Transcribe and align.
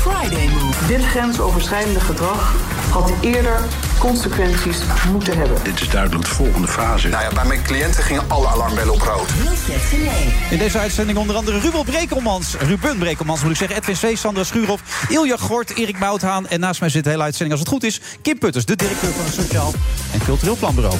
Friday 0.00 0.48
Move. 0.48 0.86
Dit 0.86 1.04
grensoverschrijdende 1.04 2.00
gedrag 2.00 2.54
had 2.90 3.12
eerder 3.20 3.60
consequenties 3.98 4.76
moeten 5.12 5.38
hebben. 5.38 5.56
Dit 5.62 5.80
is 5.80 5.88
duidelijk 5.88 6.24
de 6.24 6.30
volgende 6.30 6.68
fase. 6.68 7.08
Nou 7.08 7.22
ja, 7.22 7.30
bij 7.34 7.44
mijn 7.44 7.62
cliënten 7.62 8.02
gingen 8.02 8.22
alle 8.28 8.46
alarmbellen 8.46 8.92
op 8.92 9.00
rood. 9.00 9.28
In 10.50 10.58
deze 10.58 10.78
uitzending 10.78 11.18
onder 11.18 11.36
andere 11.36 11.58
Ruben 11.58 11.84
Brekelmans, 11.84 12.54
Ruben 12.58 12.98
Brekelmans 12.98 13.42
moet 13.42 13.50
ik 13.50 13.56
zeggen, 13.56 13.76
Edwin 13.76 14.14
C. 14.14 14.16
Sandra 14.16 14.44
Schuurhoff, 14.44 15.06
Ilja 15.08 15.36
Gort, 15.36 15.76
Erik 15.76 15.98
Mouthaan 15.98 16.48
en 16.48 16.60
naast 16.60 16.80
mij 16.80 16.88
zit 16.88 17.04
de 17.04 17.10
hele 17.10 17.22
uitzending 17.22 17.58
als 17.58 17.60
het 17.60 17.68
goed 17.68 17.84
is, 17.84 18.00
Kim 18.22 18.38
Putters, 18.38 18.64
de 18.64 18.76
directeur 18.76 19.12
van 19.12 19.24
het 19.24 19.34
Sociaal 19.34 19.72
en 20.12 20.24
Cultureel 20.24 20.56
Planbureau. 20.56 20.96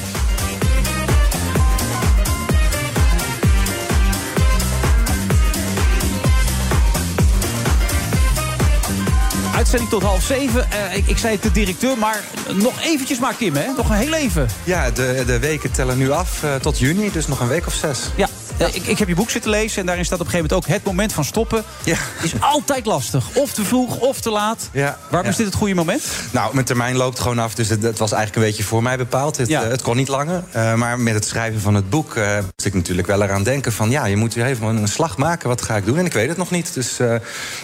Uitzending 9.63 9.91
tot 9.91 10.03
half 10.03 10.23
zeven. 10.23 10.71
Eh, 10.71 10.97
ik, 10.97 11.07
ik 11.07 11.19
zei 11.19 11.33
het 11.35 11.43
de 11.43 11.53
directeur, 11.53 11.99
maar 11.99 12.25
nog 12.53 12.81
eventjes 12.81 13.19
maar, 13.19 13.35
Kim, 13.35 13.55
hè? 13.57 13.67
Nog 13.77 13.89
een 13.89 13.97
heel 13.97 14.13
even. 14.13 14.49
Ja, 14.65 14.91
de, 14.91 15.23
de 15.27 15.39
weken 15.39 15.71
tellen 15.73 15.99
nu 15.99 16.11
af 16.11 16.43
eh, 16.43 16.55
tot 16.55 16.79
juni, 16.79 17.11
dus 17.11 17.27
nog 17.27 17.41
een 17.41 17.49
week 17.49 17.67
of 17.67 17.75
zes. 17.75 17.99
Ja, 18.17 18.29
ik, 18.73 18.87
ik 18.87 18.99
heb 18.99 19.09
je 19.09 19.15
boek 19.15 19.31
zitten 19.31 19.51
lezen 19.51 19.81
en 19.81 19.87
daarin 19.87 20.05
staat 20.05 20.21
op 20.21 20.25
een 20.27 20.31
gegeven 20.31 20.51
moment 20.55 20.71
ook... 20.71 20.77
het 20.77 20.85
moment 20.85 21.13
van 21.13 21.25
stoppen 21.25 21.65
Ja. 21.85 21.97
is 22.23 22.33
altijd 22.41 22.87
lastig. 22.87 23.25
Of 23.35 23.53
te 23.53 23.65
vroeg, 23.65 23.97
of 23.97 24.21
te 24.21 24.31
laat. 24.31 24.69
Ja, 24.73 24.99
Waarom 25.11 25.31
is 25.31 25.37
dit 25.37 25.47
het 25.47 25.55
goede 25.55 25.75
moment? 25.75 26.05
Nou, 26.31 26.55
mijn 26.55 26.67
termijn 26.67 26.97
loopt 26.97 27.21
gewoon 27.21 27.39
af, 27.39 27.55
dus 27.55 27.69
het, 27.69 27.83
het 27.83 27.99
was 27.99 28.13
eigenlijk 28.13 28.43
een 28.43 28.51
beetje 28.53 28.69
voor 28.69 28.83
mij 28.83 28.97
bepaald. 28.97 29.37
Het, 29.37 29.51
eh, 29.51 29.61
het 29.61 29.83
kon 29.83 29.97
niet 29.97 30.09
langer. 30.09 30.43
Maar 30.77 31.01
met 31.01 31.15
het 31.15 31.25
schrijven 31.27 31.61
van 31.61 31.75
het 31.75 31.91
boek 31.91 32.17
ik 32.65 32.75
natuurlijk 32.75 33.07
wel 33.07 33.23
eraan 33.23 33.43
denken 33.43 33.73
van... 33.73 33.91
ja, 33.91 34.05
je 34.05 34.17
moet 34.17 34.35
weer 34.35 34.47
even 34.47 34.67
een 34.67 34.89
slag 34.89 35.17
maken, 35.17 35.49
wat 35.49 35.63
ga 35.63 35.77
ik 35.77 35.85
doen? 35.85 35.99
En 35.99 36.07
ik 36.07 36.13
weet 36.13 36.29
het 36.29 36.37
nog 36.37 36.51
niet. 36.51 36.75
Dus 36.75 36.99
eh, 36.99 37.15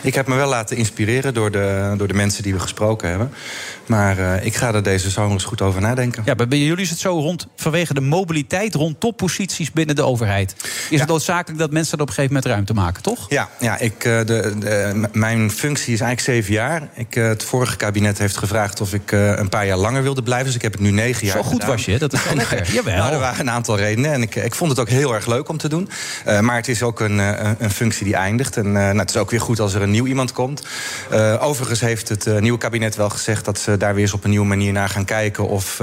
ik 0.03 0.15
heb 0.15 0.27
me 0.27 0.35
wel 0.35 0.49
laten 0.49 0.77
inspireren 0.77 1.35
door 1.35 1.51
de, 1.51 1.95
door 1.97 2.09
de 2.09 2.15
mensen 2.15 2.43
die 2.43 2.53
we 2.53 2.61
gesproken 2.61 3.09
hebben. 3.09 3.33
Maar 3.87 4.19
eh, 4.19 4.45
ik 4.47 4.55
ga 4.55 4.75
er 4.75 4.83
deze 4.83 5.11
zomer 5.11 5.33
eens 5.33 5.45
goed 5.45 5.63
over 5.63 5.81
nadenken. 5.81 6.23
Ja, 6.25 6.35
bij 6.35 6.59
jullie 6.59 6.85
is 6.85 6.91
het 6.91 6.99
zo 6.99 7.19
rond 7.19 7.47
vanwege 7.57 7.95
de 7.95 8.01
mobiliteit 8.01 8.75
rond 8.75 9.01
topposities 9.01 9.73
binnen 9.73 9.97
de 9.97 10.03
overheid. 10.03 10.55
Is 10.91 11.01
het 11.01 11.09
noodzakelijk 11.09 11.59
dat 11.59 11.71
mensen 11.71 11.97
er 11.97 12.03
op 12.03 12.09
een 12.09 12.15
gegeven 12.15 12.35
moment 12.37 12.53
ruimte 12.53 12.75
maken, 12.75 13.03
toch? 13.03 13.27
Ja, 13.29 13.49
ja 13.61 13.79
ik, 13.79 14.05
eh, 14.05 14.19
de, 14.19 14.55
de, 14.59 15.09
mijn 15.13 15.51
functie 15.51 15.93
is 15.93 16.01
eigenlijk 16.01 16.21
zeven 16.21 16.53
jaar. 16.53 16.89
Ik, 16.95 17.15
het 17.15 17.45
vorige 17.45 17.77
kabinet 17.77 18.19
heeft 18.19 18.37
gevraagd 18.37 18.81
of 18.81 18.95
ik 18.95 19.13
een 19.13 19.49
paar 19.49 19.67
jaar 19.67 19.77
langer 19.77 20.03
wilde 20.03 20.23
blijven. 20.23 20.47
Dus 20.47 20.55
ik 20.55 20.63
heb 20.63 20.73
het 20.73 20.81
nu 20.81 20.91
negen 20.91 21.27
jaar 21.27 21.37
Zo 21.37 21.43
goed 21.43 21.53
gedaan. 21.53 21.69
was 21.69 21.85
je, 21.85 21.99
dat 21.99 22.13
is 22.13 22.25
wel 22.25 22.35
lekker. 22.47 22.73
Jawel. 22.73 22.97
Nou, 22.97 23.13
er 23.13 23.19
waren 23.19 23.41
een 23.41 23.51
aantal 23.51 23.77
redenen. 23.77 24.13
En 24.13 24.23
ik, 24.23 24.35
ik 24.35 24.55
vond 24.55 24.71
het 24.71 24.81
ook 24.81 24.88
heel 24.89 25.14
erg 25.14 25.27
leuk 25.27 25.48
om 25.48 25.56
te 25.56 25.69
doen. 25.69 25.89
Eh, 26.25 26.41
maar 26.41 26.56
het 26.56 26.69
is 26.69 26.83
ook 26.83 27.00
een, 27.00 27.20
eh, 27.20 27.50
een 27.58 27.70
functie 27.70 28.05
die 28.05 28.14
eindigt. 28.14 28.56
En 28.56 28.67
eh, 28.67 28.72
nou, 28.72 28.98
het 28.98 29.11
is 29.11 29.17
ook 29.17 29.30
weer 29.30 29.41
goed 29.41 29.61
als 29.61 29.75
er 29.75 29.83
een 29.83 29.91
nieuw 29.91 30.06
iemand 30.06 30.33
komt. 30.33 30.62
Overigens 31.41 31.80
heeft 31.80 32.08
het 32.08 32.41
nieuwe 32.41 32.58
kabinet 32.58 32.97
wel 32.97 33.11
gezegd... 33.11 33.45
dat 33.45 33.58
ze 33.58 33.77
daar 33.77 33.95
weer 33.95 34.03
eens 34.03 34.12
op 34.12 34.25
een 34.25 34.30
nieuwe 34.30 34.47
manier 34.47 34.72
naar 34.72 34.89
gaan 34.89 35.05
kijken... 35.05 35.48
of 35.48 35.83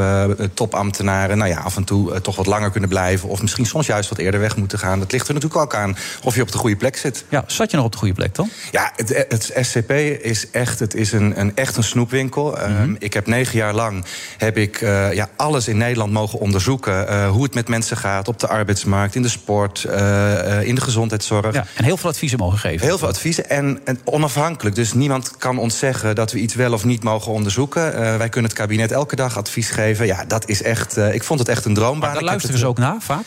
topambtenaren 0.53 1.37
nou 1.37 1.49
ja, 1.49 1.59
af 1.59 1.75
en 1.75 1.83
toe 1.83 2.21
toch 2.21 2.35
wat 2.35 2.45
langer 2.45 2.71
kunnen 2.71 2.89
blijven... 2.89 3.29
of 3.29 3.41
misschien 3.41 3.65
soms 3.65 3.87
juist 3.87 4.09
wat 4.09 4.17
eerder 4.17 4.39
weg 4.39 4.55
moeten 4.55 4.79
gaan. 4.79 4.99
Dat 4.99 5.11
ligt 5.11 5.27
er 5.27 5.33
natuurlijk 5.33 5.61
ook 5.61 5.75
aan 5.75 5.97
of 6.23 6.35
je 6.35 6.41
op 6.41 6.51
de 6.51 6.57
goede 6.57 6.75
plek 6.75 6.97
zit. 6.97 7.25
Ja, 7.29 7.43
zat 7.47 7.71
je 7.71 7.77
nog 7.77 7.85
op 7.85 7.91
de 7.91 7.97
goede 7.97 8.13
plek 8.13 8.35
dan? 8.35 8.49
Ja, 8.71 8.91
het, 8.95 9.25
het 9.29 9.53
SCP 9.61 9.91
is 10.21 10.49
echt, 10.51 10.79
het 10.79 10.93
is 10.93 11.11
een, 11.11 11.39
een, 11.39 11.55
echt 11.55 11.77
een 11.77 11.83
snoepwinkel. 11.83 12.59
Ehm, 12.59 12.95
ik 12.99 13.13
heb 13.13 13.27
negen 13.27 13.57
jaar 13.57 13.73
lang 13.73 14.05
heb 14.37 14.57
ik, 14.57 14.79
ja, 15.11 15.29
alles 15.35 15.67
in 15.67 15.77
Nederland 15.77 16.11
mogen 16.11 16.39
onderzoeken. 16.39 17.27
hoe 17.27 17.43
het 17.43 17.53
met 17.53 17.67
mensen 17.67 17.97
gaat 17.97 18.27
op 18.27 18.39
de 18.39 18.47
arbeidsmarkt, 18.47 18.94
in 19.03 19.21
de 19.21 19.29
sport, 19.29 19.83
eh, 19.83 20.59
eh, 20.59 20.67
in 20.67 20.75
de 20.75 20.81
gezondheidszorg. 20.81 21.53
Ja, 21.53 21.65
en 21.75 21.83
heel 21.83 21.97
veel 21.97 22.09
adviezen 22.09 22.39
mogen 22.39 22.57
geven. 22.59 22.85
Heel 22.85 22.97
veel 22.97 23.07
adviezen 23.07 23.49
en, 23.49 23.79
en 23.83 23.99
onafhankelijk. 24.03 24.75
Dus 24.75 24.93
niemand 24.93 25.37
kan 25.37 25.57
ons 25.57 25.77
zeggen 25.77 26.15
dat 26.15 26.31
we 26.31 26.39
iets 26.39 26.55
wel 26.55 26.73
of 26.73 26.85
niet 26.85 27.03
mogen 27.03 27.31
onderzoeken. 27.31 27.93
Eh, 27.93 28.17
wij 28.17 28.29
kunnen 28.29 28.51
het 28.51 28.59
kabinet 28.59 28.91
elke 28.91 29.15
dag 29.15 29.37
advies 29.37 29.69
geven. 29.69 30.05
Ja, 30.05 30.25
dat 30.27 30.49
is 30.49 30.61
echt. 30.61 30.97
ik 30.97 31.23
vond 31.23 31.39
het 31.39 31.49
echt 31.49 31.65
een 31.65 31.73
droombaan. 31.73 31.99
Maar 31.99 32.13
daar 32.13 32.23
luisteren 32.23 32.59
ze 32.59 32.67
ook 32.67 32.77
naar, 32.77 32.97
vaak? 32.99 33.25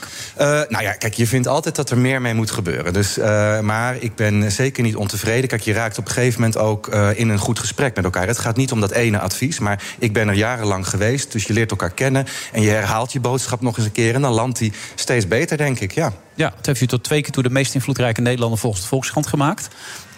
nou 0.69 0.83
ja, 0.83 0.93
kijk, 0.93 1.15
je 1.15 1.27
vindt 1.27 1.47
altijd 1.47 1.77
dat 1.77 1.91
er 1.91 1.99
meer 1.99 2.21
mee 2.21 2.35
moet 2.35 2.51
gebeuren. 2.51 2.93
Dus, 2.93 3.17
maar 3.63 3.97
ik 4.01 4.15
ben 4.15 4.53
zeker 4.53 4.83
niet 4.83 4.97
ontevreden. 4.97 5.49
Kijk, 5.49 5.63
je 5.63 5.73
raakt 5.73 5.99
op 5.99 6.07
een 6.07 6.13
gegeven 6.13 6.41
moment 6.41 6.59
ook 6.59 6.87
in 7.15 7.29
een 7.29 7.39
goed 7.39 7.59
gesprek 7.59 7.97
met 7.97 8.05
elkaar. 8.05 8.27
Het 8.27 8.39
gaat 8.39 8.57
niet 8.57 8.73
om 8.73 8.81
dat 8.81 8.91
ene 8.91 9.19
advies, 9.19 9.59
maar 9.59 9.83
ik 9.99 10.13
ben 10.13 10.29
er 10.29 10.35
jarenlang 10.35 10.89
geweest. 10.89 11.33
Dus 11.33 11.45
je 11.45 11.53
leert 11.53 11.71
elkaar 11.71 11.91
kennen 11.91 12.27
en 12.53 12.63
je 12.63 12.71
herhaalt 12.71 13.13
je 13.13 13.21
boodschap 13.21 13.61
nog 13.61 13.77
eens 13.77 13.87
een 13.87 13.93
keer. 13.93 14.15
En 14.15 14.23
dan 14.23 14.33
landt 14.33 14.59
die 14.59 14.73
steeds 14.95 15.29
beter, 15.29 15.58
denk 15.59 15.81
ik. 15.81 15.93
Ja. 15.93 16.13
Ja, 16.35 16.53
het 16.57 16.67
heeft 16.67 16.81
u 16.81 16.87
tot 16.87 17.05
twee 17.05 17.23
keer 17.23 17.33
toe 17.33 17.43
de 17.43 17.51
meest 17.51 17.75
invloedrijke 17.75 18.21
Nederlander 18.21 18.59
volgens 18.59 18.83
de 18.83 18.89
Volkskrant 18.89 19.27
gemaakt. 19.27 19.69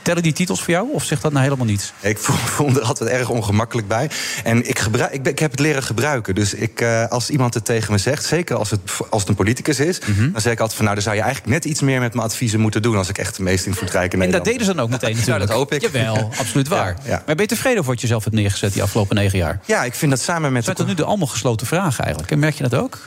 Tellen 0.02 0.22
die 0.22 0.32
titels 0.32 0.62
voor 0.62 0.72
jou 0.72 0.88
of 0.92 1.04
zegt 1.04 1.22
dat 1.22 1.32
nou 1.32 1.44
helemaal 1.44 1.66
niets? 1.66 1.92
Ik 2.00 2.28
me 2.58 2.80
er 2.80 2.86
altijd 2.86 3.10
erg 3.10 3.28
ongemakkelijk 3.28 3.88
bij. 3.88 4.10
En 4.44 4.68
ik, 4.68 4.78
gebruik, 4.78 5.12
ik, 5.12 5.22
ben- 5.22 5.32
ik 5.32 5.38
heb 5.38 5.50
het 5.50 5.60
leren 5.60 5.82
gebruiken. 5.82 6.34
Dus 6.34 6.54
ik, 6.54 6.80
eh, 6.80 7.08
als 7.08 7.30
iemand 7.30 7.54
het 7.54 7.64
tegen 7.64 7.92
me 7.92 7.98
zegt, 7.98 8.24
zeker 8.24 8.56
als 8.56 8.70
het, 8.70 8.80
als 9.10 9.20
het 9.20 9.30
een 9.30 9.36
politicus 9.36 9.80
is... 9.80 9.98
Mhm. 9.98 10.32
dan 10.32 10.40
zeg 10.40 10.52
ik 10.52 10.58
altijd 10.58 10.76
van, 10.76 10.84
nou, 10.84 10.94
dan 10.94 11.04
zou 11.04 11.16
je 11.16 11.22
eigenlijk 11.22 11.52
net 11.52 11.64
iets 11.64 11.80
meer 11.80 12.00
met 12.00 12.14
mijn 12.14 12.26
adviezen 12.26 12.60
moeten 12.60 12.82
doen... 12.82 12.96
als 12.96 13.08
ik 13.08 13.18
echt 13.18 13.36
de 13.36 13.42
meest 13.42 13.66
invloedrijke 13.66 14.16
En 14.16 14.30
dat 14.30 14.44
Nederlander 14.44 14.52
deden 14.52 14.66
ze 14.66 14.74
dan 14.74 14.84
ook 14.84 14.90
meteen 14.90 15.16
natuurlijk. 15.16 15.36
Nou, 15.36 15.48
dat 15.48 15.56
hoop 15.56 15.72
ik. 15.72 15.80
Jawel, 15.80 16.30
absoluut 16.42 16.68
waar. 16.68 16.96
Ja, 17.04 17.10
ja. 17.10 17.22
Maar 17.26 17.34
ben 17.34 17.44
je 17.44 17.46
tevreden 17.46 17.78
over 17.78 17.90
wat 17.92 18.00
je 18.00 18.06
zelf 18.06 18.24
hebt 18.24 18.36
neergezet 18.36 18.72
die 18.72 18.82
afgelopen 18.82 19.16
negen 19.16 19.38
jaar? 19.38 19.60
Ja, 19.66 19.84
ik 19.84 19.94
vind 19.94 20.10
dat 20.10 20.20
samen 20.20 20.52
met... 20.52 20.64
Zijn 20.64 20.76
tot 20.76 20.86
nu 20.86 20.94
toe 20.94 21.04
allemaal 21.06 21.26
gesloten 21.26 21.66
vragen 21.66 22.04
eigenlijk? 22.04 22.32
En 22.32 22.38
merk 22.38 22.54
je 22.54 22.68
dat 22.68 22.74
ook? 22.74 22.98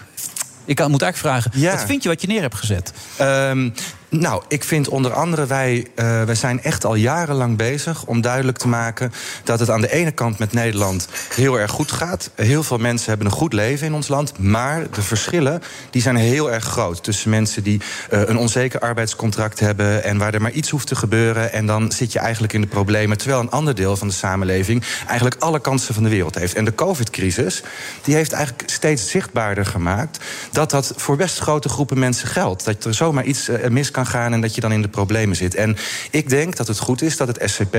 Ik 0.65 0.87
moet 0.87 1.01
eigenlijk 1.01 1.17
vragen, 1.17 1.51
Ja. 1.61 1.71
wat 1.75 1.85
vind 1.85 2.03
je 2.03 2.09
wat 2.09 2.21
je 2.21 2.27
neer 2.27 2.41
hebt 2.41 2.55
gezet? 2.55 2.93
Ehm, 3.17 3.69
nou, 4.19 4.43
ik 4.47 4.63
vind 4.63 4.89
onder 4.89 5.13
andere, 5.13 5.45
wij, 5.45 5.87
eh, 5.95 6.23
wij 6.23 6.35
zijn 6.35 6.63
echt 6.63 6.85
al 6.85 6.95
jarenlang 6.95 7.57
bezig 7.57 8.05
om 8.05 8.21
duidelijk 8.21 8.57
te 8.57 8.67
maken 8.67 9.11
dat 9.43 9.59
het 9.59 9.69
aan 9.69 9.81
de 9.81 9.91
ene 9.91 10.11
kant 10.11 10.39
met 10.39 10.53
Nederland 10.53 11.07
heel 11.35 11.59
erg 11.59 11.71
goed 11.71 11.91
gaat. 11.91 12.29
Heel 12.35 12.63
veel 12.63 12.77
mensen 12.77 13.09
hebben 13.09 13.27
een 13.27 13.33
goed 13.33 13.53
leven 13.53 13.87
in 13.87 13.93
ons 13.93 14.07
land, 14.07 14.39
maar 14.39 14.91
de 14.91 15.01
verschillen 15.01 15.61
die 15.89 16.01
zijn 16.01 16.15
heel 16.15 16.51
erg 16.51 16.63
groot 16.63 17.03
tussen 17.03 17.29
mensen 17.29 17.63
die 17.63 17.81
eh, 18.09 18.21
een 18.25 18.37
onzeker 18.37 18.79
arbeidscontract 18.79 19.59
hebben 19.59 20.03
en 20.03 20.17
waar 20.17 20.33
er 20.33 20.41
maar 20.41 20.51
iets 20.51 20.69
hoeft 20.69 20.87
te 20.87 20.95
gebeuren 20.95 21.53
en 21.53 21.65
dan 21.65 21.91
zit 21.91 22.11
je 22.11 22.19
eigenlijk 22.19 22.53
in 22.53 22.61
de 22.61 22.67
problemen, 22.67 23.17
terwijl 23.17 23.39
een 23.39 23.51
ander 23.51 23.75
deel 23.75 23.95
van 23.95 24.07
de 24.07 24.13
samenleving 24.13 24.83
eigenlijk 25.07 25.41
alle 25.41 25.59
kansen 25.59 25.93
van 25.93 26.03
de 26.03 26.09
wereld 26.09 26.35
heeft. 26.35 26.55
En 26.55 26.65
de 26.65 26.75
COVID-crisis 26.75 27.63
die 28.03 28.15
heeft 28.15 28.31
eigenlijk 28.31 28.69
steeds 28.69 29.09
zichtbaarder 29.09 29.65
gemaakt 29.65 30.17
dat 30.51 30.69
dat 30.69 30.93
voor 30.95 31.15
best 31.15 31.39
grote 31.39 31.69
groepen 31.69 31.99
mensen 31.99 32.27
geldt. 32.27 32.65
Dat 32.65 32.85
er 32.85 32.93
zomaar 32.93 33.23
iets 33.23 33.47
eh, 33.47 33.69
mis 33.69 33.91
kan 33.91 34.02
gaan 34.05 34.33
en 34.33 34.41
dat 34.41 34.55
je 34.55 34.61
dan 34.61 34.71
in 34.71 34.81
de 34.81 34.87
problemen 34.87 35.35
zit. 35.35 35.55
En 35.55 35.77
ik 36.11 36.29
denk 36.29 36.55
dat 36.55 36.67
het 36.67 36.79
goed 36.79 37.01
is 37.01 37.17
dat 37.17 37.27
het 37.27 37.41
SCP 37.45 37.77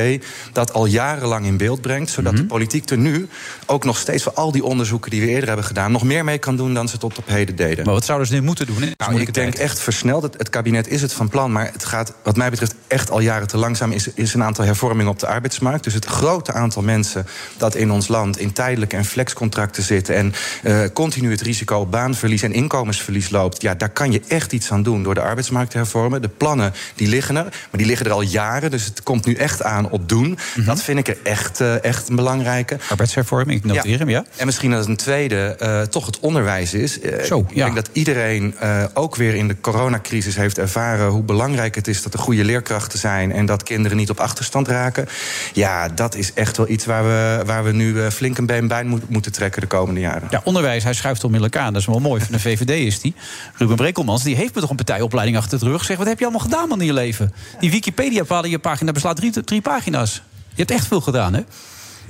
dat 0.53 0.73
al 0.73 0.87
jarenlang 0.87 1.47
in 1.47 1.57
beeld 1.57 1.81
brengt, 1.81 2.11
zodat 2.11 2.37
de 2.37 2.45
politiek 2.45 2.91
er 2.91 2.99
nu 2.99 3.29
ook 3.67 3.85
nog 3.85 3.99
steeds 3.99 4.23
voor 4.23 4.33
al 4.33 4.53
die 4.53 4.65
onderzoeken 4.65 5.11
die 5.11 5.21
we 5.21 5.27
eerder 5.27 5.47
hebben 5.47 5.67
gedaan, 5.67 5.93
nog 5.93 6.03
meer 6.03 6.25
mee 6.25 6.39
kan 6.39 6.57
doen 6.57 6.75
dan 6.75 6.89
ze 6.89 6.99
tot 6.99 7.19
op 7.19 7.27
heden 7.27 7.57
deden. 7.57 7.85
Maar 7.85 7.95
wat 7.95 8.05
zouden 8.05 8.27
ze 8.29 8.35
nu 8.35 8.43
moeten 8.43 8.67
doen? 8.67 8.95
Nou, 8.97 9.21
ik 9.21 9.35
denk 9.35 9.55
echt 9.55 9.81
versneld. 9.81 10.23
Het, 10.23 10.35
het 10.39 10.49
kabinet 10.49 10.89
is 10.89 11.03
het 11.03 11.13
van 11.13 11.29
plan, 11.29 11.53
maar 11.53 11.71
het 11.73 11.85
gaat, 11.85 12.13
wat 12.23 12.37
mij 12.37 12.51
betreft, 12.51 12.75
echt 12.87 13.11
al 13.11 13.21
jaren 13.21 13.47
te 13.47 13.57
langzaam. 13.57 13.93
Is, 13.93 14.09
is 14.15 14.35
een 14.35 14.43
aantal 14.43 14.65
hervormingen 14.65 15.13
op 15.13 15.19
de 15.19 15.27
arbeidsmarkt. 15.27 15.85
Dus 15.85 15.95
het 15.95 16.05
grote 16.05 16.53
aantal 16.53 16.83
mensen 16.83 17.27
dat 17.57 17.75
in 17.75 17.91
ons 17.91 18.09
land 18.09 18.39
in 18.39 18.53
tijdelijke 18.53 18.97
en 18.97 19.05
flexcontracten 19.05 19.83
zitten. 19.83 20.15
en 20.15 20.33
eh, 20.63 20.81
continu 20.93 21.31
het 21.31 21.41
risico 21.41 21.79
op 21.79 21.91
baanverlies 21.91 22.43
en 22.43 22.53
inkomensverlies 22.53 23.31
loopt. 23.31 23.63
ja, 23.63 23.75
daar 23.75 23.91
kan 23.91 24.13
je 24.13 24.23
echt 24.29 24.53
iets 24.53 24.71
aan 24.71 24.83
doen 24.83 25.03
door 25.03 25.15
de 25.15 25.21
arbeidsmarkt 25.21 25.71
te 25.71 25.77
hervormen. 25.77 26.14
De 26.21 26.29
plannen 26.29 26.73
die 26.95 27.09
liggen 27.09 27.37
er, 27.37 27.43
maar 27.43 27.53
die 27.71 27.87
liggen 27.87 28.07
er 28.07 28.13
al 28.13 28.21
jaren. 28.23 28.71
Dus 28.71 28.85
het 28.85 29.03
komt 29.03 29.27
nu 29.27 29.35
echt 29.35 29.63
aan 29.63 29.91
op 29.91 30.09
doen. 30.09 30.39
Dat 30.67 30.83
vind 30.83 30.99
ik 30.99 31.09
er 31.09 31.17
echt, 31.23 31.61
eh, 31.61 31.85
echt 31.85 32.09
een 32.09 32.17
belangrijke. 32.17 32.79
Arbeidshervorming, 32.91 33.59
ik 33.59 33.65
noteer 33.65 33.99
hem, 33.99 34.09
ja. 34.09 34.25
En 34.37 34.47
misschien 34.47 34.71
dat 34.71 34.87
een 34.87 34.97
tweede 34.97 35.57
eh, 35.59 35.81
toch 35.83 36.07
het 36.07 36.21
onderwijs 36.21 36.75
is. 36.75 37.01
Eh, 37.01 37.25
Zo, 37.25 37.39
ik 37.49 37.55
ja. 37.55 37.65
denk 37.65 37.77
dat 37.77 37.89
iedereen 37.93 38.55
ook 38.95 39.17
weer 39.17 39.35
in 39.35 39.49
de 39.49 39.57
coronacrisis 39.61 40.37
heeft 40.37 40.59
ervaren 40.59 41.07
hoe 41.09 41.23
belangrijk 41.23 41.75
het 41.75 41.89
is 41.89 42.03
dat 42.03 42.13
er 42.13 42.19
goede 42.19 42.45
leerkrachten 42.45 42.99
zijn 42.99 43.33
en 43.33 43.47
dat 43.47 43.63
kinderen 43.63 43.97
niet 43.97 44.11
op 44.11 44.21
achterstand 44.21 44.69
raken. 44.69 45.07
Ja, 45.53 45.89
dat 45.89 46.15
is 46.15 46.33
echt 46.33 46.57
wel 46.57 46.69
iets 46.69 46.85
waar 46.85 47.05
we, 47.05 47.43
waar 47.47 47.65
we 47.65 47.73
nu 47.73 48.11
flink 48.11 48.39
een 48.39 48.47
been 48.47 48.69
bij 48.69 48.85
moet- 48.85 49.09
moeten 49.09 49.33
trekken 49.33 49.61
de 49.61 49.67
komende 49.67 50.01
jaren. 50.01 50.29
Ja, 50.31 50.41
onderwijs, 50.45 50.85
hij 50.85 50.93
schuift 50.95 51.25
onmiddellijk 51.25 51.57
aan. 51.61 51.73
Dat 51.73 51.81
is 51.83 51.89
wel 51.89 51.99
mooi. 52.01 52.21
Van 52.21 52.33
de 52.33 52.41
VVD 52.41 52.71
is 52.71 53.01
die. 53.01 53.15
Ruben 53.57 53.77
Brekelmans, 53.77 54.23
die 54.23 54.37
heeft 54.37 54.55
me 54.55 54.61
toch 54.61 54.71
een 54.71 54.77
partijopleiding 54.77 55.37
achter 55.37 55.59
de 55.59 55.65
rug. 55.65 55.85
Wat 55.99 56.07
heb 56.07 56.19
je 56.19 56.25
allemaal 56.25 56.45
gedaan 56.45 56.69
man 56.69 56.81
in 56.81 56.87
je 56.87 56.93
leven? 56.93 57.33
Die 57.61 57.71
Wikipedia-pagina 57.71 58.93
beslaat 58.93 59.17
drie, 59.17 59.45
drie 59.45 59.61
pagina's. 59.61 60.23
Je 60.49 60.57
hebt 60.57 60.71
echt 60.71 60.87
veel 60.87 61.01
gedaan, 61.01 61.35
hè? 61.35 61.41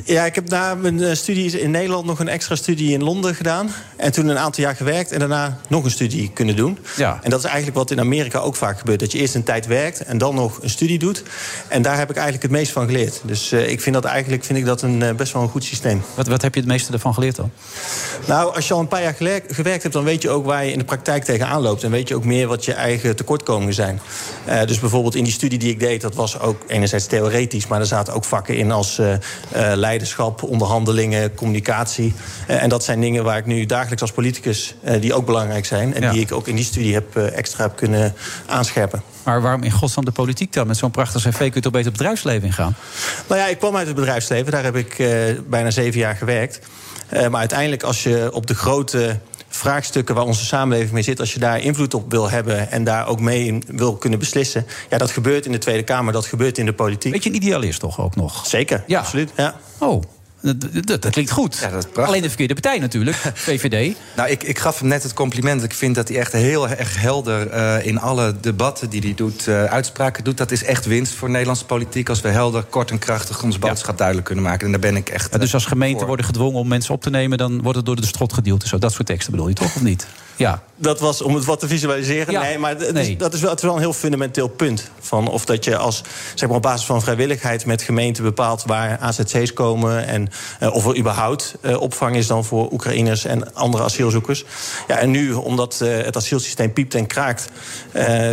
Ja, 0.04 0.24
ik 0.24 0.34
heb 0.34 0.48
na 0.48 0.74
mijn 0.74 1.02
eh, 1.02 1.14
studies 1.14 1.54
in 1.54 1.70
Nederland 1.70 2.06
nog 2.06 2.18
een 2.18 2.28
extra 2.28 2.54
studie 2.54 2.92
in 2.92 3.02
Londen 3.02 3.34
gedaan. 3.34 3.70
En 3.96 4.12
toen 4.12 4.28
een 4.28 4.38
aantal 4.38 4.64
jaar 4.64 4.76
gewerkt 4.76 5.12
en 5.12 5.18
daarna 5.18 5.58
nog 5.68 5.84
een 5.84 5.90
studie 5.90 6.30
kunnen 6.34 6.56
doen. 6.56 6.78
Ja. 6.96 7.18
En 7.22 7.30
dat 7.30 7.38
is 7.38 7.44
eigenlijk 7.44 7.76
wat 7.76 7.90
in 7.90 8.00
Amerika 8.00 8.38
ook 8.38 8.56
vaak 8.56 8.78
gebeurt. 8.78 9.00
Dat 9.00 9.12
je 9.12 9.18
eerst 9.18 9.34
een 9.34 9.42
tijd 9.42 9.66
werkt 9.66 10.00
en 10.00 10.18
dan 10.18 10.34
nog 10.34 10.62
een 10.62 10.70
studie 10.70 10.98
doet. 10.98 11.22
En 11.68 11.82
daar 11.82 11.98
heb 11.98 12.10
ik 12.10 12.16
eigenlijk 12.16 12.42
het 12.42 12.52
meest 12.52 12.72
van 12.72 12.86
geleerd. 12.86 13.20
Dus 13.24 13.52
uh, 13.52 13.70
ik 13.70 13.80
vind 13.80 13.94
dat 13.94 14.04
eigenlijk 14.04 14.44
vind 14.44 14.58
ik 14.58 14.64
dat 14.64 14.82
een, 14.82 15.00
uh, 15.00 15.10
best 15.12 15.32
wel 15.32 15.42
een 15.42 15.48
goed 15.48 15.64
systeem. 15.64 16.02
Wat, 16.14 16.26
wat 16.26 16.42
heb 16.42 16.54
je 16.54 16.60
het 16.60 16.68
meeste 16.68 16.92
ervan 16.92 17.14
geleerd 17.14 17.36
dan? 17.36 17.50
Nou, 18.26 18.54
als 18.54 18.68
je 18.68 18.74
al 18.74 18.80
een 18.80 18.88
paar 18.88 19.02
jaar 19.02 19.14
gewerkt 19.48 19.82
hebt, 19.82 19.94
dan 19.94 20.04
weet 20.04 20.22
je 20.22 20.30
ook 20.30 20.44
waar 20.44 20.64
je 20.64 20.72
in 20.72 20.78
de 20.78 20.84
praktijk 20.84 21.24
tegenaan 21.24 21.62
loopt. 21.62 21.82
En 21.82 21.90
weet 21.90 22.08
je 22.08 22.14
ook 22.14 22.24
meer 22.24 22.46
wat 22.46 22.64
je 22.64 22.72
eigen 22.72 23.16
tekortkomingen 23.16 23.74
zijn. 23.74 24.00
Uh, 24.48 24.64
dus 24.64 24.78
bijvoorbeeld 24.78 25.14
in 25.14 25.24
die 25.24 25.32
studie 25.32 25.58
die 25.58 25.70
ik 25.70 25.80
deed, 25.80 26.00
dat 26.00 26.14
was 26.14 26.40
ook 26.40 26.62
enerzijds 26.66 27.06
theoretisch, 27.06 27.66
maar 27.66 27.80
er 27.80 27.86
zaten 27.86 28.14
ook 28.14 28.24
vakken 28.24 28.56
in 28.56 28.72
als 28.72 29.00
leiderschap, 29.84 30.42
onderhandelingen, 30.42 31.34
communicatie. 31.34 32.14
Uh, 32.48 32.62
en 32.62 32.68
dat 32.68 32.84
zijn 32.84 33.00
dingen 33.00 33.24
waar 33.24 33.38
ik 33.38 33.46
nu 33.46 33.66
dagelijks 33.66 34.02
als 34.02 34.12
politicus, 34.12 34.74
uh, 34.84 35.00
die 35.00 35.14
ook 35.14 35.26
belangrijk 35.26 35.66
zijn. 35.66 35.94
En 35.94 36.02
ja. 36.02 36.12
die 36.12 36.20
ik 36.20 36.32
ook 36.32 36.48
in 36.48 36.56
die 36.56 36.64
studie 36.64 36.94
heb, 36.94 37.16
uh, 37.16 37.36
extra 37.36 37.64
heb 37.64 37.76
kunnen 37.76 38.14
aanscherpen. 38.46 39.02
Maar 39.22 39.40
waarom 39.42 39.62
in 39.62 39.70
godsnaam 39.70 40.04
de 40.04 40.10
politiek 40.10 40.52
dan? 40.52 40.66
Met 40.66 40.76
zo'n 40.76 40.90
prachtig 40.90 41.22
cv 41.22 41.38
kun 41.38 41.50
je 41.54 41.60
toch 41.60 41.72
beter 41.72 41.88
het 41.88 41.96
bedrijfsleven 41.96 42.46
ingaan? 42.46 42.74
Nou 43.28 43.40
ja, 43.40 43.46
ik 43.46 43.58
kwam 43.58 43.76
uit 43.76 43.86
het 43.86 43.96
bedrijfsleven. 43.96 44.52
Daar 44.52 44.64
heb 44.64 44.76
ik 44.76 44.96
bijna 45.48 45.70
zeven 45.70 46.00
jaar 46.00 46.16
gewerkt. 46.16 46.58
maar 47.10 47.40
uiteindelijk 47.40 47.82
als 47.82 48.02
je 48.02 48.30
op 48.32 48.46
de 48.46 48.54
grote 48.54 49.18
vraagstukken 49.56 50.14
waar 50.14 50.24
onze 50.24 50.44
samenleving 50.44 50.92
mee 50.92 51.02
zit, 51.02 51.20
als 51.20 51.32
je 51.32 51.38
daar 51.38 51.60
invloed 51.60 51.94
op 51.94 52.10
wil 52.10 52.30
hebben 52.30 52.70
en 52.70 52.84
daar 52.84 53.06
ook 53.06 53.20
mee 53.20 53.46
in 53.46 53.62
wil 53.66 53.96
kunnen 53.96 54.18
beslissen. 54.18 54.66
Ja, 54.90 54.98
dat 54.98 55.10
gebeurt 55.10 55.46
in 55.46 55.52
de 55.52 55.58
Tweede 55.58 55.82
Kamer, 55.82 56.12
dat 56.12 56.26
gebeurt 56.26 56.58
in 56.58 56.66
de 56.66 56.72
politiek. 56.72 57.12
Beetje 57.12 57.30
een 57.30 57.36
idealist 57.36 57.80
toch 57.80 58.00
ook 58.00 58.16
nog? 58.16 58.46
Zeker, 58.46 58.84
ja. 58.86 58.98
absoluut. 58.98 59.32
Ja. 59.36 59.56
Oh. 59.78 60.02
Dat, 60.44 60.86
dat, 60.86 61.02
dat, 61.02 61.10
klinkt 61.10 61.30
goed. 61.30 61.58
Ja, 61.60 61.70
dat 61.70 61.98
Alleen 61.98 62.22
de 62.22 62.28
verkeerde 62.28 62.54
partij 62.54 62.78
natuurlijk, 62.78 63.16
VVD. 63.34 63.96
nou, 64.16 64.30
ik, 64.30 64.42
ik 64.42 64.58
gaf 64.58 64.78
hem 64.78 64.88
net 64.88 65.02
het 65.02 65.12
compliment. 65.12 65.62
Ik 65.62 65.72
vind 65.72 65.94
dat 65.94 66.08
hij 66.08 66.18
echt 66.18 66.32
heel 66.32 66.68
erg 66.68 67.00
helder 67.00 67.54
uh, 67.54 67.86
in 67.86 68.00
alle 68.00 68.34
debatten 68.40 68.90
die 68.90 69.00
hij 69.00 69.14
doet, 69.14 69.46
uh, 69.46 69.64
uitspraken 69.64 70.24
doet. 70.24 70.36
Dat 70.36 70.50
is 70.50 70.64
echt 70.64 70.86
winst 70.86 71.14
voor 71.14 71.30
Nederlandse 71.30 71.64
politiek. 71.64 72.08
Als 72.08 72.20
we 72.20 72.28
helder, 72.28 72.62
kort 72.62 72.90
en 72.90 72.98
krachtig 72.98 73.42
onze 73.42 73.58
boodschap 73.58 73.90
ja. 73.90 73.96
duidelijk 73.96 74.26
kunnen 74.26 74.44
maken. 74.44 74.66
En 74.66 74.72
daar 74.72 74.80
ben 74.80 74.96
ik 74.96 75.08
echt. 75.08 75.32
Ja, 75.32 75.38
dus 75.38 75.54
als 75.54 75.66
gemeenten 75.66 75.98
voor. 75.98 76.06
worden 76.06 76.26
gedwongen 76.26 76.60
om 76.60 76.68
mensen 76.68 76.94
op 76.94 77.02
te 77.02 77.10
nemen, 77.10 77.38
dan 77.38 77.62
wordt 77.62 77.76
het 77.76 77.86
door 77.86 77.96
de 77.96 78.06
strot 78.06 78.32
gedeeld. 78.32 78.62
Zo, 78.62 78.78
dat 78.78 78.92
soort 78.92 79.06
teksten 79.06 79.30
bedoel 79.30 79.48
je 79.48 79.54
toch, 79.54 79.74
of 79.74 79.82
niet? 79.82 80.06
Ja. 80.36 80.62
Dat 80.76 81.00
was 81.00 81.22
om 81.22 81.34
het 81.34 81.44
wat 81.44 81.60
te 81.60 81.68
visualiseren. 81.68 82.32
Ja. 82.32 82.40
Nee, 82.40 82.58
maar 82.58 82.76
nee. 82.92 83.10
Is, 83.10 83.18
dat 83.18 83.34
is 83.34 83.40
wel, 83.40 83.50
het 83.50 83.58
is 83.58 83.64
wel 83.64 83.74
een 83.74 83.80
heel 83.80 83.92
fundamenteel 83.92 84.48
punt. 84.48 84.90
Van 85.00 85.28
of 85.28 85.44
dat 85.44 85.64
je 85.64 85.76
als, 85.76 86.02
zeg 86.34 86.48
maar, 86.48 86.56
op 86.56 86.62
basis 86.62 86.86
van 86.86 87.02
vrijwilligheid 87.02 87.66
met 87.66 87.82
gemeenten 87.82 88.22
bepaalt 88.22 88.62
waar 88.66 88.98
AZC's 88.98 89.52
komen. 89.52 90.06
En 90.06 90.28
of 90.60 90.86
er 90.86 90.98
überhaupt 90.98 91.54
uh, 91.62 91.80
opvang 91.80 92.16
is 92.16 92.26
dan 92.26 92.44
voor 92.44 92.72
Oekraïners 92.72 93.24
en 93.24 93.54
andere 93.54 93.84
asielzoekers. 93.84 94.44
Ja, 94.88 94.98
en 94.98 95.10
nu, 95.10 95.32
omdat 95.32 95.80
uh, 95.82 95.96
het 96.04 96.16
asielsysteem 96.16 96.72
piept 96.72 96.94
en 96.94 97.06
kraakt, 97.06 97.48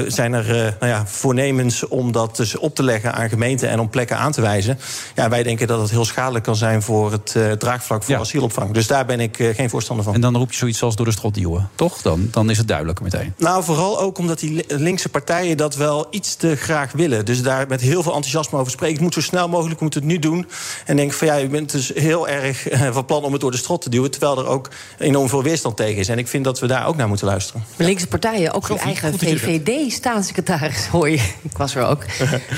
zijn 0.08 0.34
er 0.34 0.76
nou 0.80 0.92
ja, 0.92 1.08
voornemens 1.08 1.88
om 1.88 2.12
dat 2.12 2.36
dus 2.36 2.58
op 2.58 2.76
te 2.76 2.84
leggen 2.84 3.14
aan 3.14 3.30
gemeenten 3.30 3.70
en 3.70 3.80
om 3.80 3.90
plekken 3.90 4.18
aan 4.18 4.32
te 4.32 4.42
wijzen. 4.42 4.80
Ja, 5.16 5.30
wij 5.30 5.44
denken 5.44 5.68
dat 5.68 5.82
het 5.82 5.90
heel 5.90 6.06
schadelijk 6.06 6.44
kan 6.44 6.56
zijn 6.56 6.82
voor 6.82 7.12
het 7.12 7.36
draagvlak 7.60 8.04
voor 8.04 8.14
ja. 8.14 8.20
asielopvang. 8.20 8.72
Dus 8.72 8.88
daar 8.88 9.06
ben 9.06 9.20
ik 9.20 9.52
geen 9.56 9.70
voorstander 9.70 10.06
van. 10.06 10.14
En 10.14 10.22
dan 10.22 10.38
roep 10.38 10.52
je 10.52 10.58
zoiets 10.58 10.84
als 10.84 10.96
door 10.96 11.06
de 11.06 11.12
strot 11.12 11.34
duwen, 11.34 11.70
toch? 11.76 12.02
Dan, 12.02 12.28
dan 12.32 12.50
is 12.50 12.58
het 12.58 12.68
duidelijker 12.68 13.04
meteen. 13.04 13.34
Nou, 13.38 13.64
vooral 13.64 14.00
ook 14.00 14.18
omdat 14.18 14.40
die 14.40 14.66
linkse 14.68 15.10
partijen 15.10 15.58
dat 15.58 15.76
wel 15.76 16.08
iets 16.10 16.36
te 16.36 16.56
graag 16.56 16.92
willen. 16.92 17.26
Dus 17.26 17.42
daar 17.42 17.68
met 17.68 17.82
heel 17.82 18.04
veel 18.04 18.14
enthousiasme 18.14 18.60
over 18.60 18.72
spreken. 18.72 18.96
Het 18.96 19.04
moet 19.04 19.14
zo 19.14 19.22
snel 19.22 19.48
mogelijk, 19.48 19.76
we 19.78 19.84
moeten 19.84 20.02
het 20.02 20.10
nu 20.10 20.20
doen. 20.20 20.48
En 20.86 20.96
denk 20.96 21.14
van 21.14 21.28
ja, 21.28 21.42
u 21.42 21.48
bent 21.48 21.72
dus 21.72 21.91
heel 21.94 22.28
erg 22.28 22.68
van 22.92 23.06
plan 23.06 23.24
om 23.24 23.32
het 23.32 23.42
door 23.42 23.52
de 23.52 23.58
strot 23.58 23.82
te 23.82 23.90
duwen. 23.90 24.12
Terwijl 24.12 24.38
er 24.38 24.48
ook 24.48 24.70
enorm 24.98 25.30
veel 25.30 25.44
weerstand 25.44 25.78
tegen 25.78 25.98
is. 25.98 26.08
En 26.08 26.18
ik 26.18 26.28
vind 26.28 26.44
dat 26.44 26.60
we 26.60 26.68
daar 26.68 26.88
ook 26.88 26.96
naar 26.96 27.08
moeten 27.08 27.28
luisteren. 27.28 27.64
De 27.76 27.84
linkse 27.84 28.08
partijen, 28.08 28.54
ook 28.54 28.68
uw 28.68 28.78
eigen 28.78 29.20
VVD-staatssecretaris, 29.20 30.88
hoor 30.92 31.10
je. 31.10 31.30
Ik 31.42 31.58
was 31.58 31.76
er 31.76 31.86
ook. 31.86 32.04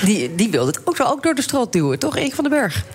Die, 0.05 0.35
die 0.35 0.49
wilde 0.49 0.71
het 0.71 0.79
ook 0.83 0.95
zo 0.95 1.03
ook 1.03 1.23
door 1.23 1.35
de 1.35 1.41
strot 1.41 1.71
duwen, 1.71 1.99
toch, 1.99 2.17
Erik 2.17 2.35
van 2.35 2.43
den 2.43 2.53
Burg? 2.53 2.85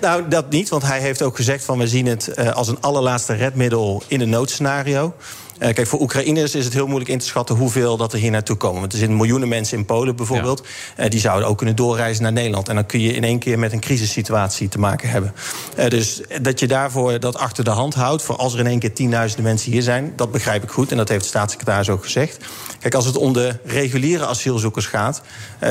Nou, 0.00 0.28
dat 0.28 0.50
niet, 0.50 0.68
want 0.68 0.82
hij 0.82 1.00
heeft 1.00 1.22
ook 1.22 1.36
gezegd 1.36 1.64
van 1.64 1.78
we 1.78 1.88
zien 1.88 2.06
het 2.06 2.30
uh, 2.38 2.52
als 2.52 2.68
een 2.68 2.80
allerlaatste 2.80 3.32
redmiddel 3.32 4.02
in 4.06 4.20
een 4.20 4.28
noodscenario. 4.28 5.14
Uh, 5.62 5.72
kijk, 5.72 5.86
voor 5.86 6.00
Oekraïners 6.00 6.54
is 6.54 6.64
het 6.64 6.74
heel 6.74 6.86
moeilijk 6.86 7.10
in 7.10 7.18
te 7.18 7.26
schatten 7.26 7.56
hoeveel 7.56 7.96
dat 7.96 8.12
er 8.12 8.18
hier 8.18 8.30
naartoe 8.30 8.56
komen. 8.56 8.80
Want 8.80 8.92
er 8.92 8.98
zitten 8.98 9.16
miljoenen 9.16 9.48
mensen 9.48 9.78
in 9.78 9.84
Polen 9.84 10.16
bijvoorbeeld. 10.16 10.62
Ja. 10.96 11.04
Uh, 11.04 11.10
die 11.10 11.20
zouden 11.20 11.48
ook 11.48 11.56
kunnen 11.56 11.76
doorreizen 11.76 12.22
naar 12.22 12.32
Nederland. 12.32 12.68
En 12.68 12.74
dan 12.74 12.86
kun 12.86 13.00
je 13.00 13.12
in 13.12 13.24
één 13.24 13.38
keer 13.38 13.58
met 13.58 13.72
een 13.72 13.80
crisissituatie 13.80 14.68
te 14.68 14.78
maken 14.78 15.08
hebben. 15.08 15.34
Uh, 15.78 15.88
dus 15.88 16.20
dat 16.40 16.60
je 16.60 16.66
daarvoor 16.66 17.20
dat 17.20 17.36
achter 17.36 17.64
de 17.64 17.70
hand 17.70 17.94
houdt. 17.94 18.22
Voor 18.22 18.36
als 18.36 18.52
er 18.52 18.58
in 18.58 18.66
één 18.66 18.78
keer 18.78 18.94
tienduizenden 18.94 19.44
mensen 19.44 19.72
hier 19.72 19.82
zijn. 19.82 20.12
Dat 20.16 20.32
begrijp 20.32 20.62
ik 20.62 20.70
goed. 20.70 20.90
En 20.90 20.96
dat 20.96 21.08
heeft 21.08 21.22
de 21.22 21.28
staatssecretaris 21.28 21.88
ook 21.88 22.04
gezegd. 22.04 22.44
Kijk, 22.80 22.94
als 22.94 23.06
het 23.06 23.16
om 23.16 23.32
de 23.32 23.56
reguliere 23.64 24.26
asielzoekers 24.26 24.86
gaat. 24.86 25.22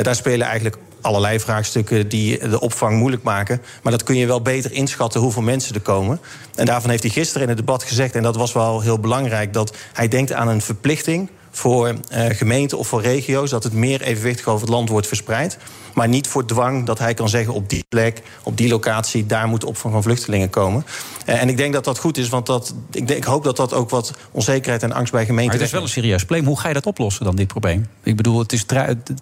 daar 0.02 0.16
spelen 0.16 0.48
eigenlijk 0.48 0.78
allerlei 1.02 1.40
vraagstukken 1.40 2.10
die 2.10 2.50
de 2.50 2.60
opvang 2.60 2.98
moeilijk 2.98 3.24
maken. 3.24 3.62
Maar 3.84 3.92
dat 3.92 4.04
kun 4.04 4.16
je 4.16 4.26
wel 4.26 4.42
beter 4.42 4.72
inschatten 4.72 5.22
hoeveel 5.22 5.42
mensen 5.42 5.76
er 5.76 5.82
komen. 5.82 6.20
En 6.56 6.66
daarvan 6.66 6.90
heeft 6.90 7.04
hij 7.04 7.12
gisteren 7.12 7.42
in 7.42 7.48
het 7.48 7.58
debat 7.58 7.84
gezegd, 7.84 8.16
en 8.16 8.24
dat 8.24 8.36
was 8.36 8.54
wel 8.54 8.82
heel 8.82 9.00
belangrijk, 9.00 9.54
dat 9.54 9.76
hij 9.94 10.08
denkt 10.08 10.34
aan 10.34 10.48
een 10.48 10.62
verplichting 10.62 11.30
voor 11.52 11.88
uh, 11.88 12.26
gemeenten 12.30 12.78
of 12.78 12.88
voor 12.88 13.02
regio's 13.02 13.50
dat 13.50 13.64
het 13.64 13.74
meer 13.74 14.02
evenwichtig 14.02 14.48
over 14.48 14.62
het 14.62 14.70
land 14.70 14.90
wordt 14.90 15.08
verspreid. 15.08 15.58
Maar 15.94 16.08
niet 16.08 16.28
voor 16.28 16.46
dwang 16.46 16.86
dat 16.86 17.00
hij 17.00 17.14
kan 17.14 17.30
zeggen 17.30 17.54
op 17.54 17.70
die 17.70 17.86
plek, 17.90 18.22
op 18.44 18.58
die 18.58 18.70
locatie, 18.70 19.26
daar 19.26 19.48
moet 19.48 19.64
opvang 19.64 19.94
van 19.94 20.04
vluchtelingen 20.04 20.50
komen. 20.50 20.86
Uh, 21.26 21.42
en 21.42 21.50
ik 21.50 21.58
denk 21.58 21.74
dat 21.74 21.84
dat 21.84 21.98
goed 21.98 22.18
is, 22.18 22.30
want 22.30 22.46
dat, 22.46 22.74
ik, 22.92 23.08
denk, 23.08 23.20
ik 23.20 23.24
hoop 23.24 23.44
dat 23.44 23.58
dat 23.58 23.74
ook 23.74 23.90
wat 23.90 24.14
onzekerheid 24.32 24.84
en 24.84 24.92
angst 24.92 25.12
bij 25.12 25.26
gemeenten. 25.26 25.46
Maar 25.46 25.56
het 25.56 25.66
is 25.66 25.72
wel 25.72 25.82
een 25.82 25.90
serieus 25.90 26.26
probleem. 26.26 26.46
Hoe 26.46 26.60
ga 26.60 26.68
je 26.68 26.74
dat 26.74 26.86
oplossen 26.86 27.26
dan, 27.26 27.36
dit 27.36 27.48
probleem? 27.48 27.88
Ik 28.04 28.16
bedoel, 28.16 28.40
het 28.40 28.54
is 28.54 28.66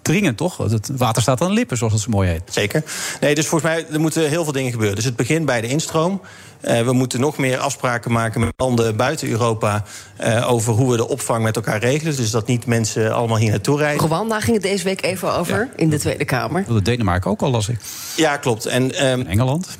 dringend 0.02 0.36
toch? 0.36 0.56
Het 0.56 0.90
water 0.96 1.22
staat 1.22 1.40
aan 1.40 1.48
de 1.48 1.54
lippen, 1.54 1.76
zoals 1.76 1.92
het 1.92 2.02
zo 2.02 2.10
mooi 2.10 2.28
heet. 2.28 2.42
Zeker. 2.50 2.84
Nee, 3.20 3.34
dus 3.34 3.46
volgens 3.46 3.72
mij 3.72 3.86
er 3.92 4.00
moeten 4.00 4.28
heel 4.28 4.44
veel 4.44 4.52
dingen 4.52 4.70
gebeuren. 4.70 4.96
Dus 4.96 5.04
het 5.04 5.16
begint 5.16 5.44
bij 5.44 5.60
de 5.60 5.68
instroom. 5.68 6.20
Uh, 6.62 6.80
we 6.80 6.92
moeten 6.92 7.20
nog 7.20 7.36
meer 7.36 7.58
afspraken 7.58 8.12
maken 8.12 8.40
met 8.40 8.52
landen 8.56 8.96
buiten 8.96 9.28
Europa 9.28 9.84
uh, 10.20 10.50
over 10.50 10.72
hoe 10.72 10.90
we 10.90 10.96
de 10.96 11.08
opvang 11.08 11.42
met 11.42 11.56
elkaar 11.56 11.78
regelen. 11.78 12.16
Dus 12.16 12.30
dat 12.30 12.46
niet 12.46 12.66
mensen 12.66 13.14
allemaal 13.14 13.36
hier 13.36 13.50
naartoe 13.50 13.78
rijden. 13.78 14.06
Rwanda 14.06 14.40
ging 14.40 14.56
het 14.56 14.62
deze 14.62 14.84
week 14.84 15.02
even 15.02 15.34
over 15.34 15.58
ja. 15.58 15.68
in 15.76 15.90
de 15.90 15.98
Tweede 15.98 16.24
Kamer. 16.24 16.64
De 16.68 16.82
Denemarken 16.82 17.30
ook 17.30 17.42
al, 17.42 17.50
las 17.50 17.68
ik. 17.68 17.80
Ja, 18.16 18.36
klopt. 18.36 18.66
En, 18.66 19.06
um, 19.06 19.26
Engeland? 19.26 19.78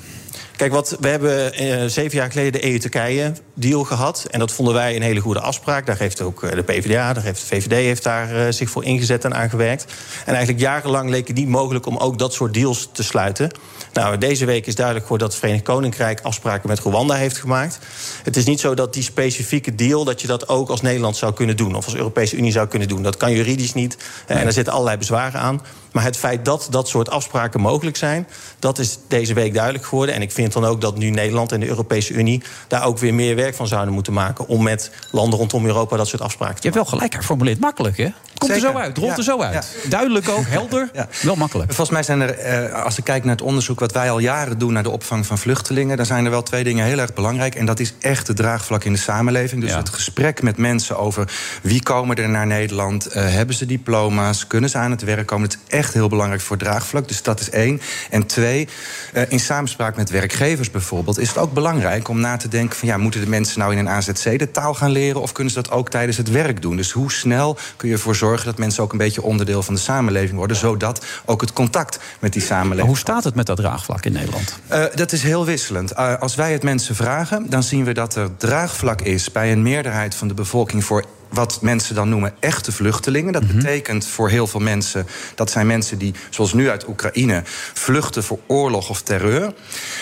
Kijk, 0.55 0.73
wat, 0.73 0.97
we 0.99 1.07
hebben 1.07 1.63
uh, 1.63 1.85
zeven 1.85 2.17
jaar 2.17 2.31
geleden 2.31 2.51
de 2.51 2.65
EU-Turkije-deal 2.71 3.83
gehad. 3.83 4.27
En 4.31 4.39
dat 4.39 4.51
vonden 4.51 4.73
wij 4.73 4.95
een 4.95 5.01
hele 5.01 5.19
goede 5.19 5.39
afspraak. 5.39 5.85
Daar 5.85 5.97
heeft 5.97 6.21
ook 6.21 6.41
de 6.55 6.61
PvdA, 6.63 7.13
daar 7.13 7.23
heeft 7.23 7.39
de 7.39 7.55
VVD 7.55 7.71
heeft 7.71 8.03
daar, 8.03 8.35
uh, 8.35 8.41
zich 8.49 8.69
voor 8.69 8.83
ingezet 8.83 9.25
en 9.25 9.35
aangewerkt. 9.35 9.85
En 10.25 10.33
eigenlijk 10.33 10.59
jarenlang 10.59 11.09
leek 11.09 11.27
het 11.27 11.37
niet 11.37 11.47
mogelijk 11.47 11.85
om 11.85 11.97
ook 11.97 12.19
dat 12.19 12.33
soort 12.33 12.53
deals 12.53 12.89
te 12.91 13.03
sluiten. 13.03 13.51
Nou, 13.93 14.17
deze 14.17 14.45
week 14.45 14.67
is 14.67 14.75
duidelijk 14.75 15.05
geworden 15.05 15.27
dat 15.27 15.37
het 15.37 15.45
Verenigd 15.45 15.69
Koninkrijk 15.69 16.19
afspraken 16.21 16.69
met 16.69 16.79
Rwanda 16.79 17.13
heeft 17.13 17.37
gemaakt. 17.37 17.79
Het 18.23 18.37
is 18.37 18.45
niet 18.45 18.59
zo 18.59 18.73
dat 18.73 18.93
die 18.93 19.03
specifieke 19.03 19.75
deal, 19.75 20.03
dat 20.03 20.21
je 20.21 20.27
dat 20.27 20.47
ook 20.49 20.69
als 20.69 20.81
Nederland 20.81 21.17
zou 21.17 21.33
kunnen 21.33 21.57
doen. 21.57 21.75
Of 21.75 21.85
als 21.85 21.95
Europese 21.95 22.35
Unie 22.35 22.51
zou 22.51 22.67
kunnen 22.67 22.87
doen. 22.87 23.03
Dat 23.03 23.17
kan 23.17 23.31
juridisch 23.31 23.73
niet. 23.73 23.97
Nee. 24.27 24.37
En 24.37 24.45
er 24.45 24.53
zitten 24.53 24.73
allerlei 24.73 24.97
bezwaren 24.97 25.39
aan. 25.39 25.61
Maar 25.91 26.03
het 26.03 26.17
feit 26.17 26.45
dat 26.45 26.67
dat 26.69 26.87
soort 26.87 27.09
afspraken 27.09 27.61
mogelijk 27.61 27.97
zijn, 27.97 28.27
dat 28.59 28.79
is 28.79 28.99
deze 29.07 29.33
week 29.33 29.53
duidelijk 29.53 29.85
geworden. 29.85 30.15
En 30.15 30.21
ik 30.21 30.31
vind 30.31 30.53
dan 30.53 30.65
ook 30.65 30.81
dat 30.81 30.97
nu 30.97 31.09
Nederland 31.09 31.51
en 31.51 31.59
de 31.59 31.67
Europese 31.67 32.13
Unie 32.13 32.43
daar 32.67 32.85
ook 32.85 32.97
weer 32.97 33.13
meer 33.13 33.35
werk 33.35 33.55
van 33.55 33.67
zouden 33.67 33.93
moeten 33.93 34.13
maken. 34.13 34.47
Om 34.47 34.63
met 34.63 34.91
landen 35.11 35.39
rondom 35.39 35.65
Europa 35.65 35.97
dat 35.97 36.07
soort 36.07 36.21
afspraken 36.21 36.55
te 36.55 36.61
Je 36.61 36.73
hebt 36.73 36.89
wel 36.89 36.99
gelijk 36.99 37.15
geformuleerd. 37.15 37.59
Makkelijk, 37.59 37.97
hè? 37.97 38.09
Komt 38.37 38.51
Zeker. 38.51 38.67
er 38.67 38.73
zo 38.73 38.79
uit, 38.79 38.97
rolt 38.97 39.09
ja. 39.09 39.17
er 39.17 39.23
zo 39.23 39.41
uit. 39.41 39.53
Ja. 39.83 39.89
Duidelijk 39.89 40.29
ook, 40.29 40.45
helder, 40.47 40.89
ja. 40.93 41.07
wel 41.21 41.35
makkelijk. 41.35 41.73
Volgens 41.73 41.89
mij 41.89 42.03
zijn 42.03 42.21
er, 42.21 42.37
eh, 42.37 42.83
als 42.83 42.97
ik 42.97 43.03
kijk 43.03 43.23
naar 43.23 43.35
het 43.35 43.43
onderzoek 43.43 43.80
wat 43.81 43.91
wij 43.91 44.11
al 44.11 44.19
jaren 44.19 44.57
doen 44.57 44.73
naar 44.73 44.83
de 44.83 44.89
opvang 44.89 45.25
van 45.25 45.37
vluchtelingen, 45.37 45.97
dan 45.97 46.05
zijn 46.05 46.25
er 46.25 46.31
wel 46.31 46.43
twee 46.43 46.63
dingen 46.63 46.85
heel 46.85 46.97
erg 46.97 47.13
belangrijk. 47.13 47.55
En 47.55 47.65
dat 47.65 47.79
is 47.79 47.93
echt 47.99 48.27
het 48.27 48.37
draagvlak 48.37 48.83
in 48.83 48.93
de 48.93 48.99
samenleving. 48.99 49.61
Dus 49.61 49.75
het 49.75 49.89
gesprek 49.89 50.41
met 50.41 50.57
mensen 50.57 50.97
over 50.97 51.31
wie 51.61 51.83
komen 51.83 52.15
er 52.15 52.29
naar 52.29 52.47
Nederland, 52.47 53.07
uh, 53.07 53.13
hebben 53.13 53.55
ze 53.55 53.65
diploma's, 53.65 54.47
kunnen 54.47 54.69
ze 54.69 54.77
aan 54.77 54.91
het 54.91 55.03
werk 55.03 55.27
komen. 55.27 55.49
Het 55.49 55.57
is 55.67 55.77
echt 55.77 55.93
heel 55.93 56.09
belangrijk 56.09 56.41
voor 56.41 56.57
draagvlak. 56.57 57.07
Dus 57.07 57.23
dat 57.23 57.39
is 57.39 57.49
één. 57.49 57.81
En 58.09 58.25
twee, 58.25 58.67
uh, 59.13 59.21
in 59.27 59.39
samenspraak 59.39 59.95
met 59.95 60.09
werkgevers 60.09 60.71
bijvoorbeeld, 60.71 61.19
is 61.19 61.27
het 61.27 61.37
ook 61.37 61.53
belangrijk 61.53 62.07
om 62.07 62.19
na 62.19 62.37
te 62.37 62.47
denken 62.47 62.77
van 62.77 62.87
ja, 62.87 62.97
moeten 62.97 63.21
de 63.21 63.29
mensen 63.29 63.59
nou 63.59 63.71
in 63.71 63.77
een 63.77 63.89
AZC 63.89 64.39
de 64.39 64.51
taal 64.51 64.73
gaan 64.73 64.91
leren 64.91 65.21
of 65.21 65.31
kunnen 65.31 65.53
ze 65.53 65.61
dat 65.61 65.71
ook 65.71 65.89
tijdens 65.89 66.17
het 66.17 66.29
werk 66.31 66.61
doen? 66.61 66.75
Dus 66.75 66.91
hoe 66.91 67.11
snel 67.11 67.57
kun 67.75 67.87
je 67.87 67.93
ervoor 67.93 68.15
zorgen 68.15 68.45
dat 68.45 68.57
mensen 68.57 68.83
ook 68.83 68.91
een 68.91 68.97
beetje 68.97 69.21
onderdeel 69.21 69.63
van 69.63 69.73
de 69.73 69.79
samenleving 69.79 70.37
worden, 70.37 70.57
zodat 70.57 71.05
ook 71.25 71.41
het 71.41 71.53
contact 71.53 71.99
met 72.19 72.33
die 72.33 72.41
samenleving. 72.41 72.79
Maar 72.79 72.87
hoe 72.87 72.97
staat 72.97 73.23
het 73.23 73.35
met 73.35 73.45
dat 73.45 73.57
draagvlak 73.57 73.70
in 74.01 74.11
Nederland? 74.11 74.59
Uh, 74.71 74.83
dat 74.95 75.11
is 75.11 75.23
heel 75.23 75.45
wisselend. 75.45 75.91
Uh, 75.91 76.19
als 76.19 76.35
wij 76.35 76.51
het 76.51 76.63
mensen 76.63 76.95
vragen, 76.95 77.49
dan 77.49 77.63
zien 77.63 77.83
we 77.83 77.93
dat 77.93 78.15
er 78.15 78.37
draagvlak 78.37 79.01
is 79.01 79.31
bij 79.31 79.51
een 79.51 79.61
meerderheid 79.61 80.15
van 80.15 80.27
de 80.27 80.33
bevolking 80.33 80.83
voor 80.83 81.05
wat 81.31 81.61
mensen 81.61 81.95
dan 81.95 82.09
noemen 82.09 82.33
echte 82.39 82.71
vluchtelingen. 82.71 83.33
Dat 83.33 83.47
betekent 83.47 84.07
voor 84.07 84.29
heel 84.29 84.47
veel 84.47 84.59
mensen... 84.59 85.07
dat 85.35 85.51
zijn 85.51 85.67
mensen 85.67 85.97
die, 85.97 86.13
zoals 86.29 86.53
nu 86.53 86.69
uit 86.69 86.87
Oekraïne... 86.87 87.41
vluchten 87.73 88.23
voor 88.23 88.39
oorlog 88.47 88.89
of 88.89 89.01
terreur. 89.01 89.53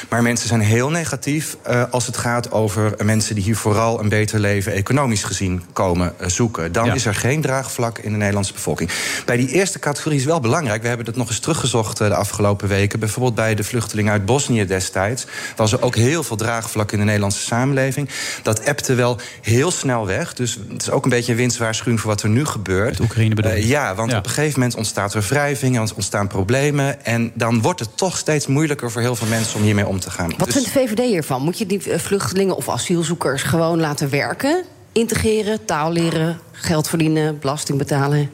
Maar 0.10 0.22
mensen 0.22 0.48
zijn 0.48 0.62
heel 0.62 0.90
negatief 0.90 1.58
uh, 1.70 1.84
als 1.92 2.06
het 2.06 2.18
gaat 2.18 2.52
over 2.52 2.94
mensen... 3.04 3.36
die 3.36 3.44
hier 3.44 3.56
vooral 3.56 4.00
een 4.00 4.10
beter 4.10 4.40
leven 4.40 4.72
economisch 4.72 5.24
gezien 5.24 5.64
komen 5.74 6.14
uh, 6.22 6.28
zoeken. 6.28 6.72
Dan 6.72 6.86
Ja. 6.86 6.94
is 6.94 7.06
er 7.06 7.16
geen 7.16 7.42
draagvlak 7.42 7.98
in 7.98 8.12
de 8.12 8.18
Nederlandse 8.18 8.54
bevolking. 8.54 8.90
Bij 9.26 9.38
die 9.38 9.48
eerste 9.48 9.80
categorie 9.80 10.20
is 10.20 10.26
wel 10.26 10.40
belangrijk. 10.40 10.82
We 10.82 10.88
hebben 10.88 11.06
het 11.06 11.16
nog 11.16 11.28
eens 11.28 11.40
teruggezocht 11.40 12.02
uh, 12.02 12.08
de 12.08 12.16
afgelopen 12.16 12.68
weken. 12.68 13.00
Bijvoorbeeld 13.00 13.36
bij 13.36 13.56
de 13.56 13.64
vluchtelingen 13.64 14.12
uit 14.12 14.26
Bosnië 14.26 14.66
destijds... 14.66 15.26
was 15.56 15.72
er 15.72 15.82
ook 15.82 15.96
heel 15.96 16.24
veel 16.24 16.38
draagvlak 16.38 16.92
in 16.92 17.00
de 17.00 17.06
Nederlandse 17.06 17.42
samenleving. 17.42 18.10
Dat 18.44 18.60
ebte 18.60 18.94
wel 18.94 19.18
heel 19.42 19.72
snel 19.72 20.06
weg. 20.06 20.34
Dus 20.34 20.60
het 20.72 20.82
is 20.82 20.90
ook 20.90 21.04
een 21.04 21.10
beetje 21.10 21.19
een 21.28 21.36
winstwaarschuwing 21.36 22.00
voor 22.00 22.10
wat 22.10 22.22
er 22.24 22.30
nu 22.30 22.46
gebeurt. 22.46 23.00
Oekraïne 23.00 23.36
bedoel 23.36 23.52
je? 23.52 23.58
Uh, 23.58 23.70
ja, 23.70 23.96
want 23.96 24.12
Ja. 24.12 24.18
op 24.18 24.26
een 24.26 24.32
gegeven 24.32 24.60
moment 24.60 24.78
ontstaat 24.78 25.14
er 25.14 25.22
wrijving... 25.30 25.76
en 25.76 25.82
ontstaan 25.96 26.28
problemen. 26.28 27.06
En 27.06 27.32
dan 27.34 27.62
wordt 27.62 27.80
het 27.80 27.98
toch 27.98 28.18
steeds 28.18 28.48
moeilijker 28.48 28.92
voor 28.92 29.02
heel 29.02 29.16
veel 29.16 29.28
mensen... 29.28 29.56
om 29.60 29.64
hiermee 29.66 29.88
om 29.88 30.00
te 30.00 30.10
gaan. 30.12 30.34
Wat 30.38 30.46
Dus- 30.52 30.54
vindt 30.54 30.74
de 30.74 30.80
VVD 30.80 31.00
hiervan? 31.10 31.42
Moet 31.42 31.58
je 31.58 31.66
die 31.66 31.92
eh, 31.92 32.00
vluchtelingen 32.00 32.56
of 32.56 32.70
asielzoekers 32.70 33.44
gewoon 33.44 33.80
laten 33.80 34.10
werken? 34.10 34.64
Integreren, 34.92 35.66
taal 35.66 35.92
leren, 35.92 36.40
geld 36.52 36.90
verdienen, 36.90 37.40
belasting 37.40 37.78
betalen? 37.78 38.30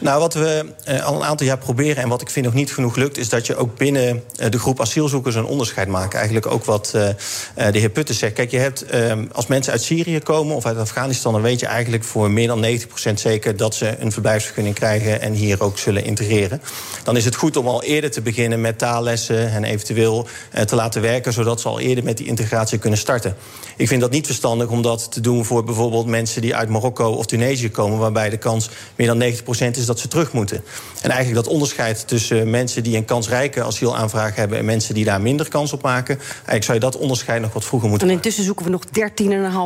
Nou, 0.00 0.20
wat 0.20 0.34
we 0.34 0.64
eh, 0.84 1.04
al 1.04 1.14
een 1.14 1.24
aantal 1.24 1.46
jaar 1.46 1.58
proberen 1.58 2.02
en 2.02 2.08
wat 2.08 2.20
ik 2.20 2.30
vind 2.30 2.44
nog 2.46 2.54
niet 2.54 2.72
genoeg 2.72 2.96
lukt, 2.96 3.18
is 3.18 3.28
dat 3.28 3.46
je 3.46 3.56
ook 3.56 3.76
binnen 3.76 4.22
eh, 4.36 4.50
de 4.50 4.58
groep 4.58 4.80
asielzoekers 4.80 5.34
een 5.34 5.44
onderscheid 5.44 5.88
maakt. 5.88 6.14
Eigenlijk 6.14 6.46
ook 6.46 6.64
wat 6.64 6.92
eh, 6.94 7.08
de 7.72 7.78
heer 7.78 7.88
Putten 7.88 8.14
zegt. 8.14 8.32
Kijk, 8.32 8.50
je 8.50 8.58
hebt 8.58 8.84
als 9.32 9.46
mensen 9.46 9.72
uit 9.72 9.82
Syrië 9.82 10.18
komen 10.18 10.56
of 10.56 10.66
uit 10.66 10.76
Afghanistan, 10.76 11.32
dan 11.32 11.42
weet 11.42 11.60
je 11.60 11.66
eigenlijk 11.66 12.04
voor 12.04 12.30
meer 12.30 12.46
dan 12.46 12.64
90% 12.64 13.12
zeker 13.14 13.56
dat 13.56 13.74
ze 13.74 13.96
een 13.98 14.12
verblijfsvergunning 14.12 14.74
krijgen 14.74 15.20
en 15.20 15.32
hier 15.32 15.62
ook 15.62 15.78
zullen 15.78 16.04
integreren. 16.04 16.62
Dan 17.04 17.16
is 17.16 17.24
het 17.24 17.34
goed 17.34 17.56
om 17.56 17.66
al 17.66 17.82
eerder 17.82 18.10
te 18.10 18.20
beginnen 18.20 18.60
met 18.60 18.78
taallessen 18.78 19.50
en 19.50 19.64
eventueel 19.64 20.26
te 20.64 20.74
laten 20.74 21.02
werken, 21.02 21.32
zodat 21.32 21.60
ze 21.60 21.68
al 21.68 21.80
eerder 21.80 22.04
met 22.04 22.16
die 22.16 22.26
integratie 22.26 22.78
kunnen 22.78 22.98
starten. 22.98 23.36
Ik 23.76 23.88
vind 23.88 24.00
dat 24.00 24.10
niet 24.10 24.26
verstandig 24.26 24.68
om 24.68 24.82
dat 24.82 25.12
te 25.12 25.20
doen 25.20 25.44
voor 25.44 25.64
bijvoorbeeld 25.64 26.06
mensen 26.06 26.42
die 26.42 26.54
uit 26.54 26.68
Marokko 26.68 27.12
of 27.12 27.26
Tunesië 27.26 27.70
komen, 27.70 27.98
waarbij 27.98 28.30
de 28.30 28.36
kans 28.36 28.70
meer 28.96 29.06
dan 29.06 29.22
90% 29.22 29.78
is 29.78 29.86
dat 29.90 29.98
ze 29.98 30.08
terug 30.08 30.32
moeten. 30.32 30.64
En 31.02 31.10
eigenlijk 31.10 31.44
dat 31.44 31.52
onderscheid 31.54 32.08
tussen 32.08 32.50
mensen 32.50 32.82
die 32.82 32.96
een 32.96 33.04
kansrijke 33.04 33.62
asielaanvraag 33.62 34.34
hebben 34.34 34.58
en 34.58 34.64
mensen 34.64 34.94
die 34.94 35.04
daar 35.04 35.20
minder 35.20 35.48
kans 35.48 35.72
op 35.72 35.82
maken, 35.82 36.18
eigenlijk 36.18 36.64
zou 36.64 36.74
je 36.74 36.84
dat 36.84 36.96
onderscheid 36.96 37.40
nog 37.40 37.52
wat 37.52 37.64
vroeger 37.64 37.88
moeten 37.88 38.08
En 38.08 38.14
intussen 38.14 38.44
zoeken 38.44 38.64
we 38.64 38.70
nog 38.70 38.82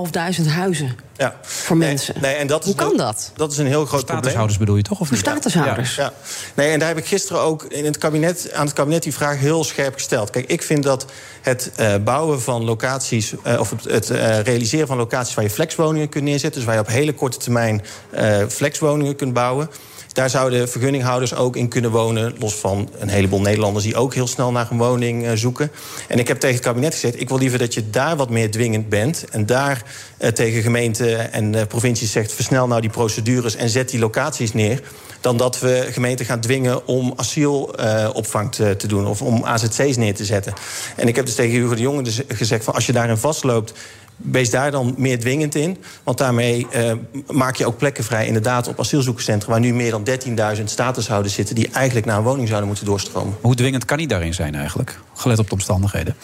13.500 0.06 0.46
huizen 0.48 0.96
ja. 1.16 1.36
voor 1.42 1.76
mensen. 1.76 2.14
Nee, 2.20 2.34
en 2.34 2.46
dat 2.46 2.60
is 2.60 2.66
Hoe 2.66 2.74
kan 2.74 2.90
een- 2.90 2.96
dat? 2.96 3.32
Dat 3.36 3.52
is 3.52 3.58
een 3.58 3.66
heel 3.66 3.84
groot 3.84 3.88
probleem. 3.88 4.16
Statushouders 4.18 4.58
bedoel 4.58 4.76
je 4.76 4.82
toch? 4.82 5.00
Of 5.00 5.06
Voor 5.08 5.16
niet? 5.16 5.26
statushouders. 5.26 5.94
Ja. 5.94 6.12
Nee, 6.54 6.70
en 6.70 6.78
daar 6.78 6.88
heb 6.88 6.98
ik 6.98 7.06
gisteren 7.06 7.42
ook 7.42 7.62
in 7.64 7.84
het 7.84 7.98
kabinet, 7.98 8.52
aan 8.52 8.64
het 8.66 8.74
kabinet 8.74 9.02
die 9.02 9.14
vraag 9.14 9.38
heel 9.38 9.64
scherp 9.64 9.94
gesteld. 9.94 10.30
Kijk, 10.30 10.46
ik 10.50 10.62
vind 10.62 10.82
dat 10.82 11.06
het 11.42 11.70
eh, 11.76 11.94
bouwen 12.04 12.42
van 12.42 12.64
locaties, 12.64 13.34
eh, 13.42 13.60
of 13.60 13.70
het, 13.70 13.84
het 13.84 14.10
eh, 14.10 14.40
realiseren 14.40 14.86
van 14.86 14.96
locaties 14.96 15.34
waar 15.34 15.44
je 15.44 15.50
flexwoningen 15.50 16.08
kunt 16.08 16.24
neerzetten, 16.24 16.54
dus 16.60 16.64
waar 16.64 16.74
je 16.74 16.80
op 16.80 16.88
hele 16.88 17.12
korte 17.12 17.38
termijn 17.38 17.82
eh, 18.10 18.36
flexwoningen 18.48 19.16
kunt 19.16 19.32
bouwen. 19.32 19.70
Daar 20.14 20.30
zouden 20.30 20.68
vergunninghouders 20.68 21.34
ook 21.34 21.56
in 21.56 21.68
kunnen 21.68 21.90
wonen. 21.90 22.34
Los 22.38 22.54
van 22.54 22.88
een 22.98 23.08
heleboel 23.08 23.40
Nederlanders 23.40 23.84
die 23.84 23.96
ook 23.96 24.14
heel 24.14 24.26
snel 24.26 24.52
naar 24.52 24.70
een 24.70 24.78
woning 24.78 25.26
eh, 25.26 25.32
zoeken. 25.34 25.70
En 26.08 26.18
ik 26.18 26.28
heb 26.28 26.40
tegen 26.40 26.56
het 26.56 26.64
kabinet 26.64 26.92
gezegd: 26.92 27.20
ik 27.20 27.28
wil 27.28 27.38
liever 27.38 27.58
dat 27.58 27.74
je 27.74 27.90
daar 27.90 28.16
wat 28.16 28.30
meer 28.30 28.50
dwingend 28.50 28.88
bent. 28.88 29.24
En 29.30 29.46
daar 29.46 29.82
eh, 30.16 30.30
tegen 30.30 30.62
gemeenten 30.62 31.32
en 31.32 31.54
eh, 31.54 31.66
provincies 31.66 32.12
zegt: 32.12 32.32
versnel 32.32 32.66
nou 32.66 32.80
die 32.80 32.90
procedures 32.90 33.56
en 33.56 33.68
zet 33.68 33.90
die 33.90 34.00
locaties 34.00 34.52
neer. 34.52 34.82
Dan 35.20 35.36
dat 35.36 35.60
we 35.60 35.88
gemeenten 35.90 36.26
gaan 36.26 36.40
dwingen 36.40 36.86
om 36.86 37.12
asielopvang 37.16 38.52
te, 38.52 38.76
te 38.76 38.86
doen 38.86 39.06
of 39.06 39.22
om 39.22 39.44
AZC's 39.44 39.96
neer 39.96 40.14
te 40.14 40.24
zetten. 40.24 40.52
En 40.96 41.08
ik 41.08 41.16
heb 41.16 41.26
dus 41.26 41.34
tegen 41.34 41.60
Hugo 41.60 41.74
de 41.74 41.80
Jonge 41.80 42.02
dus 42.02 42.20
gezegd: 42.28 42.64
van 42.64 42.74
als 42.74 42.86
je 42.86 42.92
daarin 42.92 43.16
vastloopt. 43.16 43.72
Wees 44.16 44.50
daar 44.50 44.70
dan 44.70 44.94
meer 44.96 45.18
dwingend 45.18 45.54
in. 45.54 45.76
Want 46.02 46.18
daarmee 46.18 46.66
eh, 46.70 46.92
maak 47.30 47.56
je 47.56 47.66
ook 47.66 47.76
plekken 47.76 48.04
vrij, 48.04 48.26
inderdaad, 48.26 48.68
op 48.68 48.80
asielzoekerscentra... 48.80 49.50
waar 49.50 49.60
nu 49.60 49.74
meer 49.74 49.90
dan 49.90 50.08
13.000 50.56 50.64
statushouders 50.64 51.34
zitten... 51.34 51.54
die 51.54 51.68
eigenlijk 51.72 52.06
naar 52.06 52.16
een 52.16 52.24
woning 52.24 52.46
zouden 52.48 52.68
moeten 52.68 52.86
doorstromen. 52.86 53.36
Hoe 53.40 53.54
dwingend 53.54 53.84
kan 53.84 53.98
hij 53.98 54.06
daarin 54.06 54.34
zijn 54.34 54.54
eigenlijk? 54.54 54.98
Gelet 55.14 55.38
op 55.38 55.46
de 55.46 55.52
omstandigheden. 55.52 56.16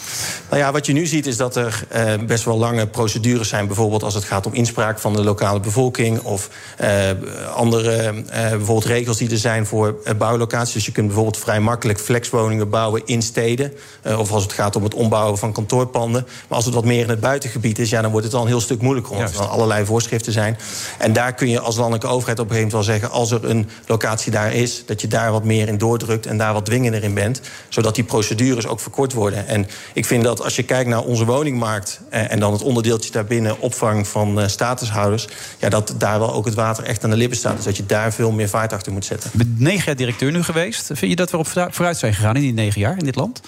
Nou 0.49 0.63
ja, 0.63 0.73
wat 0.73 0.87
je 0.87 0.93
nu 0.93 1.07
ziet 1.07 1.27
is 1.27 1.37
dat 1.37 1.57
er 1.57 1.85
eh, 1.89 2.13
best 2.27 2.45
wel 2.45 2.59
lange 2.59 2.87
procedures 2.87 3.49
zijn. 3.49 3.67
Bijvoorbeeld 3.67 4.03
als 4.03 4.15
het 4.15 4.25
gaat 4.25 4.47
om 4.47 4.53
inspraak 4.53 4.99
van 4.99 5.13
de 5.13 5.23
lokale 5.23 5.61
bevolking... 5.61 6.21
of 6.21 6.51
eh, 6.77 7.11
andere 7.55 8.25
bijvoorbeeld 8.31 8.85
regels 8.85 9.17
die 9.17 9.31
er 9.31 9.39
zijn 9.39 9.67
voor 9.67 9.99
bouwlocaties. 10.19 10.75
Dus 10.75 10.87
je 10.87 10.93
kunt 10.93 11.07
bijvoorbeeld 11.07 11.39
vrij 11.39 11.61
makkelijk 11.61 12.01
flexwoningen 12.01 12.71
bouwen 12.71 13.03
in 13.05 13.23
steden. 13.23 13.73
of 14.19 14.33
als 14.33 14.43
het 14.43 14.53
gaat 14.53 14.77
om 14.77 14.83
het 14.83 14.95
ombouwen 14.95 15.39
van 15.39 15.53
kantoorpanden. 15.53 16.27
Maar 16.49 16.57
als 16.57 16.65
het 16.65 16.75
wat 16.75 16.85
meer 16.85 17.03
in 17.03 17.09
het 17.09 17.21
buitengebied 17.21 17.79
is... 17.81 17.91
Ja, 17.91 18.03
dan 18.03 18.11
wordt 18.11 18.27
het 18.27 18.35
al 18.35 18.43
een 18.43 18.47
heel 18.49 18.61
stuk 18.61 18.81
moeilijker... 18.83 19.13
omdat 19.17 19.35
er 19.35 19.41
allerlei 19.41 19.85
voorschriften 19.85 20.33
zijn. 20.33 20.59
En 20.99 21.13
daar 21.13 21.35
kun 21.35 21.49
je 21.49 21.61
als 21.61 21.77
landelijke 21.77 22.07
overheid 22.07 22.39
op 22.39 22.51
een 22.51 22.55
gegeven 22.55 22.77
moment 22.77 22.87
wel 22.87 22.99
zeggen... 22.99 23.19
als 23.19 23.31
er 23.31 23.51
een 23.51 23.69
locatie 23.87 24.33
daar 24.33 24.55
is, 24.55 24.83
dat 24.87 25.01
je 25.01 25.09
daar 25.09 25.33
wat 25.33 25.45
meer 25.45 25.69
in 25.69 25.79
doordrukt... 25.79 26.27
en 26.27 26.39
daar 26.39 26.53
wat 26.53 26.65
dwingender 26.65 27.03
in 27.03 27.15
bent, 27.15 27.41
zodat 27.69 27.95
die 27.95 28.05
procedures 28.05 28.67
ook 28.67 28.81
verkort 28.81 29.13
worden. 29.13 29.47
En 29.47 29.67
ik 29.93 30.05
vind 30.05 30.25
dat 30.25 30.43
als 30.43 30.57
je 30.57 30.63
kijkt 30.63 30.91
naar 30.91 31.03
onze 31.03 31.25
woningmarkt... 31.25 32.01
eh, 32.11 32.33
en 32.33 32.41
dan 32.41 32.53
het 32.53 32.63
onderdeeltje 32.63 33.11
daarbinnen 33.11 33.61
opvang 33.61 34.09
van 34.09 34.41
eh, 34.41 34.49
statushouders... 34.49 35.29
Ja, 35.59 35.69
dat 35.69 35.95
daar 35.99 36.19
wel 36.19 36.33
ook 36.33 36.45
het 36.45 36.55
water 36.55 36.85
echt 36.85 37.05
aan 37.05 37.11
de 37.11 37.17
lippen 37.17 37.39
staat. 37.39 37.57
Dus 37.57 37.65
dat 37.65 37.77
je 37.77 37.87
daar 37.87 38.13
veel 38.13 38.31
meer 38.31 38.49
vaart 38.49 38.73
achter 38.73 38.93
moet 38.93 39.05
zetten. 39.05 39.31
Negen 39.57 39.85
jaar 39.85 39.97
directeur 39.97 40.33
nu 40.33 40.43
geweest. 40.43 40.87
Vind 40.87 41.11
je 41.11 41.17
dat 41.17 41.31
we 41.31 41.37
op 41.37 41.47
vooru- 41.47 41.73
vooruit 41.73 41.97
zijn 41.97 42.15
gegaan 42.15 42.37
in 42.37 42.43
die 42.43 42.53
negen 42.53 42.81
jaar 42.81 42.99
in 42.99 43.05
dit 43.05 43.15
land? 43.15 43.41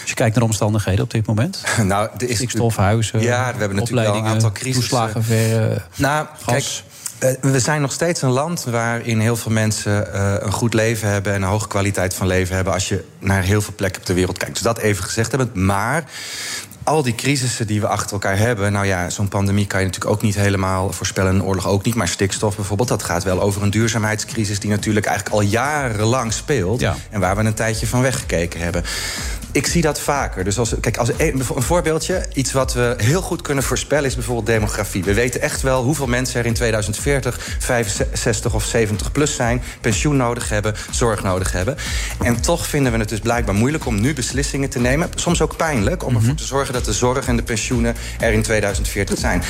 Als 0.00 0.10
je 0.10 0.14
kijkt 0.16 0.34
naar 0.34 0.44
de 0.44 0.50
omstandigheden 0.50 1.04
op 1.04 1.10
dit 1.10 1.26
moment. 1.26 1.62
Nou, 1.82 2.08
er 2.18 2.28
is 2.28 2.36
Stikstof, 2.36 2.76
huizen, 2.76 3.20
Ja, 3.20 3.52
we 3.52 3.58
hebben 3.58 3.71
natuurlijk 3.74 4.08
wel 4.08 4.16
een 4.16 4.24
aantal 4.24 4.52
crisissen. 4.52 4.80
toeslagen, 4.82 5.24
ver, 5.24 5.86
Nou, 5.96 6.26
gas. 6.42 6.84
kijk, 7.18 7.36
eh, 7.42 7.50
we 7.50 7.60
zijn 7.60 7.80
nog 7.80 7.92
steeds 7.92 8.22
een 8.22 8.30
land 8.30 8.64
waarin 8.64 9.20
heel 9.20 9.36
veel 9.36 9.52
mensen 9.52 10.14
eh, 10.14 10.34
een 10.38 10.52
goed 10.52 10.74
leven 10.74 11.08
hebben 11.08 11.32
en 11.32 11.42
een 11.42 11.48
hoge 11.48 11.68
kwaliteit 11.68 12.14
van 12.14 12.26
leven 12.26 12.54
hebben 12.54 12.72
als 12.72 12.88
je 12.88 13.04
naar 13.18 13.42
heel 13.42 13.60
veel 13.62 13.74
plekken 13.76 14.00
op 14.00 14.06
de 14.06 14.14
wereld 14.14 14.38
kijkt. 14.38 14.54
Dus 14.54 14.62
dat 14.62 14.78
even 14.78 15.04
gezegd 15.04 15.30
hebben. 15.30 15.64
Maar 15.64 16.04
al 16.84 17.02
die 17.02 17.14
crisissen 17.14 17.66
die 17.66 17.80
we 17.80 17.86
achter 17.86 18.12
elkaar 18.12 18.38
hebben. 18.38 18.72
Nou 18.72 18.86
ja, 18.86 19.10
zo'n 19.10 19.28
pandemie 19.28 19.66
kan 19.66 19.80
je 19.80 19.86
natuurlijk 19.86 20.14
ook 20.14 20.22
niet 20.22 20.34
helemaal 20.34 20.92
voorspellen. 20.92 21.34
Een 21.34 21.44
oorlog 21.44 21.66
ook 21.66 21.84
niet. 21.84 21.94
Maar 21.94 22.08
stikstof 22.08 22.56
bijvoorbeeld, 22.56 22.88
dat 22.88 23.02
gaat 23.02 23.24
wel 23.24 23.40
over 23.40 23.62
een 23.62 23.70
duurzaamheidscrisis 23.70 24.60
die 24.60 24.70
natuurlijk 24.70 25.06
eigenlijk 25.06 25.36
al 25.36 25.42
jarenlang 25.42 26.32
speelt. 26.32 26.82
En 27.10 27.20
waar 27.20 27.36
we 27.36 27.42
een 27.42 27.54
tijdje 27.54 27.86
van 27.86 28.02
weggekeken 28.02 28.60
hebben. 28.60 28.84
Ik 29.52 29.66
zie 29.66 29.82
dat 29.82 30.00
vaker. 30.00 30.44
Dus 30.44 30.58
als, 30.58 30.74
kijk, 30.80 30.96
als 30.96 31.08
een, 31.16 31.42
een 31.54 31.62
voorbeeldje, 31.62 32.24
iets 32.34 32.52
wat 32.52 32.72
we 32.72 32.94
heel 32.96 33.22
goed 33.22 33.42
kunnen 33.42 33.64
voorspellen, 33.64 34.04
is 34.04 34.14
bijvoorbeeld 34.14 34.46
demografie. 34.46 35.04
We 35.04 35.14
weten 35.14 35.40
echt 35.40 35.62
wel 35.62 35.82
hoeveel 35.82 36.06
mensen 36.06 36.40
er 36.40 36.46
in 36.46 36.54
2040 36.54 37.56
65 37.58 38.54
of 38.54 38.64
70 38.64 39.12
plus 39.12 39.34
zijn, 39.34 39.62
pensioen 39.80 40.16
nodig 40.16 40.48
hebben, 40.48 40.74
zorg 40.90 41.22
nodig 41.22 41.52
hebben. 41.52 41.76
En 42.22 42.40
toch 42.40 42.66
vinden 42.66 42.92
we 42.92 42.98
het 42.98 43.08
dus 43.08 43.18
blijkbaar 43.18 43.54
moeilijk 43.54 43.86
om 43.86 44.00
nu 44.00 44.14
beslissingen 44.14 44.68
te 44.68 44.78
nemen. 44.78 45.08
Soms 45.14 45.40
ook 45.40 45.56
pijnlijk 45.56 46.04
om 46.04 46.14
ervoor 46.14 46.34
te 46.34 46.44
zorgen 46.44 46.72
dat 46.72 46.84
de 46.84 46.92
zorg 46.92 47.26
en 47.26 47.36
de 47.36 47.42
pensioenen 47.42 47.94
er 48.20 48.32
in 48.32 48.42
2040 48.42 49.18
zijn. 49.18 49.42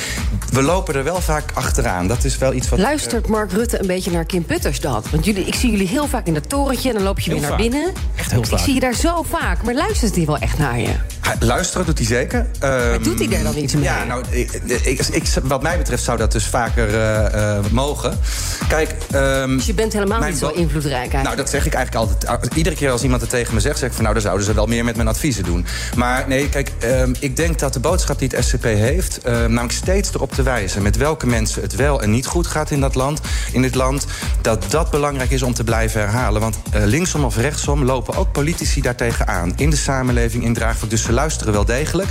We 0.51 0.61
lopen 0.61 0.95
er 0.95 1.03
wel 1.03 1.21
vaak 1.21 1.51
achteraan. 1.53 2.07
Dat 2.07 2.23
is 2.23 2.37
wel 2.37 2.53
iets 2.53 2.69
wat. 2.69 2.79
Luistert 2.79 3.27
Mark 3.27 3.51
Rutte 3.51 3.79
een 3.79 3.87
beetje 3.87 4.11
naar 4.11 4.25
Kim 4.25 4.45
Putters 4.45 4.79
dat? 4.79 5.09
Want 5.09 5.25
jullie, 5.25 5.45
ik 5.45 5.55
zie 5.55 5.71
jullie 5.71 5.87
heel 5.87 6.07
vaak 6.07 6.25
in 6.27 6.33
dat 6.33 6.49
torentje 6.49 6.89
en 6.89 6.95
dan 6.95 7.03
loop 7.03 7.19
je 7.19 7.31
Heel 7.31 7.39
weer 7.39 7.49
naar 7.49 7.57
binnen. 7.57 7.93
Echt 8.15 8.31
heel 8.31 8.39
ik, 8.39 8.45
vaak. 8.45 8.59
ik 8.59 8.65
zie 8.65 8.73
je 8.73 8.79
daar 8.79 8.95
zo 8.95 9.23
vaak. 9.29 9.63
Maar 9.63 9.73
luistert 9.93 10.15
hij 10.15 10.25
wel 10.25 10.37
echt 10.37 10.57
naar 10.57 10.79
je? 10.79 10.87
Hij- 11.19 11.35
Luisteren 11.39 11.85
doet 11.85 11.97
hij 11.97 12.07
zeker. 12.07 12.45
maar 12.59 13.01
doet 13.01 13.19
hij 13.19 13.37
er 13.37 13.43
dan 13.43 13.57
iets 13.57 13.73
mee? 13.73 13.83
Ja, 13.83 14.03
nou, 14.03 14.23
ik, 14.29 14.51
ik, 14.83 14.99
ik- 15.11 15.27
wat 15.43 15.61
mij 15.61 15.77
betreft 15.77 16.03
zou 16.03 16.17
dat 16.17 16.31
dus 16.31 16.45
vaker 16.45 16.89
eh, 16.93 17.55
eh, 17.57 17.65
mogen. 17.71 18.19
Kijk, 18.67 18.95
ehm, 19.11 19.55
Dus 19.55 19.65
je 19.65 19.73
bent 19.73 19.93
helemaal 19.93 20.21
niet 20.23 20.37
zo 20.37 20.47
invloedrijk 20.49 20.93
eigenlijk. 20.95 21.23
Nou, 21.23 21.35
dat 21.35 21.49
zeg 21.49 21.65
ik 21.65 21.73
eigenlijk 21.73 22.09
altijd. 22.23 22.53
Iedere 22.53 22.75
keer 22.75 22.91
als 22.91 23.03
iemand 23.03 23.21
het 23.21 23.29
tegen 23.29 23.53
me 23.53 23.59
zegt, 23.59 23.77
zeg 23.79 23.87
ik 23.89 23.93
van 23.93 24.03
nou, 24.03 24.15
dan 24.15 24.23
zouden 24.23 24.45
ze 24.45 24.53
wel 24.53 24.65
meer 24.65 24.83
met 24.85 24.95
mijn 24.95 25.07
adviezen 25.07 25.43
doen. 25.43 25.65
Maar 25.95 26.25
nee, 26.27 26.49
kijk, 26.49 26.71
ehm, 26.79 27.13
ik 27.19 27.35
denk 27.35 27.59
dat 27.59 27.73
de 27.73 27.79
boodschap 27.79 28.19
die 28.19 28.29
het 28.35 28.45
SCP 28.45 28.63
heeft, 28.63 29.21
ehm, 29.21 29.35
namelijk 29.41 29.71
steeds 29.71 30.13
erop 30.13 30.31
te 30.31 30.43
wijzen 30.43 30.81
met 30.81 30.97
welke 30.97 31.25
mensen 31.27 31.61
het 31.61 31.75
wel 31.75 32.01
en 32.01 32.11
niet 32.11 32.25
goed 32.25 32.47
gaat 32.47 32.71
in 32.71 32.79
dat 32.81 32.95
land, 32.95 33.19
in 33.51 33.61
dit 33.61 33.75
land, 33.75 34.05
dat 34.41 34.65
dat 34.69 34.91
belangrijk 34.91 35.31
is 35.31 35.43
om 35.43 35.53
te 35.53 35.63
blijven 35.63 36.01
herhalen. 36.01 36.41
Want 36.41 36.57
linksom 36.71 37.23
of 37.23 37.37
rechtsom 37.37 37.83
lopen 37.83 38.15
ook 38.15 38.31
politici 38.31 38.81
daartegen 38.81 39.27
aan 39.27 39.53
in 39.55 39.69
de 39.69 39.75
samenleving 39.83 40.43
in 40.43 40.53
draagvlak. 40.53 40.89
Dus 40.89 41.03
ze 41.03 41.11
luisteren 41.11 41.53
wel 41.53 41.65
degelijk. 41.65 42.09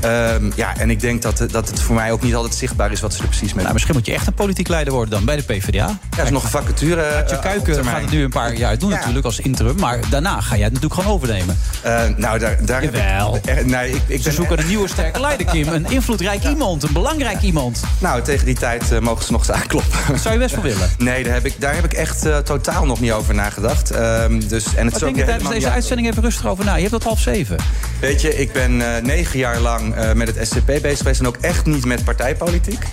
Ehm, 0.00 0.50
ja, 0.54 0.76
en 0.76 0.90
ik 0.90 1.00
denk 1.00 1.22
dat, 1.22 1.44
dat 1.50 1.68
het 1.68 1.80
voor 1.80 1.94
mij 1.94 2.12
ook 2.12 2.22
niet 2.22 2.34
altijd 2.34 2.54
zichtbaar 2.54 2.92
is 2.92 3.00
wat 3.00 3.14
ze 3.14 3.22
er 3.22 3.28
precies 3.28 3.52
mee 3.52 3.62
nou, 3.62 3.72
Misschien 3.72 3.94
moet 3.94 4.06
je 4.06 4.12
echt 4.12 4.26
een 4.26 4.34
politiek 4.34 4.68
leider 4.68 4.92
worden 4.92 5.10
dan 5.10 5.24
bij 5.24 5.36
de 5.36 5.42
PvdA. 5.42 5.76
Ja, 5.76 5.98
er 6.16 6.24
is 6.24 6.30
nog 6.30 6.42
een 6.42 6.50
vacature. 6.50 7.24
je 7.28 7.38
Kuiken 7.38 7.84
gaat 7.84 8.00
het 8.00 8.10
nu 8.10 8.22
een 8.22 8.30
paar 8.30 8.54
jaar 8.54 8.78
doen 8.78 8.90
natuurlijk 8.90 9.24
als 9.24 9.40
interim. 9.40 9.76
Maar 9.76 10.00
daarna 10.10 10.40
ga 10.40 10.54
jij 10.54 10.64
het 10.64 10.72
natuurlijk 10.72 11.00
gewoon 11.00 11.16
overnemen. 11.16 11.58
Uh, 11.86 12.02
nou, 12.16 12.38
daar, 12.38 12.64
daar 12.64 12.84
Jawel. 12.84 13.36
Ik, 13.36 13.66
nee, 13.66 13.90
ik, 13.90 14.02
ik 14.06 14.22
ze 14.22 14.32
zoeken 14.32 14.58
een 14.58 14.66
nieuwe 14.66 14.88
sterke 14.88 15.20
leider, 15.20 15.46
Kim. 15.46 15.68
Een 15.68 15.90
invloedrijk 15.90 16.44
iemand, 16.54 16.82
een 16.82 16.92
belangrijk 16.92 17.40
iemand. 17.40 17.80
Nou, 17.98 18.22
tegen 18.22 18.44
die 18.44 18.54
tijd 18.54 18.92
uh, 18.92 18.98
mogen 18.98 19.24
ze 19.24 19.32
nog 19.32 19.40
eens 19.40 19.50
aankloppen. 19.50 19.98
Zou 20.22 20.34
je 20.34 20.40
best 20.40 20.54
wel 20.54 20.64
willen? 20.64 20.90
Nee, 20.98 21.24
daar 21.24 21.32
heb 21.32 21.46
ik, 21.46 21.60
daar 21.60 21.74
heb 21.74 21.84
ik 21.84 21.92
echt 21.92 22.26
uh, 22.26 22.36
totaal 22.36 22.86
nog 22.86 23.00
niet 23.00 23.12
over 23.12 23.34
nagedacht. 23.34 23.92
Uh, 23.92 24.24
dus, 24.48 24.74
en 24.74 24.86
het 24.86 25.02
ik 25.02 25.14
denk 25.14 25.26
tijdens 25.26 25.50
deze 25.50 25.70
uitzending 25.70 26.08
even 26.08 26.22
rustig 26.22 26.46
over 26.46 26.64
na. 26.64 26.74
Je 26.74 26.80
hebt 26.80 26.92
dat 27.00 27.08
half 27.08 27.20
zeven. 27.20 27.56
Weet 28.00 28.20
je, 28.20 28.34
ik 28.34 28.52
ben 28.52 28.76
negen 29.02 29.38
jaar 29.38 29.58
lang 29.58 29.94
met 30.14 30.34
het 30.34 30.48
SCP 30.48 30.66
bezig 30.66 30.98
geweest... 30.98 31.20
en 31.20 31.26
ook 31.26 31.36
echt 31.40 31.66
niet 31.66 31.84
met 31.84 32.04
partijpolitiek. 32.04 32.84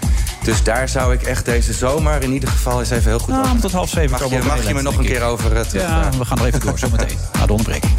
Dus 0.44 0.64
daar 0.64 0.90
zou 0.90 1.14
ik 1.14 1.22
echt 1.22 1.46
deze 1.46 1.74
zomer 1.74 2.24
in 2.24 2.32
ieder 2.32 2.50
geval 2.50 2.80
eens 2.80 2.90
even 2.90 3.10
heel 3.10 3.20
goed 3.20 3.34
nou, 3.34 3.46
over... 3.46 3.60
tot 3.60 3.72
half 3.72 3.90
zeven 3.90 4.12
mag 4.12 4.30
je, 4.30 4.40
mag 4.44 4.68
je 4.68 4.74
me 4.74 4.82
nog 4.82 4.98
een 4.98 5.06
keer 5.06 5.24
over 5.24 5.56
uh, 5.56 5.62
terug 5.62 5.84
Ja, 5.84 6.10
we 6.18 6.26
gaan 6.26 6.40
er 6.40 6.46
even 6.46 6.60
door 6.60 6.80
zometeen. 6.80 7.18
Na 7.34 7.46
de 7.46 7.52
onderbreking. 7.52 7.94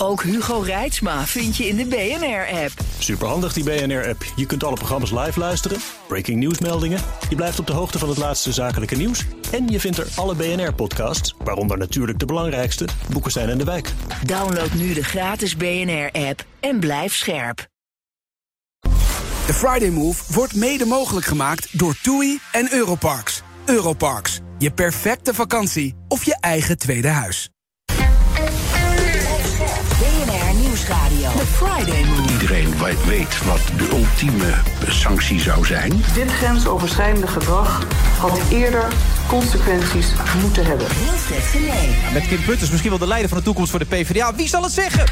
Ook 0.00 0.22
Hugo 0.22 0.58
Reitsma 0.58 1.26
vind 1.26 1.56
je 1.56 1.68
in 1.68 1.76
de 1.76 1.84
BNR-app. 1.84 2.72
Superhandig 2.98 3.52
die 3.52 3.64
BNR-app. 3.64 4.24
Je 4.36 4.46
kunt 4.46 4.64
alle 4.64 4.76
programma's 4.76 5.10
live 5.10 5.38
luisteren, 5.38 5.78
breaking 6.08 6.38
nieuwsmeldingen. 6.38 7.00
Je 7.28 7.36
blijft 7.36 7.58
op 7.58 7.66
de 7.66 7.72
hoogte 7.72 7.98
van 7.98 8.08
het 8.08 8.18
laatste 8.18 8.52
zakelijke 8.52 8.96
nieuws. 8.96 9.24
En 9.52 9.68
je 9.68 9.80
vindt 9.80 9.98
er 9.98 10.06
alle 10.14 10.34
BNR-podcasts, 10.34 11.34
waaronder 11.44 11.78
natuurlijk 11.78 12.18
de 12.18 12.26
belangrijkste, 12.26 12.88
Boeken 13.12 13.32
zijn 13.32 13.48
in 13.48 13.58
de 13.58 13.64
wijk. 13.64 13.92
Download 14.26 14.72
nu 14.72 14.94
de 14.94 15.04
gratis 15.04 15.56
BNR-app 15.56 16.44
en 16.60 16.80
blijf 16.80 17.14
scherp. 17.14 17.66
De 19.46 19.54
Friday 19.54 19.90
Move 19.90 20.32
wordt 20.32 20.54
mede 20.54 20.84
mogelijk 20.84 21.26
gemaakt 21.26 21.78
door 21.78 21.98
TUI 22.02 22.38
en 22.52 22.72
Europarks. 22.72 23.42
Europarks, 23.64 24.40
je 24.58 24.70
perfecte 24.70 25.34
vakantie 25.34 25.94
of 26.08 26.24
je 26.24 26.36
eigen 26.40 26.78
tweede 26.78 27.08
huis. 27.08 27.50
Friday 31.58 32.04
Move. 32.04 32.32
Iedereen 32.32 32.78
weet 33.06 33.44
wat 33.44 33.60
de 33.76 33.88
ultieme 33.90 34.54
sanctie 34.86 35.40
zou 35.40 35.66
zijn. 35.66 36.04
Dit 36.14 36.32
grensoverschrijdende 36.32 37.26
gedrag 37.26 37.86
had 38.18 38.40
eerder 38.50 38.84
consequenties 39.28 40.06
moeten 40.40 40.66
hebben. 40.66 40.86
Met 42.12 42.26
Kim 42.28 42.44
Putters, 42.44 42.70
misschien 42.70 42.90
wel 42.90 42.98
de 42.98 43.06
leider 43.06 43.28
van 43.28 43.38
de 43.38 43.44
toekomst 43.44 43.70
voor 43.70 43.78
de 43.78 43.86
PvdA. 43.86 44.34
Wie 44.34 44.48
zal 44.48 44.62
het 44.62 44.72
zeggen? 44.72 45.04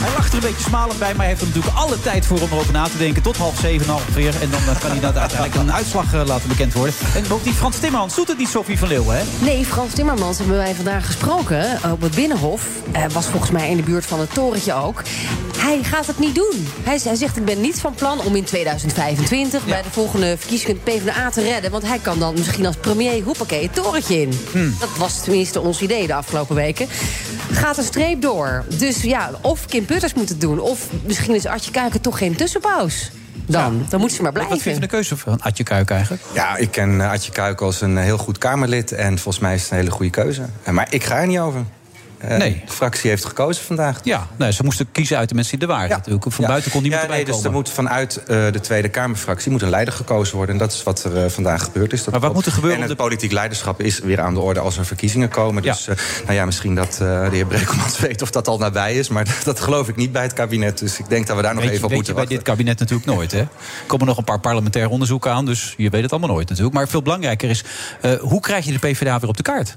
Hij 0.00 0.12
lacht 0.12 0.28
er 0.28 0.34
een 0.34 0.50
beetje 0.50 0.68
smalend 0.68 0.98
bij, 0.98 1.08
maar 1.08 1.18
hij 1.18 1.28
heeft 1.28 1.40
er 1.40 1.46
natuurlijk 1.46 1.76
alle 1.76 2.00
tijd 2.00 2.26
voor 2.26 2.40
om 2.40 2.48
erover 2.50 2.72
na 2.72 2.84
te 2.84 2.98
denken. 2.98 3.22
Tot 3.22 3.36
half 3.36 3.58
zeven 3.58 3.94
ongeveer. 3.94 4.34
En 4.40 4.50
dan 4.50 4.60
kan 4.80 4.90
hij 4.90 5.00
dat 5.00 5.16
uiteindelijk 5.16 5.60
een 5.60 5.72
uitslag 5.72 6.14
uh, 6.14 6.22
laten 6.24 6.48
bekend 6.48 6.72
worden. 6.72 6.94
En 7.14 7.32
ook 7.32 7.44
die 7.44 7.52
Frans 7.52 7.78
Timmermans 7.78 8.14
doet 8.14 8.28
het 8.28 8.38
niet, 8.38 8.48
Sophie 8.48 8.78
van 8.78 8.88
Leeuwen, 8.88 9.16
hè? 9.16 9.22
Nee, 9.38 9.64
Frans 9.64 9.92
Timmermans 9.92 10.38
hebben 10.38 10.56
wij 10.56 10.74
vandaag 10.74 11.06
gesproken 11.06 11.78
op 11.90 12.00
het 12.00 12.14
Binnenhof. 12.14 12.66
Uh, 12.96 13.04
was 13.12 13.26
volgens 13.26 13.50
mij 13.50 13.70
in 13.70 13.76
de 13.76 13.82
buurt 13.82 14.06
van 14.06 14.20
het 14.20 14.34
torentje 14.34 14.74
ook. 14.74 15.02
Hij 15.58 15.82
gaat 15.82 16.06
het 16.06 16.18
niet 16.18 16.34
doen. 16.34 16.68
Hij, 16.82 17.00
hij 17.02 17.14
zegt, 17.14 17.36
ik 17.36 17.44
ben 17.44 17.60
niet 17.60 17.80
van 17.80 17.94
plan 17.94 18.20
om 18.20 18.36
in 18.36 18.44
2025... 18.44 19.64
Ja. 19.64 19.70
bij 19.70 19.82
de 19.82 19.90
volgende 19.90 20.36
verkiezingen 20.38 20.82
PvdA 20.82 21.30
te 21.30 21.42
redden. 21.42 21.70
Want 21.70 21.86
hij 21.86 21.98
kan 21.98 22.18
dan 22.18 22.34
misschien 22.34 22.66
als 22.66 22.76
premier, 22.76 23.22
hoepakee, 23.22 23.62
het 23.62 23.74
torentje 23.74 24.20
in. 24.20 24.38
Hmm. 24.52 24.76
Dat 24.78 24.88
was 24.96 25.22
tenminste 25.22 25.60
ons 25.60 25.80
idee 25.80 26.06
de 26.06 26.14
afgelopen 26.14 26.54
weken. 26.54 26.88
Gaat 27.52 27.78
een 27.78 27.84
streep 27.84 28.22
door. 28.22 28.64
Dus 28.68 29.02
ja, 29.02 29.30
of 29.40 29.66
Kim 29.66 29.84
Putters 29.90 30.14
moet 30.14 30.28
het 30.28 30.40
doen... 30.40 30.58
of 30.58 30.86
misschien 31.04 31.34
is 31.34 31.46
Artje 31.46 31.70
Kuiken 31.70 32.00
toch 32.00 32.18
geen 32.18 32.36
tussenpaus. 32.36 33.10
Dan, 33.46 33.78
ja. 33.78 33.88
dan 33.88 34.00
moet 34.00 34.12
ze 34.12 34.22
maar 34.22 34.32
blijven. 34.32 34.54
Wat 34.54 34.62
vind 34.62 34.74
je 34.74 34.80
de 34.80 34.86
keuze 34.86 35.16
van 35.16 35.40
Adje 35.40 35.64
Kuik 35.64 35.90
eigenlijk? 35.90 36.22
Ja, 36.34 36.56
ik 36.56 36.70
ken 36.70 37.00
Adje 37.00 37.32
Kuik 37.32 37.60
als 37.60 37.80
een 37.80 37.96
heel 37.96 38.18
goed 38.18 38.38
Kamerlid. 38.38 38.92
En 38.92 39.18
volgens 39.18 39.38
mij 39.38 39.54
is 39.54 39.62
het 39.62 39.70
een 39.70 39.76
hele 39.76 39.90
goede 39.90 40.10
keuze. 40.10 40.44
Maar 40.70 40.86
ik 40.90 41.04
ga 41.04 41.16
er 41.16 41.26
niet 41.26 41.38
over. 41.38 41.64
Uh, 42.24 42.36
nee. 42.36 42.62
De 42.66 42.72
fractie 42.72 43.10
heeft 43.10 43.24
gekozen 43.24 43.64
vandaag. 43.64 44.00
Ja, 44.02 44.26
nee, 44.36 44.52
ze 44.52 44.62
moesten 44.64 44.92
kiezen 44.92 45.16
uit 45.16 45.28
de 45.28 45.34
mensen 45.34 45.58
die 45.58 45.68
er 45.68 45.74
waren. 45.74 45.88
Ja. 45.88 45.96
Natuurlijk. 45.96 46.24
Van 46.28 46.44
ja. 46.44 46.50
buiten 46.50 46.70
kon 46.70 46.82
niemand 46.82 47.02
ja, 47.02 47.08
nee, 47.08 47.18
komen. 47.18 47.34
Dus 47.34 47.44
er 47.44 47.52
moet 47.52 47.68
vanuit 47.68 48.20
uh, 48.20 48.26
de 48.26 48.60
Tweede 48.60 48.88
Kamerfractie 48.88 49.50
moet 49.50 49.62
een 49.62 49.70
leider 49.70 49.94
gekozen 49.94 50.36
worden. 50.36 50.54
En 50.54 50.60
dat 50.60 50.72
is 50.72 50.82
wat 50.82 51.04
er 51.04 51.24
uh, 51.24 51.30
vandaag 51.30 51.62
gebeurd 51.62 51.92
is. 51.92 52.04
Dat 52.04 52.12
maar 52.12 52.22
wat 52.22 52.34
moet 52.34 52.46
er 52.46 52.52
gebeuren? 52.52 52.76
En 52.80 52.88
het 52.88 52.96
de... 52.96 53.02
politiek 53.02 53.32
leiderschap 53.32 53.80
is 53.80 53.98
weer 53.98 54.20
aan 54.20 54.34
de 54.34 54.40
orde 54.40 54.60
als 54.60 54.78
er 54.78 54.86
verkiezingen 54.86 55.28
komen. 55.28 55.62
Dus 55.62 55.86
nou 56.22 56.32
ja, 56.32 56.44
misschien 56.44 56.74
dat 56.74 56.94
de 56.98 57.28
heer 57.30 57.46
Brekelmans 57.46 58.00
weet 58.08 58.22
of 58.22 58.30
dat 58.30 58.48
al 58.48 58.58
nabij 58.58 58.94
is. 58.94 59.08
Maar 59.08 59.36
dat 59.44 59.60
geloof 59.60 59.88
ik 59.88 59.96
niet 59.96 60.12
bij 60.12 60.22
het 60.22 60.32
kabinet. 60.32 60.78
Dus 60.78 60.98
ik 60.98 61.08
denk 61.08 61.26
dat 61.26 61.36
we 61.36 61.42
daar 61.42 61.54
nog 61.54 61.62
weet 61.62 61.72
even 61.72 61.82
je, 61.82 61.88
op 61.88 61.94
moeten 61.94 62.14
je 62.14 62.26
bij 62.26 62.36
dit 62.36 62.42
kabinet 62.42 62.78
natuurlijk 62.78 63.08
nooit. 63.08 63.32
Hè? 63.32 63.38
Er 63.38 63.48
komen 63.86 64.06
nog 64.06 64.18
een 64.18 64.24
paar 64.24 64.40
parlementaire 64.40 64.90
onderzoeken 64.90 65.32
aan. 65.32 65.46
Dus 65.46 65.74
je 65.76 65.90
weet 65.90 66.02
het 66.02 66.10
allemaal 66.10 66.30
nooit 66.30 66.48
natuurlijk. 66.48 66.76
Maar 66.76 66.88
veel 66.88 67.02
belangrijker 67.02 67.50
is, 67.50 67.64
hoe 68.20 68.40
krijg 68.40 68.64
je 68.64 68.72
de 68.72 68.78
PvdA 68.78 69.18
weer 69.18 69.28
op 69.28 69.36
de 69.36 69.42
kaart? 69.42 69.76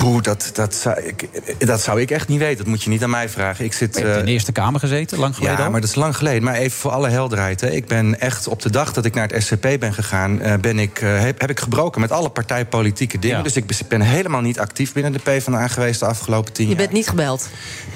Broer, 0.00 0.22
dat, 0.22 0.50
dat, 0.52 0.74
zou 0.74 1.00
ik, 1.00 1.28
dat 1.58 1.80
zou 1.80 2.00
ik 2.00 2.10
echt 2.10 2.28
niet 2.28 2.38
weten. 2.38 2.56
Dat 2.56 2.66
moet 2.66 2.82
je 2.82 2.90
niet 2.90 3.02
aan 3.02 3.10
mij 3.10 3.28
vragen. 3.28 3.64
Ik 3.64 3.72
zit, 3.72 3.98
je 3.98 4.04
hebt 4.04 4.18
in 4.18 4.24
de 4.24 4.30
Eerste 4.30 4.52
Kamer 4.52 4.80
gezeten, 4.80 5.18
lang 5.18 5.34
geleden 5.34 5.56
Ja, 5.56 5.64
al? 5.64 5.70
maar 5.70 5.80
dat 5.80 5.90
is 5.90 5.96
lang 5.96 6.16
geleden. 6.16 6.42
Maar 6.42 6.54
even 6.54 6.78
voor 6.78 6.90
alle 6.90 7.08
helderheid. 7.08 7.60
Hè. 7.60 7.70
Ik 7.70 7.86
ben 7.86 8.20
echt 8.20 8.48
op 8.48 8.62
de 8.62 8.70
dag 8.70 8.92
dat 8.92 9.04
ik 9.04 9.14
naar 9.14 9.28
het 9.28 9.42
SCP 9.42 9.66
ben 9.78 9.94
gegaan... 9.94 10.40
Uh, 10.42 10.54
ben 10.54 10.78
ik, 10.78 11.00
uh, 11.00 11.20
heb, 11.20 11.40
heb 11.40 11.50
ik 11.50 11.60
gebroken 11.60 12.00
met 12.00 12.12
alle 12.12 12.28
partijpolitieke 12.28 13.18
dingen. 13.18 13.36
Ja. 13.36 13.42
Dus 13.42 13.56
ik 13.56 13.88
ben 13.88 14.00
helemaal 14.00 14.40
niet 14.40 14.58
actief 14.58 14.92
binnen 14.92 15.12
de 15.12 15.18
PvdA 15.18 15.68
geweest 15.68 16.00
de 16.00 16.06
afgelopen 16.06 16.52
tien 16.52 16.66
jaar. 16.66 16.74
Je 16.74 16.80
bent 16.80 16.92
niet 16.92 17.08
gebeld? 17.08 17.48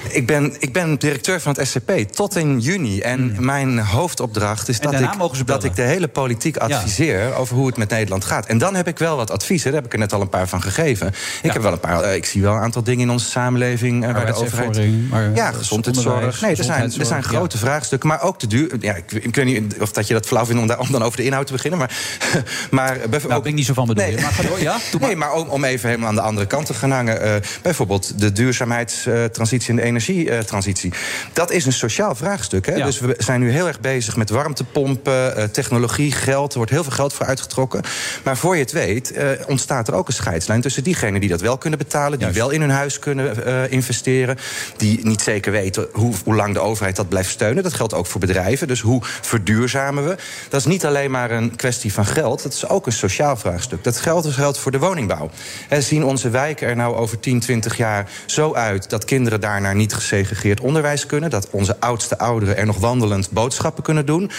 Ik 0.09 0.27
ben, 0.27 0.57
ik 0.59 0.73
ben 0.73 0.99
directeur 0.99 1.40
van 1.40 1.55
het 1.57 1.69
SCP 1.69 1.90
tot 1.90 2.37
in 2.37 2.61
juni. 2.61 3.01
En 3.01 3.21
mm. 3.21 3.45
mijn 3.45 3.79
hoofdopdracht 3.79 4.69
is 4.69 4.81
dat 4.81 5.01
ik, 5.01 5.47
dat 5.47 5.64
ik 5.64 5.77
de 5.77 5.83
hele 5.83 6.09
politiek 6.09 6.57
adviseer... 6.57 7.21
Ja. 7.21 7.35
over 7.35 7.57
hoe 7.57 7.67
het 7.67 7.77
met 7.77 7.90
Nederland 7.90 8.25
gaat. 8.25 8.47
En 8.47 8.59
dan 8.59 8.75
heb 8.75 8.88
ik 8.88 8.99
wel 8.99 9.17
wat 9.17 9.31
adviezen. 9.31 9.73
Daar 9.73 9.81
heb 9.81 9.87
ik 9.87 9.93
er 9.93 9.99
net 9.99 10.12
al 10.12 10.21
een 10.21 10.29
paar 10.29 10.49
van 10.49 10.62
gegeven. 10.62 11.14
Ik 11.43 11.53
heb 11.53 11.62
wel 11.62 11.73
een 11.73 11.81
paar... 11.81 11.93
Uh, 12.02 12.14
ik 12.14 12.26
zie 12.26 12.42
wel 12.42 12.54
een 12.54 12.61
aantal 12.61 12.83
dingen 12.83 13.00
in 13.00 13.11
onze 13.11 13.26
samenleving... 13.26 14.12
waar 14.12 14.26
de 14.26 14.35
overheid... 14.35 15.09
Maar, 15.11 15.35
ja, 15.35 15.52
gezondheidszorg. 15.52 16.40
Nee, 16.40 16.57
er 16.57 16.64
zijn, 16.64 16.92
er 16.98 17.07
zijn 17.07 17.22
grote 17.22 17.57
ja. 17.57 17.62
vraagstukken. 17.62 18.09
Maar 18.09 18.22
ook 18.22 18.40
de 18.40 18.46
duur... 18.46 18.76
Ja, 18.80 18.94
ik, 18.94 19.12
ik, 19.12 19.35
weet 19.35 19.44
niet 19.44 19.76
of 19.80 19.92
dat 19.92 20.07
je 20.07 20.14
dat 20.14 20.26
flauw 20.26 20.44
vindt 20.44 20.61
om, 20.61 20.66
daar, 20.66 20.78
om 20.78 20.92
dan 20.92 21.02
over 21.02 21.16
de 21.16 21.24
inhoud 21.24 21.46
te 21.46 21.52
beginnen. 21.52 21.78
Maar, 21.78 21.90
maar 22.70 22.98
nou, 23.09 23.42
ben 23.42 23.44
ik 23.44 23.54
niet 23.54 23.66
zo 23.66 23.74
van 23.74 23.87
bedoelen. 23.87 24.14
Nee, 24.14 24.22
maar, 24.22 24.33
ga 24.33 24.42
door, 24.42 24.61
ja? 24.61 24.72
maar. 24.98 25.09
nee, 25.09 25.16
maar 25.16 25.33
om, 25.33 25.48
om 25.48 25.64
even 25.64 25.88
helemaal 25.88 26.09
aan 26.09 26.14
de 26.14 26.20
andere 26.20 26.46
kant 26.46 26.66
te 26.66 26.74
gaan 26.74 26.90
hangen. 26.90 27.26
Uh, 27.26 27.35
bijvoorbeeld 27.62 28.20
de 28.20 28.33
duurzaamheidstransitie 28.33 29.70
en 29.70 29.76
de 29.76 29.83
energietransitie. 29.83 30.92
Dat 31.33 31.50
is 31.50 31.66
een 31.66 31.72
sociaal 31.72 32.14
vraagstuk. 32.14 32.66
Hè? 32.66 32.74
Ja. 32.74 32.85
Dus 32.85 33.00
we 33.00 33.14
zijn 33.18 33.40
nu 33.40 33.50
heel 33.50 33.66
erg 33.66 33.80
bezig 33.80 34.16
met 34.16 34.30
warmtepompen, 34.30 35.50
technologie, 35.50 36.12
geld. 36.12 36.50
Er 36.50 36.57
wordt 36.57 36.72
heel 36.72 36.83
veel 36.83 36.92
geld 36.92 37.12
voor 37.12 37.26
uitgetrokken. 37.26 37.83
Maar 38.22 38.37
voor 38.37 38.54
je 38.54 38.62
het 38.62 38.72
weet, 38.72 39.12
ontstaat 39.46 39.88
er 39.88 39.94
ook 39.94 40.09
een 40.09 40.14
scheidslijn 40.14 40.61
tussen 40.61 40.85
diegenen 40.85 41.20
die 41.20 41.28
dat 41.28 41.40
wel 41.40 41.59
kunnen 41.59 41.73
betalen, 41.76 42.18
die 42.18 42.28
wel 42.28 42.50
in 42.50 42.60
hun 42.60 42.70
huis 42.70 42.98
kunnen 42.98 43.37
uh, 43.46 43.72
investeren, 43.72 44.38
die 44.76 45.06
niet 45.06 45.20
zeker 45.20 45.52
weten 45.52 45.88
hoe, 45.92 46.14
hoe 46.24 46.34
lang 46.34 46.54
de 46.54 46.60
overheid 46.60 46.96
dat 46.96 47.08
blijft 47.08 47.30
steunen. 47.30 47.62
Dat 47.62 47.74
geldt 47.74 47.94
ook 47.94 48.06
voor 48.06 48.20
bedrijven. 48.20 48.68
Dus 48.68 48.80
hoe 48.80 49.00
verduurzamen 49.02 50.04
we? 50.04 50.16
Dat 50.48 50.60
is 50.60 50.66
niet 50.66 50.87
alleen 50.87 51.10
maar 51.10 51.30
een 51.30 51.56
kwestie 51.56 51.92
van 51.92 52.06
geld, 52.06 52.42
dat 52.42 52.52
is 52.52 52.68
ook 52.68 52.87
een 52.87 52.92
sociaal 52.92 53.37
vraagstuk. 53.37 53.84
Dat 53.84 53.96
geldt 53.96 54.24
dus 54.24 54.34
geldt 54.34 54.58
voor 54.58 54.72
de 54.72 54.78
woningbouw. 54.78 55.30
En 55.68 55.82
zien 55.82 56.04
onze 56.04 56.30
wijken 56.30 56.68
er 56.68 56.76
nou 56.76 56.94
over 56.94 57.20
10, 57.20 57.40
20 57.40 57.76
jaar 57.76 58.10
zo 58.26 58.54
uit 58.54 58.90
dat 58.90 59.04
kinderen 59.04 59.40
daar 59.40 59.60
naar 59.60 59.74
niet 59.74 59.94
gesegregeerd 59.94 60.60
onderwijs 60.60 61.06
kunnen, 61.06 61.30
dat 61.30 61.48
onze 61.50 61.80
oudste 61.80 62.18
ouderen 62.18 62.56
er 62.56 62.66
nog 62.66 62.78
wandelend 62.78 63.30
boodschappen 63.30 63.82
kunnen 63.82 64.06
doen? 64.06 64.30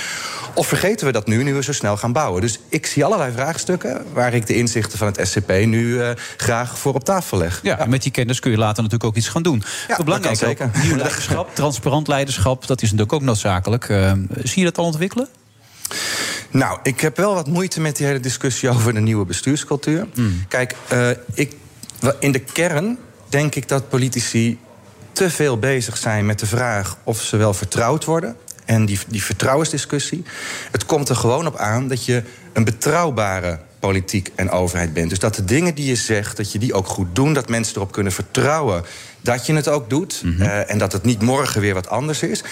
Of 0.53 0.67
vergeten 0.67 1.05
we 1.05 1.11
dat 1.11 1.27
nu, 1.27 1.43
nu 1.43 1.53
we 1.53 1.63
zo 1.63 1.73
snel 1.73 1.97
gaan 1.97 2.11
bouwen? 2.11 2.41
Dus 2.41 2.59
ik 2.69 2.85
zie 2.85 3.05
allerlei 3.05 3.31
vraagstukken 3.31 4.05
waar 4.13 4.33
ik 4.33 4.47
de 4.47 4.55
inzichten 4.55 4.97
van 4.97 5.07
het 5.07 5.27
SCP 5.27 5.49
nu 5.49 5.85
uh, 5.85 6.09
graag 6.37 6.77
voor 6.77 6.93
op 6.93 7.03
tafel 7.03 7.24
leg. 7.31 7.59
Ja, 7.63 7.79
en 7.79 7.89
met 7.89 8.03
die 8.03 8.11
kennis 8.11 8.39
kun 8.39 8.51
je 8.51 8.57
later 8.57 8.83
natuurlijk 8.83 9.09
ook 9.09 9.15
iets 9.15 9.27
gaan 9.27 9.43
doen. 9.43 9.63
Ja, 9.87 10.03
belangrijk 10.03 10.37
zeker. 10.37 10.71
Nieuw 10.83 10.95
leiderschap, 10.95 11.55
transparant 11.55 12.07
leiderschap, 12.07 12.67
dat 12.67 12.77
is 12.81 12.91
natuurlijk 12.91 13.13
ook 13.13 13.21
noodzakelijk. 13.21 13.89
Uh, 13.89 14.11
zie 14.43 14.59
je 14.59 14.63
dat 14.63 14.77
al 14.77 14.85
ontwikkelen? 14.85 15.27
Nou, 16.51 16.79
ik 16.83 16.99
heb 16.99 17.17
wel 17.17 17.33
wat 17.33 17.47
moeite 17.47 17.81
met 17.81 17.95
die 17.95 18.05
hele 18.05 18.19
discussie 18.19 18.69
over 18.69 18.93
de 18.93 18.99
nieuwe 18.99 19.25
bestuurscultuur. 19.25 20.07
Mm. 20.13 20.45
Kijk, 20.47 20.75
uh, 20.93 21.09
ik, 21.33 21.55
in 22.19 22.31
de 22.31 22.39
kern 22.39 22.97
denk 23.29 23.55
ik 23.55 23.67
dat 23.67 23.89
politici 23.89 24.59
te 25.11 25.29
veel 25.29 25.59
bezig 25.59 25.97
zijn 25.97 26.25
met 26.25 26.39
de 26.39 26.45
vraag 26.45 26.97
of 27.03 27.21
ze 27.21 27.37
wel 27.37 27.53
vertrouwd 27.53 28.05
worden. 28.05 28.35
En 28.65 28.85
die, 28.85 28.99
die 29.07 29.23
vertrouwensdiscussie. 29.23 30.23
Het 30.71 30.85
komt 30.85 31.09
er 31.09 31.15
gewoon 31.15 31.47
op 31.47 31.57
aan 31.57 31.87
dat 31.87 32.05
je 32.05 32.23
een 32.53 32.63
betrouwbare 32.63 33.59
politiek 33.85 34.31
en 34.35 34.49
overheid 34.49 34.93
bent. 34.93 35.09
Dus 35.09 35.19
dat 35.19 35.35
de 35.35 35.45
dingen 35.45 35.75
die 35.75 35.85
je 35.85 35.95
zegt, 35.95 36.37
dat 36.37 36.51
je 36.51 36.59
die 36.59 36.73
ook 36.73 36.87
goed 36.87 37.15
doen. 37.15 37.33
Dat 37.33 37.49
mensen 37.49 37.75
erop 37.75 37.91
kunnen 37.91 38.11
vertrouwen 38.11 38.83
dat 39.21 39.45
je 39.45 39.53
het 39.53 39.67
ook 39.67 39.89
doet. 39.89 40.21
Mm 40.23 40.31
-hmm. 40.31 40.41
uh, 40.41 40.71
en 40.71 40.77
dat 40.77 40.91
het 40.91 41.03
niet 41.03 41.21
morgen 41.21 41.61
weer 41.61 41.73
wat 41.73 41.89
anders 41.89 42.21
is. 42.21 42.43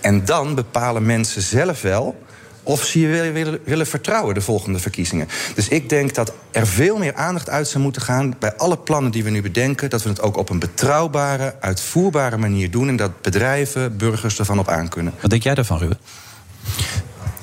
En 0.00 0.24
dan 0.24 0.54
bepalen 0.54 1.06
mensen 1.06 1.42
zelf 1.42 1.82
wel 1.82 2.16
of 2.62 2.84
ze 2.84 3.00
je 3.00 3.06
willen, 3.08 3.32
willen, 3.32 3.58
willen 3.64 3.86
vertrouwen 3.86 4.34
de 4.34 4.40
volgende 4.40 4.78
verkiezingen. 4.78 5.28
Dus 5.54 5.68
ik 5.68 5.88
denk 5.88 6.14
dat 6.14 6.32
er 6.50 6.66
veel 6.66 6.98
meer 6.98 7.14
aandacht 7.14 7.48
uit 7.48 7.68
zou 7.68 7.82
moeten 7.82 8.02
gaan 8.02 8.34
bij 8.38 8.54
alle 8.56 8.78
plannen 8.78 9.12
die 9.12 9.24
we 9.24 9.30
nu 9.30 9.42
bedenken. 9.42 9.90
Dat 9.90 10.02
we 10.02 10.08
het 10.08 10.20
ook 10.20 10.36
op 10.36 10.50
een 10.50 10.58
betrouwbare, 10.58 11.54
uitvoerbare 11.60 12.36
manier 12.36 12.70
doen. 12.70 12.88
En 12.88 12.96
dat 12.96 13.20
bedrijven, 13.20 13.96
burgers 13.96 14.38
ervan 14.38 14.58
op 14.58 14.68
aankunnen. 14.68 15.12
Wat 15.20 15.30
denk 15.30 15.42
jij 15.42 15.54
daarvan, 15.54 15.78
Ruben? 15.78 15.98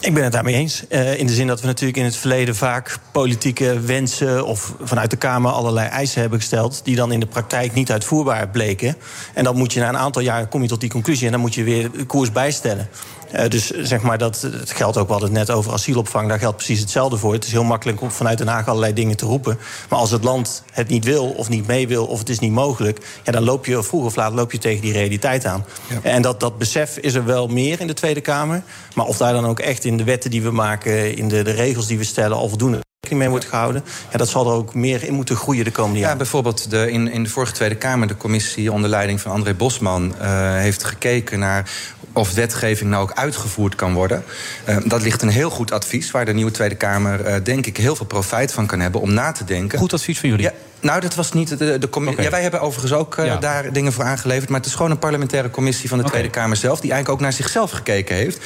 Ik 0.02 0.14
ben 0.14 0.24
het 0.24 0.32
daarmee 0.32 0.54
eens. 0.54 0.84
Uh, 0.90 1.20
in 1.20 1.28
de 1.28 1.34
zin 1.34 1.48
dat 1.48 1.62
we 1.62 1.68
natuurlijk 1.68 1.98
in 1.98 2.04
het 2.04 2.16
verleden 2.16 2.56
vaak 2.56 2.98
politieke 3.12 3.80
wensen 3.80 4.46
of 4.46 4.74
vanuit 4.82 5.10
de 5.10 5.18
Kamer 5.18 5.52
allerlei 5.52 5.88
eisen 5.88 6.22
hebben 6.22 6.40
gesteld. 6.40 6.82
die 6.84 6.96
dan 6.96 7.12
in 7.12 7.20
de 7.20 7.26
praktijk 7.26 7.74
niet 7.74 7.92
uitvoerbaar 7.92 8.50
bleken. 8.50 8.96
En 9.34 9.44
dan 9.44 9.58
moet 9.58 9.74
je 9.74 9.80
na 9.80 9.90
een 9.90 9.98
aantal 9.98 10.22
jaar 10.22 10.48
kom 10.48 10.62
je 10.62 10.68
tot 10.68 10.80
die 10.80 10.90
conclusie 10.90 11.26
en 11.26 11.32
dan 11.32 11.42
moet 11.42 11.56
je 11.56 11.64
weer 11.64 11.92
de 11.92 12.06
koers 12.06 12.32
bijstellen. 12.32 12.90
Uh, 13.36 13.48
dus 13.48 13.70
zeg 13.70 14.02
maar 14.02 14.18
dat 14.18 14.42
het 14.42 14.72
geldt 14.72 14.98
ook, 14.98 15.06
we 15.06 15.12
hadden 15.12 15.30
het 15.30 15.48
net 15.48 15.52
over 15.58 15.74
asielopvang, 15.74 16.30
daar 16.30 16.40
geldt 16.40 16.56
precies 16.56 16.80
hetzelfde 16.80 17.18
voor. 17.18 17.34
Het 17.34 17.46
is 17.46 17.52
heel 17.52 17.64
makkelijk 17.64 18.02
om 18.02 18.12
vanuit 18.12 18.38
Den 18.38 18.48
Haag 18.48 18.68
allerlei 18.68 18.94
dingen 18.94 19.18
te 19.18 19.26
roepen. 19.26 19.60
Maar 19.90 20.00
als 20.00 20.12
het 20.12 20.24
land 20.24 20.64
het 20.72 20.88
niet 20.88 21.04
wil 21.04 21.30
of 21.30 21.50
niet 21.50 21.68
mee 21.68 21.88
wil 21.88 22.06
of 22.06 22.20
het 22.20 22.30
is 22.30 22.40
niet 22.40 22.52
mogelijk, 22.52 23.00
ja, 23.24 23.32
dan 23.32 23.44
loop 23.44 23.66
je 23.66 23.84
vroeg 23.84 24.06
of 24.06 24.16
laat 24.16 24.34
loop 24.34 24.52
je 24.52 24.58
tegen 24.58 24.82
die 24.82 24.94
realiteit 24.94 25.46
aan. 25.46 25.66
Ja. 25.88 26.10
En 26.10 26.22
dat, 26.22 26.40
dat 26.40 26.58
besef 26.58 26.98
is 26.98 27.14
er 27.14 27.26
wel 27.26 27.48
meer 27.48 27.80
in 27.80 27.88
de 27.88 27.94
Tweede 27.94 28.22
Kamer. 28.22 28.64
Maar 28.96 29.06
of 29.06 29.18
daar 29.18 29.34
dan 29.34 29.46
ook 29.46 29.60
echt 29.60 29.86
in 29.86 29.98
de 29.98 30.04
wetten 30.04 30.32
die 30.32 30.42
we 30.42 30.52
maken, 30.52 31.16
in 31.16 31.28
de, 31.28 31.44
de 31.44 31.52
regels 31.52 31.88
die 31.88 31.98
we 31.98 32.04
stellen, 32.04 32.38
al 32.38 32.50
voldoende 32.50 32.80
rekening 33.00 33.22
mee 33.22 33.30
wordt 33.30 33.46
gehouden. 33.46 33.84
Ja, 34.12 34.18
dat 34.18 34.30
zal 34.30 34.48
er 34.48 34.54
ook 34.54 34.74
meer 34.74 35.04
in 35.04 35.14
moeten 35.14 35.36
groeien 35.36 35.64
de 35.64 35.72
komende 35.72 36.00
jaren. 36.00 36.14
Ja, 36.14 36.22
bijvoorbeeld 36.22 36.70
de, 36.70 36.92
in, 36.92 37.12
in 37.12 37.24
de 37.24 37.30
vorige 37.30 37.54
Tweede 37.54 37.76
Kamer, 37.76 38.08
de 38.08 38.18
commissie 38.18 38.72
onder 38.72 38.90
leiding 38.90 39.22
van 39.22 39.32
André 39.32 39.54
Bosman, 39.54 40.14
uh, 40.22 40.56
heeft 40.56 40.84
gekeken 40.84 41.40
naar 41.40 41.70
of 42.14 42.34
wetgeving 42.34 42.90
nou 42.90 43.04
ook 43.04 43.14
uitgevoerd 43.14 43.76
kan 43.76 43.94
worden. 43.94 44.24
Uh, 44.70 44.78
dat 44.86 45.02
ligt 45.02 45.22
een 45.22 45.30
heel 45.30 45.50
goed 45.50 45.72
advies, 45.72 46.12
waar 46.12 46.26
de 46.26 46.34
nieuwe 46.34 46.52
Tweede 46.52 46.76
Kamer, 46.76 47.28
uh, 47.28 47.36
denk 47.44 47.66
ik, 47.66 47.78
heel 47.78 47.96
veel 47.96 48.06
profijt 48.06 48.52
van 48.52 48.66
kan 48.66 48.80
hebben 48.80 49.02
om 49.02 49.14
na 49.14 49.32
te 49.32 49.44
denken. 49.44 49.80
Goed 49.80 49.94
advies 49.94 50.20
van 50.20 50.30
jullie? 50.30 50.46
Ja, 50.46 50.54
nou, 50.82 51.02
dat 51.02 51.16
was 51.16 51.32
niet 51.32 51.58
de, 51.58 51.78
de 51.78 51.90
commissie. 51.90 52.20
Okay. 52.20 52.26
Ja, 52.26 52.32
wij 52.32 52.42
hebben 52.42 52.62
overigens 52.62 52.94
ook 52.94 53.18
uh, 53.18 53.26
ja. 53.26 53.36
daar 53.36 53.74
dingen 53.74 53.94
voor 53.94 54.04
aangeleverd. 54.04 54.50
Maar 54.50 54.60
het 54.60 54.68
is 54.68 54.76
gewoon 54.76 54.92
een 54.92 55.00
parlementaire 55.00 55.50
commissie 55.50 55.90
van 55.90 55.98
de 55.98 56.04
okay. 56.04 56.18
Tweede 56.18 56.36
Kamer 56.38 56.58
zelf. 56.58 56.80
Die 56.80 56.92
eigenlijk 56.92 57.22
ook 57.22 57.26
naar 57.26 57.36
zichzelf 57.36 57.72
gekeken 57.72 58.16
heeft. 58.16 58.40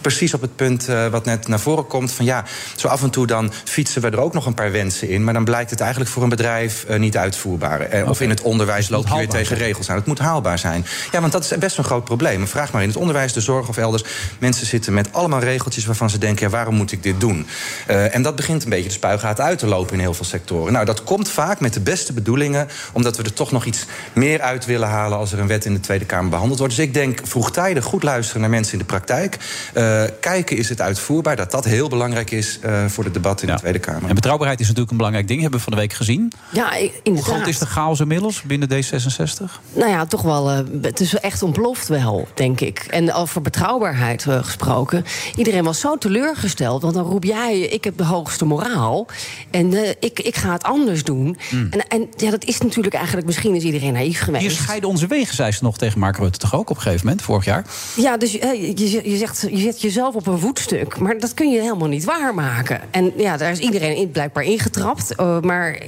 Precies 0.00 0.34
op 0.34 0.40
het 0.40 0.56
punt 0.56 0.88
uh, 0.88 1.06
wat 1.06 1.24
net 1.24 1.48
naar 1.48 1.60
voren 1.60 1.86
komt. 1.86 2.12
Van 2.12 2.24
ja, 2.24 2.44
zo 2.76 2.88
af 2.88 3.02
en 3.02 3.10
toe 3.10 3.26
dan 3.26 3.52
fietsen 3.64 4.02
we 4.02 4.10
er 4.10 4.20
ook 4.20 4.32
nog 4.32 4.46
een 4.46 4.54
paar 4.54 4.72
wensen 4.72 5.08
in. 5.08 5.24
Maar 5.24 5.34
dan 5.34 5.44
blijkt 5.44 5.70
het 5.70 5.80
eigenlijk 5.80 6.10
voor 6.10 6.22
een 6.22 6.28
bedrijf 6.28 6.84
uh, 6.90 6.98
niet 6.98 7.16
uitvoerbaar. 7.16 7.80
Okay. 7.80 8.02
Of 8.02 8.20
in 8.20 8.28
het 8.28 8.40
onderwijs 8.40 8.88
loopt 8.88 9.08
je 9.08 9.16
weer 9.16 9.28
tegen 9.28 9.56
regels 9.56 9.90
aan. 9.90 9.96
Het 9.96 10.06
moet 10.06 10.18
haalbaar 10.18 10.58
zijn. 10.58 10.86
Ja, 11.12 11.20
want 11.20 11.32
dat 11.32 11.44
is 11.44 11.58
best 11.58 11.78
een 11.78 11.84
groot 11.84 12.04
probleem. 12.04 12.48
Vraag 12.48 12.72
maar 12.72 12.82
in 12.82 12.88
het 12.88 12.96
onderwijs, 12.96 13.32
de 13.32 13.40
zorg 13.40 13.68
of 13.68 13.76
elders. 13.76 14.04
Mensen 14.38 14.66
zitten 14.66 14.94
met 14.94 15.08
allemaal 15.12 15.40
regeltjes 15.40 15.84
waarvan 15.84 16.10
ze 16.10 16.18
denken: 16.18 16.46
ja, 16.46 16.52
waarom 16.52 16.74
moet 16.74 16.92
ik 16.92 17.02
dit 17.02 17.20
doen? 17.20 17.46
en 17.86 18.22
dat 18.22 18.36
begint 18.36 18.64
een 18.64 18.70
beetje 18.70 18.88
de 18.88 18.94
spuigaten 18.94 19.44
uit 19.44 19.58
te 19.58 19.66
lopen 19.66 19.92
in 19.92 20.00
heel 20.00 20.14
veel 20.14 20.24
sectoren. 20.24 20.72
Nou, 20.72 20.84
dat 20.84 21.04
komt 21.04 21.28
vaak 21.28 21.60
met 21.60 21.73
de 21.74 21.80
beste 21.80 22.12
bedoelingen 22.12 22.68
omdat 22.92 23.16
we 23.16 23.22
er 23.22 23.32
toch 23.32 23.52
nog 23.52 23.64
iets 23.64 23.86
meer 24.12 24.40
uit 24.40 24.64
willen 24.64 24.88
halen 24.88 25.18
als 25.18 25.32
er 25.32 25.38
een 25.38 25.46
wet 25.46 25.64
in 25.64 25.74
de 25.74 25.80
Tweede 25.80 26.04
Kamer 26.04 26.30
behandeld 26.30 26.58
wordt. 26.58 26.76
Dus 26.76 26.84
ik 26.84 26.94
denk 26.94 27.20
vroegtijdig 27.22 27.84
goed 27.84 28.02
luisteren 28.02 28.40
naar 28.40 28.50
mensen 28.50 28.72
in 28.72 28.78
de 28.78 28.84
praktijk. 28.84 29.38
Uh, 29.74 30.02
kijken 30.20 30.56
is 30.56 30.68
het 30.68 30.80
uitvoerbaar, 30.80 31.36
dat 31.36 31.50
dat 31.50 31.64
heel 31.64 31.88
belangrijk 31.88 32.30
is 32.30 32.58
uh, 32.64 32.84
voor 32.86 33.04
het 33.04 33.14
debat 33.14 33.42
in 33.42 33.48
ja. 33.48 33.54
de 33.54 33.60
Tweede 33.60 33.78
Kamer. 33.78 34.08
En 34.08 34.14
betrouwbaarheid 34.14 34.60
is 34.60 34.66
natuurlijk 34.66 34.90
een 34.90 34.96
belangrijk 34.96 35.28
ding, 35.28 35.40
hebben 35.40 35.58
we 35.58 35.64
van 35.64 35.74
de 35.74 35.78
week 35.78 35.92
gezien. 35.92 36.32
Ja, 36.50 36.74
inderdaad. 36.74 37.02
Hoe 37.04 37.22
groot 37.22 37.46
is 37.46 37.58
de 37.58 37.66
chaos 37.66 38.00
inmiddels 38.00 38.42
binnen 38.42 38.68
D66? 38.68 39.44
Nou 39.72 39.90
ja, 39.90 40.06
toch 40.06 40.22
wel. 40.22 40.52
Uh, 40.52 40.58
het 40.82 41.00
is 41.00 41.14
echt 41.14 41.42
ontploft 41.42 41.88
wel, 41.88 42.28
denk 42.34 42.60
ik. 42.60 42.78
En 42.78 43.12
over 43.12 43.42
betrouwbaarheid 43.42 44.26
gesproken. 44.28 45.04
Iedereen 45.36 45.64
was 45.64 45.80
zo 45.80 45.98
teleurgesteld, 45.98 46.82
want 46.82 46.94
dan 46.94 47.04
roep 47.04 47.24
jij: 47.24 47.60
ik 47.60 47.84
heb 47.84 47.96
de 47.96 48.04
hoogste 48.04 48.44
moraal 48.44 49.06
en 49.50 49.96
ik, 50.00 50.20
ik 50.20 50.36
ga 50.36 50.52
het 50.52 50.62
anders 50.62 51.04
doen. 51.04 51.36
Mm. 51.50 51.63
En, 51.70 51.88
en 51.88 52.08
ja, 52.16 52.30
dat 52.30 52.44
is 52.44 52.60
natuurlijk 52.60 52.94
eigenlijk, 52.94 53.26
misschien 53.26 53.54
is 53.54 53.62
iedereen 53.62 53.92
naïef 53.92 54.20
geweest. 54.20 54.42
Hier 54.42 54.52
scheiden 54.52 54.88
onze 54.88 55.06
wegen, 55.06 55.34
zei 55.34 55.52
ze 55.52 55.64
nog 55.64 55.78
tegen 55.78 55.98
Mark 55.98 56.16
Rutte 56.16 56.38
toch 56.38 56.54
ook 56.54 56.70
op 56.70 56.76
een 56.76 56.82
gegeven 56.82 57.06
moment, 57.06 57.22
vorig 57.24 57.44
jaar? 57.44 57.64
Ja, 57.96 58.16
dus 58.16 58.32
je, 58.32 58.72
je, 59.04 59.16
zegt, 59.16 59.46
je 59.50 59.58
zet 59.58 59.80
jezelf 59.80 60.14
op 60.14 60.26
een 60.26 60.38
voetstuk, 60.38 60.98
maar 60.98 61.18
dat 61.18 61.34
kun 61.34 61.50
je 61.50 61.60
helemaal 61.60 61.88
niet 61.88 62.04
waarmaken. 62.04 62.80
En 62.90 63.12
ja, 63.16 63.36
daar 63.36 63.50
is 63.50 63.58
iedereen 63.58 63.96
in, 63.96 64.10
blijkbaar 64.10 64.44
ingetrapt. 64.44 65.14
Uh, 65.20 65.40
maar 65.40 65.78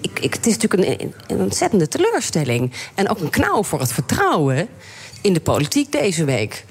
ik, 0.00 0.18
ik, 0.20 0.34
het 0.34 0.46
is 0.46 0.56
natuurlijk 0.56 1.02
een, 1.02 1.12
een 1.26 1.40
ontzettende 1.42 1.88
teleurstelling. 1.88 2.72
En 2.94 3.08
ook 3.08 3.20
een 3.20 3.30
knauw 3.30 3.62
voor 3.62 3.80
het 3.80 3.92
vertrouwen 3.92 4.68
in 5.20 5.32
de 5.32 5.40
politiek 5.40 5.92
deze 5.92 6.24
week. 6.24 6.64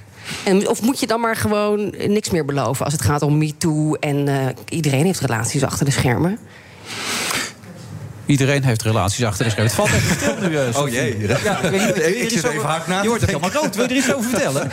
En, 0.43 0.69
of 0.69 0.81
moet 0.81 0.99
je 0.99 1.07
dan 1.07 1.19
maar 1.19 1.35
gewoon 1.35 1.93
niks 2.07 2.29
meer 2.29 2.45
beloven 2.45 2.85
als 2.85 2.93
het 2.93 3.01
gaat 3.01 3.21
om 3.21 3.37
MeToo 3.37 3.93
en 3.93 4.27
uh, 4.27 4.45
iedereen 4.69 5.05
heeft 5.05 5.19
relaties 5.19 5.63
achter 5.63 5.85
de 5.85 5.91
schermen? 5.91 6.39
Iedereen 8.25 8.63
heeft 8.63 8.81
relaties 8.81 9.25
achter 9.25 9.45
de 9.45 9.51
schermen. 9.51 9.75
Het 9.75 9.81
valt 9.81 10.01
even 10.01 10.15
stil 10.15 10.49
nu. 10.49 10.55
Uh, 10.55 10.81
oh 10.81 10.89
jee. 10.89 11.27
Ja, 11.43 11.59
ik, 11.59 11.69
weet 11.69 11.85
niet, 11.85 12.05
ik 12.23 12.29
zit 12.29 12.43
even 12.43 12.65
hard 12.65 12.87
na. 12.87 13.01
Je 13.01 13.07
wordt 13.07 13.25
helemaal 13.25 13.51
rood. 13.51 13.75
Wil 13.75 13.83
je 13.83 13.89
er 13.89 13.95
iets 13.95 14.13
over 14.13 14.29
vertellen? 14.29 14.71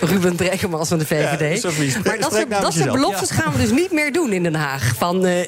Ruben 0.12 0.36
Brekelmans 0.36 0.88
van 0.88 0.98
de 0.98 1.06
VVD. 1.06 1.62
Ja, 1.62 1.70
maar 2.04 2.18
dat 2.18 2.34
soort, 2.34 2.50
dat 2.50 2.74
soort 2.74 2.92
beloftes 2.92 3.30
gaan 3.30 3.52
we 3.52 3.58
dus 3.58 3.70
niet 3.70 3.92
meer 3.92 4.12
doen 4.12 4.32
in 4.32 4.42
Den 4.42 4.54
Haag. 4.54 4.92
Van, 4.96 5.26
uh, 5.26 5.40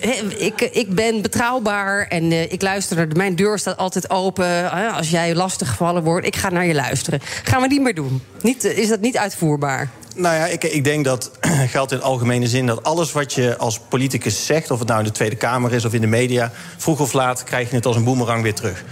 ik, 0.43 0.61
ik 0.61 0.95
ben 0.95 1.23
betrouwbaar 1.23 2.07
en 2.07 2.31
uh, 2.33 2.43
ik 2.53 2.63
luister. 2.63 3.09
Mijn 3.17 3.37
deur 3.37 3.59
staat 3.59 3.77
altijd 3.77 4.11
open. 4.11 4.71
als 4.93 5.11
jij 5.11 5.35
lastig 5.35 5.69
gevallen 5.69 6.03
wordt, 6.03 6.27
ik 6.27 6.37
ga 6.37 6.49
naar 6.49 6.67
je 6.67 6.75
luisteren. 6.75 7.21
Gaan 7.43 7.61
we 7.61 7.67
niet 7.67 7.83
meer 7.83 7.95
doen. 7.95 8.23
Niet, 8.43 8.65
is 8.65 8.89
dat 8.89 9.01
niet 9.01 9.17
uitvoerbaar? 9.17 9.91
Nou 10.15 10.35
ja, 10.35 10.47
ik, 10.47 10.65
ik 10.65 10.85
denk 10.85 11.05
dat 11.05 11.31
geldt 11.75 11.93
in 11.93 12.03
algemene 12.03 12.49
zin 12.49 12.67
dat 12.67 12.83
alles 12.83 13.13
wat 13.13 13.33
je 13.33 13.57
als 13.57 13.79
politicus 13.79 14.47
zegt, 14.47 14.71
of 14.71 14.79
het 14.79 14.89
nou 14.89 15.01
in 15.01 15.07
de 15.07 15.13
Tweede 15.13 15.37
Kamer 15.37 15.73
is 15.73 15.85
of 15.85 15.95
in 15.95 16.01
de 16.01 16.07
media, 16.07 16.53
vroeg 16.77 17.01
of 17.01 17.13
laat 17.13 17.45
krijg 17.45 17.71
je 17.71 17.77
het 17.77 17.87
als 17.87 17.97
een 17.97 18.05
boemerang 18.05 18.43
weer 18.43 18.55
terug. 18.55 18.85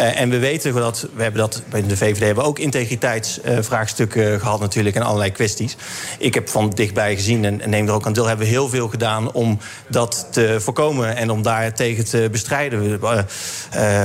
Uh, 0.00 0.20
en 0.20 0.30
we 0.30 0.38
weten 0.38 0.74
dat, 0.74 1.08
we 1.14 1.22
hebben 1.22 1.40
dat 1.40 1.62
bij 1.70 1.86
de 1.86 1.96
VVD 1.96 2.18
hebben 2.18 2.44
we 2.44 2.50
ook 2.50 2.58
integriteitsvraagstukken 2.58 4.32
uh, 4.32 4.40
gehad 4.40 4.60
natuurlijk 4.60 4.96
en 4.96 5.02
allerlei 5.02 5.32
kwesties. 5.32 5.76
Ik 6.18 6.34
heb 6.34 6.48
van 6.48 6.70
dichtbij 6.70 7.14
gezien 7.14 7.44
en, 7.44 7.60
en 7.60 7.70
neem 7.70 7.86
er 7.86 7.92
ook 7.92 8.06
aan 8.06 8.12
deel, 8.12 8.26
hebben 8.26 8.46
we 8.46 8.52
heel 8.52 8.68
veel 8.68 8.88
gedaan 8.88 9.32
om 9.32 9.58
dat 9.88 10.28
te 10.30 10.56
voorkomen 10.60 11.16
en 11.16 11.30
om 11.30 11.42
daar 11.42 11.74
tegen 11.74 12.04
te 12.04 12.28
bestrijden. 12.30 12.80
We, 12.80 12.86
uh, 12.86 13.24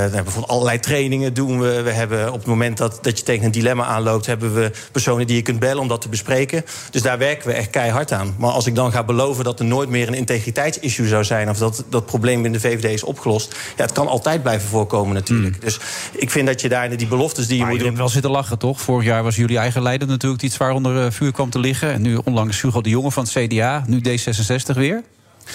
we 0.04 0.10
bijvoorbeeld 0.10 0.48
allerlei 0.48 0.80
trainingen 0.80 1.34
doen 1.34 1.60
we. 1.60 1.82
We 1.82 1.90
hebben 1.90 2.32
op 2.32 2.38
het 2.38 2.46
moment 2.46 2.76
dat, 2.76 2.98
dat 3.02 3.18
je 3.18 3.24
tegen 3.24 3.44
een 3.44 3.50
dilemma 3.50 3.84
aanloopt, 3.84 4.26
hebben 4.26 4.54
we 4.54 4.70
personen 4.92 5.26
die 5.26 5.36
je 5.36 5.42
kunt 5.42 5.58
bellen 5.58 5.82
om 5.82 5.88
dat 5.88 6.00
te 6.00 6.08
bespreken. 6.08 6.64
Dus 6.90 7.02
daar 7.02 7.18
werken 7.18 7.48
we 7.48 7.54
echt 7.54 7.70
keihard 7.70 8.12
aan. 8.12 8.34
Maar 8.38 8.50
als 8.50 8.66
ik 8.66 8.74
dan 8.74 8.92
ga 8.92 9.04
beloven 9.04 9.44
dat 9.44 9.58
er 9.58 9.64
nooit 9.64 9.88
meer 9.88 10.08
een 10.08 10.14
integriteitsissue 10.14 11.08
zou 11.08 11.24
zijn... 11.24 11.48
of 11.48 11.58
dat 11.58 11.84
dat 11.88 12.06
probleem 12.06 12.44
in 12.44 12.52
de 12.52 12.60
VVD 12.60 12.84
is 12.84 13.02
opgelost... 13.02 13.56
ja, 13.76 13.82
het 13.82 13.92
kan 13.92 14.08
altijd 14.08 14.42
blijven 14.42 14.68
voorkomen 14.68 15.14
natuurlijk. 15.14 15.54
Mm. 15.54 15.60
Dus 15.60 15.78
ik 16.12 16.30
vind 16.30 16.46
dat 16.46 16.60
je 16.60 16.68
daar 16.68 16.96
die 16.96 17.06
beloftes 17.06 17.46
die 17.46 17.56
je 17.56 17.62
maar 17.62 17.70
moet 17.70 17.80
je 17.80 17.86
doen... 17.86 17.96
wel 17.96 18.08
zitten 18.08 18.30
lachen, 18.30 18.58
toch? 18.58 18.80
Vorig 18.80 19.04
jaar 19.04 19.22
was 19.22 19.36
jullie 19.36 19.58
eigen 19.58 19.82
leider 19.82 20.08
natuurlijk... 20.08 20.40
die 20.40 20.50
zwaar 20.50 20.72
onder 20.72 21.04
uh, 21.04 21.10
vuur 21.10 21.32
kwam 21.32 21.50
te 21.50 21.58
liggen. 21.58 21.92
En 21.92 22.02
nu 22.02 22.18
onlangs 22.24 22.62
Hugo 22.62 22.80
de 22.80 22.88
Jonge 22.88 23.10
van 23.10 23.24
het 23.24 23.32
CDA, 23.32 23.84
nu 23.86 24.00
D66 24.08 24.74
weer. 24.74 25.02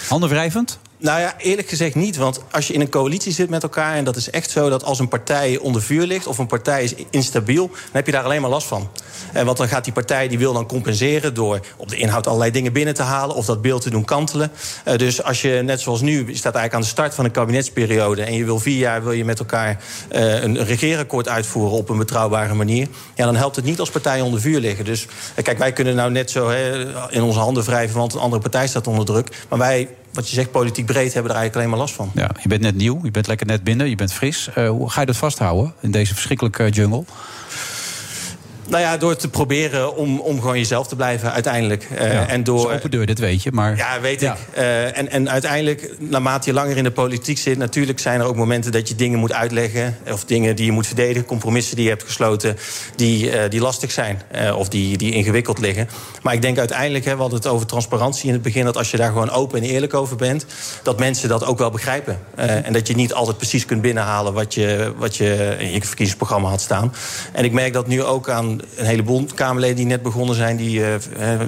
Handen 0.07 0.29
wrijvend? 0.29 0.79
Nou 0.97 1.19
ja, 1.19 1.33
eerlijk 1.37 1.69
gezegd 1.69 1.95
niet. 1.95 2.17
Want 2.17 2.41
als 2.51 2.67
je 2.67 2.73
in 2.73 2.81
een 2.81 2.89
coalitie 2.89 3.31
zit 3.31 3.49
met 3.49 3.63
elkaar... 3.63 3.95
en 3.95 4.03
dat 4.03 4.15
is 4.15 4.29
echt 4.29 4.49
zo 4.49 4.69
dat 4.69 4.83
als 4.83 4.99
een 4.99 5.07
partij 5.07 5.57
onder 5.57 5.81
vuur 5.81 6.05
ligt... 6.05 6.27
of 6.27 6.37
een 6.37 6.47
partij 6.47 6.83
is 6.83 6.93
instabiel, 7.09 7.67
dan 7.67 7.91
heb 7.91 8.05
je 8.05 8.11
daar 8.11 8.23
alleen 8.23 8.41
maar 8.41 8.49
last 8.49 8.67
van. 8.67 8.89
Want 9.33 9.57
dan 9.57 9.67
gaat 9.67 9.83
die 9.83 9.93
partij 9.93 10.27
die 10.27 10.37
wil 10.37 10.53
dan 10.53 10.65
compenseren... 10.65 11.33
door 11.33 11.59
op 11.77 11.89
de 11.89 11.95
inhoud 11.95 12.27
allerlei 12.27 12.51
dingen 12.51 12.73
binnen 12.73 12.93
te 12.93 13.01
halen... 13.01 13.35
of 13.35 13.45
dat 13.45 13.61
beeld 13.61 13.81
te 13.81 13.89
doen 13.89 14.05
kantelen. 14.05 14.51
Uh, 14.87 14.95
dus 14.95 15.23
als 15.23 15.41
je, 15.41 15.61
net 15.63 15.81
zoals 15.81 16.01
nu, 16.01 16.17
staat 16.17 16.55
eigenlijk 16.55 16.73
aan 16.73 16.81
de 16.81 16.87
start 16.87 17.15
van 17.15 17.25
een 17.25 17.31
kabinetsperiode... 17.31 18.23
en 18.23 18.33
je 18.33 18.45
wil 18.45 18.59
vier 18.59 18.77
jaar 18.77 19.03
wil 19.03 19.11
je 19.11 19.25
met 19.25 19.39
elkaar 19.39 19.83
uh, 20.11 20.41
een, 20.41 20.63
regeerakkoord 20.63 21.27
uitvoeren... 21.27 21.77
op 21.77 21.89
een 21.89 21.97
betrouwbare 21.97 22.53
manier... 22.53 22.87
ja, 23.15 23.25
dan 23.25 23.35
helpt 23.35 23.55
het 23.55 23.65
niet 23.65 23.79
als 23.79 23.89
partijen 23.89 24.25
onder 24.25 24.41
vuur 24.41 24.59
liggen. 24.59 24.85
Dus 24.85 25.05
uh, 25.05 25.43
kijk, 25.43 25.57
wij 25.57 25.73
kunnen 25.73 25.95
nou 25.95 26.11
net 26.11 26.31
zo 26.31 26.49
he, 26.49 26.85
in 27.09 27.21
onze 27.21 27.39
handen 27.39 27.63
wrijven... 27.63 27.97
want 27.97 28.13
een 28.13 28.19
andere 28.19 28.41
partij 28.41 28.67
staat 28.67 28.87
onder 28.87 29.05
druk. 29.05 29.45
Maar 29.49 29.59
wij 29.59 29.87
wat 30.13 30.29
je 30.29 30.35
zegt, 30.35 30.51
politiek 30.51 30.85
breed, 30.85 31.13
hebben 31.13 31.31
er 31.31 31.37
eigenlijk 31.37 31.55
alleen 31.55 31.69
maar 31.69 31.79
last 31.79 31.93
van. 31.93 32.11
Ja, 32.13 32.29
je 32.41 32.47
bent 32.47 32.61
net 32.61 32.75
nieuw, 32.75 32.99
je 33.03 33.11
bent 33.11 33.27
lekker 33.27 33.45
net 33.45 33.63
binnen, 33.63 33.89
je 33.89 33.95
bent 33.95 34.13
fris. 34.13 34.49
Hoe 34.55 34.89
ga 34.89 34.99
je 34.99 35.05
dat 35.05 35.17
vasthouden 35.17 35.73
in 35.79 35.91
deze 35.91 36.13
verschrikkelijke 36.13 36.69
jungle? 36.69 37.03
Nou 38.71 38.83
ja, 38.83 38.97
door 38.97 39.15
te 39.15 39.29
proberen 39.29 39.95
om, 39.95 40.19
om 40.19 40.39
gewoon 40.39 40.57
jezelf 40.57 40.87
te 40.87 40.95
blijven 40.95 41.31
uiteindelijk. 41.31 41.87
Uh, 41.91 42.13
ja, 42.13 42.27
en 42.27 42.43
door, 42.43 42.73
open 42.73 42.91
deur, 42.91 43.05
dit 43.05 43.19
weet 43.19 43.43
je. 43.43 43.51
Maar... 43.51 43.77
Ja, 43.77 44.01
weet 44.01 44.21
ja. 44.21 44.33
ik. 44.33 44.57
Uh, 44.57 44.97
en, 44.97 45.09
en 45.09 45.29
uiteindelijk, 45.29 45.95
naarmate 45.99 46.49
je 46.49 46.55
langer 46.55 46.77
in 46.77 46.83
de 46.83 46.91
politiek 46.91 47.37
zit... 47.37 47.57
natuurlijk 47.57 47.99
zijn 47.99 48.19
er 48.19 48.25
ook 48.25 48.35
momenten 48.35 48.71
dat 48.71 48.87
je 48.87 48.95
dingen 48.95 49.19
moet 49.19 49.33
uitleggen... 49.33 49.97
of 50.11 50.25
dingen 50.25 50.55
die 50.55 50.65
je 50.65 50.71
moet 50.71 50.87
verdedigen, 50.87 51.25
compromissen 51.25 51.75
die 51.75 51.83
je 51.83 51.89
hebt 51.89 52.03
gesloten... 52.03 52.57
die, 52.95 53.31
uh, 53.31 53.41
die 53.49 53.61
lastig 53.61 53.91
zijn 53.91 54.21
of 54.55 54.69
die, 54.69 54.97
die 54.97 55.11
ingewikkeld 55.13 55.59
liggen. 55.59 55.89
Maar 56.21 56.33
ik 56.33 56.41
denk 56.41 56.57
uiteindelijk, 56.57 57.05
hè, 57.05 57.13
we 57.13 57.21
hadden 57.21 57.39
het 57.39 57.47
over 57.47 57.67
transparantie 57.67 58.27
in 58.27 58.33
het 58.33 58.41
begin... 58.41 58.65
dat 58.65 58.77
als 58.77 58.91
je 58.91 58.97
daar 58.97 59.11
gewoon 59.11 59.29
open 59.29 59.61
en 59.61 59.69
eerlijk 59.69 59.93
over 59.93 60.15
bent... 60.15 60.45
dat 60.83 60.99
mensen 60.99 61.29
dat 61.29 61.45
ook 61.45 61.57
wel 61.57 61.69
begrijpen. 61.69 62.19
en 62.35 62.73
dat 62.73 62.87
je 62.87 62.95
niet 62.95 63.13
altijd 63.13 63.37
precies 63.37 63.65
kunt 63.65 63.81
binnenhalen... 63.81 64.33
wat 64.33 64.53
je, 64.53 64.93
wat 64.97 65.17
je 65.17 65.55
in 65.59 65.71
je 65.71 65.81
verkiezingsprogramma 65.81 66.49
had 66.49 66.61
staan. 66.61 66.93
En 67.31 67.43
ik 67.43 67.51
merk 67.51 67.73
dat 67.73 67.87
nu 67.87 68.03
ook 68.03 68.29
aan 68.29 68.60
een, 68.75 68.85
heleboel 68.85 69.25
Kamerleden 69.35 69.75
die 69.75 69.85
net 69.85 70.01
begonnen 70.01 70.35
zijn, 70.35 70.57
die 70.57 70.85
eh, 70.85 70.99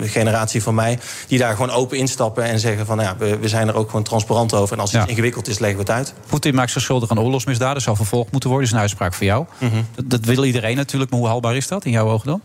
de 0.01 0.07
generatie 0.07 0.63
van 0.63 0.75
mij, 0.75 0.99
die 1.27 1.39
daar 1.39 1.51
gewoon 1.55 1.69
open 1.71 1.97
instappen 1.97 2.43
en 2.43 2.59
zeggen 2.59 2.85
van 2.85 2.97
nou 2.97 3.09
ja, 3.09 3.17
we, 3.17 3.37
we 3.37 3.47
zijn 3.47 3.67
er 3.67 3.75
ook 3.75 3.87
gewoon 3.89 4.03
transparant 4.03 4.53
over. 4.53 4.75
En 4.75 4.81
als 4.81 4.93
iets 4.93 5.05
ingewikkeld 5.05 5.47
is, 5.47 5.59
leggen 5.59 5.77
we 5.77 5.83
het 5.83 5.93
uit. 5.93 6.13
Poetin 6.27 6.55
maakt 6.55 6.71
zich 6.71 6.81
schuldig 6.81 7.09
aan 7.09 7.19
oorlogsmisdaden. 7.19 7.81
Zou 7.81 7.95
vervolgd 7.95 8.31
moeten 8.31 8.49
worden. 8.49 8.69
Dat 8.69 8.79
is 8.79 8.83
een 8.83 8.89
uitspraak 8.89 9.13
voor 9.13 9.25
jou. 9.25 9.45
Mhm. 9.57 9.81
dat, 9.95 10.09
dat 10.09 10.25
wil 10.25 10.43
iedereen 10.43 10.75
natuurlijk. 10.75 11.11
Maar 11.11 11.19
hoe 11.19 11.29
haalbaar 11.29 11.55
is 11.55 11.67
dat 11.67 11.85
in 11.85 11.91
jouw 11.91 12.09
ogen 12.09 12.27
dan? 12.27 12.41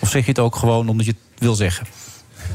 Of 0.00 0.10
zeg 0.10 0.24
je 0.24 0.30
het 0.30 0.38
ook 0.38 0.56
gewoon 0.56 0.88
omdat 0.88 1.06
je 1.06 1.12
het 1.12 1.40
wil 1.40 1.54
zeggen? 1.54 1.86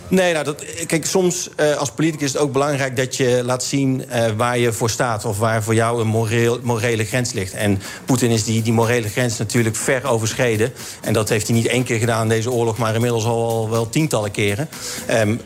Nee, 0.08 0.34
nou, 0.34 0.46
dat, 0.46 0.64
kijk, 0.86 1.06
soms 1.06 1.50
uh, 1.60 1.76
als 1.76 1.92
politicus 1.92 2.26
is 2.26 2.34
het 2.34 2.42
ook 2.42 2.52
belangrijk 2.52 2.96
dat 2.96 3.16
je 3.16 3.42
laat 3.46 3.64
zien 3.64 4.04
uh, 4.10 4.26
waar 4.38 4.58
je 4.58 4.74
voor 4.74 4.90
staat. 4.90 5.26
Of 5.26 5.38
waar 5.38 5.64
voor 5.64 5.76
jou 5.76 6.02
een 6.02 6.08
moreel, 6.08 6.60
morele 6.64 7.06
grens 7.06 7.34
ligt. 7.34 7.54
En 7.54 7.82
Poetin 8.06 8.32
is 8.32 8.44
die, 8.44 8.62
die 8.62 8.74
morele 8.74 9.10
grens 9.10 9.38
natuurlijk 9.38 9.76
ver 9.76 10.06
overschreden. 10.06 10.74
En 11.02 11.14
dat 11.14 11.30
heeft 11.30 11.48
hij 11.48 11.56
niet 11.56 11.68
één 11.68 11.84
keer 11.84 12.00
gedaan 12.00 12.22
in 12.22 12.30
deze 12.30 12.52
oorlog, 12.52 12.78
maar 12.78 12.96
inmiddels 12.96 13.26
al 13.26 13.70
wel 13.70 13.90
tientallen 13.90 14.32
keren. 14.32 14.70
Um, 15.10 15.42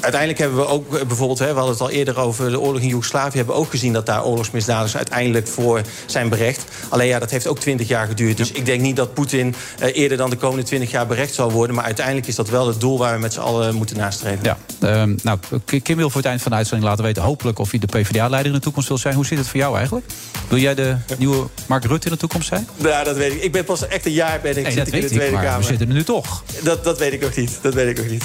uiteindelijk 0.00 0.38
hebben 0.38 0.58
we 0.58 0.66
ook 0.66 0.94
eh, 0.94 1.06
bijvoorbeeld, 1.06 1.38
hè, 1.38 1.46
we 1.46 1.52
hadden 1.52 1.72
het 1.72 1.80
al 1.80 1.90
eerder 1.90 2.18
over 2.18 2.50
de 2.50 2.60
oorlog 2.60 2.82
in 2.82 2.88
Joegoslavië, 2.88 3.36
hebben 3.36 3.54
we 3.54 3.60
ook 3.60 3.70
gezien 3.70 3.92
dat 3.92 4.06
daar 4.06 4.24
oorlogsmisdadigers 4.24 4.96
uiteindelijk 4.96 5.48
voor 5.48 5.80
zijn 6.06 6.28
berecht. 6.28 6.64
Alleen 6.88 7.06
ja, 7.06 7.18
dat 7.18 7.30
heeft 7.30 7.46
ook 7.46 7.58
twintig 7.58 7.88
jaar 7.88 8.06
geduurd. 8.06 8.36
Dus 8.36 8.52
ik 8.52 8.66
denk 8.66 8.80
niet 8.80 8.96
dat 8.96 9.14
Poetin 9.14 9.54
uh, 9.82 9.96
eerder 9.96 10.16
dan 10.16 10.30
de 10.30 10.36
komende 10.36 10.64
twintig 10.64 10.90
jaar 10.90 11.06
berecht 11.06 11.34
zal 11.34 11.50
worden. 11.50 11.76
Maar 11.76 11.84
uiteindelijk 11.84 12.26
is 12.26 12.34
dat 12.34 12.48
wel 12.48 12.66
het 12.66 12.80
doel 12.80 12.98
waar 12.98 13.14
we 13.14 13.20
met 13.20 13.32
z'n 13.32 13.40
allen 13.40 13.74
moeten 13.74 13.96
nastreven. 13.96 14.44
Ja, 14.44 14.58
uh, 14.80 15.14
nou, 15.22 15.38
Kim 15.82 15.96
wil 15.96 16.10
voor 16.10 16.20
het 16.20 16.30
eind 16.30 16.42
van 16.42 16.50
de 16.50 16.56
uitzending 16.56 16.88
laten 16.88 17.04
weten, 17.04 17.22
hopelijk 17.22 17.58
of 17.58 17.70
hij 17.70 17.78
de 17.78 17.86
PvdA-leider 17.86 18.46
in 18.52 18.58
de 18.58 18.62
toekomst 18.62 18.88
wil 18.88 18.98
zijn. 18.98 19.14
Hoe 19.14 19.26
zit 19.26 19.38
het 19.38 19.48
voor 19.48 19.60
jou 19.60 19.76
eigenlijk? 19.76 20.06
Wil 20.48 20.58
jij 20.58 20.74
de 20.74 20.96
nieuwe 21.18 21.46
Mark 21.66 21.84
Rutte 21.84 22.06
in 22.06 22.12
de 22.12 22.18
toekomst 22.18 22.48
zijn? 22.48 22.68
Ja, 22.76 23.04
dat 23.04 23.16
weet 23.16 23.32
ik. 23.32 23.42
Ik 23.42 23.52
ben 23.52 23.64
pas 23.64 23.86
echt 23.86 24.06
een 24.06 24.12
jaar 24.12 24.40
ben 24.40 24.56
ik, 24.56 24.62
nee, 24.62 24.72
zit 24.72 24.86
ik 24.86 24.94
in 24.94 25.00
de 25.00 25.06
Tweede 25.06 25.26
ik, 25.26 25.32
maar 25.32 25.44
Kamer. 25.44 25.60
we 25.60 25.66
zitten 25.66 25.88
er 25.88 25.94
nu 25.94 26.04
toch. 26.04 26.44
Dat, 26.62 26.84
dat 26.84 26.98
weet 26.98 27.12
ik 27.12 27.24
ook 27.24 27.36
niet. 27.36 27.58
Dat 27.62 27.74
weet 27.74 27.98
ik 27.98 28.04
ook 28.04 28.10
niet. 28.10 28.24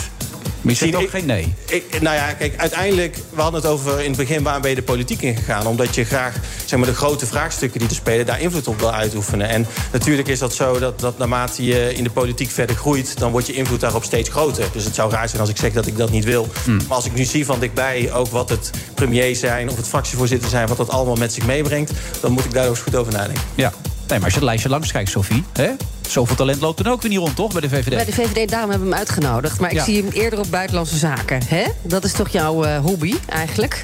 Zegt 0.66 0.96
ook 0.96 1.10
geen 1.10 1.26
nee? 1.26 1.54
Ik, 1.66 2.02
nou 2.02 2.16
ja, 2.16 2.34
kijk, 2.34 2.58
uiteindelijk... 2.58 3.18
We 3.34 3.42
hadden 3.42 3.62
het 3.62 3.70
over 3.70 4.00
in 4.00 4.08
het 4.08 4.18
begin 4.18 4.44
waar 4.44 4.62
ben 4.62 4.70
je 4.70 4.76
de 4.76 4.84
politiek 4.84 5.22
in 5.22 5.36
gegaan. 5.36 5.68
Omdat 5.68 5.96
je 5.96 6.04
graag 6.04 6.36
zeg 6.66 6.80
maar, 6.80 6.88
de 6.88 6.96
grote 6.96 7.26
vraagstukken 7.26 7.80
die 7.80 7.90
er 7.90 7.96
spelen... 7.96 8.26
daar 8.26 8.42
invloed 8.42 8.68
op 8.68 8.80
wil 8.80 8.94
uitoefenen. 8.94 9.50
En 9.50 9.68
natuurlijk 9.92 10.28
is 10.28 10.40
dat 10.40 10.54
zo 10.54 10.80
dat, 10.80 11.00
dat 11.00 11.18
naarmate 11.18 11.66
je 11.66 11.94
in 11.94 12.04
de 12.04 12.10
politiek 12.10 12.50
verder 12.50 12.76
groeit... 12.76 13.18
dan 13.18 13.32
wordt 13.32 13.48
je 13.48 13.54
invloed 13.54 13.80
daarop 13.80 14.04
steeds 14.04 14.30
groter. 14.30 14.66
Dus 14.74 14.84
het 14.84 14.96
zou 14.96 15.12
raar 15.12 15.30
zijn 15.30 15.42
als 15.42 15.50
ik 15.50 15.58
zeg 15.58 15.74
dat 15.74 15.88
ik 15.88 15.98
dat 15.98 16.12
niet 16.12 16.26
wil. 16.26 16.48
Hmm. 16.64 16.76
Maar 16.76 16.96
als 16.96 17.06
ik 17.06 17.14
nu 17.14 17.24
zie 17.24 17.46
van 17.46 17.60
dichtbij 17.60 18.14
ook 18.14 18.28
wat 18.28 18.50
het 18.50 18.70
premier 18.94 19.36
zijn... 19.36 19.70
of 19.70 19.76
het 19.76 19.88
fractievoorzitter 19.88 20.50
zijn, 20.50 20.68
wat 20.68 20.78
dat 20.78 20.90
allemaal 20.90 21.16
met 21.16 21.34
zich 21.34 21.46
meebrengt... 21.46 21.92
dan 22.20 22.32
moet 22.32 22.46
ik 22.46 22.54
daar 22.54 22.64
ook 22.64 22.70
eens 22.70 22.80
goed 22.80 22.96
over 22.96 23.14
nadenken. 23.14 23.44
Ja, 23.56 23.74
nee, 24.12 24.20
maar 24.20 24.24
als 24.24 24.34
je 24.34 24.40
het 24.40 24.50
lijstje 24.50 24.70
langs 24.70 24.92
kijkt, 24.92 25.10
Sophie... 25.10 25.44
Hè? 25.54 25.70
Zoveel 26.10 26.36
talent 26.36 26.62
loopt 26.62 26.84
dan 26.84 26.92
ook 26.94 27.02
weer 27.02 27.12
niet 27.12 27.20
rond, 27.20 27.36
toch, 27.36 27.52
bij 27.52 27.62
de 27.62 27.70
VVD? 27.70 27.90
Bij 27.90 28.06
de 28.06 28.12
VVD, 28.12 28.50
daarom 28.50 28.70
hebben 28.70 28.88
we 28.88 28.94
hem 28.94 29.04
uitgenodigd. 29.06 29.60
Maar 29.60 29.70
ik 29.72 29.78
Ja. 29.78 29.84
zie 29.84 30.04
hem 30.04 30.12
eerder 30.12 30.40
op 30.40 30.46
buitenlandse 30.50 30.98
zaken. 30.98 31.42
Hè? 31.48 31.64
Dat 31.82 32.04
is 32.04 32.12
toch 32.12 32.30
jouw 32.30 32.64
eh, 32.64 32.80
hobby, 32.80 33.14
eigenlijk? 33.30 33.82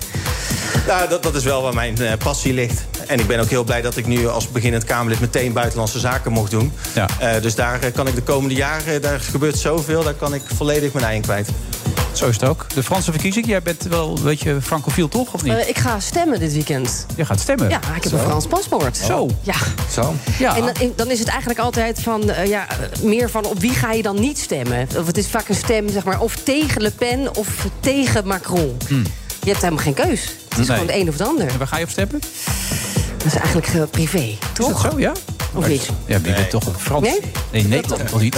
Nou, 0.88 1.10
dat, 1.10 1.24
dat 1.24 1.36
is 1.36 1.44
wel 1.44 1.62
waar 1.62 1.74
mijn 1.74 1.98
eh, 2.02 2.12
passie 2.24 2.54
ligt. 2.54 2.86
En 3.08 3.20
ik 3.20 3.28
ben 3.28 3.40
ook 3.40 3.50
heel 3.50 3.64
blij 3.64 3.82
dat 3.82 3.98
ik 3.98 4.06
nu 4.06 4.28
als 4.28 4.52
beginnend 4.52 4.84
Kamerlid... 4.84 5.20
meteen 5.20 5.54
buitenlandse 5.54 6.00
zaken 6.00 6.32
mocht 6.32 6.52
doen. 6.52 6.72
Ja. 6.94 7.08
Eh, 7.20 7.42
dus 7.42 7.56
daar 7.56 7.92
kan 7.92 8.08
ik 8.08 8.16
de 8.16 8.22
komende 8.22 8.56
jaren... 8.56 9.02
daar 9.02 9.20
gebeurt 9.20 9.58
zoveel, 9.58 10.04
daar 10.04 10.14
kan 10.14 10.34
ik 10.34 10.42
volledig 10.56 10.94
mijn 10.94 11.06
ei 11.06 11.16
in 11.16 11.22
kwijt. 11.22 11.50
Zo 12.14 12.28
is 12.28 12.36
het 12.40 12.50
ook. 12.50 12.66
De 12.74 12.84
Franse 12.84 13.12
verkiezing, 13.12 13.46
jij 13.48 13.62
bent 13.62 13.84
wel 13.84 14.18
een 14.18 14.24
beetje 14.24 14.62
francofiel, 14.62 15.08
toch? 15.08 15.34
Of 15.34 15.44
niet? 15.44 15.54
Eh, 15.54 15.70
ik 15.70 15.78
ga 15.78 16.00
stemmen 16.00 16.40
dit 16.40 16.54
weekend. 16.54 17.06
Je 17.16 17.26
gaat 17.26 17.40
stemmen? 17.40 17.70
Ja, 17.70 17.80
ik 17.96 18.04
heb 18.04 18.12
een 18.14 18.20
Frans 18.20 18.48
paspoort. 18.48 18.98
Zo. 18.98 19.30
Ja. 19.42 19.56
Zo. 19.92 20.14
Ja. 20.40 20.56
En 20.56 20.62
dan, 20.66 20.74
dan 20.96 21.12
is 21.12 21.20
het 21.20 21.28
eigenlijk 21.28 21.60
altijd 21.60 22.02
van, 22.02 22.30
eh, 22.30 22.46
ja, 22.48 22.68
meer 23.02 23.30
van 23.30 23.46
op 23.46 23.60
wie 23.60 23.72
ga 23.74 23.92
je 23.92 24.02
dan 24.02 24.20
niet 24.20 24.38
stemmen? 24.40 24.88
Of 24.98 25.06
het 25.08 25.18
is 25.18 25.28
vaak 25.28 25.50
een 25.50 25.56
stem, 25.56 25.90
zeg 25.90 26.04
maar, 26.04 26.20
of 26.22 26.36
tegen 26.36 26.82
Le 26.82 26.92
Pen 26.92 27.36
of 27.36 27.48
tegen 27.80 28.28
Macron. 28.28 28.78
Je 29.44 29.54
hebt 29.54 29.62
helemaal 29.62 29.84
geen 29.84 29.94
keus. 29.94 30.22
Het 30.50 30.58
is 30.58 30.68
Nee. 30.68 30.78
gewoon 30.78 30.88
de 30.88 31.00
een 31.00 31.10
of 31.10 31.18
de 31.18 31.24
ander. 31.24 31.48
En 31.48 31.58
waar 31.58 31.68
ga 31.68 31.78
je 31.78 31.84
op 31.84 31.90
stemmen? 31.90 32.20
Dat 33.18 33.26
is 33.26 33.36
eigenlijk 33.36 33.68
eh, 33.68 33.82
privé, 33.92 34.38
toch? 34.54 34.68
Is 34.76 34.82
dat 34.82 34.92
zo, 34.92 35.00
ja? 35.00 35.12
Of 35.54 35.68
niet? 35.68 35.90
Ja, 36.06 36.20
maar 36.20 36.30
je 36.30 36.36
bent 36.36 36.50
toch 36.50 36.66
een 36.66 36.74
Frans. 36.80 37.08
Nee? 37.08 37.20
Nee, 37.52 37.62
in 37.64 37.70
Nederland 37.70 38.08
toch 38.08 38.22
niet? 38.22 38.36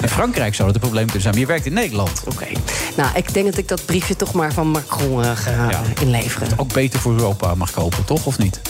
In 0.00 0.08
Frankrijk 0.08 0.54
zou 0.54 0.66
dat 0.66 0.74
een 0.74 0.80
probleem 0.80 1.04
kunnen 1.04 1.22
zijn, 1.22 1.32
maar 1.34 1.42
je 1.42 1.48
werkt 1.48 1.66
in 1.66 1.72
Nederland. 1.72 2.10
Oké. 2.24 2.46
Nou, 2.96 3.08
ik 3.16 3.34
denk 3.34 3.46
dat 3.46 3.56
ik 3.56 3.68
dat 3.68 3.84
briefje 3.84 4.16
toch 4.16 4.32
maar 4.32 4.52
van 4.52 4.66
Macron 4.68 5.24
eh, 5.24 5.30
ga 5.34 5.50
Ja. 5.70 5.82
inleveren. 6.00 6.48
Ook 6.56 6.72
beter 6.72 7.00
voor 7.00 7.12
Europa 7.12 7.54
mag 7.54 7.70
kopen, 7.70 8.04
toch? 8.04 8.26
Of 8.26 8.38
niet? 8.38 8.60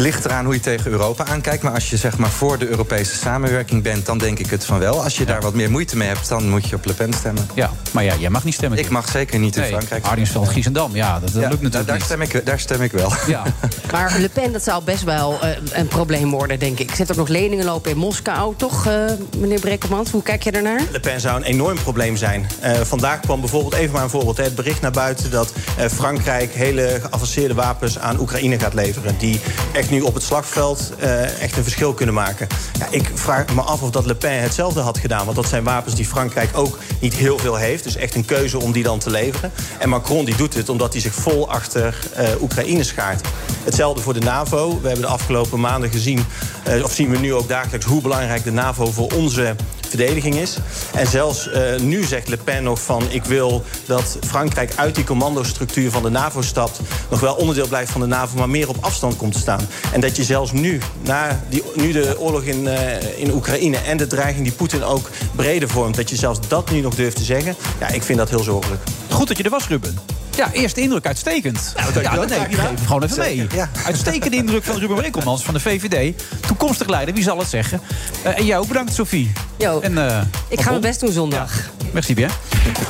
Ligt 0.00 0.24
eraan 0.24 0.44
hoe 0.44 0.54
je 0.54 0.60
tegen 0.60 0.90
Europa 0.90 1.24
aankijkt. 1.26 1.62
Maar 1.62 1.72
als 1.72 1.90
je 1.90 1.96
zeg 1.96 2.18
maar 2.18 2.30
voor 2.30 2.58
de 2.58 2.68
Europese 2.68 3.16
samenwerking 3.16 3.82
bent, 3.82 4.06
dan 4.06 4.18
denk 4.18 4.38
ik 4.38 4.50
het 4.50 4.64
van 4.64 4.78
wel. 4.78 5.02
Als 5.04 5.16
je 5.16 5.24
daar 5.24 5.40
wat 5.40 5.54
meer 5.54 5.70
moeite 5.70 5.96
mee 5.96 6.08
hebt, 6.08 6.28
dan 6.28 6.48
moet 6.48 6.68
je 6.68 6.76
op 6.76 6.84
Le 6.84 6.92
Pen 6.92 7.12
stemmen. 7.12 7.48
Ja, 7.54 7.70
maar 7.92 8.04
ja, 8.04 8.14
jij 8.18 8.30
mag 8.30 8.44
niet 8.44 8.54
stemmen. 8.54 8.78
Ik 8.78 8.88
mag 8.88 9.08
zeker 9.10 9.38
niet 9.38 9.54
in 9.56 9.60
Nee, 9.62 9.70
Frankrijk. 9.70 10.04
Arninsveld, 10.04 10.48
Giesendam, 10.48 10.94
ja, 10.94 11.12
dat, 11.20 11.32
dat 11.32 11.42
Ja, 11.42 11.48
lukt 11.48 11.62
natuurlijk 11.62 11.86
daar, 11.86 11.96
niet. 11.96 12.04
stem 12.04 12.20
ik, 12.22 12.46
daar 12.46 12.60
stem 12.60 12.82
ik 12.82 12.92
wel. 12.92 13.12
Ja. 13.26 13.42
Maar 13.92 14.16
Le 14.18 14.28
Pen, 14.28 14.52
dat 14.52 14.62
zou 14.62 14.84
best 14.84 15.02
wel 15.04 15.40
eh, 15.40 15.50
een 15.72 15.88
probleem 15.88 16.30
worden, 16.30 16.58
denk 16.58 16.78
ik. 16.78 16.94
Zet 16.94 17.10
ook 17.10 17.16
nog 17.16 17.28
leningen 17.28 17.64
lopen 17.64 17.90
in 17.90 17.96
Moskou, 17.96 18.54
toch, 18.56 18.86
eh, 18.86 18.94
meneer 19.38 19.60
Brekkelmans? 19.60 20.10
Hoe 20.10 20.22
kijk 20.22 20.42
je 20.42 20.52
daarnaar? 20.52 20.80
Le 20.92 21.00
Pen 21.00 21.20
zou 21.20 21.36
een 21.36 21.42
enorm 21.42 21.76
probleem 21.82 22.16
zijn. 22.16 22.46
Eh, 22.60 22.72
vandaag 22.82 23.20
kwam 23.20 23.40
bijvoorbeeld, 23.40 23.74
even 23.74 23.92
maar 23.92 24.02
een 24.02 24.10
voorbeeld... 24.10 24.36
hè, 24.36 24.42
het 24.44 24.54
bericht 24.54 24.80
naar 24.80 24.90
buiten 24.90 25.30
dat 25.30 25.52
eh, 25.78 25.86
Frankrijk 25.88 26.52
hele 26.54 26.98
geavanceerde 27.02 27.54
wapens 27.54 27.98
aan 27.98 28.20
Oekraïne 28.20 28.58
gaat 28.58 28.74
leveren. 28.74 29.14
Die 29.18 29.40
echt 29.72 29.89
nu 29.90 30.00
op 30.00 30.14
het 30.14 30.22
slagveld 30.22 30.92
eh, 30.98 31.42
echt 31.42 31.56
een 31.56 31.62
verschil 31.62 31.94
kunnen 31.94 32.14
maken. 32.14 32.46
Ja, 32.78 32.86
ik 32.90 33.10
vraag 33.14 33.54
me 33.54 33.60
af 33.60 33.82
of 33.82 33.90
dat 33.90 34.06
Le 34.06 34.14
Pen 34.14 34.42
hetzelfde 34.42 34.80
had 34.80 34.98
gedaan. 34.98 35.24
Want 35.24 35.36
dat 35.36 35.48
zijn 35.48 35.64
wapens 35.64 35.94
die 35.94 36.04
Frankrijk 36.04 36.58
ook 36.58 36.78
niet 37.00 37.14
heel 37.14 37.38
veel 37.38 37.56
heeft. 37.56 37.84
Dus 37.84 37.96
echt 37.96 38.14
een 38.14 38.24
keuze 38.24 38.58
om 38.58 38.72
die 38.72 38.82
dan 38.82 38.98
te 38.98 39.10
leveren. 39.10 39.52
En 39.78 39.88
Macron 39.88 40.24
die 40.24 40.36
doet 40.36 40.54
het 40.54 40.68
omdat 40.68 40.92
hij 40.92 41.02
zich 41.02 41.14
vol 41.14 41.50
achter 41.50 41.98
eh, 42.14 42.28
Oekraïne 42.40 42.84
schaart. 42.84 43.28
Hetzelfde 43.64 44.02
voor 44.02 44.14
de 44.14 44.20
NAVO. 44.20 44.68
We 44.80 44.86
hebben 44.86 45.06
de 45.06 45.12
afgelopen 45.12 45.60
maanden 45.60 45.90
gezien, 45.90 46.24
eh, 46.64 46.84
of 46.84 46.92
zien 46.92 47.10
we 47.10 47.18
nu 47.18 47.34
ook 47.34 47.48
dagelijks... 47.48 47.86
hoe 47.86 48.02
belangrijk 48.02 48.44
de 48.44 48.52
NAVO 48.52 48.86
voor 48.86 49.12
onze 49.12 49.54
verdediging 49.90 50.34
is. 50.34 50.56
En 50.94 51.06
zelfs 51.06 51.50
eh, 51.50 51.80
nu 51.80 52.02
zegt 52.02 52.28
Le 52.28 52.36
Pen 52.36 52.62
nog 52.62 52.82
van... 52.82 53.02
ik 53.10 53.24
wil 53.24 53.64
dat 53.86 54.18
Frankrijk 54.26 54.72
uit 54.76 54.94
die 54.94 55.04
commandostructuur 55.04 55.90
van 55.90 56.02
de 56.02 56.10
NAVO 56.10 56.42
stapt... 56.42 56.80
nog 57.10 57.20
wel 57.20 57.34
onderdeel 57.34 57.68
blijft 57.68 57.90
van 57.90 58.00
de 58.00 58.06
NAVO, 58.06 58.36
maar 58.36 58.48
meer 58.48 58.68
op 58.68 58.76
afstand 58.80 59.16
komt 59.16 59.32
te 59.32 59.38
staan. 59.38 59.68
En 59.92 60.00
dat 60.00 60.16
je 60.16 60.24
zelfs 60.24 60.52
nu, 60.52 60.80
na 61.02 61.44
die, 61.48 61.62
nu 61.74 61.92
de 61.92 62.16
oorlog 62.18 62.42
in, 62.42 62.68
eh, 62.68 63.18
in 63.18 63.32
Oekraïne... 63.32 63.76
en 63.76 63.96
de 63.96 64.06
dreiging 64.06 64.44
die 64.44 64.54
Poetin 64.54 64.84
ook 64.84 65.10
breder 65.36 65.68
vormt... 65.68 65.96
dat 65.96 66.10
je 66.10 66.16
zelfs 66.16 66.38
dat 66.48 66.70
nu 66.70 66.80
nog 66.80 66.94
durft 66.94 67.16
te 67.16 67.24
zeggen... 67.24 67.56
ja, 67.80 67.88
ik 67.88 68.02
vind 68.02 68.18
dat 68.18 68.30
heel 68.30 68.42
zorgelijk. 68.42 68.82
Goed 69.10 69.28
dat 69.28 69.36
je 69.36 69.42
er 69.42 69.50
was, 69.50 69.68
Ruben. 69.68 70.19
Ja, 70.40 70.52
eerste 70.52 70.80
indruk, 70.80 71.06
uitstekend. 71.06 71.72
Ja, 71.76 71.82
dankjewel. 71.82 72.24
nee, 72.26 72.38
ik 72.38 72.54
geef 72.54 72.64
hem 72.64 72.76
gewoon 72.86 73.02
even 73.02 73.18
mee. 73.18 73.46
Ja. 73.54 73.68
Uitstekende 73.86 74.36
indruk 74.36 74.64
van 74.64 74.76
Ruben 74.76 74.96
Brekkelmans 74.96 75.42
van 75.44 75.54
de 75.54 75.60
VVD. 75.60 76.22
Toekomstig 76.46 76.88
leider, 76.88 77.14
wie 77.14 77.22
zal 77.22 77.38
het 77.38 77.48
zeggen? 77.48 77.80
Eh, 78.22 78.38
en 78.38 78.44
jou 78.44 78.62
ook 78.62 78.68
bedankt, 78.68 78.94
Sophie. 78.94 79.32
Jo, 79.58 79.80
En, 79.80 79.98
eh, 80.08 80.22
ik 80.48 80.60
ga 80.60 80.70
mijn 80.70 80.82
best 80.82 81.00
doen 81.00 81.12
zondag. 81.12 81.70
Merci 81.92 82.14
bien. 82.14 82.30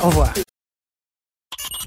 Au 0.01 0.09
revoir. 0.09 0.49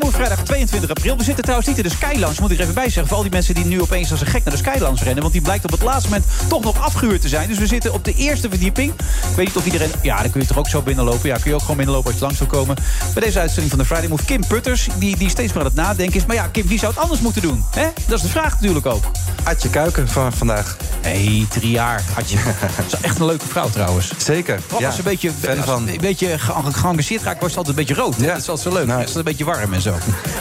Move, 0.00 0.16
vrijdag 0.16 0.42
22 0.44 0.90
april. 0.90 1.16
We 1.16 1.24
zitten 1.24 1.42
trouwens 1.42 1.68
niet 1.68 1.76
in 1.78 1.82
de 1.82 1.90
Sky 1.90 2.14
Lounge, 2.18 2.36
moet 2.40 2.50
ik 2.50 2.56
er 2.56 2.62
even 2.62 2.74
bij 2.74 2.84
zeggen. 2.84 3.06
Voor 3.06 3.16
al 3.16 3.22
die 3.22 3.30
mensen 3.32 3.54
die 3.54 3.64
nu 3.64 3.80
opeens 3.80 4.10
als 4.10 4.20
een 4.20 4.26
gek 4.26 4.44
naar 4.44 4.54
de 4.54 4.60
Sky 4.60 4.76
Lounge 4.78 5.04
rennen. 5.04 5.20
Want 5.22 5.32
die 5.32 5.42
blijkt 5.42 5.64
op 5.64 5.70
het 5.70 5.82
laatste 5.82 6.08
moment 6.08 6.26
toch 6.48 6.62
nog 6.62 6.80
afgehuurd 6.82 7.20
te 7.20 7.28
zijn. 7.28 7.48
Dus 7.48 7.58
we 7.58 7.66
zitten 7.66 7.92
op 7.92 8.04
de 8.04 8.14
eerste 8.14 8.48
verdieping. 8.48 8.90
Ik 9.30 9.36
weet 9.36 9.46
niet 9.46 9.56
of 9.56 9.64
iedereen... 9.64 9.90
Ja, 10.02 10.22
dan 10.22 10.30
kun 10.30 10.40
je 10.40 10.46
toch 10.46 10.58
ook 10.58 10.68
zo 10.68 10.82
binnenlopen. 10.82 11.28
Ja, 11.28 11.34
kun 11.36 11.44
je 11.50 11.54
ook 11.54 11.60
gewoon 11.60 11.76
binnenlopen 11.76 12.10
als 12.10 12.18
je 12.20 12.24
langs 12.26 12.38
wil 12.38 12.48
komen. 12.48 12.76
Bij 13.14 13.22
deze 13.22 13.38
uitzending 13.38 13.70
van 13.70 13.78
de 13.78 13.84
Friday 13.84 14.08
Move. 14.08 14.24
Kim 14.24 14.46
Putters, 14.46 14.88
die, 14.98 15.16
die 15.16 15.28
steeds 15.28 15.52
meer 15.52 15.60
aan 15.62 15.68
het 15.68 15.76
nadenken 15.78 16.16
is. 16.16 16.26
Maar 16.26 16.36
ja, 16.36 16.46
Kim, 16.46 16.66
wie 16.66 16.78
zou 16.78 16.92
het 16.92 17.02
anders 17.02 17.20
moeten 17.20 17.42
doen? 17.42 17.64
Hè? 17.70 17.86
Dat 18.06 18.16
is 18.18 18.22
de 18.24 18.30
vraag 18.30 18.52
natuurlijk 18.54 18.86
ook. 18.86 19.04
Adje 19.42 19.70
Kuiken 19.70 20.08
van 20.08 20.32
vandaag. 20.32 20.76
hey, 21.00 21.46
drie 21.50 21.70
jaar 21.70 22.02
had 22.14 22.30
je. 22.30 22.36
Dat 22.76 22.86
is 22.92 23.00
echt 23.00 23.18
een 23.18 23.26
leuke 23.26 23.46
vrouw 23.46 23.68
trouwens. 23.70 24.12
Zeker. 24.18 24.60
Ja. 24.78 24.86
als 24.86 24.94
ze 24.94 25.00
een 25.00 25.06
beetje, 25.10 25.30
als 25.48 25.58
van. 25.64 25.88
een 25.88 25.98
beetje 26.00 26.38
ge- 26.38 26.52
geëngageerd 26.72 27.22
raakt, 27.22 27.38
wordt 27.38 27.52
ze 27.54 27.58
altijd 27.60 27.78
een 27.78 27.84
beetje 27.86 28.02
rood. 28.02 28.14
Ja. 28.18 28.26
Dat 28.26 28.36
is 28.42 28.48
altijd 28.48 28.68
zo 28.68 28.78
leuk. 28.78 28.86
Nou. 28.86 29.00
Het 29.00 29.08
is 29.08 29.14
een 29.14 29.22
beetje 29.24 29.44
warm 29.44 29.72
en 29.72 29.80
zo. 29.84 29.94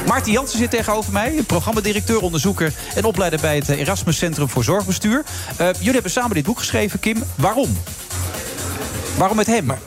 Maarten 0.08 0.32
Jansen 0.32 0.58
zit 0.60 0.70
tegenover 0.70 1.14
mij. 1.14 1.44
Programmadirecteur, 1.48 2.20
onderzoeker 2.20 2.74
en 2.96 3.04
opleider 3.04 3.40
bij 3.40 3.56
het 3.56 3.70
eh, 3.70 3.80
Erasmus 3.80 4.18
Centrum 4.18 4.50
voor 4.50 4.64
Zorgbestuur. 4.64 5.24
Eh, 5.58 5.68
jullie 5.78 5.94
hebben 5.94 6.12
samen 6.12 6.36
dit 6.36 6.46
boek 6.46 6.60
geschreven, 6.60 7.00
Kim. 7.00 7.24
Waarom? 7.36 7.78
Waarom 9.18 9.38
met 9.38 9.48
hem? 9.48 9.72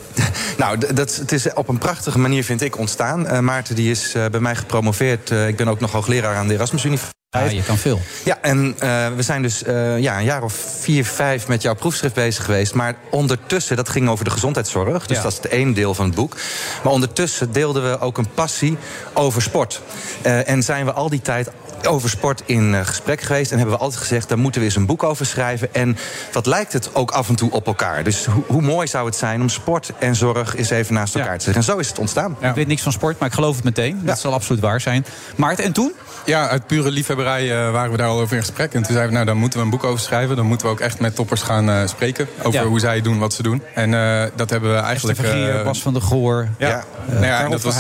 Nou, 0.57 0.95
dat, 0.95 1.17
het 1.17 1.33
is 1.33 1.53
op 1.53 1.69
een 1.69 1.79
prachtige 1.79 2.19
manier, 2.19 2.45
vind 2.45 2.63
ik, 2.63 2.79
ontstaan. 2.79 3.27
Eh, 3.27 3.39
Maarten 3.39 3.75
die 3.75 3.91
is 3.91 4.15
eh, 4.15 4.25
bij 4.27 4.41
mij 4.41 4.55
gepromoveerd. 4.55 5.31
Eh, 5.31 5.49
ik 5.49 5.57
ben 5.57 5.69
ook 5.69 5.81
nog 5.81 5.93
hoogleraar 5.93 6.37
aan 6.37 6.49
de 6.49 6.55
Erasmus 6.55 6.85
Universiteit. 6.85 7.15
Ja, 7.31 7.43
je 7.43 7.63
kan 7.63 7.79
veel. 7.79 8.01
Ja, 8.25 8.39
en 8.41 8.75
we 9.17 9.23
zijn 9.23 9.43
dus 9.43 9.63
ja, 9.99 10.19
een 10.19 10.25
jaar 10.25 10.43
of 10.43 10.53
vier, 10.81 11.05
vijf 11.05 11.49
met 11.49 11.63
jouw 11.63 11.75
proefschrift 11.75 12.15
bezig 12.15 12.45
geweest. 12.45 12.75
Maar 12.75 12.95
ondertussen, 13.11 13.77
dat 13.77 13.89
ging 13.89 14.09
over 14.09 14.25
de 14.25 14.31
gezondheidszorg. 14.31 15.07
Dus 15.07 15.17
Ja. 15.17 15.23
dat 15.23 15.33
is 15.33 15.39
het 15.39 15.47
één 15.49 15.75
deel 15.75 15.95
van 15.95 16.07
het 16.07 16.15
boek. 16.15 16.37
Maar 16.83 16.93
ondertussen 16.93 17.53
deelden 17.53 17.91
we 17.91 18.01
ook 18.01 18.19
een 18.19 18.31
passie 18.35 18.77
over 19.13 19.43
sport. 19.43 19.83
En 20.23 20.63
zijn 20.63 20.85
we 20.85 20.93
al 20.93 21.09
die 21.09 21.21
tijd 21.23 21.51
over 21.87 22.11
sport 22.11 22.43
in 22.47 22.75
eh, 22.75 22.81
gesprek 22.87 23.21
geweest. 23.21 23.51
En 23.51 23.57
hebben 23.59 23.77
we 23.77 23.81
altijd 23.83 24.01
gezegd, 24.01 24.29
daar 24.29 24.39
moeten 24.39 24.61
we 24.61 24.67
eens 24.67 24.77
een 24.77 24.87
boek 24.87 25.03
over 25.03 25.27
schrijven. 25.27 25.75
En 25.75 25.97
wat 26.33 26.47
lijkt 26.47 26.73
het 26.73 26.91
ook 26.95 27.11
af 27.11 27.29
en 27.29 27.37
toe 27.37 27.51
op 27.51 27.67
elkaar. 27.67 28.05
Dus 28.05 28.25
hoe, 28.25 28.45
hoe 28.47 28.63
mooi 28.63 28.87
zou 28.87 29.07
het 29.07 29.17
zijn 29.17 29.41
om 29.41 29.49
sport 29.49 29.93
en 29.99 30.15
zorg 30.15 30.57
eens 30.57 30.71
even 30.71 30.95
naast 30.95 31.15
elkaar 31.15 31.39
te 31.39 31.45
zeggen. 31.45 31.63
En 31.63 31.69
zo 31.73 31.79
is 31.79 31.89
het 31.89 31.99
ontstaan. 31.99 32.37
Ik 32.41 32.55
weet 32.55 32.67
niks 32.67 32.83
van 32.83 32.93
sport, 32.93 33.19
maar 33.19 33.29
ik 33.29 33.35
geloof 33.35 33.55
het 33.57 33.65
meteen. 33.65 34.01
Dat 34.05 34.19
zal 34.19 34.33
absoluut 34.33 34.61
waar 34.63 34.81
zijn. 34.81 35.07
Maarten, 35.37 35.65
en 35.65 35.73
toen? 35.73 35.93
Ja, 36.25 36.49
uit 36.49 36.67
pure 36.67 36.91
liefhebberij 36.91 37.51
eh, 37.51 37.71
waren 37.71 37.91
we 37.91 37.97
daar 37.97 38.09
al 38.09 38.21
over 38.21 38.37
in 38.37 38.43
gesprek. 38.43 38.75
En 38.75 38.83
toen 38.83 38.93
zeiden 38.93 39.07
we, 39.09 39.13
nou, 39.15 39.27
dan 39.27 39.37
moeten 39.37 39.59
we 39.59 39.65
een 39.65 39.71
boek 39.71 39.85
over 39.85 40.01
schrijven. 40.01 40.37
Dan 40.37 40.47
moeten 40.47 40.67
we 40.67 40.73
ook 40.73 40.81
echt 40.81 41.01
met 41.01 41.15
toppers 41.15 41.43
gaan 41.43 41.71
eh, 41.71 41.87
spreken. 41.87 42.29
Over 42.43 42.61
Ja. 42.61 42.67
hoe 42.67 42.81
zij 42.81 43.01
doen 43.01 43.19
wat 43.19 43.33
ze 43.33 43.43
doen. 43.43 43.63
En 43.75 43.95
eh, 43.95 44.25
dat 44.37 44.51
hebben 44.51 44.75
we 44.75 44.79
eigenlijk... 44.81 45.19
Eh, 45.19 45.65
Bas 45.65 45.83
van 45.83 45.93
der 45.93 46.03
Goor. 46.03 46.49
Ja, 46.59 46.69
Ja. 46.69 46.85
nou 47.07 47.25
ja, 47.25 47.29
Karel 47.31 47.45
en 47.45 47.51
dat 47.51 47.63
was. 47.63 47.75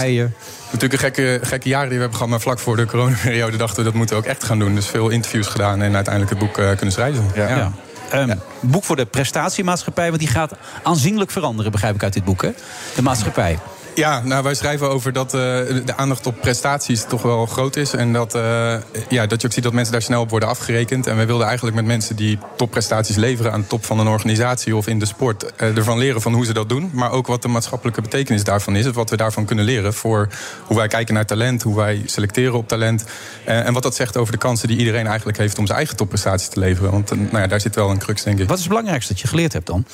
Natuurlijk 0.80 1.16
een 1.16 1.24
gekke, 1.24 1.46
gekke 1.46 1.68
jaren 1.68 1.88
die 1.88 1.96
we 1.96 2.02
hebben 2.02 2.16
gehad. 2.16 2.30
Maar 2.30 2.40
vlak 2.40 2.58
voor 2.58 2.76
de 2.76 2.86
coronaperiode 2.86 3.56
dachten 3.56 3.76
we, 3.76 3.84
dat 3.84 3.94
moeten 3.94 4.16
we 4.16 4.22
ook 4.22 4.28
echt 4.28 4.44
gaan 4.44 4.58
doen. 4.58 4.74
Dus 4.74 4.86
veel 4.86 5.08
interviews 5.08 5.46
gedaan 5.46 5.82
en 5.82 5.94
uiteindelijk 5.94 6.34
het 6.34 6.42
boek 6.42 6.58
eh, 6.58 6.66
kunnen 6.76 6.92
schrijven. 6.92 7.30
Ja. 7.34 7.72
Ehm, 8.10 8.36
Boek 8.60 8.84
voor 8.84 8.96
de 8.96 9.06
prestatiemaatschappij, 9.06 10.08
want 10.08 10.18
die 10.20 10.28
gaat 10.28 10.52
aanzienlijk 10.82 11.30
veranderen, 11.30 11.72
begrijp 11.72 11.94
ik 11.94 12.02
uit 12.02 12.12
dit 12.12 12.24
boek. 12.24 12.42
Hè? 12.42 12.50
De 12.94 13.02
maatschappij. 13.02 13.58
Ja, 13.96 14.22
nou, 14.24 14.42
wij 14.42 14.54
schrijven 14.54 14.90
over 14.90 15.12
dat 15.12 15.34
eh, 15.34 15.40
de 15.40 15.96
aandacht 15.96 16.26
op 16.26 16.40
prestaties 16.40 17.04
toch 17.08 17.22
wel 17.22 17.46
groot 17.46 17.76
is. 17.76 17.92
En 17.92 18.12
dat, 18.12 18.34
eh, 18.34 18.74
ja, 19.08 19.26
dat 19.26 19.40
je 19.40 19.46
ook 19.46 19.52
ziet 19.52 19.62
dat 19.62 19.72
mensen 19.72 19.92
daar 19.92 20.02
snel 20.02 20.20
op 20.20 20.30
worden 20.30 20.48
afgerekend. 20.48 21.06
En 21.06 21.16
wij 21.16 21.26
wilden 21.26 21.46
eigenlijk 21.46 21.76
met 21.76 21.84
mensen 21.84 22.16
die 22.16 22.38
topprestaties 22.56 23.16
leveren 23.16 23.52
aan 23.52 23.60
de 23.60 23.66
top 23.66 23.84
van 23.84 23.98
een 23.98 24.06
organisatie 24.06 24.76
of 24.76 24.86
in 24.86 24.98
de 24.98 25.06
sport, 25.06 25.54
eh, 25.56 25.76
ervan 25.76 25.98
leren 25.98 26.20
van 26.20 26.32
hoe 26.32 26.44
ze 26.44 26.52
dat 26.52 26.68
doen. 26.68 26.90
Maar 26.92 27.10
ook 27.10 27.26
wat 27.26 27.42
de 27.42 27.48
maatschappelijke 27.48 28.00
betekenis 28.00 28.44
daarvan 28.44 28.76
is. 28.76 28.86
Wat 28.86 29.10
we 29.10 29.16
daarvan 29.16 29.44
kunnen 29.44 29.64
leren 29.64 29.94
voor 29.94 30.28
hoe 30.66 30.76
wij 30.76 30.88
kijken 30.88 31.14
naar 31.14 31.26
talent, 31.26 31.62
hoe 31.62 31.76
wij 31.76 32.02
selecteren 32.06 32.54
op 32.54 32.68
talent. 32.68 33.04
En 33.44 33.72
wat 33.72 33.82
dat 33.82 33.94
zegt 33.94 34.16
over 34.16 34.32
de 34.32 34.38
kansen 34.38 34.68
die 34.68 34.76
iedereen 34.76 35.06
eigenlijk 35.06 35.38
heeft 35.38 35.58
om 35.58 35.66
zijn 35.66 35.78
eigen 35.78 35.96
topprestaties 35.96 36.48
te 36.48 36.58
leveren. 36.58 36.90
Want 36.90 37.10
nou 37.10 37.38
ja, 37.38 37.46
daar 37.46 37.60
zit 37.60 37.74
wel 37.74 37.90
een 37.90 37.98
crux, 37.98 38.22
denk 38.22 38.38
ik. 38.38 38.48
Wat 38.48 38.56
is 38.56 38.62
het 38.62 38.72
belangrijkste 38.72 39.12
dat 39.12 39.22
je 39.22 39.28
geleerd 39.28 39.52
hebt 39.52 39.66
dan? 39.66 39.84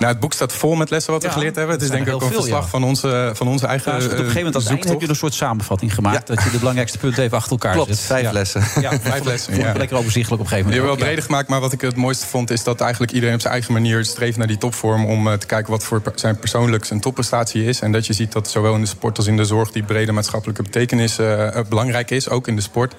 Nou, 0.00 0.12
het 0.12 0.20
boek 0.20 0.32
staat 0.32 0.52
vol 0.52 0.74
met 0.74 0.90
lessen 0.90 1.12
wat 1.12 1.22
we 1.22 1.28
Ja, 1.28 1.34
geleerd 1.34 1.56
hebben. 1.56 1.74
Het 1.74 1.84
is 1.84 1.90
denk 1.90 2.06
ik 2.06 2.14
ook 2.14 2.22
een 2.22 2.32
verslag 2.32 2.68
van, 2.68 2.84
onze, 2.84 3.30
van 3.34 3.48
onze 3.48 3.66
eigen 3.66 3.92
Ja, 3.92 3.96
dus 3.96 4.06
op 4.06 4.12
een 4.12 4.18
gegeven 4.18 4.44
moment 4.44 4.68
einde 4.68 4.88
heb 4.88 5.00
je 5.00 5.08
een 5.08 5.14
soort 5.16 5.34
samenvatting 5.34 5.94
gemaakt. 5.94 6.26
Dat 6.26 6.42
je 6.42 6.50
de 6.50 6.58
belangrijkste 6.58 6.98
punten 6.98 7.22
even 7.22 7.36
achter 7.36 7.52
elkaar 7.52 7.72
Klopt, 7.72 7.88
zet. 7.88 7.98
vijf 7.98 8.30
lessen. 8.30 8.62
Ja, 8.80 8.90
Vijf 9.00 9.24
lessen, 9.24 9.56
ja. 9.58 9.72
lekker 9.72 9.96
overzichtelijk 9.96 10.42
op 10.42 10.46
een 10.46 10.52
gegeven 10.52 10.70
Je 10.70 10.76
hebt 10.76 10.88
moment. 10.88 10.98
wel 10.98 11.06
breder 11.06 11.24
gemaakt, 11.24 11.48
maar 11.48 11.60
wat 11.60 11.72
ik 11.72 11.80
het 11.80 11.96
mooiste 11.96 12.26
vond... 12.26 12.50
is 12.50 12.64
dat 12.64 12.80
eigenlijk 12.80 13.12
iedereen 13.12 13.34
op 13.34 13.40
zijn 13.40 13.52
eigen 13.52 13.72
manier 13.72 14.04
streeft 14.04 14.36
naar 14.36 14.46
die 14.46 14.58
topvorm... 14.58 15.04
om 15.04 15.28
eh, 15.28 15.34
te 15.34 15.46
kijken 15.46 15.70
wat 15.70 15.84
voor 15.84 16.02
zijn 16.14 16.38
persoonlijk 16.38 16.84
zijn 16.84 17.00
topprestatie 17.00 17.64
is. 17.64 17.80
En 17.80 17.92
dat 17.92 18.06
je 18.06 18.12
ziet 18.12 18.32
dat 18.32 18.50
zowel 18.50 18.74
in 18.74 18.80
de 18.80 18.86
sport 18.86 19.16
als 19.16 19.26
in 19.26 19.36
de 19.36 19.44
zorg... 19.44 19.70
die 19.70 19.82
brede 19.82 20.12
maatschappelijke 20.12 20.62
betekenis 20.62 21.18
eh, 21.18 21.56
eh, 21.56 21.66
belangrijk 21.68 22.10
is, 22.10 22.28
ook 22.28 22.48
in 22.48 22.56
de 22.56 22.62
sport. 22.62 22.94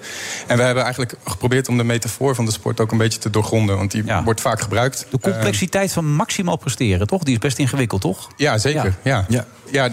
En 0.46 0.56
we 0.56 0.62
hebben 0.62 0.82
eigenlijk 0.82 1.14
geprobeerd 1.24 1.68
om 1.68 1.76
de 1.76 1.84
metafoor 1.84 2.34
van 2.34 2.44
de 2.44 2.52
sport... 2.52 2.80
ook 2.80 2.92
een 2.92 2.98
beetje 2.98 3.18
te 3.18 3.30
doorgronden, 3.30 3.76
want 3.76 3.90
die 3.90 4.04
wordt 4.24 4.40
vaak 4.40 4.60
gebruikt. 4.60 5.06
De 5.10 5.18
complexiteit 5.18 5.92
van 5.92 6.12
maximaal 6.12 6.56
presteren, 6.56 6.91
toch? 6.98 7.22
Die 7.22 7.34
is 7.34 7.38
best 7.40 7.58
ingewikkeld, 7.58 8.00
toch? 8.00 8.28
Ja, 8.36 8.58
zeker. 8.58 8.96
Ja. 9.02 9.26
Ja. 9.28 9.46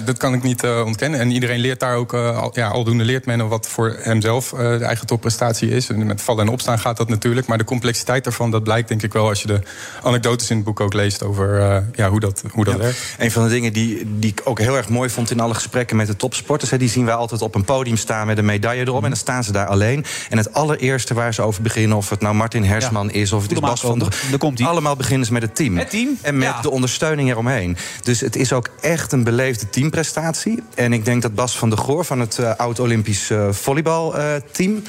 Dat 0.06 0.18
kan 0.18 0.34
ik 0.34 0.44
niet 0.44 0.64
eh, 0.64 0.84
ontkennen. 0.86 1.20
En 1.20 1.32
iedereen 1.32 1.60
leert 1.60 1.80
daar 1.80 1.96
ook, 1.96 2.14
eh, 2.14 2.38
al, 2.38 2.52
ja, 2.54 2.68
aldoende 2.68 3.04
leert 3.04 3.26
men 3.26 3.48
wat 3.48 3.68
voor 3.68 3.96
hemzelf 4.02 4.54
eh, 4.54 4.60
de 4.60 4.84
eigen 4.86 5.08
topprestatie 5.08 5.70
is. 5.70 5.90
En 5.90 6.06
met 6.06 6.22
vallen 6.22 6.46
en 6.46 6.52
opstaan 6.52 6.80
gaat 6.80 6.98
dat 6.98 7.10
natuurlijk. 7.10 7.48
Maar 7.48 7.58
de 7.58 7.64
complexiteit 7.64 8.24
daarvan, 8.24 8.52
dat 8.52 8.64
blijkt 8.64 8.88
denk 8.88 9.02
ik 9.04 9.14
wel 9.14 9.28
als 9.28 9.42
je 9.42 9.48
de 9.48 9.60
anekdotes 10.04 10.50
in 10.50 10.56
het 10.56 10.66
boek 10.66 10.80
ook 10.80 10.94
leest 10.94 11.24
over 11.24 11.60
eh, 11.62 11.78
ja, 11.96 12.10
hoe 12.10 12.20
dat, 12.20 12.44
hoe 12.52 12.66
dat 12.66 12.74
Ja. 12.74 12.80
werkt. 12.80 13.16
Een 13.18 13.32
van 13.32 13.44
de 13.44 13.50
dingen 13.50 13.74
die, 13.74 14.08
die 14.20 14.30
ik 14.32 14.42
ook 14.44 14.60
heel 14.60 14.78
erg 14.78 14.90
mooi 14.90 15.10
vond 15.10 15.32
in 15.32 15.40
alle 15.40 15.54
gesprekken 15.54 15.96
met 15.98 16.08
de 16.08 16.16
topsporters. 16.16 16.72
Hè, 16.72 16.78
die 16.78 16.90
zien 16.90 17.06
wij 17.06 17.16
altijd 17.16 17.42
op 17.42 17.56
een 17.56 17.66
podium 17.66 17.98
staan 17.98 18.28
met 18.28 18.38
een 18.38 18.46
medaille 18.46 18.82
erop. 18.86 19.04
En 19.04 19.10
dan 19.10 19.18
staan 19.18 19.44
ze 19.44 19.52
daar 19.52 19.68
alleen. 19.68 20.06
En 20.30 20.38
het 20.38 20.54
allereerste 20.54 21.14
waar 21.14 21.34
ze 21.34 21.42
over 21.42 21.62
beginnen, 21.62 21.98
of 21.98 22.10
het 22.10 22.22
nou 22.22 22.36
Martin 22.36 22.64
Hersman 22.64 23.12
is 23.12 23.32
of 23.32 23.42
het 23.42 23.52
is 23.52 23.60
Bas 23.60 23.82
van 23.82 24.00
der 24.00 24.16
Daar 24.30 24.38
komt 24.40 24.62
Allemaal 24.62 24.96
beginnen 24.96 25.26
ze 25.26 25.34
met 25.34 25.42
het 25.42 25.56
team. 25.56 25.78
Het 25.78 25.90
team? 25.90 26.18
En 26.22 26.38
met 26.38 26.48
Ja. 26.48 26.62
de 26.62 26.70
ondersteuning 26.70 27.30
eromheen. 27.30 27.78
Dus 28.04 28.20
het 28.20 28.36
is 28.36 28.54
ook 28.54 28.70
echt 28.82 29.12
een 29.12 29.24
beleefde 29.24 29.69
teamprestatie. 29.70 30.64
En 30.76 30.94
ik 30.94 31.06
denk 31.06 31.22
dat 31.22 31.36
Bas 31.36 31.58
van 31.58 31.70
der 31.70 31.80
Goor 31.80 32.06
van 32.06 32.20
het 32.20 32.38
eh, 32.40 32.56
oud-Olympisch 32.56 33.30
eh, 33.30 33.52
volleybalteam. 33.52 34.82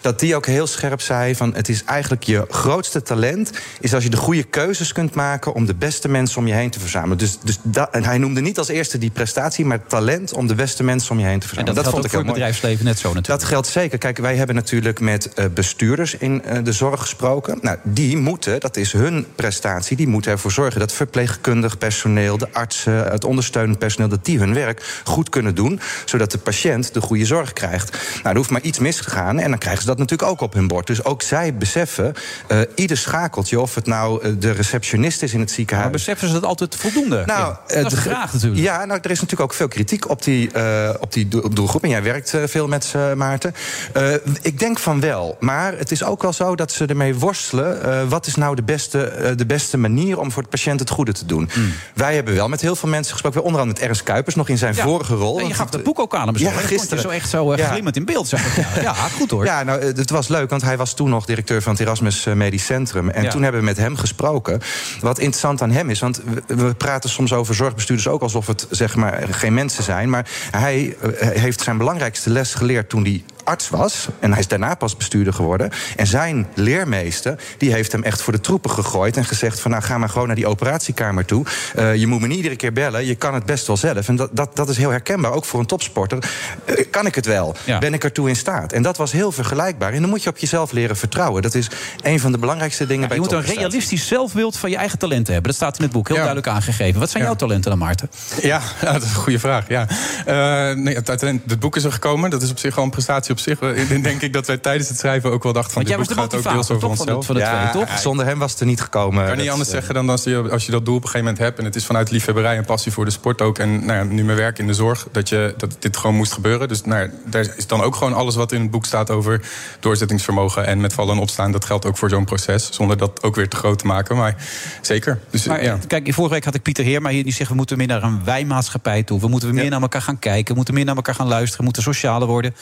Dat 0.00 0.20
die 0.20 0.36
ook 0.36 0.46
heel 0.46 0.66
scherp 0.66 1.00
zei 1.00 1.34
van 1.34 1.54
het 1.54 1.68
is 1.68 1.84
eigenlijk 1.84 2.22
je 2.22 2.44
grootste 2.48 3.02
talent 3.02 3.50
is 3.80 3.94
als 3.94 4.02
je 4.02 4.10
de 4.10 4.16
goede 4.16 4.42
keuzes 4.42 4.92
kunt 4.92 5.14
maken 5.14 5.54
om 5.54 5.66
de 5.66 5.74
beste 5.74 6.08
mensen 6.08 6.38
om 6.38 6.46
je 6.46 6.52
heen 6.52 6.70
te 6.70 6.80
verzamelen. 6.80 7.18
Dus, 7.18 7.38
dus 7.40 7.58
dat, 7.62 7.90
en 7.90 8.04
hij 8.04 8.18
noemde 8.18 8.40
niet 8.40 8.58
als 8.58 8.68
eerste 8.68 8.98
die 8.98 9.10
prestatie, 9.10 9.64
maar 9.64 9.86
talent 9.86 10.32
om 10.32 10.46
de 10.46 10.54
beste 10.54 10.82
mensen 10.82 11.10
om 11.10 11.18
je 11.18 11.24
heen 11.24 11.38
te 11.38 11.42
En 11.42 11.48
verzamelen. 11.48 11.74
dat, 11.74 11.92
geldt 11.92 11.96
vond 11.96 12.04
ook 12.04 12.10
ik 12.10 12.16
voor 12.16 12.24
het 12.24 12.32
bedrijfsleven 12.32 12.84
net 12.84 12.98
zo 12.98 13.08
natuurlijk. 13.08 13.40
Dat 13.40 13.44
geldt 13.44 13.66
zeker. 13.66 13.98
Kijk, 13.98 14.18
wij 14.18 14.36
hebben 14.36 14.54
natuurlijk 14.54 15.00
met 15.00 15.34
eh, 15.34 15.44
bestuurders 15.54 16.14
in 16.14 16.44
eh, 16.44 16.64
de 16.64 16.72
zorg 16.72 17.00
gesproken. 17.00 17.58
Nou, 17.60 17.78
die 17.82 18.16
moeten, 18.16 18.60
dat 18.60 18.76
is 18.76 18.92
hun 18.92 19.26
prestatie, 19.34 19.96
die 19.96 20.08
moeten 20.08 20.32
ervoor 20.32 20.52
zorgen 20.52 20.80
dat 20.80 20.92
verpleegkundig 20.92 21.78
personeel, 21.78 22.38
de 22.38 22.52
artsen, 22.52 23.04
het 23.04 23.24
ondersteunend 23.24 23.78
personeel, 23.78 24.08
dat 24.08 24.24
die 24.24 24.38
hun 24.38 24.54
werk 24.54 25.00
goed 25.04 25.28
kunnen 25.28 25.54
doen, 25.54 25.80
zodat 26.04 26.30
de 26.30 26.38
patiënt 26.38 26.94
de 26.94 27.00
goede 27.00 27.24
zorg 27.24 27.52
krijgt. 27.52 27.90
Nou, 27.90 28.28
er 28.28 28.36
hoeft 28.36 28.50
maar 28.50 28.60
iets 28.60 28.78
misgegaan 28.78 29.38
en 29.38 29.50
dan 29.50 29.58
krijgen 29.58 29.82
ze 29.82 29.85
dat 29.86 29.98
natuurlijk 29.98 30.30
ook 30.30 30.40
op 30.40 30.52
hun 30.52 30.66
bord. 30.66 30.86
Dus 30.86 31.04
ook 31.04 31.22
zij 31.22 31.54
beseffen, 31.54 32.14
eh, 32.48 32.60
ieder 32.74 32.96
schakeltje, 32.96 33.60
of 33.60 33.74
het 33.74 33.86
nou 33.86 34.22
eh, 34.22 34.30
de 34.38 34.50
receptionist 34.50 35.22
is 35.22 35.32
in 35.34 35.40
het 35.40 35.50
ziekenhuis. 35.50 35.88
Maar 35.88 35.98
beseffen 35.98 36.28
ze 36.28 36.34
dat 36.34 36.44
altijd 36.44 36.76
voldoende? 36.76 37.22
Nou, 37.26 37.54
Ja, 37.66 37.82
dat 37.82 37.92
is 37.92 37.92
de- 37.92 37.96
graag 38.10 38.32
natuurlijk. 38.32 38.62
Ja, 38.62 38.84
nou, 38.84 39.00
er 39.02 39.10
is 39.10 39.20
natuurlijk 39.20 39.50
ook 39.50 39.56
veel 39.56 39.68
kritiek 39.68 40.08
op 40.10 40.22
die, 40.22 40.50
eh, 40.52 40.90
op 41.00 41.12
die 41.12 41.28
doel- 41.28 41.50
doelgroep. 41.50 41.82
En 41.82 41.88
jij 41.88 42.02
werkt 42.02 42.34
eh, 42.34 42.42
veel 42.46 42.68
met 42.68 42.84
ze, 42.84 43.12
Maarten. 43.16 43.54
Eh, 43.92 44.12
ik 44.42 44.58
denk 44.58 44.78
van 44.78 45.00
wel. 45.00 45.36
Maar 45.40 45.78
het 45.78 45.90
is 45.90 46.04
ook 46.04 46.22
wel 46.22 46.32
zo 46.32 46.54
dat 46.56 46.72
ze 46.72 46.86
ermee 46.86 47.14
worstelen. 47.14 47.82
eh, 47.82 48.02
wat 48.08 48.26
is 48.26 48.34
nou 48.34 48.54
de 48.56 48.62
beste, 48.62 49.04
eh, 49.04 49.36
de 49.36 49.46
beste 49.46 49.76
manier 49.78 50.18
om 50.20 50.32
voor 50.32 50.42
de 50.42 50.48
patiënt 50.48 50.80
het 50.80 50.90
goede 50.90 51.12
te 51.12 51.26
doen? 51.26 51.50
Wij 51.94 52.14
hebben 52.14 52.34
wel 52.34 52.48
met 52.48 52.60
heel 52.60 52.76
veel 52.76 52.88
mensen 52.88 53.12
gesproken. 53.12 53.42
Onder 53.42 53.60
andere 53.60 53.78
met 53.78 53.82
Ernst 53.88 54.02
Kuipers, 54.02 54.34
nog 54.34 54.48
in 54.48 54.58
zijn 54.58 54.74
Ja. 54.74 54.82
vorige 54.82 55.14
rol. 55.14 55.38
En 55.40 55.46
je 55.48 55.54
gaf 55.54 55.70
dat 55.70 55.82
boek 55.82 55.98
ook 55.98 56.14
aan 56.14 56.26
hem. 56.26 56.36
Ja, 56.38 56.50
gisteren. 56.50 57.02
Zo 57.02 57.08
echt 57.08 57.28
zo 57.30 57.52
eh, 57.52 57.66
glimmend 57.70 57.96
in 57.96 58.04
beeld. 58.04 58.28
Zeg 58.28 58.56
ja, 58.82 58.92
goed 58.92 59.30
hoor. 59.30 59.44
Ja, 59.44 59.62
nou, 59.62 59.75
het 59.80 60.10
was 60.10 60.28
leuk, 60.28 60.50
want 60.50 60.62
hij 60.62 60.76
was 60.76 60.94
toen 60.94 61.10
nog 61.10 61.24
directeur 61.24 61.62
van 61.62 61.72
het 61.72 61.80
Erasmus 61.80 62.26
eh, 62.26 62.34
Medisch 62.34 62.64
Centrum. 62.64 63.08
En 63.10 63.22
Ja. 63.22 63.30
toen 63.30 63.42
hebben 63.42 63.60
we 63.60 63.66
met 63.66 63.76
hem 63.76 63.96
gesproken. 63.96 64.60
Wat 65.00 65.18
interessant 65.18 65.62
aan 65.62 65.70
hem 65.70 65.90
is, 65.90 66.00
want 66.00 66.20
we, 66.46 66.54
we 66.56 66.74
praten 66.74 67.10
soms 67.10 67.32
over 67.32 67.54
zorgbestuurders 67.54 68.08
ook 68.08 68.22
alsof 68.22 68.46
het 68.46 68.66
zeg 68.70 68.96
maar 68.96 69.26
geen 69.30 69.54
mensen 69.54 69.82
zijn. 69.82 70.10
Maar 70.10 70.28
hij 70.50 70.96
eh, 71.00 71.28
heeft 71.28 71.60
zijn 71.60 71.78
belangrijkste 71.78 72.30
les 72.30 72.54
geleerd 72.54 72.88
toen 72.88 73.02
hij 73.02 73.24
arts 73.46 73.68
was. 73.70 74.08
En 74.20 74.30
hij 74.30 74.40
is 74.40 74.48
daarna 74.48 74.74
pas 74.74 74.96
bestuurder 74.96 75.32
geworden. 75.32 75.70
En 75.96 76.06
zijn 76.06 76.46
leermeester, 76.54 77.38
die 77.58 77.72
heeft 77.72 77.92
hem 77.92 78.02
echt 78.02 78.22
voor 78.22 78.32
de 78.32 78.40
troepen 78.40 78.70
gegooid. 78.70 79.16
En 79.16 79.24
gezegd 79.24 79.60
van 79.60 79.70
nou 79.70 79.82
ga 79.82 79.98
maar 79.98 80.08
gewoon 80.08 80.26
naar 80.26 80.36
die 80.36 80.46
operatiekamer 80.46 81.24
toe. 81.24 81.44
Eh, 81.74 81.94
je 81.94 82.06
moet 82.06 82.20
me 82.20 82.26
niet 82.26 82.36
iedere 82.36 82.56
keer 82.56 82.72
bellen, 82.72 83.06
je 83.06 83.14
kan 83.14 83.34
het 83.34 83.46
best 83.46 83.66
wel 83.66 83.76
zelf. 83.76 84.08
En 84.08 84.16
dat, 84.16 84.30
dat, 84.32 84.56
dat 84.56 84.68
is 84.68 84.76
heel 84.76 84.90
herkenbaar, 84.90 85.32
ook 85.32 85.44
voor 85.44 85.60
een 85.60 85.66
topsporter. 85.66 86.18
Eh, 86.64 86.84
kan 86.90 87.06
ik 87.06 87.14
het 87.14 87.26
wel? 87.26 87.54
Ja. 87.64 87.78
Ben 87.78 87.94
ik 87.94 88.04
ertoe 88.04 88.28
in 88.28 88.36
staat? 88.36 88.72
En 88.72 88.82
dat 88.82 88.96
was 88.96 89.12
heel 89.12 89.32
vergelijkbaar. 89.32 89.92
En 89.92 90.00
dan 90.00 90.10
moet 90.10 90.22
je 90.22 90.30
op 90.30 90.38
jezelf 90.38 90.72
leren 90.72 90.96
vertrouwen. 90.96 91.42
Dat 91.42 91.54
is 91.54 91.70
een 92.02 92.20
van 92.20 92.32
de 92.32 92.38
belangrijkste 92.38 92.86
dingen 92.86 93.02
Ja, 93.02 93.08
bij 93.08 93.16
je 93.16 93.22
moet 93.22 93.32
een 93.32 93.42
realistisch 93.42 94.06
zelfbeeld 94.06 94.56
van 94.56 94.70
je 94.70 94.76
eigen 94.76 94.98
talenten 94.98 95.32
hebben. 95.32 95.50
Dat 95.52 95.60
staat 95.60 95.76
in 95.76 95.82
het 95.84 95.92
boek 95.92 96.06
heel 96.06 96.16
duidelijk 96.16 96.46
aangegeven. 96.46 97.00
Wat 97.00 97.10
zijn 97.10 97.22
jouw 97.24 97.34
talenten 97.34 97.70
dan, 97.70 97.78
Maarten? 97.78 98.10
Ja, 98.42 98.60
ja, 98.80 98.92
dat 98.92 99.02
is 99.02 99.08
een 99.08 99.14
goede 99.14 99.38
vraag. 99.38 99.68
Ja. 99.68 99.86
Eh, 100.26 100.76
nee, 100.76 100.94
het, 100.94 101.08
uiteindelijk- 101.08 101.50
het 101.50 101.60
boek 101.60 101.76
is 101.76 101.84
er 101.84 101.92
gekomen. 101.92 102.30
Dat 102.30 102.42
is 102.42 102.50
op 102.50 102.58
zich 102.58 102.76
een 102.76 102.90
prestatie 102.90 103.32
op 103.36 103.42
zich. 103.42 103.58
Denk- 104.02 104.22
ik 104.22 104.32
dat 104.32 104.46
wij 104.46 104.56
tijdens 104.56 104.88
het 104.88 104.98
schrijven 104.98 105.30
ook 105.30 105.42
wel 105.42 105.52
dachten 105.52 105.72
van... 105.72 105.84
Dit 105.84 105.96
boek 105.96 106.08
de 106.08 106.14
gaat 106.14 106.34
ook 106.34 106.42
deels 106.42 106.70
over 106.70 106.88
onszelf. 106.88 107.16
het- 107.16 107.26
van 107.26 107.34
de 107.34 107.42
twee, 107.70 107.84
toch? 107.84 107.98
Zonder 107.98 108.26
hem 108.26 108.38
was 108.38 108.50
het 108.50 108.60
er 108.60 108.66
niet 108.66 108.80
gekomen. 108.80 109.22
Ik 109.22 109.28
kan 109.28 109.38
niet 109.38 109.50
anders 109.50 109.68
eh, 109.68 109.74
zeggen 109.74 109.94
dan 109.94 110.08
als 110.08 110.24
je, 110.24 110.48
als 110.50 110.66
je 110.66 110.72
dat 110.72 110.84
doel 110.84 110.94
op 110.96 111.02
een 111.02 111.08
gegeven 111.08 111.26
moment 111.26 111.44
hebt... 111.44 111.58
en 111.58 111.64
het 111.64 111.76
is 111.76 111.84
vanuit 111.86 112.10
liefhebberij 112.10 112.56
en 112.56 112.64
passie 112.64 112.92
voor 112.92 113.04
de 113.04 113.10
sport 113.10 113.40
ook... 113.40 113.58
en 113.58 113.86
nou 113.86 113.98
ja, 113.98 114.04
nu 114.04 114.24
mijn 114.24 114.38
werk 114.38 114.58
in 114.58 114.66
de 114.66 114.74
zorg, 114.74 115.06
dat, 115.12 115.28
je, 115.28 115.54
dat 115.56 115.76
dit 115.78 115.96
gewoon 115.96 116.16
moest 116.16 116.32
gebeuren. 116.32 116.68
Dus 116.68 116.84
nou 116.84 117.02
ja, 117.02 117.10
daar 117.26 117.48
is 117.56 117.66
dan 117.66 117.82
ook 117.82 117.96
gewoon 117.96 118.14
alles 118.14 118.34
wat 118.34 118.52
in 118.52 118.60
het 118.60 118.70
boek 118.70 118.84
staat... 118.84 119.10
over 119.10 119.40
doorzettingsvermogen 119.80 120.66
en 120.66 120.80
met 120.80 120.92
vallen 120.92 121.14
en 121.14 121.20
opstaan. 121.20 121.52
Dat 121.52 121.64
geldt 121.64 121.86
ook 121.86 121.96
voor 121.96 122.08
zo'n 122.08 122.24
proces, 122.24 122.68
zonder 122.72 122.96
dat 122.96 123.22
ook 123.22 123.34
weer 123.34 123.48
te 123.48 123.56
groot 123.56 123.78
te 123.78 123.86
maken. 123.86 124.16
Maar 124.16 124.36
zeker. 124.80 125.18
Dus, 125.30 125.46
Maar, 125.46 125.62
ja. 125.62 125.78
Kijk, 125.86 126.14
vorige 126.14 126.34
week 126.34 126.44
had 126.44 126.54
ik 126.54 126.62
Pieter 126.62 126.84
Heer, 126.84 127.02
maar 127.02 127.12
hier 127.12 127.24
die 127.24 127.32
zegt... 127.32 127.50
we 127.50 127.56
moeten 127.56 127.76
meer 127.76 127.86
naar 127.86 128.02
een 128.02 128.24
wijmaatschappij 128.24 129.02
toe. 129.02 129.20
We 129.20 129.28
moeten 129.28 129.54
meer 129.54 129.70
naar 129.70 129.80
elkaar 129.80 130.02
gaan 130.02 130.18
kijken. 130.18 130.48
We 130.48 130.54
moeten 130.54 130.74
meer 130.74 130.84
naar 130.84 130.96
elkaar 130.96 131.14
gaan 131.14 131.28
luisteren. 131.28 131.58
We 131.58 131.64
moeten 131.64 131.82
socialer 131.82 132.28
worden. 132.28 132.54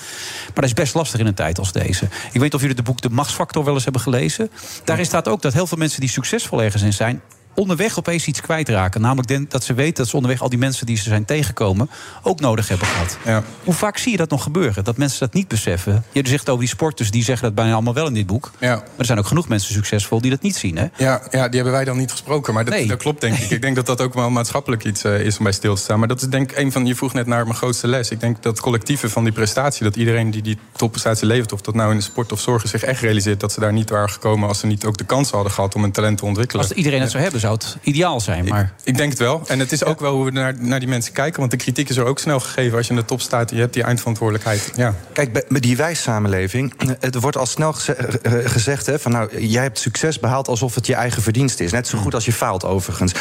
Maar 0.54 0.63
dat 0.68 0.78
is 0.78 0.82
best 0.84 0.94
lastig 0.94 1.20
in 1.20 1.26
een 1.26 1.34
tijd 1.34 1.58
als 1.58 1.72
deze. 1.72 2.08
Ik 2.32 2.40
weet 2.40 2.54
of 2.54 2.60
jullie 2.60 2.76
het 2.76 2.84
boek 2.84 3.00
De 3.00 3.10
Machtsfactor 3.10 3.64
wel 3.64 3.74
eens 3.74 3.84
hebben 3.84 4.02
gelezen. 4.02 4.50
Daarin 4.84 5.04
staat 5.04 5.28
ook 5.28 5.42
dat 5.42 5.52
heel 5.52 5.66
veel 5.66 5.78
mensen 5.78 6.00
die 6.00 6.08
succesvol 6.08 6.62
ergens 6.62 6.82
in 6.82 6.92
zijn... 6.92 7.22
onderweg 7.54 7.98
opeens 7.98 8.26
iets 8.26 8.40
kwijtraken. 8.40 9.00
Namelijk 9.00 9.50
dat 9.50 9.64
ze 9.64 9.74
weten 9.74 9.94
dat 9.94 10.08
ze 10.08 10.16
onderweg 10.16 10.40
al 10.40 10.48
die 10.48 10.58
mensen 10.58 10.86
die 10.86 10.96
ze 10.96 11.02
zijn 11.02 11.24
tegengekomen 11.24 11.90
ook 12.22 12.40
nodig 12.40 12.68
hebben 12.68 12.86
gehad. 12.86 13.44
Hoe 13.64 13.74
vaak 13.74 13.98
zie 13.98 14.10
je 14.10 14.16
dat 14.16 14.30
nog 14.30 14.42
gebeuren? 14.42 14.84
Dat 14.84 14.96
mensen 14.96 15.20
dat 15.20 15.32
niet 15.32 15.48
beseffen. 15.48 16.04
Je 16.12 16.28
zegt 16.28 16.48
over 16.48 16.60
die 16.60 16.68
sporters, 16.68 17.10
die 17.10 17.24
zeggen 17.24 17.46
dat 17.46 17.54
bijna 17.54 17.72
allemaal 17.72 17.94
wel 17.94 18.06
in 18.06 18.14
dit 18.14 18.26
boek. 18.26 18.50
Ja. 18.58 18.74
Maar 18.74 18.84
er 18.96 19.04
zijn 19.04 19.18
ook 19.18 19.26
genoeg 19.26 19.48
mensen 19.48 19.74
succesvol 19.74 20.20
die 20.20 20.30
dat 20.30 20.42
niet 20.42 20.56
zien. 20.56 20.76
Hè? 20.76 20.86
Ja, 20.96 21.22
ja, 21.30 21.44
die 21.48 21.54
hebben 21.54 21.72
wij 21.72 21.84
dan 21.84 21.96
niet 21.96 22.10
gesproken. 22.10 22.54
Maar 22.54 22.64
dat, 22.64 22.88
dat 22.88 22.98
klopt, 22.98 23.20
denk 23.20 23.36
ik. 23.36 23.50
Ik 23.54 23.62
denk 23.62 23.76
dat 23.76 23.86
dat 23.86 24.00
ook 24.00 24.14
wel 24.14 24.30
maatschappelijk 24.30 24.84
iets 24.84 25.04
eh, 25.04 25.20
is 25.20 25.38
om 25.38 25.44
bij 25.44 25.52
stil 25.52 25.74
te 25.74 25.80
staan. 25.80 25.98
Maar 25.98 26.08
dat 26.08 26.22
is 26.22 26.28
denk 26.28 26.50
ik 26.50 26.58
een 26.58 26.72
van... 26.72 26.86
Je 26.86 26.94
vroeg 26.94 27.12
net 27.12 27.26
naar 27.26 27.44
mijn 27.44 27.56
grootste 27.56 27.88
les. 27.88 28.10
Ik 28.10 28.20
denk 28.20 28.42
dat 28.42 28.60
collectieve 28.60 29.08
van 29.10 29.24
die 29.24 29.32
prestatie... 29.32 29.84
dat 29.84 29.96
iedereen 29.96 30.30
die 30.30 30.42
die 30.42 30.58
topprestatie 30.76 31.26
levert... 31.26 31.52
of 31.52 31.60
dat 31.60 31.74
nou 31.74 31.90
in 31.90 31.96
de 31.96 32.02
sport 32.02 32.32
of 32.32 32.40
zorgen 32.40 32.68
zich 32.68 32.82
echt 32.82 33.00
realiseert... 33.00 33.40
dat 33.40 33.52
ze 33.52 33.60
daar 33.60 33.72
niet 33.72 33.90
waren 33.90 34.10
gekomen... 34.10 34.48
als 34.48 34.58
ze 34.58 34.66
niet 34.66 34.84
ook 34.84 34.96
de 34.96 35.04
kans 35.04 35.30
hadden 35.30 35.52
gehad 35.52 35.74
om 35.74 35.84
een 35.84 35.92
talent 35.92 36.18
te 36.18 36.24
ontwikkelen. 36.24 36.62
Als 36.62 36.72
iedereen 36.72 37.00
het 37.00 37.10
zou 37.10 37.22
hebben, 37.22 37.40
zou 37.44 37.56
het 37.56 37.76
ideaal 37.82 38.20
zijn. 38.20 38.44
Maar 38.44 38.72
Ik 38.84 38.96
denk 38.96 39.10
het 39.10 39.18
wel. 39.18 39.42
En 39.46 39.58
het 39.58 39.72
is 39.72 39.84
ook 39.84 40.00
wel 40.00 40.14
hoe 40.14 40.24
we 40.24 40.30
naar, 40.30 40.54
naar 40.58 40.78
die 40.78 40.88
mensen 40.88 41.12
kijken. 41.12 41.38
Want 41.40 41.50
de 41.50 41.56
kritiek 41.56 41.88
is 41.88 41.96
er 41.96 42.04
ook 42.04 42.18
snel 42.18 42.40
gegeven 42.40 42.76
als 42.76 42.86
je 42.86 42.92
in 42.92 42.98
de 42.98 43.04
top 43.04 43.20
staat. 43.20 43.50
Je 43.50 43.56
hebt 43.56 43.74
die 43.74 43.82
eindverantwoordelijkheid. 43.82 44.70
Ja. 44.76 44.94
Kijk, 45.12 45.48
bij 45.48 45.60
die 45.60 45.76
wijssamenleving, 45.76 46.74
eh, 46.78 46.88
het 47.00 47.20
wordt 47.20 47.36
al 47.36 47.46
snel 47.46 47.72
geze- 47.72 47.92
eh, 47.92 48.32
gezegd... 48.50 48.86
Hè, 48.86 48.98
van 48.98 49.12
nou, 49.12 49.46
jij 49.46 49.62
hebt 49.62 49.78
succes 49.78 50.20
behaald 50.20 50.48
alsof 50.48 50.74
het 50.74 50.86
je 50.86 50.94
eigen 50.94 51.22
verdienst 51.22 51.60
is. 51.60 51.72
Net 51.72 51.86
zo 51.88 51.98
goed 51.98 52.14
als 52.14 52.24
je 52.24 52.32
faalt, 52.32 52.64
overigens. 52.64 53.12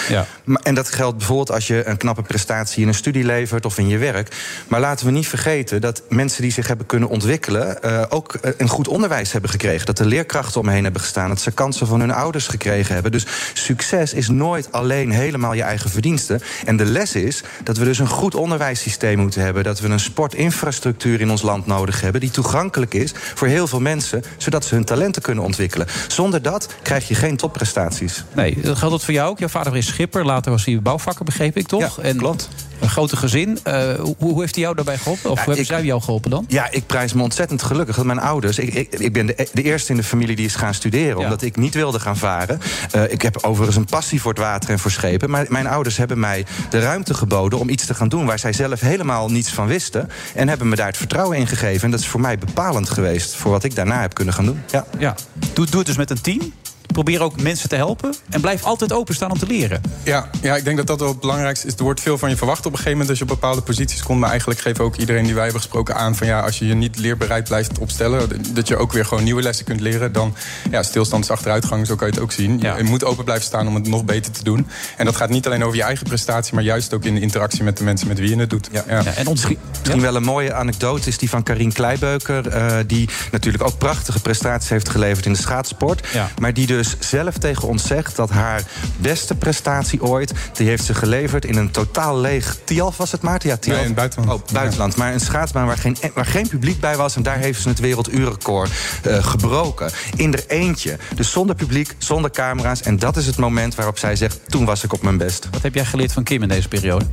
Maar, 0.43 0.61
en 0.61 0.75
dat 0.75 0.89
geldt 0.89 1.17
bijvoorbeeld 1.17 1.51
als 1.51 1.67
je 1.67 1.87
een 1.87 1.97
knappe 1.97 2.21
prestatie 2.21 2.81
in 2.81 2.87
een 2.87 2.93
studie 2.93 3.23
levert... 3.23 3.65
of 3.65 3.77
in 3.77 3.87
je 3.87 3.97
werk. 3.97 4.35
Maar 4.67 4.79
laten 4.79 5.05
we 5.05 5.11
niet 5.11 5.27
vergeten 5.27 5.81
dat 5.81 6.01
mensen 6.09 6.41
die 6.41 6.51
zich 6.51 6.67
hebben 6.67 6.85
kunnen 6.85 7.09
ontwikkelen... 7.09 7.83
eh, 7.83 8.03
ook 8.09 8.33
eh, 8.33 8.51
een 8.57 8.69
goed 8.69 8.87
onderwijs 8.87 9.31
hebben 9.31 9.49
gekregen. 9.49 9.85
Dat 9.85 9.99
er 9.99 10.05
leerkrachten 10.05 10.61
omheen 10.61 10.83
hebben 10.83 11.01
gestaan. 11.01 11.29
Dat 11.29 11.41
ze 11.41 11.51
kansen 11.51 11.87
van 11.87 11.99
hun 11.99 12.11
ouders 12.11 12.47
gekregen 12.47 12.93
hebben. 12.93 13.11
Dus 13.11 13.25
succes 13.53 14.12
is 14.13 14.29
nooit 14.29 14.71
alleen 14.71 15.11
helemaal 15.11 15.53
je 15.53 15.61
eigen 15.61 15.89
verdienste. 15.89 16.39
En 16.65 16.77
de 16.77 16.85
les 16.85 17.15
is 17.15 17.43
dat 17.63 17.77
we 17.77 17.85
dus 17.85 17.99
een 17.99 18.07
goed 18.07 18.35
onderwijssysteem 18.35 19.19
moeten 19.19 19.41
hebben. 19.41 19.63
Dat 19.63 19.79
we 19.79 19.87
een 19.87 19.99
sportinfrastructuur 19.99 21.21
in 21.21 21.31
ons 21.31 21.41
land 21.41 21.65
nodig 21.65 22.01
hebben... 22.01 22.21
die 22.21 22.31
toegankelijk 22.31 22.93
is 22.93 23.11
voor 23.15 23.47
heel 23.47 23.67
veel 23.67 23.79
mensen... 23.79 24.23
zodat 24.37 24.65
ze 24.65 24.75
hun 24.75 24.85
talenten 24.85 25.21
kunnen 25.21 25.43
ontwikkelen. 25.43 25.87
Zonder 26.07 26.41
dat 26.41 26.67
krijg 26.81 27.07
je 27.07 27.15
geen 27.15 27.37
topprestaties. 27.37 28.23
Nee, 28.33 28.57
dat 28.61 28.77
geldt 28.77 28.93
dat 28.93 29.03
voor 29.03 29.13
jou 29.13 29.29
ook. 29.29 29.39
Jouw 29.39 29.47
vader 29.47 29.77
is 29.77 29.87
schipper, 29.87 30.25
later 30.25 30.51
was 30.51 30.65
hij 30.65 30.81
bouwvakker, 30.81 31.25
begreep 31.25 31.57
ik 31.57 31.67
toch? 31.67 31.99
en 31.99 32.17
klopt. 32.17 32.49
Een 32.83 32.89
grote 32.89 33.15
gezin. 33.17 33.59
Eh, 33.63 33.93
hoe, 33.99 34.15
hoe 34.17 34.39
heeft 34.41 34.55
hij 34.55 34.63
jou 34.63 34.75
daarbij 34.75 34.97
geholpen? 34.97 35.29
Of 35.29 35.37
Ja, 35.37 35.43
hoe 35.43 35.53
hebben 35.53 35.57
ik- 35.57 35.65
zij 35.79 35.83
jou 35.83 36.01
geholpen 36.01 36.29
dan? 36.29 36.45
Ja, 36.47 36.71
ik 36.71 36.85
prijs 36.85 37.13
me 37.13 37.21
ontzettend 37.23 37.61
gelukkig 37.63 37.95
dat 37.95 38.05
mijn 38.05 38.19
ouders... 38.19 38.59
Ik, 38.59 38.73
ik, 38.73 38.93
ik 38.99 39.13
ben 39.13 39.25
de, 39.25 39.47
de 39.53 39.61
eerste 39.63 39.91
in 39.91 39.97
de 39.97 40.03
familie 40.03 40.35
die 40.35 40.45
is 40.45 40.55
gaan 40.55 40.73
studeren... 40.73 41.17
omdat 41.17 41.41
ik 41.41 41.55
niet 41.55 41.73
wilde 41.73 41.99
gaan 41.99 42.17
varen. 42.17 42.59
Eh, 42.91 43.11
ik 43.11 43.21
heb 43.21 43.37
overigens 43.41 43.77
een 43.77 43.85
passie 43.85 44.21
voor 44.21 44.31
het 44.31 44.41
water 44.41 44.69
en 44.69 44.79
voor 44.79 44.91
schepen... 44.91 45.29
maar 45.29 45.45
mijn 45.49 45.67
ouders 45.67 45.97
hebben 45.97 46.19
mij 46.19 46.45
de 46.69 46.79
ruimte 46.79 47.13
geboden 47.13 47.59
om 47.59 47.69
iets 47.69 47.85
te 47.85 47.93
gaan 47.93 48.09
doen... 48.09 48.25
waar 48.25 48.39
zij 48.39 48.53
zelf 48.53 48.79
helemaal 48.79 49.29
niets 49.29 49.49
van 49.49 49.67
wisten... 49.67 50.09
en 50.35 50.47
hebben 50.49 50.69
me 50.69 50.75
daar 50.75 50.87
het 50.87 50.97
vertrouwen 50.97 51.37
in 51.37 51.47
gegeven. 51.47 51.83
En 51.83 51.91
dat 51.91 51.99
is 51.99 52.07
voor 52.07 52.21
mij 52.21 52.37
bepalend 52.37 52.89
geweest... 52.89 53.35
voor 53.35 53.51
wat 53.51 53.63
ik 53.63 53.75
daarna 53.75 54.01
heb 54.01 54.13
kunnen 54.13 54.33
gaan 54.33 54.45
doen. 54.45 54.61
Ja. 54.71 54.85
Ja. 54.97 55.15
Doe, 55.53 55.65
doe 55.65 55.77
het 55.77 55.87
dus 55.87 55.97
met 55.97 56.09
een 56.09 56.21
team. 56.21 56.53
Probeer 56.87 57.21
ook 57.21 57.41
mensen 57.41 57.69
te 57.69 57.75
helpen. 57.75 58.13
En 58.29 58.41
blijf 58.41 58.63
altijd 58.63 58.93
openstaan 58.93 59.31
om 59.31 59.37
te 59.37 59.47
leren. 59.47 59.81
Ja, 60.03 60.29
ja, 60.41 60.55
ik 60.55 60.63
denk 60.63 60.77
dat 60.77 60.87
dat 60.87 60.99
wel 60.99 61.09
het 61.09 61.19
belangrijkste 61.19 61.67
is. 61.67 61.73
Er 61.75 61.83
wordt 61.83 62.01
veel 62.01 62.17
van 62.17 62.29
je 62.29 62.37
verwacht 62.37 62.59
op 62.59 62.71
een 62.71 62.77
gegeven 62.77 62.91
moment 62.91 63.09
als 63.09 63.17
je 63.17 63.23
op 63.23 63.29
bepaalde 63.29 63.61
posities 63.61 64.03
komt. 64.03 64.19
Maar 64.19 64.29
eigenlijk 64.29 64.59
geven 64.59 64.83
ook 64.83 64.95
iedereen 64.95 65.23
die 65.23 65.33
wij 65.33 65.43
hebben 65.43 65.61
gesproken 65.61 65.95
aan 65.95 66.15
van 66.15 66.27
ja, 66.27 66.39
als 66.39 66.59
je 66.59 66.67
je 66.67 66.73
niet 66.73 66.97
leerbereid 66.97 67.43
blijft 67.43 67.77
opstellen, 67.79 68.29
dat 68.53 68.67
je 68.67 68.77
ook 68.77 68.91
weer 68.91 69.05
gewoon 69.05 69.23
nieuwe 69.23 69.41
lessen 69.41 69.65
kunt 69.65 69.79
leren. 69.79 70.11
Dan 70.11 70.35
ja, 70.71 70.83
stilstand 70.83 71.23
is 71.23 71.29
achteruitgang, 71.29 71.87
zo 71.87 71.95
kan 71.95 72.07
je 72.07 72.13
het 72.13 72.23
ook 72.23 72.31
zien. 72.31 72.59
Je, 72.59 72.73
je 72.77 72.83
moet 72.83 73.03
open 73.03 73.23
blijven 73.23 73.45
staan 73.45 73.67
om 73.67 73.75
het 73.75 73.87
nog 73.87 74.05
beter 74.05 74.31
te 74.31 74.43
doen. 74.43 74.67
En 74.97 75.05
dat 75.05 75.15
gaat 75.15 75.29
niet 75.29 75.45
alleen 75.45 75.63
over 75.63 75.77
je 75.77 75.83
eigen 75.83 76.05
prestatie, 76.05 76.53
maar 76.53 76.63
juist 76.63 76.93
ook 76.93 77.03
in 77.05 77.15
de 77.15 77.21
interactie 77.21 77.63
met 77.63 77.77
de 77.77 77.83
mensen 77.83 78.07
met 78.07 78.19
wie 78.19 78.29
je 78.29 78.35
het 78.35 78.49
doet. 78.49 78.69
Ja. 78.71 78.83
en 78.85 79.29
misschien, 79.29 79.57
misschien 79.79 80.01
wel 80.01 80.15
een 80.15 80.23
mooie 80.23 80.53
anekdote 80.53 81.09
is 81.09 81.17
die 81.17 81.29
van 81.29 81.43
Karin 81.43 81.73
Kleibeuker... 81.73 82.47
eh, 82.47 82.77
die 82.87 83.09
natuurlijk 83.31 83.63
ook 83.63 83.77
prachtige 83.77 84.19
prestaties 84.19 84.69
heeft 84.69 84.89
geleverd 84.89 85.25
in 85.25 85.33
de 85.33 85.39
schaatsport... 85.39 86.07
maar 86.39 86.53
die 86.53 86.67
dus 86.75 86.95
zelf 86.99 87.37
tegen 87.37 87.67
ons 87.67 87.87
zegt 87.87 88.15
dat 88.15 88.29
haar 88.29 88.63
beste 88.97 89.35
prestatie 89.35 90.03
ooit... 90.03 90.33
die 90.53 90.67
heeft 90.67 90.83
ze 90.83 90.93
geleverd 90.93 91.45
in 91.45 91.55
een 91.55 91.71
totaal 91.71 92.19
leeg... 92.19 92.57
Tialf 92.63 92.97
was 92.97 93.11
het, 93.11 93.21
Maarten? 93.21 93.49
Ja, 93.49 93.57
Tialf. 93.57 93.77
Nee, 93.77 93.87
in 93.87 93.91
het 93.91 93.99
buitenland. 93.99 94.41
Oh, 94.41 94.53
buitenland. 94.53 94.95
Maar 94.95 95.13
een 95.13 95.19
schaatsbaan 95.19 95.65
waar 95.65 95.77
geen, 95.77 95.97
waar 96.13 96.25
geen 96.25 96.47
publiek 96.47 96.79
bij 96.79 96.95
was... 96.95 97.15
en 97.15 97.23
daar 97.23 97.37
heeft 97.37 97.61
ze 97.61 97.69
het 97.69 97.79
werelduurrecord 97.79 98.71
eh, 99.03 99.25
gebroken. 99.25 99.91
In 100.15 100.33
er 100.33 100.43
eentje. 100.47 100.97
Dus 101.15 101.31
zonder 101.31 101.55
publiek, 101.55 101.95
zonder 101.97 102.31
camera's. 102.31 102.81
En 102.81 102.99
dat 102.99 103.17
is 103.17 103.25
het 103.25 103.37
moment 103.37 103.75
waarop 103.75 103.97
zij 103.97 104.15
zegt... 104.15 104.39
toen 104.47 104.65
was 104.65 104.83
ik 104.83 104.93
op 104.93 105.01
mijn 105.01 105.17
best. 105.17 105.47
Wat 105.51 105.61
heb 105.61 105.75
jij 105.75 105.85
geleerd 105.85 106.11
van 106.13 106.23
Kim 106.23 106.41
in 106.41 106.49
deze 106.49 106.67
periode? 106.67 107.05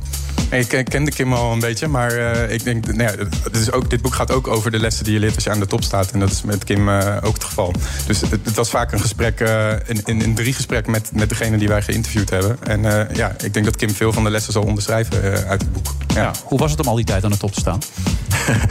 Ik 0.49 0.67
ken- 0.67 0.83
kende 0.83 1.11
Kim 1.11 1.33
al 1.33 1.51
een 1.51 1.59
beetje, 1.59 1.87
maar 1.87 2.11
eh, 2.11 2.53
ik 2.53 2.63
denk, 2.63 2.85
nou 2.85 3.01
ja, 3.01 3.25
het 3.43 3.57
is 3.57 3.71
ook, 3.71 3.89
dit 3.89 4.01
boek 4.01 4.13
gaat 4.13 4.31
ook 4.31 4.47
over 4.47 4.71
de 4.71 4.79
lessen 4.79 5.03
die 5.03 5.13
je 5.13 5.19
leert 5.19 5.35
als 5.35 5.43
je 5.43 5.49
aan 5.49 5.59
de 5.59 5.67
top 5.67 5.83
staat. 5.83 6.11
En 6.11 6.19
dat 6.19 6.31
is 6.31 6.41
met 6.43 6.63
Kim 6.63 6.89
eh, 6.89 7.17
ook 7.21 7.33
het 7.33 7.43
geval. 7.43 7.73
Dus 8.07 8.21
het, 8.21 8.31
het 8.31 8.55
was 8.55 8.69
vaak 8.69 8.91
een 8.91 8.99
gesprek, 8.99 9.39
in, 9.87 10.01
in, 10.05 10.21
in 10.21 10.35
drie 10.35 10.53
gesprekken 10.53 10.91
met, 10.91 11.09
met 11.13 11.29
degene 11.29 11.57
die 11.57 11.67
wij 11.67 11.81
geïnterviewd 11.81 12.29
hebben. 12.29 12.57
En 12.63 13.09
eh, 13.09 13.15
ja, 13.15 13.35
ik 13.43 13.53
denk 13.53 13.65
dat 13.65 13.75
Kim 13.75 13.89
veel 13.89 14.13
van 14.13 14.23
de 14.23 14.29
lessen 14.29 14.53
zal 14.53 14.63
onderschrijven 14.63 15.23
eh, 15.23 15.49
uit 15.49 15.61
het 15.61 15.73
boek. 15.73 15.95
Ja. 16.13 16.31
Hoe 16.43 16.59
was 16.59 16.71
het 16.71 16.79
om 16.79 16.87
al 16.87 16.95
die 16.95 17.05
tijd 17.05 17.23
aan 17.23 17.31
de 17.31 17.37
top 17.37 17.53
te 17.53 17.59
staan? 17.59 17.79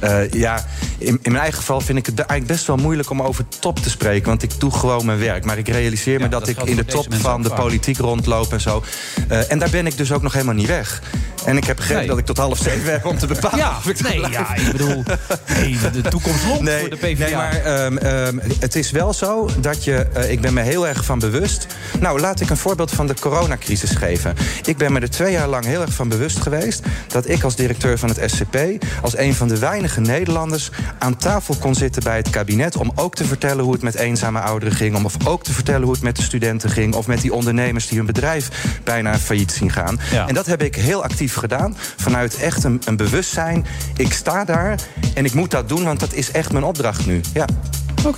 Eh, 0.00 0.30
ja, 0.30 0.64
in, 0.98 1.08
in 1.08 1.18
mijn 1.22 1.36
eigen 1.36 1.58
geval 1.58 1.80
vind 1.80 1.98
ik 1.98 2.06
het 2.06 2.18
eigenlijk 2.18 2.46
best 2.52 2.66
wel 2.66 2.76
moeilijk 2.76 3.10
om 3.10 3.22
over 3.22 3.44
top 3.58 3.78
te 3.78 3.90
spreken. 3.90 4.28
Want 4.28 4.42
ik 4.42 4.50
doe 4.60 4.70
gewoon 4.72 5.06
mijn 5.06 5.18
werk. 5.18 5.44
Maar 5.44 5.58
ik 5.58 5.68
realiseer 5.68 6.20
me 6.20 6.28
dat, 6.28 6.40
dat 6.40 6.48
ik 6.48 6.62
in 6.62 6.76
de 6.76 6.84
top 6.84 7.06
van 7.14 7.42
de 7.42 7.48
vaak. 7.48 7.58
politiek 7.58 7.98
rondloop 7.98 8.52
en 8.52 8.60
zo. 8.60 8.82
Eh, 9.28 9.50
en 9.52 9.58
daar 9.58 9.70
ben 9.70 9.86
ik 9.86 9.96
dus 9.96 10.12
ook 10.12 10.22
nog 10.22 10.32
helemaal 10.32 10.54
niet 10.54 10.66
weg. 10.66 11.02
En 11.44 11.56
ik 11.56 11.64
heb 11.64 11.76
begrepen 11.76 11.98
Nee. 12.00 12.08
dat 12.08 12.18
ik 12.18 12.24
tot 12.26 12.36
half 12.36 12.58
zeven 12.58 12.92
heb 12.92 13.04
om 13.04 13.18
te 13.18 13.26
bepalen. 13.26 13.58
Ja, 13.58 13.76
of 13.76 13.86
ik 13.88 14.00
nee, 14.00 14.20
ja, 14.30 14.54
ik 14.56 14.72
bedoel, 14.72 15.02
nee, 15.48 15.76
de 15.92 16.00
toekomst 16.00 16.46
loopt 16.46 16.60
Nee, 16.60 16.80
voor 16.80 16.90
de 16.90 16.96
PvdA. 16.96 17.24
nee, 17.24 17.34
maar 17.34 17.54
ehm, 17.64 17.96
ehm, 17.96 18.38
het 18.60 18.76
is 18.76 18.90
wel 18.90 19.12
zo 19.12 19.48
dat 19.60 19.84
je... 19.84 19.94
eh, 20.12 20.30
ik 20.30 20.40
ben 20.40 20.52
me 20.54 20.60
heel 20.62 20.88
erg 20.88 21.04
van 21.04 21.18
bewust... 21.18 21.66
Nou, 22.00 22.20
laat 22.20 22.40
ik 22.40 22.50
een 22.50 22.56
voorbeeld 22.56 22.90
van 22.90 23.06
de 23.06 23.14
coronacrisis 23.20 23.90
geven. 23.90 24.34
Ik 24.64 24.76
ben 24.76 24.92
me 24.92 25.00
er 25.00 25.10
twee 25.10 25.32
jaar 25.32 25.48
lang 25.48 25.64
heel 25.64 25.80
erg 25.80 25.92
van 25.92 26.08
bewust 26.08 26.40
geweest... 26.40 26.82
dat 27.08 27.28
ik 27.28 27.42
als 27.42 27.56
directeur 27.56 27.98
van 27.98 28.08
het 28.08 28.30
SCP... 28.30 28.56
als 29.02 29.18
een 29.18 29.34
van 29.34 29.48
de 29.48 29.58
weinige 29.58 30.00
Nederlanders 30.00 30.70
aan 30.98 31.16
tafel 31.16 31.54
kon 31.54 31.74
zitten 31.74 32.02
bij 32.02 32.16
het 32.16 32.30
kabinet... 32.30 32.76
om 32.76 32.92
ook 32.94 33.14
te 33.14 33.24
vertellen 33.24 33.64
hoe 33.64 33.72
het 33.72 33.82
met 33.82 33.94
eenzame 33.94 34.40
ouderen 34.40 34.74
ging... 34.74 34.96
om 34.96 35.04
of 35.04 35.26
ook 35.26 35.44
te 35.44 35.52
vertellen 35.52 35.82
hoe 35.82 35.92
het 35.92 36.02
met 36.02 36.16
de 36.16 36.22
studenten 36.22 36.70
ging... 36.70 36.94
of 36.94 37.06
met 37.06 37.20
die 37.20 37.34
ondernemers 37.34 37.88
die 37.88 37.96
hun 37.96 38.06
bedrijf 38.06 38.78
bijna 38.84 39.18
failliet 39.18 39.52
zien 39.52 39.72
gaan. 39.72 40.00
Ja. 40.10 40.28
En 40.28 40.34
dat 40.34 40.46
heb 40.46 40.62
ik 40.62 40.74
heel 40.74 41.02
actief 41.02 41.34
gedaan. 41.34 41.76
Vanuit 41.96 42.36
echt 42.36 42.64
een, 42.64 42.82
een 42.84 42.96
bewustzijn. 42.96 43.66
Ik 43.96 44.12
sta 44.12 44.44
daar 44.44 44.80
en 45.14 45.24
ik 45.24 45.34
moet 45.34 45.50
dat 45.50 45.68
doen, 45.68 45.84
want 45.84 46.00
dat 46.00 46.12
is 46.12 46.30
echt 46.30 46.52
mijn 46.52 46.64
opdracht 46.64 47.06
nu. 47.06 47.20
Ja. 47.32 47.44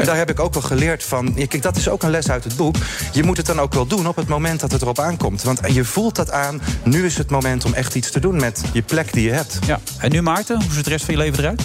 Daar 0.05 0.17
heb 0.17 0.31
ik 0.31 0.41
ook 0.41 0.53
wel 0.53 0.63
geleerd 0.63 1.03
van. 1.03 1.33
ja, 1.37 1.47
Kijk, 1.47 1.63
dat 1.63 1.77
is 1.77 1.89
ook 1.89 2.03
een 2.03 2.11
les 2.11 2.31
uit 2.31 2.45
het 2.45 2.57
boek. 2.57 2.77
Je 3.13 3.23
moet 3.23 3.37
het 3.37 3.47
dan 3.47 3.61
ook 3.61 3.75
wel 3.75 3.87
doen 3.87 4.07
op 4.07 4.17
het 4.17 4.29
moment 4.29 4.61
dat 4.61 4.73
het 4.73 4.83
erop 4.83 4.99
aankomt. 4.99 5.43
Want 5.43 5.61
je 5.73 5.85
voelt 5.85 6.17
dat 6.17 6.31
aan. 6.31 6.61
Nu 6.85 7.05
is 7.05 7.19
het 7.19 7.31
moment 7.31 7.65
om 7.65 7.73
echt 7.75 7.95
iets 7.95 8.11
te 8.11 8.21
doen 8.21 8.37
met 8.37 8.63
je 8.73 8.83
plek 8.83 9.13
die 9.13 9.25
je 9.25 9.33
hebt. 9.33 9.59
Ja. 9.67 9.81
En 9.99 10.11
nu 10.11 10.23
Maarten, 10.23 10.63
hoe 10.63 10.73
ziet 10.73 10.85
de 10.85 10.91
rest 10.91 11.05
van 11.05 11.15
je 11.15 11.21
leven 11.21 11.39
eruit? 11.39 11.63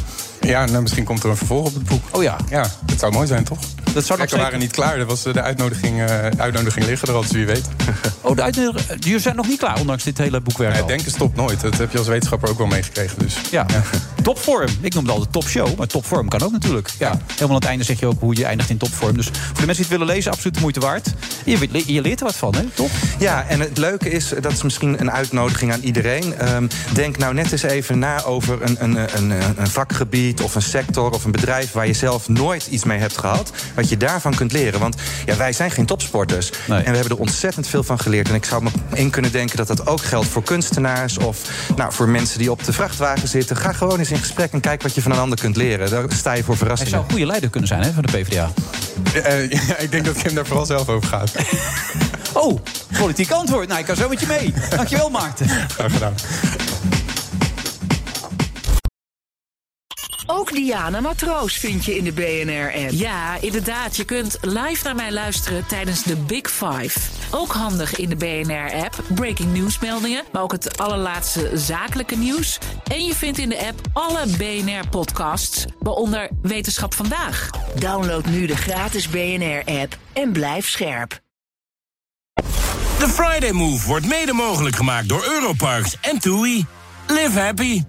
Ja, 0.47 0.65
nou, 0.65 0.81
misschien 0.81 1.03
komt 1.03 1.23
er 1.23 1.29
een 1.29 1.37
vervolg 1.37 1.67
op 1.67 1.73
het 1.73 1.83
boek. 1.83 2.01
Oh 2.11 2.23
ja. 2.23 2.37
Ja, 2.49 2.65
dat 2.85 2.99
zou 2.99 3.11
mooi 3.11 3.27
zijn, 3.27 3.43
toch? 3.43 3.59
Dat 3.93 4.05
zou 4.05 4.19
nog 4.19 4.31
waren 4.31 4.59
niet 4.59 4.71
klaar. 4.71 4.97
Dat 4.97 5.07
was 5.07 5.25
eh, 5.25 5.33
de 5.33 5.41
uitnodiging, 5.41 6.01
eh, 6.01 6.25
uitnodiging 6.37 6.85
liggen 6.85 7.07
er 7.07 7.13
al, 7.13 7.21
dus 7.21 7.31
wie 7.31 7.45
weet. 7.45 7.65
Oh, 8.21 8.35
de 8.35 8.41
uitnodiging- 8.41 9.03
jullie 9.03 9.19
zijn 9.19 9.35
nog 9.35 9.47
niet 9.47 9.59
klaar, 9.59 9.79
ondanks 9.79 10.03
dit 10.03 10.17
hele 10.17 10.41
boekwerk 10.41 10.73
Nee, 10.73 10.85
denken 10.85 11.11
stopt 11.11 11.35
nooit. 11.35 11.61
Dat 11.61 11.77
heb 11.77 11.91
je 11.91 11.97
als 11.97 12.07
wetenschapper 12.07 12.49
ook 12.49 12.57
wel 12.57 12.67
meegekregen. 12.67 13.19
Dus. 13.19 13.35
Ja, 13.51 13.65
topvorm. 14.23 14.69
Ik 14.81 14.93
noemde 14.93 15.11
al 15.11 15.19
de 15.19 15.27
topshow, 15.31 15.77
maar 15.77 15.87
topvorm 15.87 16.27
kan 16.29 16.41
ook 16.41 16.51
natuurlijk. 16.51 16.89
Ja. 16.99 17.17
Helemaal 17.27 17.49
aan 17.49 17.55
het 17.55 17.65
einde 17.65 17.83
zeg 17.83 17.99
je 17.99 18.05
ook 18.05 18.19
hoe 18.19 18.35
je 18.35 18.45
eindigt 18.45 18.69
in 18.69 18.77
topvorm. 18.77 19.17
Dus 19.17 19.25
voor 19.25 19.33
de 19.59 19.65
mensen 19.65 19.75
die 19.75 19.85
het 19.85 19.89
willen 19.89 20.07
lezen, 20.07 20.31
absoluut 20.31 20.53
de 20.55 20.61
moeite 20.61 20.79
waard. 20.79 21.13
Je, 21.45 21.69
je 21.85 22.01
leert 22.01 22.19
er 22.19 22.25
wat 22.25 22.35
van, 22.35 22.55
hè? 22.55 22.63
Toch? 22.73 22.89
Ja, 23.19 23.45
en 23.47 23.59
het 23.59 23.77
leuke 23.77 24.09
is, 24.09 24.33
dat 24.41 24.51
is 24.51 24.61
misschien 24.63 24.99
een 25.01 25.11
uitnodiging 25.11 25.71
aan 25.71 25.81
iedereen. 25.81 26.35
Ehm, 26.37 26.67
denk 26.93 27.17
nou 27.17 27.33
net 27.33 27.51
eens 27.51 27.61
even 27.63 27.99
na 27.99 28.23
over 28.23 28.61
een, 28.61 28.77
een, 28.79 28.97
een, 29.17 29.31
een 29.57 29.67
vakgebied 29.67 30.36
of 30.41 30.55
een 30.55 30.61
sector 30.61 31.11
of 31.11 31.25
een 31.25 31.31
bedrijf 31.31 31.71
waar 31.71 31.87
je 31.87 31.93
zelf 31.93 32.29
nooit 32.29 32.67
iets 32.67 32.83
mee 32.83 32.97
hebt 32.99 33.17
gehad. 33.17 33.51
Wat 33.75 33.89
je 33.89 33.97
daarvan 33.97 34.35
kunt 34.35 34.51
leren. 34.51 34.79
Want 34.79 34.95
ja, 35.25 35.35
wij 35.37 35.53
zijn 35.53 35.71
geen 35.71 35.85
topsporters. 35.85 36.49
En 36.67 36.77
we 36.77 36.97
hebben 36.97 37.09
er 37.09 37.17
ontzettend 37.17 37.67
veel 37.67 37.83
van 37.83 37.99
geleerd. 37.99 38.29
En 38.29 38.35
ik 38.35 38.45
zou 38.45 38.63
me 38.63 38.69
in 38.93 39.09
kunnen 39.09 39.31
denken 39.31 39.57
dat 39.57 39.67
dat 39.67 39.87
ook 39.87 40.01
geldt 40.01 40.27
voor 40.27 40.43
kunstenaars 40.43 41.17
of 41.17 41.39
nou, 41.75 41.93
voor 41.93 42.09
mensen 42.09 42.39
die 42.39 42.51
op 42.51 42.63
de 42.63 42.73
vrachtwagen 42.73 43.27
zitten. 43.27 43.55
Ga 43.55 43.73
gewoon 43.73 43.99
eens 43.99 44.11
in 44.11 44.17
gesprek 44.17 44.51
en 44.51 44.59
kijk 44.59 44.81
wat 44.81 44.95
je 44.95 45.01
van 45.01 45.11
een 45.11 45.19
ander 45.19 45.39
kunt 45.39 45.55
leren. 45.55 45.89
Daar 45.89 46.05
sta 46.09 46.33
je 46.33 46.43
voor 46.43 46.49
Hij 46.49 46.57
verrassingen. 46.57 46.91
zou 46.91 47.03
een 47.03 47.09
goede 47.09 47.25
leider 47.25 47.49
kunnen 47.49 47.69
zijn 47.69 47.81
hè, 47.83 47.91
van 47.91 48.03
de 48.03 48.11
PvdA. 48.11 48.51
Eh, 49.13 49.49
ja, 49.67 49.77
ik 49.77 49.91
denk 49.91 50.05
dat 50.05 50.21
Kim 50.21 50.35
daar 50.35 50.45
vooral 50.45 50.65
zelf 50.65 50.89
over 50.89 51.09
gaat. 51.09 51.31
Oh, 52.33 52.59
politiek 52.99 53.31
antwoord. 53.31 53.67
Nou, 53.67 53.79
ik 53.79 53.85
kan 53.85 53.95
zo 53.95 54.09
met 54.09 54.19
je 54.19 54.27
mee. 54.27 54.53
Dankjewel, 54.69 55.09
Maarten. 55.09 55.47
Graag 55.67 55.91
gedaan. 55.91 56.13
Ook 60.29 60.51
Diana 60.51 61.01
Matroos 61.01 61.57
vind 61.57 61.85
je 61.85 61.97
in 61.97 62.03
de 62.03 62.11
BNR-app. 62.11 62.91
Ja, 62.91 63.37
inderdaad. 63.41 63.95
Je 63.95 64.03
kunt 64.03 64.37
live 64.41 64.83
naar 64.83 64.95
mij 64.95 65.11
luisteren 65.11 65.65
tijdens 65.67 66.03
de 66.03 66.15
Big 66.15 66.51
Five. 66.51 66.99
Ook 67.31 67.51
handig 67.51 67.95
in 67.95 68.09
de 68.09 68.15
BNR-app. 68.15 69.03
Breaking 69.15 69.53
nieuwsmeldingen, 69.53 70.23
maar 70.31 70.41
ook 70.41 70.51
het 70.51 70.79
allerlaatste 70.79 71.51
zakelijke 71.53 72.15
nieuws. 72.15 72.57
En 72.91 73.05
je 73.05 73.15
vindt 73.15 73.37
in 73.37 73.49
de 73.49 73.65
app 73.67 73.79
alle 73.93 74.25
BNR-podcasts, 74.37 75.65
waaronder 75.79 76.29
Wetenschap 76.41 76.93
Vandaag. 76.93 77.49
Download 77.75 78.25
nu 78.25 78.45
de 78.45 78.55
gratis 78.55 79.09
BNR-app 79.09 79.97
en 80.13 80.31
blijf 80.31 80.69
scherp. 80.69 81.19
De 82.99 83.07
Friday 83.09 83.51
Move 83.51 83.87
wordt 83.87 84.05
mede 84.05 84.33
mogelijk 84.33 84.75
gemaakt 84.75 85.09
door 85.09 85.25
Europarks 85.29 85.97
en 86.01 86.19
TUI. 86.19 86.65
Live 87.07 87.39
happy. 87.39 87.83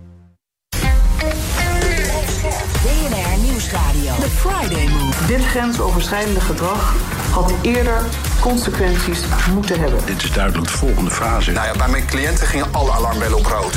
BNR 2.83 3.39
Nieuwsradio. 3.43 4.15
The 4.15 4.31
Friday 4.31 4.87
Move. 4.89 5.27
Dit 5.27 5.45
grensoverschrijdende 5.45 6.41
gedrag 6.41 6.95
had 7.31 7.53
eerder 7.63 8.05
consequenties 8.41 9.19
moeten 9.55 9.81
hebben. 9.81 10.07
Dit 10.07 10.23
is 10.23 10.33
duidelijk 10.33 10.67
de 10.67 10.77
volgende 10.77 11.11
fase. 11.11 11.51
Nou 11.51 11.67
ja, 11.67 11.73
bij 11.73 11.89
mijn 11.89 12.07
cliënten 12.07 12.47
gingen 12.47 12.67
alle 12.73 12.93
alarmbellen 12.93 13.37
op 13.37 13.47
rood. 13.47 13.75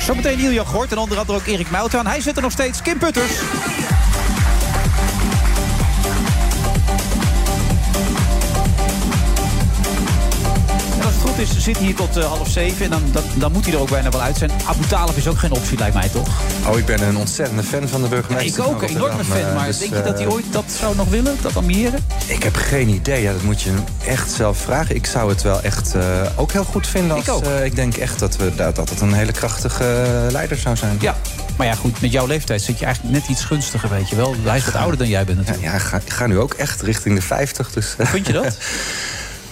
Zometeen 0.00 0.38
Ilja 0.38 0.64
Gort 0.64 0.92
en 0.92 0.98
onder 0.98 1.18
andere 1.18 1.38
ook 1.38 1.46
Erik 1.46 1.70
Mout 1.70 1.92
Hij 1.92 2.20
zit 2.20 2.36
er 2.36 2.42
nog 2.42 2.52
steeds. 2.52 2.82
Kim 2.82 2.98
Putters. 2.98 3.32
Is, 11.42 11.58
zit 11.58 11.76
hij 11.76 11.86
hier 11.86 11.94
tot 11.94 12.16
eh, 12.16 12.24
half 12.24 12.48
zeven. 12.48 12.84
En 12.84 12.90
dan, 12.90 13.02
dan, 13.12 13.22
dan 13.34 13.52
moet 13.52 13.64
hij 13.64 13.74
er 13.74 13.80
ook 13.80 13.90
bijna 13.90 14.10
wel 14.10 14.20
uit 14.20 14.36
zijn. 14.38 14.50
Abu 14.64 14.86
Talib 14.86 15.16
is 15.16 15.26
ook 15.28 15.38
geen 15.38 15.52
optie, 15.52 15.78
lijkt 15.78 15.94
mij 15.94 16.08
toch? 16.08 16.28
Oh, 16.68 16.78
ik 16.78 16.86
ben 16.86 17.02
een 17.02 17.16
ontzettende 17.16 17.62
fan 17.62 17.88
van 17.88 18.00
de 18.02 18.06
Ja, 18.08 18.14
burgemeester. 18.14 18.64
ik 18.64 18.68
ook, 18.70 18.82
een 18.82 18.88
enorme 18.88 19.24
fan. 19.24 19.36
eh, 19.36 19.54
Maar 19.54 19.66
dus, 19.66 19.78
denk 19.78 19.94
je 19.94 20.02
dat 20.02 20.16
hij 20.18 20.26
eh, 20.26 20.32
ooit 20.32 20.44
dat 20.52 20.64
zou 20.80 20.96
nog 20.96 21.08
willen? 21.08 21.36
Dat 21.42 21.56
ambiëren? 21.56 22.00
Ik 22.26 22.42
heb 22.42 22.54
geen 22.56 22.88
idee. 22.88 23.22
Ja, 23.22 23.32
dat 23.32 23.42
moet 23.42 23.62
je 23.62 23.70
hem 23.70 23.84
echt 24.06 24.30
zelf 24.30 24.58
vragen. 24.58 24.94
Ik 24.94 25.06
zou 25.06 25.28
het 25.30 25.42
wel 25.42 25.62
echt 25.62 25.94
eh, 25.94 26.02
ook 26.36 26.52
heel 26.52 26.64
goed 26.64 26.86
vinden. 26.86 27.16
Als, 27.16 27.24
Ik 27.26 27.32
ook. 27.32 27.44
eh, 27.44 27.64
ik 27.64 27.76
denk 27.76 27.96
echt 27.96 28.18
dat, 28.18 28.36
we, 28.36 28.54
dat, 28.54 28.76
dat 28.76 28.88
het 28.90 29.00
een 29.00 29.12
hele 29.12 29.32
krachtige 29.32 29.84
eh, 29.84 30.32
leider 30.32 30.56
zou 30.56 30.76
zijn. 30.76 30.96
Ja. 31.00 31.16
Maar 31.56 31.66
ja, 31.66 31.74
goed, 31.74 32.00
met 32.00 32.12
jouw 32.12 32.26
leeftijd 32.26 32.62
zit 32.62 32.78
je 32.78 32.84
eigenlijk 32.84 33.14
net 33.14 33.28
iets 33.28 33.44
gunstiger, 33.44 33.88
weet 33.88 34.08
je 34.08 34.16
wel. 34.16 34.34
Hij 34.42 34.56
is 34.56 34.64
wat 34.64 34.74
ouder 34.74 34.98
dan 34.98 35.08
jij 35.08 35.24
bent 35.24 35.38
natuurlijk. 35.38 35.64
Ja, 35.66 35.72
ik 35.74 35.80
ga, 35.80 35.96
ik 36.04 36.12
ga 36.12 36.26
nu 36.26 36.38
ook 36.38 36.54
echt 36.54 36.82
richting 36.82 37.14
de 37.14 37.22
50. 37.22 37.70
Dus, 37.72 37.94
Vind 37.98 38.26
je 38.26 38.32
dat? 38.32 38.56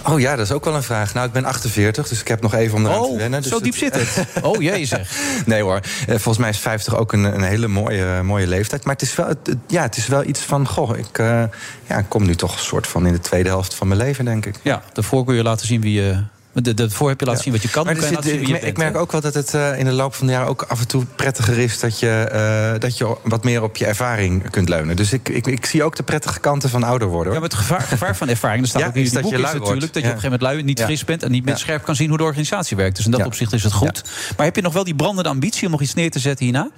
Oh 0.07 0.19
ja, 0.19 0.35
dat 0.35 0.45
is 0.45 0.51
ook 0.51 0.65
wel 0.65 0.75
een 0.75 0.83
vraag. 0.83 1.13
Nou, 1.13 1.27
ik 1.27 1.33
ben 1.33 1.45
48, 1.45 2.07
dus 2.07 2.21
ik 2.21 2.27
heb 2.27 2.41
nog 2.41 2.53
even 2.53 2.77
om 2.77 2.85
eraan 2.85 3.03
te 3.03 3.15
wennen. 3.17 3.37
Oh, 3.39 3.43
Dus 3.43 3.51
zo 3.53 3.59
diep 3.59 3.75
zit 3.75 3.93
het. 3.95 4.25
Oh 4.45 4.61
jee 4.61 4.85
zeg. 4.85 5.11
Nee 5.45 5.61
hoor, 5.61 5.79
Eh, 6.01 6.07
volgens 6.07 6.37
mij 6.37 6.49
is 6.49 6.57
50 6.57 6.95
ook 6.97 7.13
een, 7.13 7.23
een 7.23 7.43
hele 7.43 7.67
mooie, 7.67 8.23
mooie 8.23 8.47
leeftijd. 8.47 8.83
Maar 8.83 8.93
het 8.93 9.01
is 9.03 9.15
wel, 9.15 9.27
het- 9.27 9.55
ja, 9.67 9.81
het 9.81 9.97
is 9.97 10.07
wel 10.07 10.23
iets 10.25 10.39
van... 10.41 10.67
Goh, 10.67 10.97
ik 10.97 11.17
eh, 11.17 11.43
ja, 11.87 11.97
ik 11.97 12.05
kom 12.07 12.25
nu 12.25 12.35
toch 12.35 12.53
een 12.53 12.59
soort 12.63 12.87
van 12.87 13.05
in 13.05 13.13
de 13.13 13.19
tweede 13.19 13.49
helft 13.49 13.73
van 13.73 13.87
mijn 13.87 13.99
leven, 13.99 14.25
denk 14.25 14.45
ik. 14.45 14.55
Ja, 14.61 14.81
daarvoor 14.93 15.25
kun 15.25 15.35
je 15.35 15.43
laten 15.43 15.67
zien 15.67 15.81
wie 15.81 15.93
je... 15.93 16.23
Daarvoor 16.53 17.09
heb 17.09 17.19
je 17.19 17.25
laten 17.25 17.43
zien 17.43 17.53
wat 17.53 17.61
je 17.61 17.69
kan. 17.69 17.85
Maar 17.85 17.93
er 17.95 17.99
kan 18.01 18.09
je 18.11 18.15
zit- 18.21 18.41
ik, 18.41 18.47
je 18.47 18.59
ik 18.59 18.77
merk 18.77 18.97
ook 18.97 19.11
wel 19.11 19.21
dat 19.21 19.33
het 19.33 19.53
eh, 19.53 19.79
in 19.79 19.85
de 19.85 19.91
loop 19.91 20.13
van 20.15 20.27
de 20.27 20.33
jaren 20.33 20.47
ook 20.49 20.61
af 20.67 20.79
en 20.79 20.87
toe 20.87 21.05
prettiger 21.15 21.57
is 21.59 21.79
dat 21.79 21.99
je, 21.99 22.09
eh, 22.09 22.79
dat 22.79 22.97
je 22.97 23.15
wat 23.23 23.43
meer 23.43 23.63
op 23.63 23.75
je 23.77 23.85
ervaring 23.85 24.49
kunt 24.49 24.69
leunen. 24.69 24.95
Dus 24.95 25.13
ik, 25.13 25.29
ik, 25.29 25.47
ik 25.47 25.65
zie 25.65 25.83
ook 25.83 25.95
de 25.95 26.03
prettige 26.03 26.39
kanten 26.39 26.69
van 26.69 26.83
ouder 26.83 27.07
worden. 27.07 27.33
Ja, 27.33 27.39
Hoor. 27.39 27.49
maar 27.49 27.57
het 27.57 27.67
gevaar, 27.67 27.81
gevaar 27.81 28.15
van 28.15 28.27
ervaring, 28.29 28.59
dat 28.59 28.69
staat 28.69 28.81
Ja, 28.81 28.87
ook 28.87 28.95
in 28.95 29.03
dat 29.03 29.13
boek, 29.13 29.31
je 29.31 29.37
is 29.37 29.41
natuurlijk 29.41 29.65
wordt. 29.65 29.81
dat 29.93 29.93
je 29.93 29.99
Ja. 30.01 30.07
op 30.07 30.13
een 30.15 30.21
gegeven 30.21 30.39
moment 30.39 30.41
lui, 30.41 30.63
niet 30.63 30.79
Ja. 30.79 30.85
fris 30.85 31.05
bent... 31.05 31.23
en 31.23 31.31
niet 31.31 31.45
meer 31.45 31.57
scherp 31.57 31.83
kan 31.83 31.95
zien 31.95 32.09
hoe 32.09 32.17
de 32.17 32.23
organisatie 32.23 32.77
werkt. 32.77 32.95
Dus 32.95 33.05
in 33.05 33.11
dat 33.11 33.25
opzicht 33.25 33.53
is 33.53 33.63
het 33.63 33.73
goed. 33.73 34.03
Maar 34.37 34.45
heb 34.45 34.55
je 34.55 34.61
nog 34.61 34.73
wel 34.73 34.83
die 34.83 34.95
brandende 34.95 35.29
ambitie 35.29 35.65
om 35.65 35.71
nog 35.71 35.81
iets 35.81 35.93
neer 35.93 36.11
te 36.11 36.19
zetten 36.19 36.45
hierna? 36.45 36.69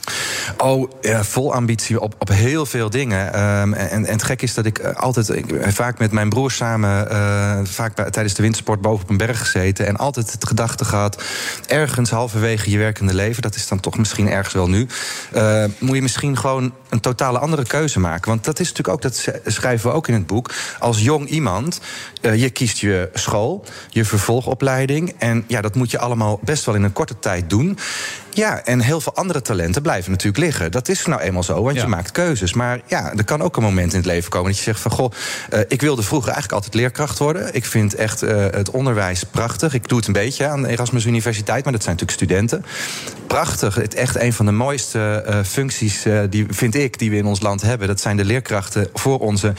Oh, 0.57 0.91
ja, 1.01 1.23
vol 1.23 1.53
ambitie 1.53 1.99
op, 1.99 2.15
op 2.19 2.29
heel 2.29 2.65
veel 2.65 2.89
dingen. 2.89 3.33
Ehm, 3.33 3.73
en, 3.73 3.89
en 4.05 4.11
het 4.13 4.23
gek 4.23 4.41
is 4.41 4.53
dat 4.53 4.65
ik 4.65 4.77
eh, 4.77 4.95
altijd, 4.95 5.29
ik, 5.29 5.45
vaak 5.61 5.99
met 5.99 6.11
mijn 6.11 6.29
broer 6.29 6.51
samen, 6.51 7.07
vaak 7.67 7.95
bij- 7.95 8.09
tijdens 8.09 8.33
de 8.35 8.41
wintersport 8.41 8.81
boven 8.81 9.03
op 9.03 9.09
een 9.09 9.17
berg 9.17 9.47
En 9.71 9.97
altijd 9.97 10.31
het 10.31 10.47
gedachte 10.47 10.85
gehad, 10.85 11.23
ergens 11.67 12.09
halverwege 12.09 12.69
je 12.69 12.77
werkende 12.77 13.13
leven, 13.13 13.41
dat 13.41 13.55
is 13.55 13.67
dan 13.67 13.79
toch 13.79 13.97
misschien 13.97 14.29
ergens 14.29 14.53
wel 14.53 14.69
nu, 14.69 14.87
eh, 15.31 15.65
moet 15.79 15.95
je 15.95 16.01
misschien 16.01 16.37
gewoon 16.37 16.73
een 16.93 16.99
totale 16.99 17.39
andere 17.39 17.63
keuze 17.63 17.99
maken. 17.99 18.29
Want 18.29 18.43
dat 18.43 18.59
is 18.59 18.67
natuurlijk 18.67 18.95
ook, 18.95 19.01
dat 19.01 19.17
sch- 19.17 19.53
schrijven 19.53 19.89
we 19.89 19.95
ook 19.95 20.07
in 20.07 20.13
het 20.13 20.27
boek. 20.27 20.51
Als 20.79 21.01
jong 21.01 21.27
iemand, 21.27 21.79
eh, 22.21 22.35
je 22.35 22.49
kiest 22.49 22.77
je 22.77 23.09
school, 23.13 23.65
je 23.89 24.05
vervolgopleiding. 24.05 25.15
En 25.17 25.43
ja, 25.47 25.61
dat 25.61 25.75
moet 25.75 25.91
je 25.91 25.99
allemaal 25.99 26.39
best 26.43 26.65
wel 26.65 26.75
in 26.75 26.83
een 26.83 26.93
korte 26.93 27.19
tijd 27.19 27.49
doen. 27.49 27.77
Ja, 28.29 28.63
en 28.63 28.79
heel 28.79 29.01
veel 29.01 29.15
andere 29.15 29.41
talenten 29.41 29.81
blijven 29.81 30.11
natuurlijk 30.11 30.43
liggen. 30.43 30.71
Dat 30.71 30.89
is 30.89 31.05
nou 31.05 31.21
eenmaal 31.21 31.43
zo, 31.43 31.63
want 31.63 31.81
je 31.81 31.87
maakt 31.87 32.11
keuzes. 32.11 32.53
Maar 32.53 32.81
ja, 32.85 33.13
er 33.15 33.23
kan 33.23 33.41
ook 33.41 33.57
een 33.57 33.63
moment 33.63 33.91
in 33.91 33.97
het 33.97 34.07
leven 34.07 34.29
komen 34.29 34.47
dat 34.47 34.57
je 34.57 34.63
zegt 34.63 34.79
van... 34.79 34.91
goh, 34.91 35.11
eh, 35.49 35.59
ik 35.67 35.81
wilde 35.81 36.03
vroeger 36.03 36.31
eigenlijk 36.31 36.63
altijd 36.63 36.81
leerkracht 36.81 37.17
worden. 37.19 37.53
Ik 37.53 37.65
vind 37.65 37.95
echt 37.95 38.21
eh, 38.21 38.37
het 38.51 38.69
onderwijs 38.69 39.23
prachtig. 39.23 39.73
Ik 39.73 39.87
doe 39.87 39.97
het 39.97 40.07
een 40.07 40.13
beetje 40.13 40.47
aan 40.47 40.61
de 40.61 40.67
Erasmus 40.67 41.05
Universiteit, 41.05 41.63
maar 41.63 41.73
dat 41.73 41.83
zijn 41.83 41.95
natuurlijk 41.95 42.21
studenten. 42.21 42.65
Prachtig, 43.27 43.75
het 43.75 43.93
echt 43.93 44.15
een 44.15 44.33
van 44.33 44.45
de 44.45 44.51
mooiste 44.51 45.41
functies, 45.45 46.05
die 46.29 46.45
vind 46.49 46.75
ik, 46.75 46.82
die 46.91 47.09
we 47.09 47.17
in 47.17 47.25
ons 47.25 47.41
land 47.41 47.61
hebben. 47.61 47.87
Dat 47.87 48.01
zijn 48.01 48.17
de 48.17 48.25
leerkrachten 48.25 48.89
voor 48.93 49.19
onze 49.19 49.53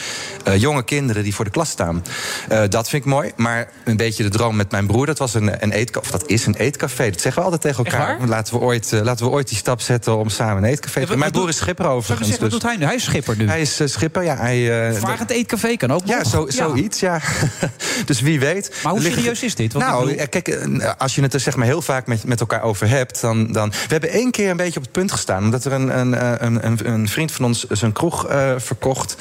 eh, 0.45 0.57
jonge 0.57 0.85
kinderen 0.85 1.23
die 1.23 1.35
voor 1.35 1.45
de 1.45 1.51
klas 1.51 1.71
staan. 1.71 2.05
Eh, 2.49 2.63
dat 2.69 2.89
vind 2.89 3.05
ik 3.05 3.11
mooi, 3.11 3.33
maar 3.37 3.69
een 3.85 3.97
beetje 3.97 4.23
de 4.23 4.29
droom 4.29 4.57
met 4.57 4.71
mijn 4.71 4.87
broer... 4.87 5.07
dat 5.07 5.19
was 5.19 5.35
een, 5.35 5.63
een 5.63 5.73
eetcafé, 5.73 6.07
of 6.07 6.11
dat 6.11 6.29
is 6.29 6.47
een 6.47 6.55
eetcafé. 6.55 7.11
Dat 7.11 7.21
zeggen 7.21 7.43
we 7.43 7.51
altijd 7.51 7.61
tegen 7.61 7.85
elkaar. 7.85 8.27
Laten 8.27 8.55
we 8.55 8.61
ooit, 8.61 8.93
eh, 8.93 9.01
laten 9.01 9.27
we 9.27 9.33
ooit 9.33 9.49
die 9.49 9.57
stap 9.57 9.81
zetten 9.81 10.17
om 10.17 10.29
samen 10.29 10.63
een 10.63 10.69
eetcafé 10.69 10.93
te 10.93 11.01
wat 11.01 11.09
doen. 11.09 11.19
Mijn 11.19 11.31
broer 11.31 11.49
is 11.49 11.57
schipper 11.57 11.87
overigens. 11.87 12.29
zeggen, 12.29 12.51
wat 12.51 12.51
dus- 12.51 12.61
doet 12.61 12.71
hij 12.71 12.79
nu? 12.79 12.85
Hij 12.85 12.95
is 12.95 13.05
schipper 13.05 13.37
nu. 13.37 13.49
Hij 13.49 13.61
is 13.61 13.81
schipper, 13.85 14.23
ja. 14.23 14.37
Hij, 14.37 14.89
eh, 14.89 14.99
Vragend 14.99 15.31
eetcafé 15.31 15.77
kan 15.77 15.91
ook 15.91 16.03
ja, 16.05 16.19
nog. 16.19 16.29
zo, 16.29 16.47
zoiets, 16.49 17.01
ja. 17.01 17.21
dus 18.07 18.21
wie 18.21 18.41
weet. 18.41 18.71
Maar 18.83 18.93
hoe 18.93 19.05
Er 19.05 19.13
serieus 19.13 19.43
is 19.43 19.55
dit? 19.55 19.73
Nou, 19.73 20.15
kijk, 20.15 20.59
als 20.99 21.15
je 21.15 21.23
het 21.23 21.35
er 21.35 21.41
zeg 21.41 21.57
maar 21.57 21.67
heel 21.67 21.83
vaak 21.83 22.07
met, 22.07 22.25
met 22.25 22.41
elkaar 22.41 22.63
over 22.63 22.89
hebt... 22.89 23.21
Dan, 23.21 23.53
dan... 23.53 23.71
We 23.71 23.77
hebben 23.89 24.11
één 24.11 24.31
keer 24.31 24.51
een 24.51 24.57
beetje 24.57 24.77
op 24.77 24.83
het 24.83 24.93
punt 24.93 25.13
gestaan... 25.13 25.45
omdat 25.45 25.65
er 25.65 25.73
een, 25.73 25.99
een, 25.99 26.45
een, 26.45 26.67
een, 26.67 26.79
een 26.93 27.09
vriend 27.15 27.33
van 27.33 27.45
ons 27.45 27.67
zijn 27.69 27.93
kroeg 27.93 28.27
eh, 28.27 28.53
verkocht... 28.57 29.17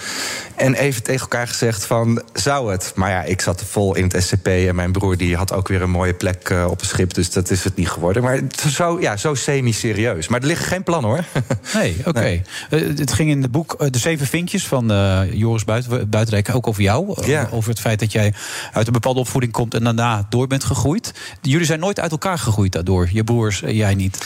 en 0.55 0.73
even 0.73 1.03
tegen 1.03 1.21
elkaar 1.21 1.47
gezegd 1.47 1.85
van, 1.85 2.21
zou 2.33 2.71
het? 2.71 2.91
Maar 2.95 3.09
ja, 3.09 3.23
ik 3.23 3.41
zat 3.41 3.63
vol 3.63 3.95
in 3.95 4.03
het 4.03 4.23
SCP... 4.23 4.47
en 4.47 4.75
mijn 4.75 4.91
broer 4.91 5.17
die 5.17 5.35
had 5.35 5.53
ook 5.53 5.67
weer 5.67 5.81
een 5.81 5.89
mooie 5.89 6.13
plek 6.13 6.49
eh, 6.49 6.67
op 6.69 6.81
een 6.81 6.87
schip... 6.87 7.13
dus 7.13 7.31
dat 7.31 7.49
is 7.49 7.63
het 7.63 7.75
niet 7.75 7.89
geworden. 7.89 8.23
Maar 8.23 8.39
zo, 8.67 9.01
ja, 9.01 9.17
zo 9.17 9.33
semi-serieus. 9.33 10.27
Maar 10.27 10.41
er 10.41 10.47
liggen 10.47 10.67
geen 10.67 10.83
plannen, 10.83 11.09
hoor. 11.09 11.23
Nee, 11.73 11.97
oké. 12.05 12.19
Eh, 12.19 12.41
het 12.69 13.13
ging 13.13 13.29
in 13.29 13.41
het 13.41 13.51
boek 13.51 13.93
De 13.93 13.99
Zeven 13.99 14.27
Vinkjes 14.27 14.67
van 14.67 14.87
Joris 15.31 15.63
Buiten, 15.63 16.09
Buitendijk 16.09 16.55
ook 16.55 16.67
over 16.67 16.81
jou. 16.81 17.27
Ja. 17.27 17.47
Over 17.51 17.69
het 17.69 17.79
feit 17.79 17.99
dat 17.99 18.11
jij 18.11 18.33
uit 18.73 18.87
een 18.87 18.93
bepaalde 18.93 19.19
opvoeding 19.19 19.51
komt 19.53 19.73
en 19.73 19.83
daarna 19.83 20.25
door 20.29 20.47
bent 20.47 20.63
gegroeid. 20.63 21.13
Jullie 21.41 21.65
zijn 21.65 21.79
nooit 21.79 21.99
uit 21.99 22.11
elkaar 22.11 22.39
gegroeid 22.39 22.71
daardoor. 22.71 23.09
Je 23.11 23.23
broers 23.23 23.63
jij 23.65 23.95
niet. 23.95 24.17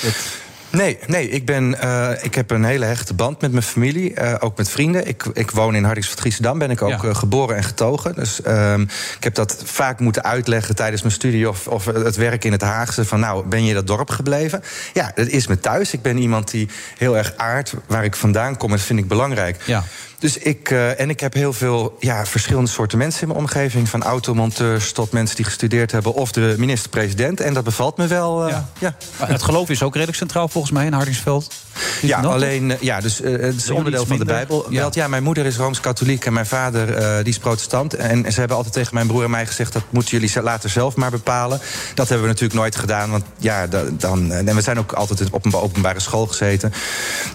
Nee, 0.69 0.97
nee 1.07 1.29
ik, 1.29 1.45
ben, 1.45 1.79
eh, 1.79 2.09
ik 2.21 2.35
heb 2.35 2.51
een 2.51 2.63
hele 2.63 2.85
hechte 2.85 3.13
band 3.13 3.41
met 3.41 3.51
mijn 3.51 3.63
familie, 3.63 4.13
eh, 4.13 4.35
ook 4.39 4.57
met 4.57 4.69
vrienden. 4.69 5.07
Ik, 5.07 5.25
ik 5.33 5.51
woon 5.51 5.75
in 5.75 5.83
Hardingsveld 5.83 6.21
Giessendam, 6.21 6.59
ben 6.59 6.71
ik 6.71 6.81
ook 6.81 7.03
eh, 7.03 7.15
geboren 7.15 7.55
en 7.55 7.63
getogen. 7.63 8.15
Dus 8.15 8.41
ehm, 8.41 8.81
ik 9.17 9.23
heb 9.23 9.35
dat 9.35 9.61
vaak 9.65 9.99
moeten 9.99 10.23
uitleggen 10.23 10.75
tijdens 10.75 11.01
mijn 11.01 11.13
studie 11.13 11.49
of, 11.49 11.67
of 11.67 11.85
het 11.85 12.15
werk 12.15 12.45
in 12.45 12.51
het 12.51 12.61
Haagse. 12.61 13.05
Van 13.05 13.19
nou, 13.19 13.47
ben 13.47 13.65
je 13.65 13.73
dat 13.73 13.87
dorp 13.87 14.09
gebleven? 14.09 14.63
Ja, 14.93 15.11
dat 15.15 15.27
is 15.27 15.47
me 15.47 15.59
thuis. 15.59 15.93
Ik 15.93 16.01
ben 16.01 16.17
iemand 16.17 16.51
die 16.51 16.69
heel 16.97 17.17
erg 17.17 17.33
aardt 17.37 17.73
waar 17.87 18.03
ik 18.03 18.15
vandaan 18.15 18.57
kom. 18.57 18.69
En 18.69 18.75
dat 18.75 18.85
vind 18.85 18.99
ik 18.99 19.07
belangrijk. 19.07 19.61
Ja. 19.65 19.83
Dus 20.19 20.37
ik, 20.37 20.71
eh, 20.71 20.99
en 20.99 21.09
ik 21.09 21.19
heb 21.19 21.33
heel 21.33 21.53
veel 21.53 21.95
ja, 21.99 22.25
verschillende 22.25 22.69
soorten 22.69 22.97
mensen 22.97 23.21
in 23.21 23.27
mijn 23.27 23.39
omgeving. 23.39 23.89
Van 23.89 24.03
automonteurs 24.03 24.91
tot 24.91 25.11
mensen 25.11 25.35
die 25.35 25.45
gestudeerd 25.45 25.91
hebben. 25.91 26.13
Of 26.13 26.31
de 26.31 26.55
minister-president. 26.57 27.39
En 27.39 27.53
dat 27.53 27.63
bevalt 27.63 27.97
me 27.97 28.07
wel. 28.07 28.47
eh, 28.47 28.57
ja. 28.79 28.95
Maar 29.19 29.29
het 29.29 29.43
geloof 29.43 29.69
is 29.69 29.83
ook 29.83 29.93
redelijk 29.93 30.17
centraal 30.17 30.47
volgens 30.47 30.73
mij 30.73 30.85
in 30.85 30.93
Hardingsveld. 30.93 31.53
Ja, 32.01 32.19
alleen, 32.21 32.71
eh, 32.71 32.77
ja, 32.81 33.01
dus 33.01 33.21
eh, 33.21 33.31
het 33.31 33.55
is 33.55 33.69
onderdeel 33.69 34.05
van 34.05 34.17
de? 34.17 34.25
Bijbel. 34.25 34.65
Ja. 34.69 34.81
Ja. 34.81 34.89
ja, 34.91 35.07
mijn 35.07 35.23
moeder 35.23 35.45
is 35.45 35.55
Rooms-Katholiek 35.57 36.25
en 36.25 36.33
mijn 36.33 36.45
vader 36.45 36.93
eh, 36.95 37.15
die 37.17 37.25
is 37.33 37.37
protestant. 37.37 37.93
En 37.93 38.31
ze 38.31 38.39
hebben 38.39 38.57
altijd 38.57 38.73
tegen 38.75 38.93
mijn 38.93 39.07
broer 39.07 39.23
en 39.23 39.29
mij 39.29 39.45
gezegd... 39.47 39.73
dat 39.73 39.83
moeten 39.89 40.19
jullie 40.19 40.41
later 40.41 40.69
zelf 40.69 40.95
maar 40.95 41.11
bepalen. 41.11 41.59
Dat 41.93 42.07
hebben 42.09 42.27
we 42.27 42.31
natuurlijk 42.33 42.59
nooit 42.59 42.75
gedaan. 42.75 43.09
Want 43.09 43.23
ja, 43.37 43.67
da- 43.67 43.83
dan, 43.91 44.31
en 44.31 44.55
we 44.55 44.61
zijn 44.61 44.79
ook 44.79 44.91
altijd 44.91 45.29
op 45.31 45.45
een 45.45 45.53
openbare 45.53 45.99
school 45.99 46.25
gezeten. 46.27 46.73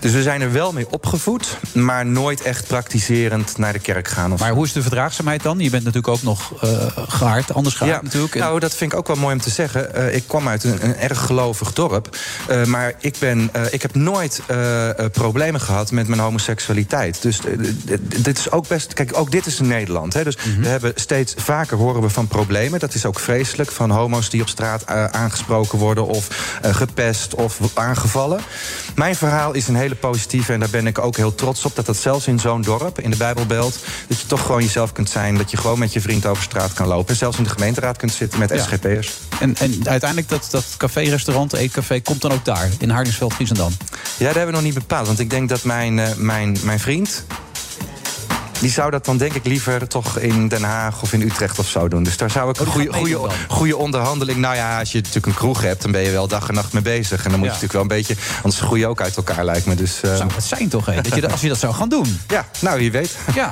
Dus 0.01 0.13
we 0.13 0.23
zijn 0.23 0.41
er 0.41 0.53
wel 0.53 0.73
mee 0.73 0.87
opgevoed, 0.91 1.57
maar 1.73 2.07
nooit 2.07 2.43
echt 2.43 2.67
praktiserend 2.67 3.59
naar 3.59 3.73
de 3.73 3.79
kerk 3.79 4.09
gaan. 4.09 4.33
Of 4.33 4.41
Maar 4.41 4.51
hoe 4.53 4.65
is 4.65 4.73
de 4.73 4.83
verdraagzaamheid 4.83 5.43
dan? 5.43 5.59
Je 5.59 5.71
bent 5.71 5.85
natuurlijk 5.85 6.15
ook 6.15 6.23
nog 6.23 6.53
eh 6.63 6.87
gehaard, 7.09 7.55
anders 7.55 7.75
gehaard 7.75 8.03
natuurlijk. 8.03 8.35
En- 8.35 8.41
Nou, 8.41 8.59
dat 8.61 8.75
vind 8.75 8.93
ik 8.93 8.99
ook 8.99 9.07
wel 9.07 9.17
mooi 9.17 9.35
om 9.35 9.41
te 9.41 9.51
zeggen. 9.51 10.15
Ik 10.15 10.25
kwam 10.27 10.49
uit 10.49 10.65
een, 10.65 10.85
een 10.85 10.97
erg 10.97 11.19
gelovig 11.21 11.73
dorp. 11.73 12.17
Maar 12.67 12.93
ik, 12.99 13.17
ben, 13.19 13.51
ik 13.71 13.83
heb 13.83 13.95
nooit 13.95 14.32
eh, 14.47 14.99
eh, 14.99 15.11
problemen 15.11 15.61
gehad 15.61 15.91
met 15.91 16.09
mijn 16.09 16.21
homoseksualiteit. 16.21 17.23
Dus 17.23 17.41
eh, 17.41 17.99
dit 18.23 18.39
is 18.39 18.51
ook 18.51 18.69
best. 18.69 18.93
Kijk, 18.93 19.19
ook 19.19 19.31
dit 19.31 19.47
is 19.47 19.61
in 19.61 19.67
Nederland. 19.67 20.15
Hè, 20.15 20.25
dus 20.25 20.37
we 20.61 20.69
hebben 20.69 20.93
steeds 20.95 21.35
vaker 21.37 21.77
horen 21.77 22.03
we 22.03 22.09
van 22.09 22.27
problemen. 22.27 22.81
Dat 22.81 22.95
is 22.95 23.07
ook 23.07 23.21
vreselijk. 23.21 23.71
Van 23.71 23.91
homo's 23.91 24.31
die 24.31 24.41
op 24.41 24.49
straat 24.49 24.87
aangesproken 25.13 25.79
worden 25.79 26.07
of 26.07 26.29
gepest 26.63 27.35
of 27.35 27.59
aangevallen. 27.75 28.41
Mijn 28.95 29.17
verhaal 29.17 29.53
is 29.53 29.69
een 29.69 29.77
hele 29.77 29.95
positieve 29.95 30.53
en 30.53 30.61
daar 30.61 30.71
ben 30.71 30.87
ik 30.87 30.99
ook 30.99 31.17
heel 31.17 31.35
trots 31.35 31.65
op. 31.65 31.77
Dat 31.77 31.87
dat 31.87 31.97
zelfs 31.97 32.27
in 32.27 32.41
zo'n 32.41 32.63
dorp, 32.63 33.01
in 33.01 33.11
de 33.11 33.17
Bijbelbelt, 33.17 33.79
dat 34.09 34.21
je 34.21 34.27
toch 34.27 34.41
gewoon 34.41 34.63
jezelf 34.63 34.93
kunt 34.93 35.11
zijn. 35.11 35.37
Dat 35.37 35.51
je 35.51 35.57
gewoon 35.57 35.79
met 35.79 35.93
je 35.93 36.01
vriend 36.01 36.27
over 36.27 36.43
straat 36.43 36.73
kan 36.73 36.87
lopen. 36.87 37.09
En 37.09 37.17
zelfs 37.17 37.39
in 37.39 37.45
de 37.45 37.51
gemeenteraad 37.51 37.97
kunt 37.97 38.13
zitten 38.13 38.39
met 38.39 38.51
Ja. 38.51 38.63
SGP'ers. 38.63 39.13
En, 39.41 39.57
en 39.57 39.89
uiteindelijk 39.89 40.29
dat, 40.29 40.49
dat 40.51 40.65
café-restaurant, 40.77 41.53
eetcafé, 41.53 42.01
komt 42.01 42.21
dan 42.21 42.33
ook 42.33 42.45
daar, 42.45 42.69
in 42.79 42.91
Hardingsveld, 42.91 43.33
Giesendam. 43.35 43.73
Ja, 44.23 44.29
dat 44.29 44.37
hebben 44.37 44.55
we 44.55 44.61
nog 44.61 44.71
niet 44.71 44.87
bepaald. 44.89 45.07
Want 45.07 45.19
ik 45.19 45.31
denk 45.31 45.49
dat 45.49 45.65
mijn, 45.65 45.99
eh, 45.99 46.15
mijn, 46.17 46.57
mijn 46.63 46.81
vriend. 46.81 47.25
Die 48.61 48.71
zou 48.71 48.91
dat 48.91 49.05
dan 49.05 49.17
denk 49.17 49.33
ik 49.35 49.45
liever 49.45 49.89
toch 49.89 50.19
in 50.19 50.49
Den 50.49 50.63
Haag 50.63 51.03
of 51.03 51.13
in 51.13 51.21
Utrecht 51.23 51.59
of 51.59 51.69
zo 51.69 51.89
doen. 51.89 52.03
Dus 52.03 52.17
daar 52.17 52.31
zou 52.31 52.51
ik 52.51 52.59
een 52.59 52.67
Oh, 52.67 52.73
goede, 52.73 52.93
goede, 52.93 53.19
goede 53.49 53.77
onderhandeling. 53.77 54.39
Nou 54.39 54.55
ja, 54.55 54.79
als 54.79 54.93
je 54.93 54.99
natuurlijk 54.99 55.27
een 55.27 55.35
kroeg 55.35 55.63
hebt, 55.63 55.83
dan 55.83 55.91
ben 55.93 56.01
je 56.03 56.11
wel 56.11 56.29
dag 56.29 56.49
en 56.49 56.55
nacht 56.55 56.73
mee 56.73 56.83
bezig. 56.83 57.25
En 57.25 57.31
dan 57.31 57.39
moet 57.39 57.49
Ja. 57.49 57.55
je 57.55 57.61
natuurlijk 57.61 57.73
wel 57.73 57.83
een 57.83 57.89
beetje. 57.89 58.17
Anders 58.43 58.61
groei 58.61 58.81
je 58.81 58.87
ook 58.87 59.01
uit 59.01 59.17
elkaar, 59.17 59.45
lijkt 59.45 59.67
me. 59.67 59.75
Dus, 59.75 59.99
Zou 60.03 60.31
het 60.35 60.45
zijn 60.45 60.69
toch, 60.69 60.87
hè? 60.87 61.01
Dat 61.01 61.15
je, 61.15 61.31
als 61.31 61.41
je 61.41 61.49
dat 61.49 61.59
zou 61.59 61.75
gaan 61.75 61.89
doen. 61.89 62.21
Ja, 62.29 62.47
nou, 62.59 62.79
wie 62.79 62.93
weet. 62.93 63.17
Ja, 63.35 63.51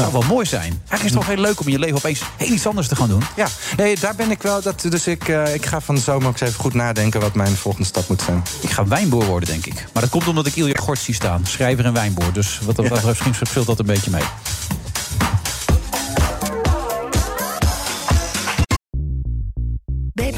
zou 0.00 0.12
wel 0.12 0.22
mooi 0.22 0.46
zijn. 0.46 0.62
Eigenlijk 0.62 1.04
is 1.04 1.10
het 1.10 1.12
toch 1.12 1.26
heel 1.26 1.36
leuk 1.36 1.60
om 1.60 1.66
in 1.66 1.72
je 1.72 1.78
leven 1.78 1.96
opeens 1.96 2.22
heel 2.36 2.52
iets 2.52 2.66
anders 2.66 2.88
te 2.88 2.96
gaan 2.96 3.08
doen. 3.08 3.22
Ja, 3.36 3.46
nee, 3.76 3.98
daar 3.98 4.14
ben 4.14 4.30
ik 4.30 4.42
wel. 4.42 4.62
Dat, 4.62 4.86
dus 4.88 5.06
ik, 5.06 5.28
eh, 5.28 5.54
ik 5.54 5.66
ga 5.66 5.80
van 5.80 5.94
de 5.94 6.00
zomer 6.00 6.26
ook 6.26 6.32
eens 6.32 6.50
even 6.50 6.60
goed 6.60 6.74
nadenken 6.74 7.20
wat 7.20 7.34
mijn 7.34 7.56
volgende 7.56 7.86
stap 7.86 8.08
moet 8.08 8.22
zijn. 8.22 8.42
Ik 8.60 8.70
ga 8.70 8.86
wijnboer 8.86 9.24
worden, 9.24 9.48
denk 9.48 9.66
ik. 9.66 9.86
Maar 9.92 10.02
dat 10.02 10.10
komt 10.10 10.28
omdat 10.28 10.46
ik 10.46 10.56
Ilja 10.56 10.80
Gort 10.80 10.98
zie 10.98 11.14
staan. 11.14 11.46
Schrijver 11.46 11.84
en 11.84 11.92
wijnboer. 11.92 12.32
Dus 12.32 12.60
wat 12.62 12.76
dat 12.76 12.88
betreft 12.88 13.24
misschien 13.26 13.46
speelt 13.46 13.66
dat 13.66 13.78
een 13.78 13.86
beetje 13.86 14.10
mee. 14.10 14.22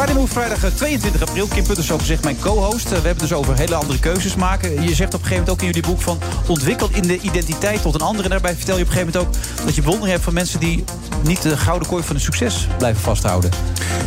Friday 0.00 0.18
Move, 0.18 0.32
vrijdag 0.32 0.64
eh, 0.64 0.70
22 0.74 1.20
april. 1.22 1.46
Kim 1.46 1.64
Putters, 1.64 1.86
zo 1.86 1.98
gezegd, 1.98 2.24
mijn 2.24 2.38
co-host. 2.40 2.84
Eh, 2.84 2.90
We 2.90 3.06
hebben 3.06 3.28
dus 3.28 3.32
over 3.32 3.56
hele 3.56 3.74
andere 3.74 3.98
keuzes 3.98 4.34
maken. 4.34 4.82
Je 4.82 4.94
zegt 4.94 5.14
op 5.14 5.20
een 5.20 5.26
gegeven 5.26 5.30
moment 5.30 5.50
ook 5.50 5.60
in 5.60 5.66
jullie 5.66 5.82
boek 5.82 6.00
van... 6.00 6.18
ontwikkel 6.46 6.88
in 6.92 7.02
de 7.02 7.18
identiteit 7.18 7.82
tot 7.82 7.94
een 7.94 8.00
andere. 8.00 8.24
En 8.24 8.30
daarbij 8.30 8.54
vertel 8.54 8.76
je 8.76 8.82
op 8.82 8.88
een 8.88 8.94
gegeven 8.94 9.20
moment 9.22 9.36
ook... 9.36 9.64
dat 9.64 9.74
je 9.74 9.80
bewondering 9.80 10.12
hebt 10.12 10.24
van 10.24 10.34
mensen 10.34 10.60
die 10.60 10.84
niet 11.22 11.42
de 11.42 11.56
gouden 11.56 11.88
kooi 11.88 12.02
van 12.02 12.14
het 12.14 12.24
succes 12.24 12.66
blijven 12.78 13.02
vasthouden. 13.02 13.50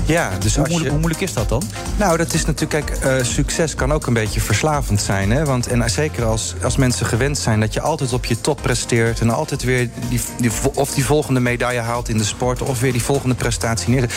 Ja, 0.05 0.29
dus 0.39 0.55
hoe, 0.55 0.59
moeilijk, 0.67 0.83
je- 0.83 0.89
hoe 0.89 0.99
moeilijk 0.99 1.21
is 1.21 1.33
dat 1.33 1.49
dan? 1.49 1.63
Nou, 1.97 2.17
dat 2.17 2.33
is 2.33 2.45
natuurlijk, 2.45 2.85
kijk, 2.85 2.99
eh, 2.99 3.25
succes 3.25 3.75
kan 3.75 3.91
ook 3.93 4.07
een 4.07 4.13
beetje 4.13 4.41
verslavend 4.41 5.01
zijn. 5.01 5.31
Hè? 5.31 5.45
Want, 5.45 5.67
en 5.67 5.89
zeker 5.89 6.25
als, 6.25 6.53
als 6.63 6.75
mensen 6.75 7.05
gewend 7.05 7.37
zijn 7.37 7.59
dat 7.59 7.73
je 7.73 7.81
altijd 7.81 8.13
op 8.13 8.25
je 8.25 8.41
top 8.41 8.59
presteert... 8.61 9.19
en 9.19 9.29
altijd 9.29 9.63
weer 9.63 9.89
die, 10.09 10.21
die, 10.37 10.51
of 10.73 10.93
die 10.93 11.05
volgende 11.05 11.39
medaille 11.39 11.79
haalt 11.79 12.09
in 12.09 12.17
de 12.17 12.23
sport... 12.23 12.61
of 12.61 12.79
weer 12.79 12.91
die 12.91 13.03
volgende 13.03 13.35
prestatie 13.35 13.89
neerzet. 13.89 14.13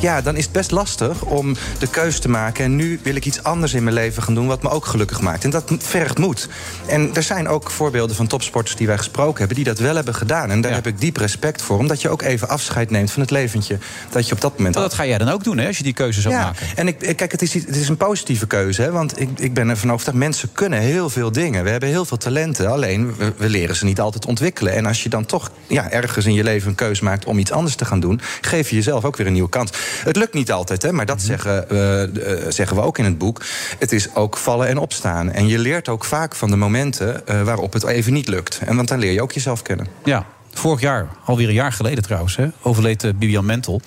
Ja, 0.00 0.20
dan 0.20 0.36
is 0.36 0.42
het 0.44 0.52
best 0.52 0.70
lastig 0.70 1.17
om 1.24 1.56
de 1.78 1.86
keus 1.86 2.18
te 2.18 2.28
maken... 2.28 2.64
en 2.64 2.76
nu 2.76 3.00
wil 3.02 3.14
ik 3.14 3.24
iets 3.26 3.42
anders 3.42 3.74
in 3.74 3.82
mijn 3.82 3.94
leven 3.94 4.22
gaan 4.22 4.34
doen 4.34 4.46
wat 4.46 4.62
me 4.62 4.68
ook 4.68 4.86
gelukkig 4.86 5.20
maakt. 5.20 5.44
En 5.44 5.50
dat 5.50 5.72
vergt 5.78 6.18
moed. 6.18 6.48
En 6.86 7.10
er 7.14 7.22
zijn 7.22 7.48
ook 7.48 7.70
voorbeelden 7.70 8.16
van 8.16 8.26
topsporters 8.26 8.76
die 8.76 8.86
wij 8.86 8.98
gesproken 8.98 9.38
hebben... 9.38 9.56
die 9.56 9.64
dat 9.64 9.78
wel 9.78 9.94
hebben 9.94 10.14
gedaan. 10.14 10.50
En 10.50 10.60
daar 10.60 10.72
heb 10.72 10.86
ik 10.86 11.00
diep 11.00 11.16
respect 11.16 11.62
voor. 11.62 11.78
Omdat 11.78 12.02
je 12.02 12.08
ook 12.08 12.22
even 12.22 12.48
afscheid 12.48 12.90
neemt 12.90 13.10
van 13.10 13.22
het 13.22 13.30
leventje... 13.30 13.78
dat 14.10 14.28
je 14.28 14.34
op 14.34 14.40
dat 14.40 14.56
moment 14.56 14.74
Maar 14.74 14.84
dat 14.84 14.94
ga 14.94 15.06
jij 15.06 15.18
dan 15.18 15.28
ook 15.28 15.44
doen, 15.44 15.58
hè, 15.58 15.66
als 15.66 15.76
je 15.76 15.82
die 15.82 15.92
keuze 15.92 16.20
zou 16.20 16.34
ja, 16.34 16.42
maken. 16.42 16.66
en 16.76 16.88
ik, 16.88 17.02
ik- 17.02 17.16
kijk, 17.16 17.32
het 17.32 17.42
is, 17.42 17.54
het 17.54 17.76
is 17.76 17.88
een 17.88 17.96
positieve 17.96 18.46
keuze. 18.46 18.82
Hè, 18.82 18.90
want 18.90 19.20
ik, 19.20 19.28
ik 19.38 19.54
ben 19.54 19.68
ervan 19.68 19.92
overtuigd, 19.92 20.18
mensen 20.18 20.52
kunnen 20.52 20.80
heel 20.80 21.10
veel 21.10 21.32
dingen. 21.32 21.64
We 21.64 21.70
hebben 21.70 21.88
heel 21.88 22.04
veel 22.04 22.16
talenten, 22.16 22.70
alleen 22.70 23.16
we, 23.16 23.32
we 23.36 23.48
leren 23.48 23.76
ze 23.76 23.84
niet 23.84 24.00
altijd 24.00 24.26
ontwikkelen. 24.26 24.72
En 24.72 24.86
als 24.86 25.02
je 25.02 25.08
dan 25.08 25.26
toch 25.26 25.50
ja, 25.66 25.90
ergens 25.90 26.26
in 26.26 26.34
je 26.34 26.44
leven 26.44 26.68
een 26.68 26.74
keuze 26.74 27.04
maakt 27.04 27.24
om 27.24 27.38
iets 27.38 27.52
anders 27.52 27.74
te 27.74 27.84
gaan 27.84 28.00
doen... 28.00 28.20
geef 28.40 28.68
je 28.70 28.76
jezelf 28.76 29.04
ook 29.04 29.16
weer 29.16 29.26
een 29.26 29.32
nieuwe 29.32 29.48
kans. 29.48 29.70
Het 30.04 30.16
lukt 30.16 30.34
niet 30.34 30.52
altijd, 30.52 30.82
hè, 30.82 30.92
maar 30.98 31.06
dat 31.06 31.22
zeggen, 31.22 31.70
eh, 31.70 32.02
eh, 32.02 32.10
zeggen 32.48 32.76
we 32.76 32.82
ook 32.82 32.98
in 32.98 33.04
het 33.04 33.18
boek. 33.18 33.44
Het 33.78 33.92
is 33.92 34.14
ook 34.14 34.36
vallen 34.36 34.68
en 34.68 34.78
opstaan. 34.78 35.30
En 35.32 35.46
je 35.46 35.58
leert 35.58 35.88
ook 35.88 36.04
vaak 36.04 36.34
van 36.34 36.50
de 36.50 36.56
momenten 36.56 37.26
eh, 37.26 37.42
waarop 37.42 37.72
het 37.72 37.84
even 37.84 38.12
niet 38.12 38.28
lukt. 38.28 38.60
En 38.66 38.76
want 38.76 38.88
dan 38.88 38.98
leer 38.98 39.12
je 39.12 39.22
ook 39.22 39.32
jezelf 39.32 39.62
kennen. 39.62 39.86
Ja, 40.04 40.26
vorig 40.52 40.80
jaar, 40.80 41.08
alweer 41.24 41.48
een 41.48 41.54
jaar 41.54 41.72
geleden 41.72 42.02
trouwens, 42.02 42.36
hè, 42.36 42.46
overleed 42.62 43.18
Bibian 43.18 43.46
Mentel. 43.46 43.80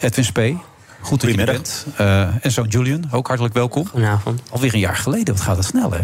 Edwin 0.00 0.24
Spee, 0.24 0.58
goed 1.00 1.20
dat 1.20 1.30
je 1.30 1.38
er 1.38 1.44
bent. 1.44 1.86
Eh, 1.96 2.44
en 2.44 2.50
zo 2.50 2.64
Julian, 2.68 3.04
ook 3.10 3.26
hartelijk 3.26 3.54
welkom. 3.54 3.86
Goedenavond. 3.86 4.40
Alweer 4.50 4.74
een 4.74 4.80
jaar 4.80 4.96
geleden, 4.96 5.34
wat 5.34 5.42
gaat 5.42 5.56
het 5.56 5.66
snel, 5.66 5.92
hè? 5.92 6.00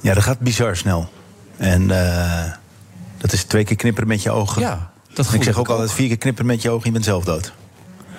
Ja, 0.00 0.14
dat 0.14 0.22
gaat 0.22 0.38
bizar 0.38 0.76
snel. 0.76 1.08
En 1.56 1.90
eh, 1.90 2.52
dat 3.18 3.32
is 3.32 3.44
twee 3.44 3.64
keer 3.64 3.76
knipperen 3.76 4.08
met 4.08 4.22
je 4.22 4.30
ogen. 4.30 4.62
Ja, 4.62 4.90
dat 5.12 5.32
ik 5.32 5.42
zeg 5.42 5.56
ook 5.56 5.64
ik 5.64 5.70
altijd 5.70 5.88
ook. 5.88 5.96
vier 5.96 6.08
keer 6.08 6.18
knipperen 6.18 6.46
met 6.46 6.62
je 6.62 6.70
ogen, 6.70 6.86
je 6.86 6.92
bent 6.92 7.04
zelf 7.04 7.24
dood. 7.24 7.52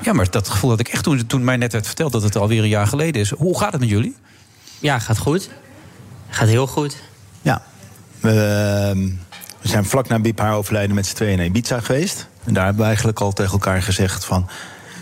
Ja, 0.01 0.13
maar 0.13 0.29
dat 0.29 0.49
gevoel 0.49 0.69
had 0.69 0.79
ik 0.79 0.87
echt 0.87 1.03
toen, 1.03 1.25
toen 1.25 1.43
mij 1.43 1.57
net 1.57 1.71
werd 1.71 1.85
verteld 1.85 2.11
dat 2.11 2.23
het 2.23 2.35
alweer 2.35 2.63
een 2.63 2.69
jaar 2.69 2.87
geleden 2.87 3.21
is. 3.21 3.29
Hoe 3.29 3.59
gaat 3.59 3.71
het 3.71 3.81
met 3.81 3.89
jullie? 3.89 4.15
Ja, 4.79 4.99
gaat 4.99 5.17
goed. 5.17 5.49
Gaat 6.29 6.47
heel 6.47 6.67
goed. 6.67 6.97
Ja. 7.41 7.61
We, 8.19 8.29
ehm, 8.29 9.09
we 9.61 9.67
zijn 9.67 9.85
vlak 9.85 10.07
na 10.07 10.19
Biep 10.19 10.39
haar 10.39 10.55
overlijden 10.55 10.95
met 10.95 11.05
z'n 11.05 11.15
tweeën 11.15 11.37
naar 11.37 11.45
Ibiza 11.45 11.79
geweest. 11.79 12.27
En 12.43 12.53
daar 12.53 12.63
hebben 12.63 12.81
we 12.81 12.87
eigenlijk 12.87 13.19
al 13.19 13.33
tegen 13.33 13.51
elkaar 13.51 13.81
gezegd 13.81 14.25
van... 14.25 14.49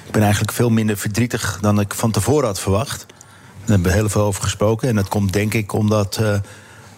ik 0.06 0.12
ben 0.12 0.22
eigenlijk 0.22 0.52
veel 0.52 0.70
minder 0.70 0.97
verdrietig 0.97 1.58
dan 1.62 1.80
ik 1.80 1.93
van 1.93 2.12
tevoren 2.12 2.47
had 2.47 2.60
verwacht. 2.60 3.06
Daar 3.08 3.78
hebben 3.78 3.91
we 3.91 3.97
heel 3.97 4.10
veel 4.10 4.22
over 4.22 4.43
gesproken. 4.43 4.89
En 4.89 4.95
dat 4.95 5.08
komt 5.08 5.34
denk 5.34 5.54
ik 5.54 5.74
omdat 5.74 6.18
eh, 6.18 6.36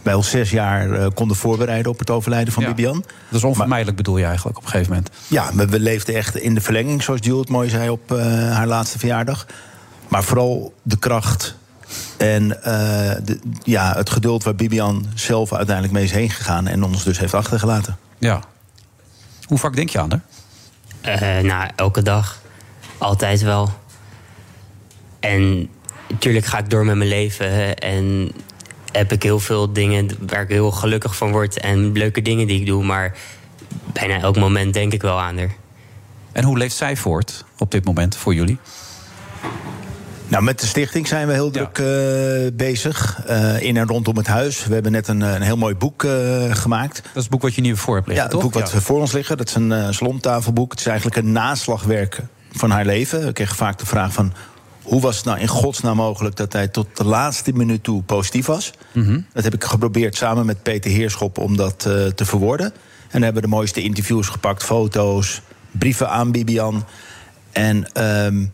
wij 0.02 0.14
al 0.14 0.24
zes 0.24 0.50
jaar 0.50 0.92
eh, 0.92 1.08
konden 1.14 1.38
voorbereiden... 1.38 1.92
op 1.92 2.00
het 2.00 2.10
overlijden 2.10 2.54
van 2.54 2.66
Bibian. 2.66 3.04
Dat 3.30 3.40
is 3.40 3.44
onvermijdelijk 3.44 3.98
bedoel 3.98 4.18
je 4.18 4.26
eigenlijk 4.26 4.58
op 4.58 4.64
een 4.64 4.70
gegeven 4.70 4.94
moment. 4.94 5.10
Ja, 5.28 5.50
maar 5.54 5.68
we 5.68 5.80
leefden 5.80 6.16
echt 6.16 6.38
in 6.38 6.56
de 6.56 6.62
verlenging, 6.62 7.04
zoals 7.04 7.20
Jules 7.24 7.40
het 7.40 7.50
mooi 7.50 7.70
zei 7.70 7.90
op 7.90 8.12
eh, 8.12 8.18
haar 8.52 8.68
laatste 8.68 9.00
verjaardag. 9.00 9.46
Maar 10.08 10.24
vooral 10.24 10.74
de 10.82 10.98
kracht 10.98 11.56
en 12.18 12.64
eh, 12.64 12.74
de, 13.24 13.40
ja, 13.64 13.94
het 13.96 14.10
geduld 14.10 14.44
waar 14.44 14.56
Bibian 14.56 15.06
zelf 15.16 15.54
uiteindelijk 15.54 15.94
mee 15.94 16.04
is 16.04 16.12
heen 16.12 16.30
gegaan 16.30 16.68
en 16.68 16.84
ons 16.84 17.04
dus 17.04 17.20
heeft 17.20 17.34
achtergelaten. 17.34 17.98
Ja. 18.18 18.40
Hoe 19.44 19.58
vaak 19.58 19.76
denk 19.76 19.90
je 19.90 20.00
aan 20.00 20.12
haar? 20.12 20.22
Eh, 21.02 21.44
nou, 21.44 21.70
elke 21.76 22.02
dag. 22.02 22.42
Altijd 22.98 23.42
wel. 23.42 23.70
En 25.20 25.70
natuurlijk 26.10 26.46
ga 26.46 26.58
ik 26.58 26.70
door 26.70 26.86
met 26.86 26.96
mijn 26.96 27.10
leven. 27.10 27.78
En 27.78 28.32
heb 28.92 29.12
ik 29.12 29.24
heel 29.24 29.40
veel 29.40 29.74
dingen 29.74 30.10
waar 30.28 30.42
ik 30.42 30.50
heel 30.50 30.72
gelukkig 30.72 31.16
van 31.16 31.32
word. 31.32 31.60
En 31.60 31.92
leuke 31.92 32.22
dingen 32.22 32.48
die 32.48 32.60
ik 32.60 32.66
doe. 32.66 32.84
Maar 32.84 33.18
bijna 33.94 34.20
elk 34.20 34.38
moment 34.38 34.74
denk 34.74 34.94
ik 34.94 35.02
wel 35.02 35.22
aan 35.22 35.38
haar. 35.38 35.56
En 36.32 36.44
hoe 36.44 36.58
leeft 36.58 36.76
zij 36.76 36.96
voort 36.96 37.46
op 37.58 37.72
dit 37.72 37.86
moment 37.86 38.16
voor 38.16 38.34
jullie? 38.34 38.58
Nou, 40.28 40.44
met 40.44 40.60
de 40.60 40.66
stichting 40.66 41.08
zijn 41.08 41.28
we 41.28 41.34
heel 41.34 41.52
druk 41.52 41.78
eh, 41.78 41.86
bezig. 42.58 43.22
eh, 43.26 43.62
in 43.62 43.78
en 43.78 43.88
rondom 43.88 44.18
het 44.18 44.28
huis. 44.28 44.66
We 44.66 44.74
hebben 44.74 44.92
net 44.92 45.08
een, 45.08 45.22
eh, 45.22 45.34
een 45.34 45.42
heel 45.42 45.58
mooi 45.58 45.76
boek 45.76 46.04
eh, 46.04 46.12
gemaakt. 46.56 46.96
Dat 46.96 47.04
is 47.16 47.22
het 47.22 47.30
boek 47.30 47.42
wat 47.42 47.56
je 47.56 47.62
nu 47.62 47.78
voor 47.78 47.96
hebt 47.96 48.08
liggen, 48.08 48.26
Ja, 48.26 48.32
het 48.32 48.42
toch? 48.42 48.52
boek 48.52 48.62
wat 48.62 48.72
Ja. 48.72 48.80
voor 48.82 49.00
ons 49.00 49.12
liggen. 49.12 49.38
Dat 49.38 49.48
is 49.48 49.56
een 49.56 49.72
eh 49.72 49.88
slomtafelboek. 49.90 50.72
Het 50.72 50.80
is 50.80 50.86
eigenlijk 50.86 51.18
een 51.18 51.32
naslagwerk 51.32 52.20
van 52.52 52.70
haar 52.72 52.86
leven. 52.86 53.26
We 53.26 53.34
kregen 53.34 53.56
vaak 53.56 53.78
de 53.78 53.86
vraag 53.86 54.14
van... 54.14 54.34
hoe 54.84 55.02
was 55.02 55.16
het 55.16 55.26
nou 55.26 55.40
in 55.40 55.48
godsnaam 55.48 55.96
mogelijk 55.96 56.36
dat 56.36 56.54
hij 56.54 56.68
tot 56.68 56.98
de 56.98 57.06
laatste 57.06 57.52
minuut 57.54 57.84
toe 57.84 58.04
positief 58.04 58.46
was? 58.46 58.74
Mhm. 58.92 59.20
Dat 59.34 59.44
heb 59.44 59.54
ik 59.54 59.64
geprobeerd 59.64 60.16
samen 60.16 60.46
met 60.46 60.64
Peter 60.64 60.92
Heerschop 60.92 61.38
om 61.38 61.58
dat 61.58 61.86
eh, 61.86 62.06
te 62.06 62.26
verwoorden. 62.26 62.66
En 62.66 62.74
dan 63.12 63.22
hebben 63.22 63.42
we 63.42 63.50
de 63.50 63.56
mooiste 63.56 63.82
interviews 63.82 64.28
gepakt, 64.28 64.64
foto's, 64.64 65.42
brieven 65.72 66.10
aan 66.10 66.32
Bibian. 66.32 66.86
En 67.52 67.94
ehm, 67.94 68.46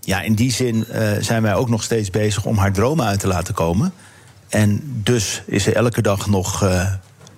ja, 0.00 0.20
in 0.20 0.34
die 0.34 0.52
zin 0.52 0.86
eh, 0.86 1.10
zijn 1.20 1.42
wij 1.42 1.54
ook 1.54 1.68
nog 1.68 1.82
steeds 1.82 2.10
bezig 2.10 2.44
om 2.44 2.56
haar 2.56 2.72
dromen 2.72 3.06
uit 3.06 3.20
te 3.20 3.26
laten 3.26 3.54
komen. 3.54 3.92
En 4.48 4.80
dus 5.02 5.42
is 5.46 5.62
ze 5.62 5.72
elke 5.74 6.02
dag 6.02 6.26
nog 6.26 6.62
eh, 6.62 6.92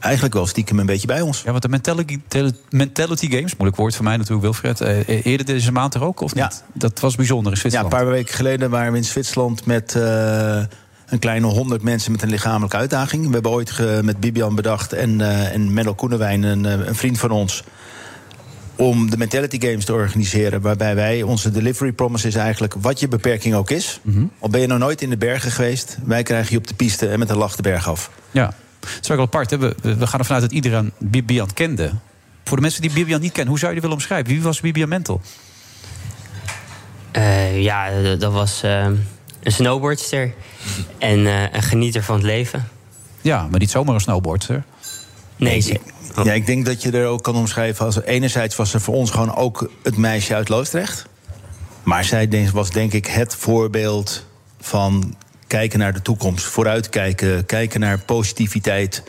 eigenlijk 0.05 0.35
wel 0.35 0.47
stiekem 0.47 0.79
een 0.79 0.87
beetje 0.87 1.07
bij 1.07 1.21
ons. 1.21 1.43
Ja, 1.45 1.51
want 1.51 1.63
de 1.63 1.69
mentality, 1.69 2.19
mentality 2.71 3.31
Games, 3.31 3.53
moeilijk 3.57 3.77
woord 3.77 3.95
voor 3.95 4.05
mij 4.05 4.17
natuurlijk, 4.17 4.43
Wilfred. 4.43 4.81
eh, 4.81 5.25
eerder 5.27 5.47
deze 5.47 5.73
maand 5.73 5.95
er 5.95 6.05
ook, 6.05 6.21
of 6.21 6.35
niet? 6.35 6.63
Dat 6.73 7.01
was 7.01 7.15
bijzonder 7.17 7.47
in 7.47 7.53
Ja, 7.55 7.61
Zwitserland. 7.61 7.93
een 7.93 7.99
paar 8.01 8.09
weken 8.11 8.35
geleden 8.35 8.71
waren 8.71 8.93
we 8.93 8.99
in 8.99 9.05
Zwitserland 9.05 9.67
met 9.67 9.95
eh, 9.95 10.57
een 11.07 11.19
kleine 11.19 11.47
honderd 11.47 11.83
mensen 11.83 12.13
met 12.13 12.23
een 12.23 12.29
lichamelijke 12.31 12.77
uitdaging. 12.77 13.27
We 13.27 13.33
hebben 13.33 13.51
ooit 13.51 13.71
ge- 13.71 14.01
met 14.05 14.21
Bibian 14.21 14.55
bedacht 14.55 14.93
en, 14.93 15.21
eh 15.21 15.53
en 15.55 15.73
Menno 15.73 15.95
Koenewijn, 15.95 16.43
een, 16.43 16.67
eh, 16.67 16.87
een 16.87 16.95
vriend 16.95 17.19
van 17.19 17.31
ons, 17.31 17.63
om 18.77 19.11
de 19.11 19.17
Mentality 19.17 19.61
Games 19.61 19.85
te 19.85 19.93
organiseren. 19.93 20.61
Waarbij 20.61 20.95
wij, 20.95 21.23
onze 21.23 21.51
delivery 21.51 21.93
promise 21.93 22.29
is 22.29 22.35
eigenlijk 22.35 22.75
wat 22.81 23.01
je 23.01 23.09
beperking 23.09 23.55
ook 23.55 23.71
is. 23.71 24.01
Mhm. 24.03 24.25
Al 24.39 24.49
ben 24.49 24.61
je 24.61 24.67
nog 24.67 24.79
nooit 24.79 25.03
in 25.03 25.11
de 25.11 25.17
bergen 25.17 25.51
geweest, 25.51 25.97
wij 26.05 26.23
krijgen 26.23 26.53
je 26.53 26.59
op 26.59 26.67
de 26.67 26.75
piste 26.75 27.09
en 27.09 27.19
met 27.19 27.31
een 27.31 27.37
lach 27.37 27.57
de 27.57 27.63
berg 27.63 27.89
af. 27.89 28.11
Ja, 28.31 28.55
het 28.95 29.05
is 29.05 29.11
ook 29.11 29.17
wel 29.17 29.25
apart. 29.27 29.51
Hè? 29.51 29.59
We, 29.59 29.75
we 29.83 30.07
gaan 30.07 30.19
ervan 30.21 30.35
uit 30.35 30.45
dat 30.45 30.53
iedereen 30.53 30.93
Bibian 30.99 31.53
kende. 31.55 31.93
Voor 32.45 32.57
de 32.57 32.63
mensen 32.63 32.83
die 32.83 32.91
Bibian 32.93 33.21
niet 33.21 33.33
kennen, 33.33 33.49
hoe 33.51 33.59
zou 33.59 33.73
je 33.75 33.81
die 33.81 33.89
willen 33.89 34.03
omschrijven? 34.03 34.33
Wie 34.33 34.43
was 34.43 34.61
Bibian 34.61 34.89
Mentel? 34.89 35.21
Eh, 37.13 37.63
ja, 37.63 37.91
dat 38.19 38.33
was 38.33 38.63
eh, 38.63 38.85
een 39.43 39.53
snowboardster. 39.53 40.35
En 40.99 41.27
eh, 41.27 41.43
een 41.53 41.63
genieter 41.63 42.03
van 42.03 42.15
het 42.15 42.25
leven. 42.25 42.69
Ja, 43.21 43.47
maar 43.51 43.59
niet 43.61 43.71
zomaar 43.71 43.95
een 43.95 44.01
snowboardster. 44.01 44.65
Nee, 45.37 45.61
ze- 45.61 45.81
Ja, 46.25 46.33
ik 46.33 46.47
denk 46.47 46.67
dat 46.67 46.83
je 46.83 46.91
er 46.91 47.07
ook 47.07 47.23
kan 47.23 47.35
omschrijven 47.37 47.85
als... 47.85 48.03
enerzijds 48.03 48.57
was 48.57 48.75
er 48.75 48.81
voor 48.81 48.95
ons 48.95 49.11
gewoon 49.11 49.35
ook 49.35 49.71
het 49.83 49.97
meisje 49.97 50.35
uit 50.35 50.49
Loosdrecht. 50.49 51.07
Maar 51.83 52.05
zij 52.05 52.51
was 52.53 52.71
denk 52.71 52.93
ik 52.93 53.07
het 53.07 53.35
voorbeeld 53.35 54.27
van 54.61 55.15
kijken 55.47 55.79
naar 55.79 55.93
de 55.93 56.03
toekomst. 56.03 56.45
Vooruitkijken, 56.45 57.47
kijken 57.47 57.81
naar 57.81 57.99
positiviteit. 57.99 59.03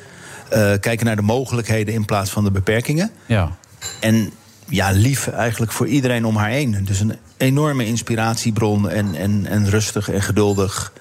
eh, 0.49 0.71
kijken 0.79 1.05
naar 1.05 1.15
de 1.15 1.21
mogelijkheden 1.21 1.93
in 1.93 2.05
plaats 2.05 2.29
van 2.29 2.43
de 2.43 2.51
beperkingen. 2.51 3.11
Ja. 3.25 3.57
En 3.99 4.31
ja, 4.67 4.91
lief 4.91 5.27
eigenlijk 5.27 5.71
voor 5.71 5.87
iedereen 5.87 6.25
om 6.25 6.35
haar 6.35 6.49
heen. 6.49 6.85
Dus 6.85 6.99
een 6.99 7.17
enorme 7.37 7.85
inspiratiebron 7.85 8.89
en, 8.89 9.15
en, 9.15 9.45
en 9.45 9.69
rustig 9.69 10.09
en 10.09 10.21
geduldig. 10.21 10.93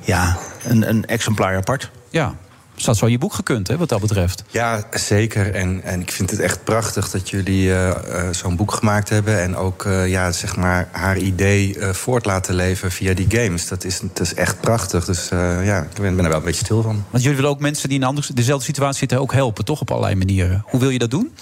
Ja, 0.00 0.38
een, 0.64 0.88
een 0.88 1.06
exemplaar 1.06 1.56
apart. 1.56 1.90
Ja, 2.10 2.34
dus 2.78 2.86
dat 2.86 2.96
zou 2.96 3.10
je 3.10 3.18
boek 3.18 3.34
gekund, 3.34 3.68
hè, 3.68 3.76
wat 3.76 3.88
dat 3.88 4.00
betreft. 4.00 4.44
Ja, 4.48 4.84
zeker. 4.90 5.54
En, 5.54 5.82
en 5.82 6.00
ik 6.00 6.12
vind 6.12 6.30
het 6.30 6.40
echt 6.40 6.64
prachtig 6.64 7.10
dat 7.10 7.30
jullie 7.30 7.72
eh, 7.72 7.88
eh, 7.88 8.34
zo'n 8.34 8.56
boek 8.56 8.72
gemaakt 8.72 9.08
hebben. 9.08 9.40
En 9.42 9.56
ook 9.56 9.84
eh, 9.84 10.08
ja, 10.08 10.32
zeg 10.32 10.56
maar 10.56 10.88
haar 10.92 11.16
idee 11.18 11.78
eh, 11.78 11.92
voort 11.92 12.24
laten 12.24 12.54
leven 12.54 12.90
via 12.90 13.14
die 13.14 13.26
games. 13.28 13.68
Dat 13.68 13.84
is, 13.84 14.00
dat 14.00 14.20
is 14.20 14.34
echt 14.34 14.60
prachtig. 14.60 15.04
Dus 15.04 15.30
eh, 15.30 15.66
ja, 15.66 15.82
ik 15.82 16.00
ben, 16.00 16.16
ben 16.16 16.24
er 16.24 16.30
wel 16.30 16.38
een 16.38 16.44
beetje 16.44 16.64
stil 16.64 16.82
van. 16.82 17.04
Want 17.10 17.22
jullie 17.22 17.36
willen 17.36 17.52
ook 17.52 17.60
mensen 17.60 17.88
die 17.88 17.96
in 17.96 18.02
een 18.02 18.08
andere, 18.08 18.34
dezelfde 18.34 18.64
situatie 18.64 18.98
zitten 18.98 19.20
ook 19.20 19.32
helpen, 19.32 19.64
toch? 19.64 19.80
Op 19.80 19.90
allerlei 19.90 20.14
manieren. 20.14 20.62
Hoe 20.66 20.80
wil 20.80 20.90
je 20.90 20.98
dat 20.98 21.10
doen? 21.10 21.32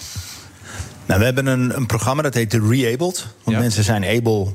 Nou, 1.05 1.19
we 1.19 1.25
hebben 1.25 1.45
een, 1.45 1.75
een 1.75 1.85
programma 1.85 2.21
dat 2.21 2.33
heet 2.33 2.51
de 2.51 2.67
Reabled. 2.69 3.27
Want 3.43 3.57
mensen 3.57 3.83
zijn 3.83 4.03
able 4.03 4.47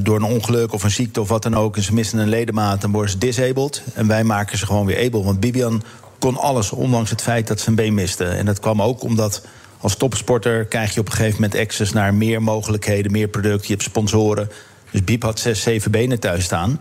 door 0.00 0.16
een 0.16 0.22
ongeluk 0.22 0.72
of 0.72 0.82
een 0.82 0.90
ziekte 0.90 1.20
of 1.20 1.28
wat 1.28 1.42
dan 1.42 1.54
ook... 1.54 1.76
en 1.76 1.82
ze 1.82 1.94
missen 1.94 2.18
een 2.18 2.28
ledemaat, 2.28 2.80
dan 2.80 2.92
worden 2.92 3.10
ze 3.10 3.18
disabled. 3.18 3.82
En 3.94 4.06
wij 4.06 4.24
maken 4.24 4.58
ze 4.58 4.66
gewoon 4.66 4.86
weer 4.86 5.06
able. 5.06 5.22
Want 5.22 5.40
Bibian 5.40 5.82
kon 6.20 6.36
alles, 6.36 6.70
ondanks 6.70 7.10
het 7.10 7.22
feit 7.22 7.46
dat 7.46 7.60
ze 7.60 7.68
een 7.68 7.74
been 7.74 7.94
miste. 7.94 8.24
En 8.24 8.46
dat 8.46 8.60
kwam 8.60 8.82
ook 8.82 9.02
omdat 9.02 9.42
als 9.78 9.96
topsporter 9.96 10.64
krijg 10.64 10.94
je 10.94 11.00
op 11.00 11.06
een 11.06 11.12
gegeven 11.12 11.40
moment 11.40 11.60
access... 11.60 11.92
naar 11.92 12.14
meer 12.14 12.42
mogelijkheden, 12.42 13.12
meer 13.12 13.28
producten, 13.28 13.66
je 13.66 13.72
hebt 13.72 13.82
sponsoren. 13.84 14.50
Dus 14.90 15.04
Biep 15.04 15.22
had 15.22 15.38
zes, 15.38 15.62
zeven 15.62 15.90
benen 15.90 16.20
thuis 16.20 16.44
staan... 16.44 16.80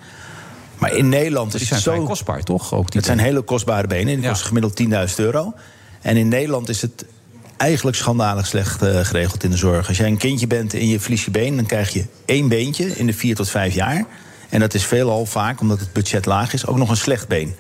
Maar 0.80 0.96
in 0.96 1.10
Nederland 1.10 1.54
is 1.54 1.70
het 1.70 1.80
zo 1.80 2.04
kostbaar, 2.04 2.44
toch? 2.44 2.74
Ook 2.74 2.92
die 2.92 2.98
het 2.98 3.06
zijn 3.06 3.20
hele 3.20 3.42
kostbare 3.42 3.88
benen. 3.88 4.20
Die 4.20 4.30
kosten 4.30 4.48
gemiddeld 4.48 5.10
10.000 5.10 5.16
euro. 5.16 5.54
En 6.02 6.18
in 6.18 6.28
Nederland 6.28 6.70
is 6.70 6.82
het 6.82 7.06
eigenlijk 7.58 7.98
schandalig 7.98 8.48
slecht 8.48 8.82
eh, 8.82 9.00
geregeld 9.00 9.44
in 9.44 9.50
de 9.50 9.58
zorg. 9.58 9.88
Als 9.88 9.98
jij 9.98 10.08
een 10.08 10.18
kindje 10.18 10.48
bent 10.48 10.74
en 10.74 10.88
je 10.88 11.00
verliest 11.00 11.26
je 11.26 11.32
been... 11.32 11.56
dan 11.56 11.66
krijg 11.66 11.90
je 11.90 12.06
één 12.26 12.48
beentje 12.48 12.98
in 12.98 13.06
de 13.06 13.14
vier 13.14 13.36
tot 13.36 13.50
vijf 13.50 13.74
jaar. 13.74 14.06
En 14.50 14.60
dat 14.60 14.74
is 14.74 14.86
veelal 14.86 15.26
vaak, 15.26 15.62
omdat 15.62 15.80
het 15.80 15.94
budget 15.94 16.26
laag 16.26 16.54
is... 16.54 16.66
ook 16.66 16.78
nog 16.78 16.90
een 16.90 16.98
slecht 16.98 17.28
been. 17.28 17.56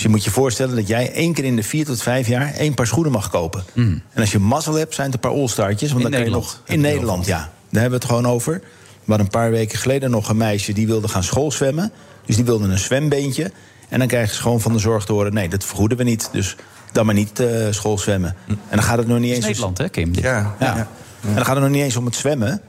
Dus 0.00 0.08
je 0.08 0.14
moet 0.14 0.24
je 0.24 0.30
voorstellen 0.30 0.76
dat 0.76 0.88
jij 0.88 1.12
één 1.12 1.32
keer 1.32 1.44
in 1.44 1.56
de 1.56 1.62
vier 1.62 1.84
tot 1.84 2.02
vijf 2.02 2.28
jaar... 2.28 2.54
één 2.54 2.74
paar 2.74 2.86
schoenen 2.86 3.12
mag 3.12 3.30
kopen. 3.30 3.64
En 4.12 4.20
als 4.20 4.32
je 4.32 4.38
mazzel 4.38 4.74
hebt, 4.74 4.94
zijn 4.94 5.06
het 5.06 5.14
een 5.14 5.30
paar 5.30 5.40
all-startjes. 5.40 5.92
Want 5.92 6.04
In 6.04 6.10
dan 6.10 6.20
kan 6.20 6.20
je 6.20 6.26
Nederland 6.26 6.60
nog, 6.66 6.74
in 6.74 6.80
Nederland, 6.80 7.26
ja. 7.26 7.36
Daar 7.38 7.80
hebben 7.80 8.00
we 8.00 8.06
het 8.06 8.14
gewoon 8.14 8.26
over. 8.26 8.62
Hadden 9.06 9.26
een 9.26 9.32
paar 9.32 9.50
weken 9.50 9.78
geleden 9.78 10.10
nog 10.10 10.28
een 10.28 10.36
meisje... 10.36 10.72
die 10.72 10.86
wilde 10.86 11.08
gaan 11.08 11.22
schoolzwemmen. 11.22 11.92
Dus 12.26 12.36
die 12.36 12.44
wilde 12.44 12.68
een 12.68 12.78
zwembeentje. 12.78 13.52
En 13.88 13.98
dan 13.98 14.08
krijgen 14.08 14.34
ze 14.34 14.42
gewoon 14.42 14.60
van 14.60 14.72
de 14.72 14.78
zorg 14.78 15.04
te 15.04 15.12
horen... 15.12 15.34
nee, 15.34 15.48
dat 15.48 15.64
vergoeden 15.64 15.98
we 15.98 16.04
niet, 16.04 16.28
dus 16.32 16.56
dan 16.92 17.06
maar 17.06 17.14
niet 17.14 17.40
eh 17.40 17.66
schoolzwemmen. 17.70 18.36
En 18.46 18.58
dan 18.70 18.82
gaat 18.82 18.98
het 18.98 19.06
nog 19.06 19.18
niet 19.18 19.34
eens... 19.34 19.44
Nederland, 19.44 19.78
hè, 19.78 19.88
Kim? 19.88 20.10
Ja, 20.14 20.56
ja. 20.60 20.76
En 21.20 21.34
dan 21.34 21.44
gaat 21.44 21.54
het 21.54 21.64
nog 21.64 21.72
niet 21.72 21.82
eens 21.82 21.96
om 21.96 22.04
het 22.04 22.14
zwemmen... 22.14 22.60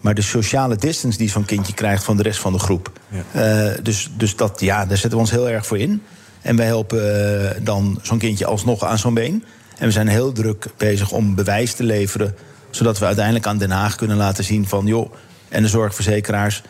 maar 0.00 0.14
de 0.14 0.22
sociale 0.22 0.76
distance 0.76 1.18
die 1.18 1.30
zo'n 1.30 1.44
kindje 1.44 1.74
krijgt 1.74 2.04
van 2.04 2.16
de 2.16 2.22
rest 2.22 2.38
van 2.38 2.52
de 2.52 2.58
groep. 2.58 2.92
Eh, 3.32 3.66
dus 3.82 4.10
dus 4.16 4.36
dat, 4.36 4.60
ja, 4.60 4.86
daar 4.86 4.96
zetten 4.96 5.10
we 5.10 5.24
ons 5.24 5.30
heel 5.30 5.48
erg 5.48 5.66
voor 5.66 5.78
in. 5.78 6.02
En 6.44 6.56
wij 6.56 6.66
helpen 6.66 7.30
eh, 7.46 7.50
dan 7.62 7.98
zo'n 8.02 8.18
kindje 8.18 8.46
alsnog 8.46 8.84
aan 8.84 8.98
zo'n 8.98 9.14
been. 9.14 9.44
En 9.78 9.86
we 9.86 9.92
zijn 9.92 10.08
heel 10.08 10.32
druk 10.32 10.66
bezig 10.76 11.12
om 11.12 11.34
bewijs 11.34 11.74
te 11.74 11.82
leveren... 11.82 12.34
zodat 12.70 12.98
we 12.98 13.04
uiteindelijk 13.04 13.46
aan 13.46 13.58
Den 13.58 13.70
Haag 13.70 13.94
kunnen 13.94 14.16
laten 14.16 14.44
zien 14.44 14.68
van... 14.68 14.86
joh, 14.86 15.12
en 15.48 15.62
de 15.62 15.68
zorgverzekeraars, 15.68 16.62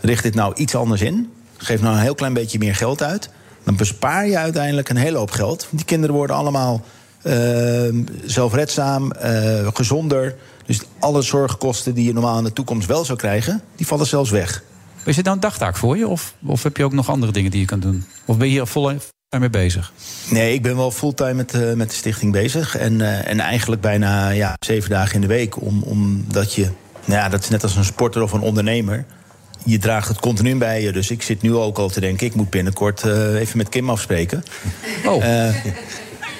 richt 0.00 0.22
dit 0.22 0.34
nou 0.34 0.54
iets 0.54 0.74
anders 0.74 1.00
in. 1.00 1.32
Geef 1.56 1.80
nou 1.80 1.94
een 1.94 2.02
heel 2.02 2.14
klein 2.14 2.32
beetje 2.32 2.58
meer 2.58 2.74
geld 2.74 3.02
uit. 3.02 3.30
Dan 3.64 3.76
bespaar 3.76 4.26
je 4.26 4.38
uiteindelijk 4.38 4.88
een 4.88 4.96
hele 4.96 5.18
hoop 5.18 5.30
geld. 5.30 5.68
Die 5.70 5.84
kinderen 5.84 6.14
worden 6.14 6.36
allemaal 6.36 6.84
eh, 7.22 7.88
zelfredzaam, 8.24 9.12
eh, 9.12 9.68
gezonder. 9.74 10.34
Dus 10.66 10.80
alle 10.98 11.22
zorgkosten 11.22 11.94
die 11.94 12.04
je 12.04 12.12
normaal 12.12 12.38
in 12.38 12.44
de 12.44 12.52
toekomst 12.52 12.88
wel 12.88 13.04
zou 13.04 13.18
krijgen... 13.18 13.62
die 13.76 13.86
vallen 13.86 14.06
zelfs 14.06 14.30
weg. 14.30 14.62
Is 15.08 15.14
dit 15.14 15.24
nou 15.24 15.36
een 15.36 15.42
dagtaak 15.42 15.76
voor 15.76 15.96
je? 15.96 16.08
Of, 16.08 16.34
of 16.46 16.62
heb 16.62 16.76
je 16.76 16.84
ook 16.84 16.92
nog 16.92 17.10
andere 17.10 17.32
dingen 17.32 17.50
die 17.50 17.60
je 17.60 17.66
kan 17.66 17.80
doen? 17.80 18.04
Of 18.24 18.36
ben 18.36 18.46
je 18.46 18.52
hier 18.52 18.66
vol 18.66 18.92
mee 19.38 19.50
bezig? 19.50 19.92
Nee, 20.30 20.54
ik 20.54 20.62
ben 20.62 20.76
wel 20.76 20.90
fulltime 20.90 21.34
met, 21.34 21.54
eh, 21.54 21.72
met 21.72 21.88
de 21.88 21.94
stichting 21.94 22.32
bezig. 22.32 22.76
En, 22.76 23.00
eh, 23.00 23.30
en 23.30 23.40
eigenlijk 23.40 23.80
bijna 23.80 24.28
ja, 24.28 24.56
zeven 24.58 24.90
dagen 24.90 25.14
in 25.14 25.20
de 25.20 25.26
week. 25.26 25.62
Om, 25.62 25.82
omdat 25.82 26.54
je, 26.54 26.62
nou 27.04 27.20
ja, 27.20 27.28
dat 27.28 27.42
is 27.42 27.48
net 27.48 27.62
als 27.62 27.76
een 27.76 27.84
sporter 27.84 28.22
of 28.22 28.32
een 28.32 28.40
ondernemer. 28.40 29.04
Je 29.64 29.78
draagt 29.78 30.08
het 30.08 30.20
continu 30.20 30.56
bij 30.56 30.82
je. 30.82 30.92
Dus 30.92 31.10
ik 31.10 31.22
zit 31.22 31.42
nu 31.42 31.54
ook 31.54 31.78
al 31.78 31.88
te 31.88 32.00
denken, 32.00 32.26
ik 32.26 32.34
moet 32.34 32.50
binnenkort 32.50 33.02
eh, 33.02 33.34
even 33.34 33.58
met 33.58 33.68
Kim 33.68 33.90
afspreken. 33.90 34.44
Oh. 35.06 35.24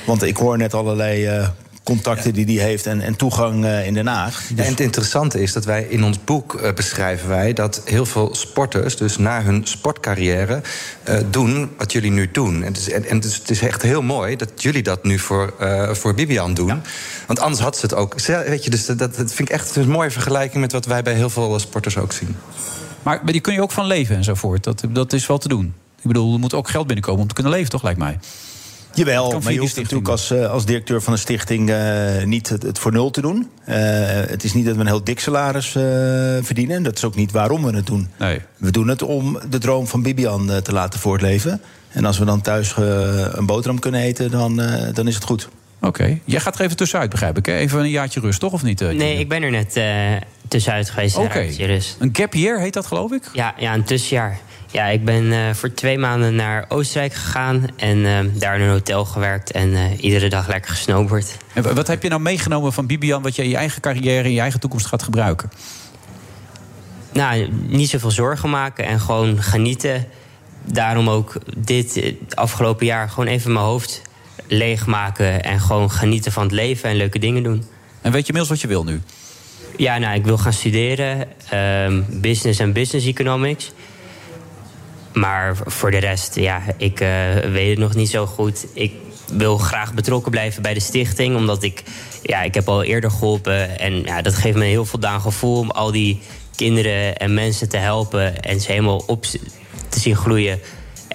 Want 0.07 0.23
ik 0.23 0.37
hoor 0.37 0.57
net 0.57 0.75
allerlei 0.75 1.47
contacten 1.89 2.33
die 2.33 2.47
die 2.47 2.61
heeft 2.61 2.87
en, 2.87 3.01
en 3.01 3.17
toegang 3.17 3.65
eh, 3.65 3.87
in 3.87 3.95
Den 3.95 4.07
Haag. 4.07 4.43
En 4.57 4.65
het 4.65 4.81
interessante 4.81 5.41
is 5.43 5.53
dat 5.53 5.65
wij 5.65 5.87
in 5.89 6.05
ons 6.05 6.25
boek 6.25 6.55
eh, 6.55 6.73
beschrijven 6.73 7.29
wij 7.29 7.53
dat 7.53 7.83
heel 7.85 8.07
veel 8.07 8.35
sporters, 8.35 8.97
dus 8.97 9.17
na 9.17 9.43
hun 9.43 9.67
sportcarrière, 9.67 10.63
eh, 11.03 11.19
doen 11.31 11.71
wat 11.77 11.93
jullie 11.93 12.11
nu 12.11 12.31
doen. 12.31 12.55
En, 12.55 12.73
het 12.73 12.77
is, 12.77 12.91
en, 12.91 13.05
en 13.05 13.17
het, 13.17 13.25
is, 13.25 13.35
het 13.35 13.51
is 13.51 13.61
echt 13.61 13.83
heel 13.83 14.03
mooi 14.03 14.37
dat 14.37 14.63
jullie 14.63 14.83
dat 14.83 15.05
nu 15.05 15.19
voor, 15.19 15.55
eh, 15.59 15.95
voor 15.95 16.15
Bibian 16.15 16.55
doen. 16.55 16.83
Want 17.27 17.41
anders 17.41 17.63
had 17.63 17.77
ze 17.77 17.83
het 17.83 17.95
ook. 17.95 18.21
Weet 18.21 18.65
je, 18.65 18.71
dus 18.71 18.87
dat, 18.87 18.99
dat 18.99 19.15
vind 19.15 19.39
ik 19.39 19.51
echt 19.51 19.77
een 19.77 19.89
mooie 19.89 20.11
vergelijking 20.11 20.61
met 20.61 20.73
wat 20.73 20.87
wij 20.87 21.03
bij 21.03 21.15
heel 21.15 21.31
veel 21.31 21.59
sporters 21.59 21.97
ook 21.97 22.13
zien. 22.13 22.37
Maar, 23.03 23.21
maar 23.23 23.33
die 23.33 23.41
kun 23.41 23.53
je 23.53 23.63
ook 23.63 23.71
van 23.71 23.87
leven 23.87 24.17
enzovoort. 24.17 24.65
Dat, 24.65 24.83
dat 24.89 25.13
is 25.13 25.27
wel 25.27 25.39
te 25.39 25.49
doen. 25.49 25.75
Ik 26.01 26.07
bedoel, 26.07 26.33
er 26.33 26.39
moet 26.39 26.55
ook 26.55 26.69
geld 26.69 26.87
binnenkomen 26.87 27.23
om 27.23 27.29
te 27.29 27.35
kunnen 27.35 27.53
leven, 27.53 27.71
toch, 27.71 27.83
lijkt 27.83 27.99
mij. 27.99 28.19
Jawel, 28.99 29.41
maar 29.41 29.53
je 29.53 29.59
hoeft 29.59 29.77
natuurlijk 29.77 30.09
als, 30.09 30.31
eh, 30.31 30.51
als 30.51 30.65
directeur 30.65 31.03
van 31.03 31.13
een 31.13 31.19
stichting 31.19 31.71
eh, 31.71 32.25
niet 32.25 32.49
het, 32.49 32.63
het 32.63 32.79
voor 32.79 32.93
nul 32.93 33.11
te 33.11 33.21
doen. 33.21 33.49
Eh, 33.65 33.77
het 34.27 34.45
is 34.45 34.53
niet 34.55 34.65
dat 34.67 34.75
we 34.75 34.81
een 34.81 34.87
heel 34.87 35.05
dik 35.05 35.21
salaris 35.21 35.75
eh, 35.75 35.83
verdienen. 36.43 36.83
Dat 36.83 36.97
is 36.97 37.05
ook 37.05 37.15
niet 37.15 37.33
waarom 37.33 37.65
we 37.65 37.77
het 37.77 37.87
doen. 37.87 38.09
Nee. 38.19 38.41
We 38.57 38.71
doen 38.71 38.89
het 38.89 39.03
om 39.03 39.39
de 39.51 39.59
droom 39.59 39.87
van 39.87 40.03
Bibian 40.03 40.51
eh, 40.51 40.57
te 40.57 40.73
laten 40.73 41.01
voortleven. 41.01 41.61
En 41.89 42.05
als 42.05 42.19
we 42.19 42.25
dan 42.25 42.41
thuis 42.41 42.75
een 42.77 43.47
boterham 43.47 43.79
kunnen 43.79 44.01
eten, 44.01 44.31
dan, 44.31 44.61
eh, 44.61 44.95
dan 44.95 45.09
is 45.09 45.15
het 45.15 45.25
goed. 45.25 45.49
Oké. 45.81 46.19
Jij 46.25 46.41
gaat 46.41 46.59
er 46.59 46.65
even 46.65 46.77
tussenuit, 46.77 47.11
begrijp 47.11 47.39
ik. 47.39 47.47
Hè? 47.47 47.55
Even 47.57 47.79
een 47.81 47.91
jaartje 47.91 48.21
rust, 48.21 48.41
toch? 48.41 48.53
Of 48.53 48.63
niet? 48.63 48.81
Nee, 48.81 49.19
ik 49.19 49.29
ben 49.29 49.43
er 49.43 49.51
net 49.51 49.77
eh, 49.77 49.87
tussenuit 50.49 50.91
geweest. 50.91 51.17
een 51.17 51.23
Oké. 51.23 51.39
jaartje 51.39 51.67
rust. 51.67 51.97
Een 51.99 52.11
gap 52.13 52.35
year 52.35 52.61
heet 52.61 52.73
dat, 52.73 52.87
geloof 52.87 53.13
ik? 53.13 53.23
Ja, 53.33 53.55
ja, 53.59 53.75
een 53.75 53.85
tussenjaar. 53.85 54.39
Ja, 54.71 54.87
ik 54.87 55.05
ben 55.05 55.33
eh, 55.33 55.55
voor 55.55 55.75
twee 55.75 55.99
maanden 55.99 56.35
naar 56.35 56.65
Oostenrijk 56.69 57.15
gegaan 57.15 57.67
en 57.77 58.07
eh, 58.07 58.19
daar 58.41 58.55
in 58.57 58.61
een 58.63 58.71
hotel 58.71 59.05
gewerkt 59.05 59.51
en 59.51 59.75
eh, 59.75 60.03
iedere 60.03 60.29
dag 60.29 60.49
lekker 60.49 60.71
gesnowboard. 60.71 61.37
En 61.55 61.63
wa- 61.63 61.73
wat 61.73 61.87
heb 61.87 62.03
je 62.03 62.09
nou 62.09 62.21
meegenomen 62.21 62.73
van 62.73 62.87
Bibian... 62.87 63.23
wat 63.23 63.37
je 63.37 63.43
in 63.43 63.49
je 63.49 63.57
eigen 63.57 63.81
carrière, 63.81 64.29
in 64.29 64.35
je 64.35 64.41
eigen 64.41 64.61
toekomst 64.61 64.87
gaat 64.87 65.03
gebruiken? 65.03 65.51
Nou, 67.13 67.49
niet 67.67 67.89
zoveel 67.89 68.11
zorgen 68.11 68.51
maken 68.51 68.85
en 68.85 69.01
gewoon 69.01 69.43
genieten. 69.43 70.07
Daarom 70.65 71.09
ook 71.11 71.39
dit 71.57 72.03
afgelopen 72.35 72.87
jaar 72.87 73.09
gewoon 73.11 73.27
even 73.29 73.53
mijn 73.53 73.65
hoofd 73.65 74.03
leegmaken 74.47 75.43
en 75.43 75.61
gewoon 75.61 75.91
genieten 75.91 76.33
van 76.33 76.43
het 76.43 76.53
leven 76.53 76.91
en 76.91 76.97
leuke 76.97 77.19
dingen 77.19 77.43
doen. 77.43 77.65
En 78.03 78.13
weet 78.13 78.27
je 78.27 78.33
inmiddels 78.33 78.49
wat 78.49 78.61
je 78.61 78.67
wil 78.69 78.85
nu? 78.85 79.01
Ja, 79.77 79.99
nou, 79.99 80.15
ik 80.17 80.25
wil 80.25 80.39
gaan 80.39 80.53
studeren. 80.53 81.27
ehm, 81.51 82.03
business 82.09 82.59
en 82.61 82.73
business 82.73 83.07
economics. 83.07 83.73
Maar 85.19 85.57
voor 85.67 85.91
de 85.91 85.99
rest, 85.99 86.35
ja, 86.35 86.63
ik 86.77 87.01
eh, 87.01 87.09
weet 87.53 87.71
het 87.71 87.79
nog 87.79 87.95
niet 87.95 88.11
zo 88.11 88.27
goed. 88.27 88.67
Ik 88.73 88.93
wil 89.33 89.59
graag 89.59 89.95
betrokken 89.95 90.31
blijven 90.31 90.63
bij 90.63 90.75
de 90.75 90.81
stichting. 90.81 91.37
Omdat 91.37 91.63
ik, 91.63 91.83
ja, 92.23 92.43
ik 92.43 92.55
heb 92.55 92.69
al 92.69 92.83
eerder 92.83 93.11
geholpen. 93.11 93.79
En 93.79 94.03
ja, 94.03 94.23
dat 94.23 94.35
geeft 94.35 94.57
me 94.57 94.63
een 94.63 94.71
heel 94.71 94.85
voldaan 94.85 95.21
gevoel 95.21 95.59
om 95.59 95.71
al 95.71 95.93
die 95.93 96.21
kinderen 96.57 97.17
en 97.17 97.35
mensen 97.35 97.69
te 97.69 97.77
helpen. 97.77 98.43
En 98.43 98.61
ze 98.61 98.71
helemaal 98.73 99.03
op 99.07 99.23
te 99.89 100.01
zien 100.01 100.17
groeien. 100.17 100.61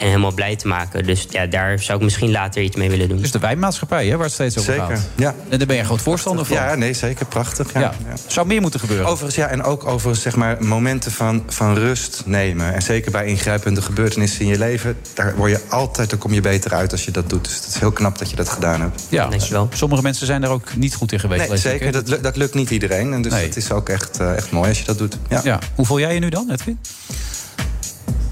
En 0.04 0.10
helemaal 0.10 0.34
blij 0.34 0.56
te 0.56 0.68
maken. 0.68 1.04
Dus 1.04 1.28
ja, 1.30 1.46
daar 1.46 1.80
zou 1.80 1.98
ik 1.98 2.04
misschien 2.04 2.32
later 2.32 2.62
iets 2.62 2.76
mee 2.76 2.90
willen 2.90 3.10
doen. 3.10 3.18
Dus 3.18 3.32
de 3.32 3.40
wijnmaatschappij, 3.40 4.08
hè, 4.08 4.16
waar 4.16 4.26
het 4.26 4.34
steeds 4.34 4.58
over 4.58 4.74
Zeker, 4.74 4.98
gaat. 4.98 5.08
ja. 5.16 5.36
En 5.50 5.58
daar 5.58 5.68
ben 5.68 5.76
je 5.76 5.82
een 5.82 5.88
groot 5.88 6.02
voorstander 6.02 6.46
van. 6.46 6.56
Ja, 6.56 6.76
nee, 6.76 6.94
zeker. 6.94 7.26
Prachtig. 7.26 7.74
Ja. 7.74 7.80
Ja. 7.80 7.94
Zou 8.28 8.48
meer 8.48 8.62
moeten 8.62 8.80
gebeuren. 8.80 9.06
Overigens, 9.06 9.36
ja, 9.36 9.48
en 9.48 9.64
ook 9.64 9.86
over 9.86 10.16
zeg 10.16 10.36
maar, 10.36 10.64
momenten 10.64 11.12
van, 11.12 11.44
van 11.48 11.76
rust 11.76 12.22
nemen. 12.26 12.74
En 12.74 12.82
zeker 12.82 13.12
bij 13.12 13.26
ingrijpende 13.26 13.82
gebeurtenissen 13.82 14.42
in 14.42 14.48
je 14.48 14.58
leven... 14.58 14.98
daar, 15.14 15.36
word 15.36 15.52
je 15.52 15.60
altijd, 15.70 16.10
daar 16.10 16.20
kom 16.20 16.34
je 16.34 16.42
beter 16.42 16.74
uit 16.74 16.92
als 16.92 17.06
je 17.06 17.12
dat 17.12 17.30
doet. 17.30 17.44
Dus 17.44 17.56
het 17.56 17.66
is 17.68 17.80
heel 17.80 17.92
knap 17.92 18.18
dat 18.18 18.30
je 18.30 18.36
dat 18.36 18.50
gedaan 18.50 18.82
hebt. 18.82 19.06
Ja, 19.10 19.30
sommige 19.74 20.02
mensen 20.02 20.26
zijn 20.26 20.42
daar 20.42 20.52
ook 20.52 20.76
niet 20.76 20.96
goed 20.96 21.12
in 21.12 21.20
geweest. 21.20 21.48
Nee, 21.48 21.56
ik, 21.58 21.64
zeker. 21.64 21.92
Dat, 21.92 22.24
dat 22.24 22.36
lukt 22.36 22.54
niet 22.54 22.70
iedereen. 22.70 23.14
En 23.14 23.22
dus 23.22 23.34
het 23.34 23.58
is 23.58 23.72
ook 23.72 23.90
echt, 23.90 24.20
eh, 24.20 24.36
echt 24.36 24.52
mooi 24.52 24.70
als 24.70 24.80
je 24.80 24.86
dat 24.86 24.98
doet. 24.98 25.18
Ja. 25.30 25.42
Ja. 25.44 25.60
Hoe 25.76 25.86
voel 25.86 26.00
jij 26.00 26.14
je 26.14 26.20
nu 26.20 26.30
dan, 26.30 26.52
Edwin? 26.52 26.80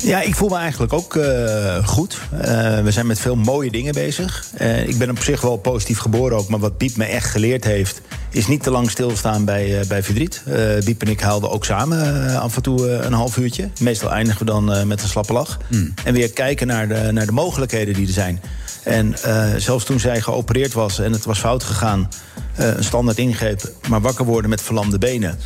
Ja, 0.04 0.22
ik 0.22 0.36
voel 0.36 0.50
me 0.50 0.58
eigenlijk 0.58 0.94
ook 0.94 1.16
eh, 1.16 1.88
goed. 1.88 2.18
Eh, 2.32 2.82
we 2.84 2.92
zijn 2.92 3.06
met 3.06 3.20
veel 3.20 3.36
mooie 3.36 3.72
dingen 3.72 3.94
bezig. 3.94 4.46
Eh, 4.58 4.88
ik 4.88 4.98
ben 4.98 5.10
op 5.10 5.20
zich 5.20 5.42
wel 5.42 5.58
positief 5.58 5.98
geboren 5.98 6.38
ook. 6.38 6.50
Maar 6.50 6.60
wat 6.60 6.78
Biep 6.78 6.96
me 6.96 7.06
echt 7.06 7.30
geleerd 7.30 7.64
heeft... 7.64 8.02
is 8.32 8.48
niet 8.48 8.64
te 8.64 8.72
lang 8.72 8.90
stilstaan 8.90 9.46
bij, 9.46 9.84
bij 9.88 10.04
verdriet. 10.04 10.44
Biep 10.86 11.02
en 11.02 11.08
ik 11.08 11.20
haalden 11.20 11.52
ook 11.52 11.66
samen 11.66 12.40
af 12.40 12.56
en 12.56 12.62
toe 12.62 12.90
een 12.90 13.14
half 13.14 13.38
uurtje. 13.38 13.70
Meestal 13.80 14.12
eindigen 14.12 14.46
we 14.46 14.52
dan 14.52 14.88
met 14.88 15.02
een 15.02 15.08
slappe 15.08 15.34
lach. 15.34 15.58
En 16.04 16.14
weer 16.14 16.32
kijken 16.32 16.68
naar 16.68 16.88
de, 16.88 17.12
naar 17.12 17.26
de 17.26 17.32
mogelijkheden 17.32 17.94
die 17.94 18.08
er 18.08 18.14
zijn. 18.14 18.42
En 18.84 19.16
zelfs 19.58 19.86
toen 19.86 20.00
zij 20.00 20.22
geopereerd 20.22 20.74
was 20.74 21.00
en 21.00 21.12
het 21.12 21.26
was 21.26 21.40
fout 21.40 21.64
gegaan... 21.64 22.10
een 22.56 22.84
standaard 22.84 23.18
ingreep, 23.18 23.72
maar 23.88 24.02
wakker 24.02 24.26
worden 24.26 24.50
met 24.50 24.62
verlamde 24.62 24.98
benen... 24.98 25.40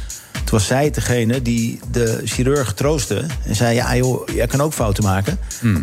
Toen 0.46 0.58
was 0.58 0.68
zij 0.68 0.91
degene 0.91 1.41
die 1.41 1.80
de 1.91 2.22
chirurg 2.24 2.74
troostte. 2.74 3.26
En 3.43 3.56
zei, 3.56 3.76
ja 3.76 3.96
joh, 3.96 4.28
jij 4.34 4.48
kan 4.48 4.62
ook 4.62 4.74
fouten 4.74 5.04
maken. 5.04 5.39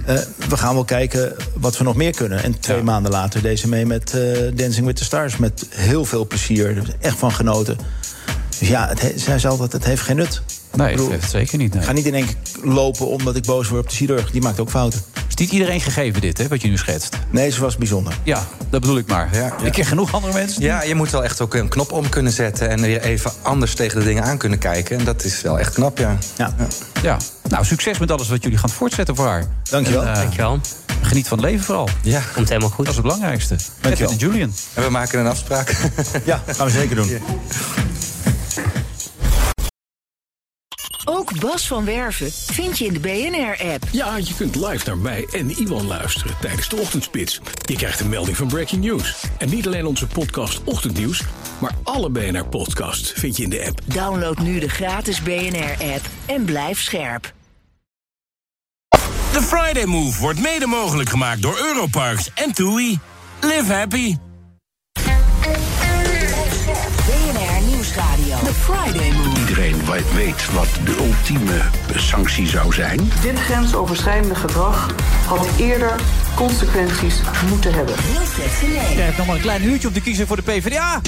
Eh, 0.06 0.14
we 0.48 0.56
gaan 0.56 0.74
wel 0.74 0.84
kijken 0.84 1.34
wat 1.54 1.78
we 1.78 1.84
nog 1.84 1.96
meer 1.96 2.14
kunnen. 2.14 2.42
En 2.42 2.60
twee 2.60 2.82
maanden 2.82 3.12
later 3.12 3.42
deed 3.42 3.58
ze 3.58 3.68
mee 3.68 3.86
met 3.86 4.14
eh, 4.14 4.38
Dancing 4.54 4.86
with 4.86 4.96
the 4.96 5.04
Stars. 5.04 5.36
Met 5.36 5.66
heel 5.70 6.04
veel 6.04 6.26
plezier. 6.26 6.76
Er 6.76 6.84
echt 7.00 7.18
van 7.18 7.32
genoten. 7.32 7.76
Dus 8.58 8.68
ja, 8.68 8.88
het, 8.88 9.00
he- 9.00 9.18
zij 9.18 9.38
zei 9.38 9.52
altijd, 9.52 9.72
het 9.72 9.84
heeft 9.84 10.02
geen 10.02 10.16
nut. 10.16 10.42
Nee, 10.76 10.96
dat 10.96 11.10
het 11.10 11.24
zeker 11.30 11.58
niet. 11.58 11.74
Ik 11.74 11.82
ga 11.82 11.92
niet 11.92 12.06
in 12.06 12.14
één 12.14 12.26
keer 12.26 12.36
lopen 12.72 13.06
omdat 13.08 13.36
ik 13.36 13.42
boos 13.44 13.68
word 13.68 13.82
op 13.82 13.88
de 13.88 13.94
chirurg. 13.96 14.30
Die 14.30 14.40
maakt 14.42 14.60
ook 14.60 14.70
fouten. 14.70 15.00
Is 15.28 15.34
niet 15.34 15.50
iedereen 15.50 15.80
gegeven 15.80 16.20
dit, 16.20 16.38
hè, 16.38 16.48
wat 16.48 16.62
je 16.62 16.68
nu 16.68 16.76
schetst? 16.76 17.16
Nee, 17.30 17.50
ze 17.50 17.60
was 17.60 17.76
bijzonder. 17.76 18.14
Ja, 18.22 18.46
dat 18.70 18.80
bedoel 18.80 18.96
ik 18.98 19.06
maar. 19.06 19.28
Ik 19.62 19.72
ken 19.72 19.84
genoeg 19.84 20.14
andere 20.14 20.32
mensen. 20.32 20.60
die- 20.60 20.68
Ja, 20.68 20.82
je 20.82 20.94
moet 20.94 21.10
wel 21.10 21.24
echt 21.24 21.40
ook 21.40 21.54
een 21.54 21.68
knop 21.68 21.92
om 21.92 22.08
kunnen 22.08 22.32
zetten... 22.32 22.68
en 22.68 22.80
weer 22.80 23.00
even 23.02 23.32
anders 23.42 23.74
tegen 23.74 23.98
de 23.98 24.04
dingen 24.04 24.22
aan 24.24 24.38
kunnen 24.38 24.58
kijken. 24.58 24.98
En 24.98 25.04
dat 25.04 25.24
is 25.24 25.42
wel 25.42 25.58
echt 25.58 25.74
knap, 25.74 25.98
ja. 25.98 26.18
Ja. 26.36 26.54
Ja. 27.02 27.16
Nou, 27.48 27.64
succes 27.64 27.98
met 27.98 28.10
alles 28.10 28.28
wat 28.28 28.42
jullie 28.42 28.58
gaan 28.58 28.70
voortzetten 28.70 29.16
voor 29.16 29.26
haar. 29.26 29.44
Dankjewel. 29.70 30.02
En, 30.02 30.08
eh, 30.08 30.14
Dankjewel. 30.20 30.60
Geniet 31.02 31.28
van 31.28 31.38
het 31.38 31.46
leven 31.46 31.64
vooral. 31.64 31.88
Ja. 32.02 32.20
Komt 32.34 32.48
helemaal 32.48 32.68
goed. 32.70 32.78
Dat 32.86 32.88
is 32.88 32.94
het 32.94 33.02
belangrijkste. 33.02 33.56
Dankjewel. 33.80 34.12
Edwin 34.12 34.28
en 34.28 34.32
Julian. 34.32 34.54
En 34.74 34.82
we 34.82 34.90
maken 34.90 35.20
een 35.20 35.26
afspraak. 35.26 35.76
Ja, 36.24 36.42
gaan 36.46 36.66
we 36.66 36.72
zeker 36.72 36.96
doen. 36.96 37.08
Ook 41.04 41.40
Bas 41.40 41.66
van 41.66 41.84
Werven 41.84 42.32
vind 42.32 42.78
je 42.78 42.84
in 42.84 42.92
de 42.92 43.00
BNR-app. 43.00 43.84
Ja, 43.92 44.16
je 44.16 44.34
kunt 44.34 44.54
live 44.54 44.86
naar 44.86 44.98
mij 44.98 45.26
en 45.32 45.50
Iwan 45.50 45.86
luisteren 45.86 46.36
tijdens 46.40 46.68
de 46.68 46.76
ochtendspits. 46.76 47.40
Je 47.64 47.76
krijgt 47.76 48.00
een 48.00 48.08
melding 48.08 48.36
van 48.36 48.48
Breaking 48.48 48.84
News. 48.84 49.24
En 49.38 49.48
niet 49.48 49.66
alleen 49.66 49.86
onze 49.86 50.06
podcast 50.06 50.64
Ochtendnieuws, 50.64 51.22
maar 51.60 51.72
alle 51.82 52.10
BNR-podcasts 52.10 53.12
vind 53.12 53.36
je 53.36 53.42
in 53.42 53.50
de 53.50 53.66
app. 53.66 53.80
Download 53.84 54.38
nu 54.38 54.58
de 54.58 54.68
gratis 54.68 55.22
BNR-app 55.22 56.06
en 56.26 56.44
blijf 56.44 56.80
scherp. 56.80 57.32
De 59.32 59.42
Friday 59.42 59.84
Move 59.84 60.20
wordt 60.20 60.40
mede 60.40 60.66
mogelijk 60.66 61.08
gemaakt 61.08 61.42
door 61.42 61.58
Europarks 61.58 62.30
en 62.34 62.52
TUI. 62.52 62.98
Live 63.40 63.72
happy. 63.72 64.16
Friday 68.54 69.12
Move. 69.12 69.38
Iedereen 69.38 69.76
weet 70.14 70.52
wat 70.52 70.68
de 70.84 70.96
ultieme 70.98 71.60
sanctie 71.94 72.48
zou 72.48 72.72
zijn. 72.72 73.10
Dit 73.22 73.38
grensoverschrijdende 73.38 74.34
gedrag 74.34 74.94
had 75.26 75.48
eerder 75.56 75.94
consequenties 76.34 77.14
moeten 77.48 77.74
hebben. 77.74 77.94
Je 78.94 79.00
hebt 79.00 79.16
nog 79.16 79.26
maar 79.26 79.36
een 79.36 79.42
klein 79.42 79.64
uurtje 79.64 79.88
om 79.88 79.94
te 79.94 80.00
kiezen 80.00 80.26
voor 80.26 80.36
de 80.36 80.42
PvdA. 80.42 81.00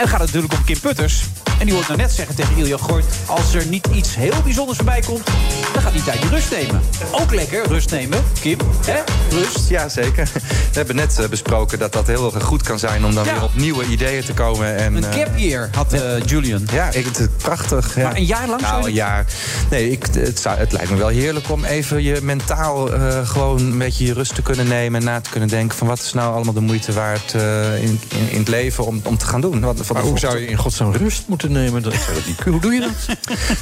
En 0.00 0.06
het 0.06 0.14
gaat 0.14 0.26
natuurlijk 0.26 0.52
om 0.52 0.64
Kim 0.64 0.80
Putters. 0.80 1.24
En 1.58 1.66
die 1.66 1.74
hoort 1.74 1.86
nou 1.86 1.98
net 1.98 2.12
zeggen 2.12 2.34
tegen 2.34 2.56
Ilja 2.56 2.76
Gort... 2.76 3.04
als 3.26 3.54
er 3.54 3.66
niet 3.66 3.86
iets 3.94 4.14
heel 4.14 4.42
bijzonders 4.44 4.76
voorbij 4.76 5.00
komt... 5.00 5.26
dan 5.72 5.82
gaat 5.82 5.92
hij 5.92 6.00
tijdje 6.00 6.28
rust 6.28 6.50
nemen. 6.50 6.80
Ook 7.10 7.34
lekker, 7.34 7.66
rust 7.66 7.90
nemen. 7.90 8.24
Kim, 8.40 8.58
hè? 8.86 9.00
Rust. 9.30 9.68
Ja, 9.68 9.88
zeker. 9.88 10.28
We 10.34 10.76
hebben 10.76 10.96
net 10.96 11.18
eh, 11.18 11.28
besproken 11.28 11.78
dat 11.78 11.92
dat 11.92 12.06
heel 12.06 12.34
erg 12.34 12.44
goed 12.44 12.62
kan 12.62 12.78
zijn... 12.78 13.04
om 13.04 13.14
dan 13.14 13.24
weer 13.24 13.42
op 13.42 13.54
nieuwe 13.54 13.84
ideeën 13.84 14.24
te 14.24 14.32
komen. 14.32 14.76
En, 14.76 14.94
Een 14.94 15.04
eh, 15.04 15.12
gap 15.12 15.36
year 15.36 15.68
had 15.74 15.92
eh, 15.92 16.24
Julian. 16.24 16.66
Ja, 16.72 16.90
ik, 16.92 17.04
het 17.04 17.36
prachtig. 17.36 17.96
Ja. 17.96 18.02
Maar 18.02 18.16
een 18.16 18.24
jaar 18.24 18.48
lang 18.48 18.60
Nou, 18.60 18.86
een 18.86 18.92
jaar. 18.92 19.26
Nee, 19.70 19.90
ik, 19.90 20.06
het, 20.12 20.40
zou, 20.40 20.58
het 20.58 20.72
lijkt 20.72 20.90
me 20.90 20.96
wel 20.96 21.08
heerlijk 21.08 21.50
om 21.50 21.64
even 21.64 22.02
je 22.02 22.18
mentaal 22.22 22.88
gewoon 23.24 23.58
een 23.58 23.78
beetje 23.78 24.04
je 24.04 24.12
rust 24.12 24.34
te 24.34 24.42
kunnen 24.42 24.68
nemen. 24.68 25.00
En 25.00 25.06
na 25.06 25.20
te 25.20 25.30
kunnen 25.30 25.48
denken 25.48 25.78
van 25.78 25.86
wat 25.86 25.98
is 25.98 26.12
nou 26.12 26.34
allemaal 26.34 26.54
de 26.54 26.60
moeite 26.60 26.92
waard 26.92 27.32
in, 27.80 28.00
in, 28.08 28.30
in 28.30 28.38
het 28.38 28.48
leven 28.48 28.86
om, 28.86 29.00
om 29.04 29.18
te 29.18 29.26
gaan 29.26 29.40
doen. 29.40 29.60
Wat, 29.60 29.86
Maar 29.92 30.02
hoe 30.02 30.18
zou 30.18 30.38
je 30.38 30.46
in 30.46 30.56
godsnaam 30.56 30.92
rust 30.92 31.22
moeten 31.26 31.52
nemen? 31.52 31.82
Dat 31.82 31.94
niet. 32.26 32.40
Hoe 32.44 32.60
doe 32.60 32.72
je 32.72 32.80
dat? 32.80 33.16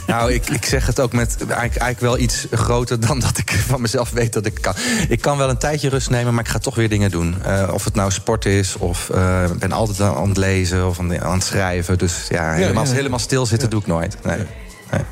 Nou, 0.06 0.32
ik, 0.32 0.50
ik 0.50 0.64
zeg 0.64 0.86
het 0.86 1.00
ook 1.00 1.12
met 1.12 1.36
eigenlijk, 1.38 1.58
eigenlijk 1.58 2.00
wel 2.00 2.18
iets 2.18 2.46
groter 2.50 3.00
dan 3.00 3.20
dat 3.20 3.38
ik 3.38 3.50
van 3.50 3.80
mezelf 3.80 4.10
weet 4.10 4.32
dat 4.32 4.46
ik 4.46 4.58
kan. 4.60 4.74
Ik 5.08 5.20
kan 5.20 5.38
wel 5.38 5.48
een 5.48 5.58
tijdje 5.58 5.88
rust 5.88 6.10
nemen, 6.10 6.34
maar 6.34 6.44
ik 6.44 6.50
ga 6.50 6.58
toch 6.58 6.74
weer 6.74 6.88
dingen 6.88 7.10
doen. 7.10 7.42
Eh, 7.42 7.68
of 7.72 7.84
het 7.84 7.94
nou 7.94 8.10
sport 8.10 8.44
is, 8.44 8.76
of 8.76 9.08
ik 9.52 9.58
ben 9.58 9.72
altijd 9.72 10.00
aan 10.00 10.28
het 10.28 10.36
lezen 10.36 10.86
of 10.88 10.98
aan, 10.98 11.10
het 11.10 11.44
schrijven. 11.44 11.98
Dus 11.98 12.26
ja, 12.28 12.52
helemaal, 12.52 12.84
ja, 12.84 12.90
ja. 12.90 12.96
helemaal 12.96 13.18
stilzitten 13.18 13.70
doe 13.70 13.80
ik 13.80 13.86
nooit. 13.86 14.16
Nee. 14.24 14.46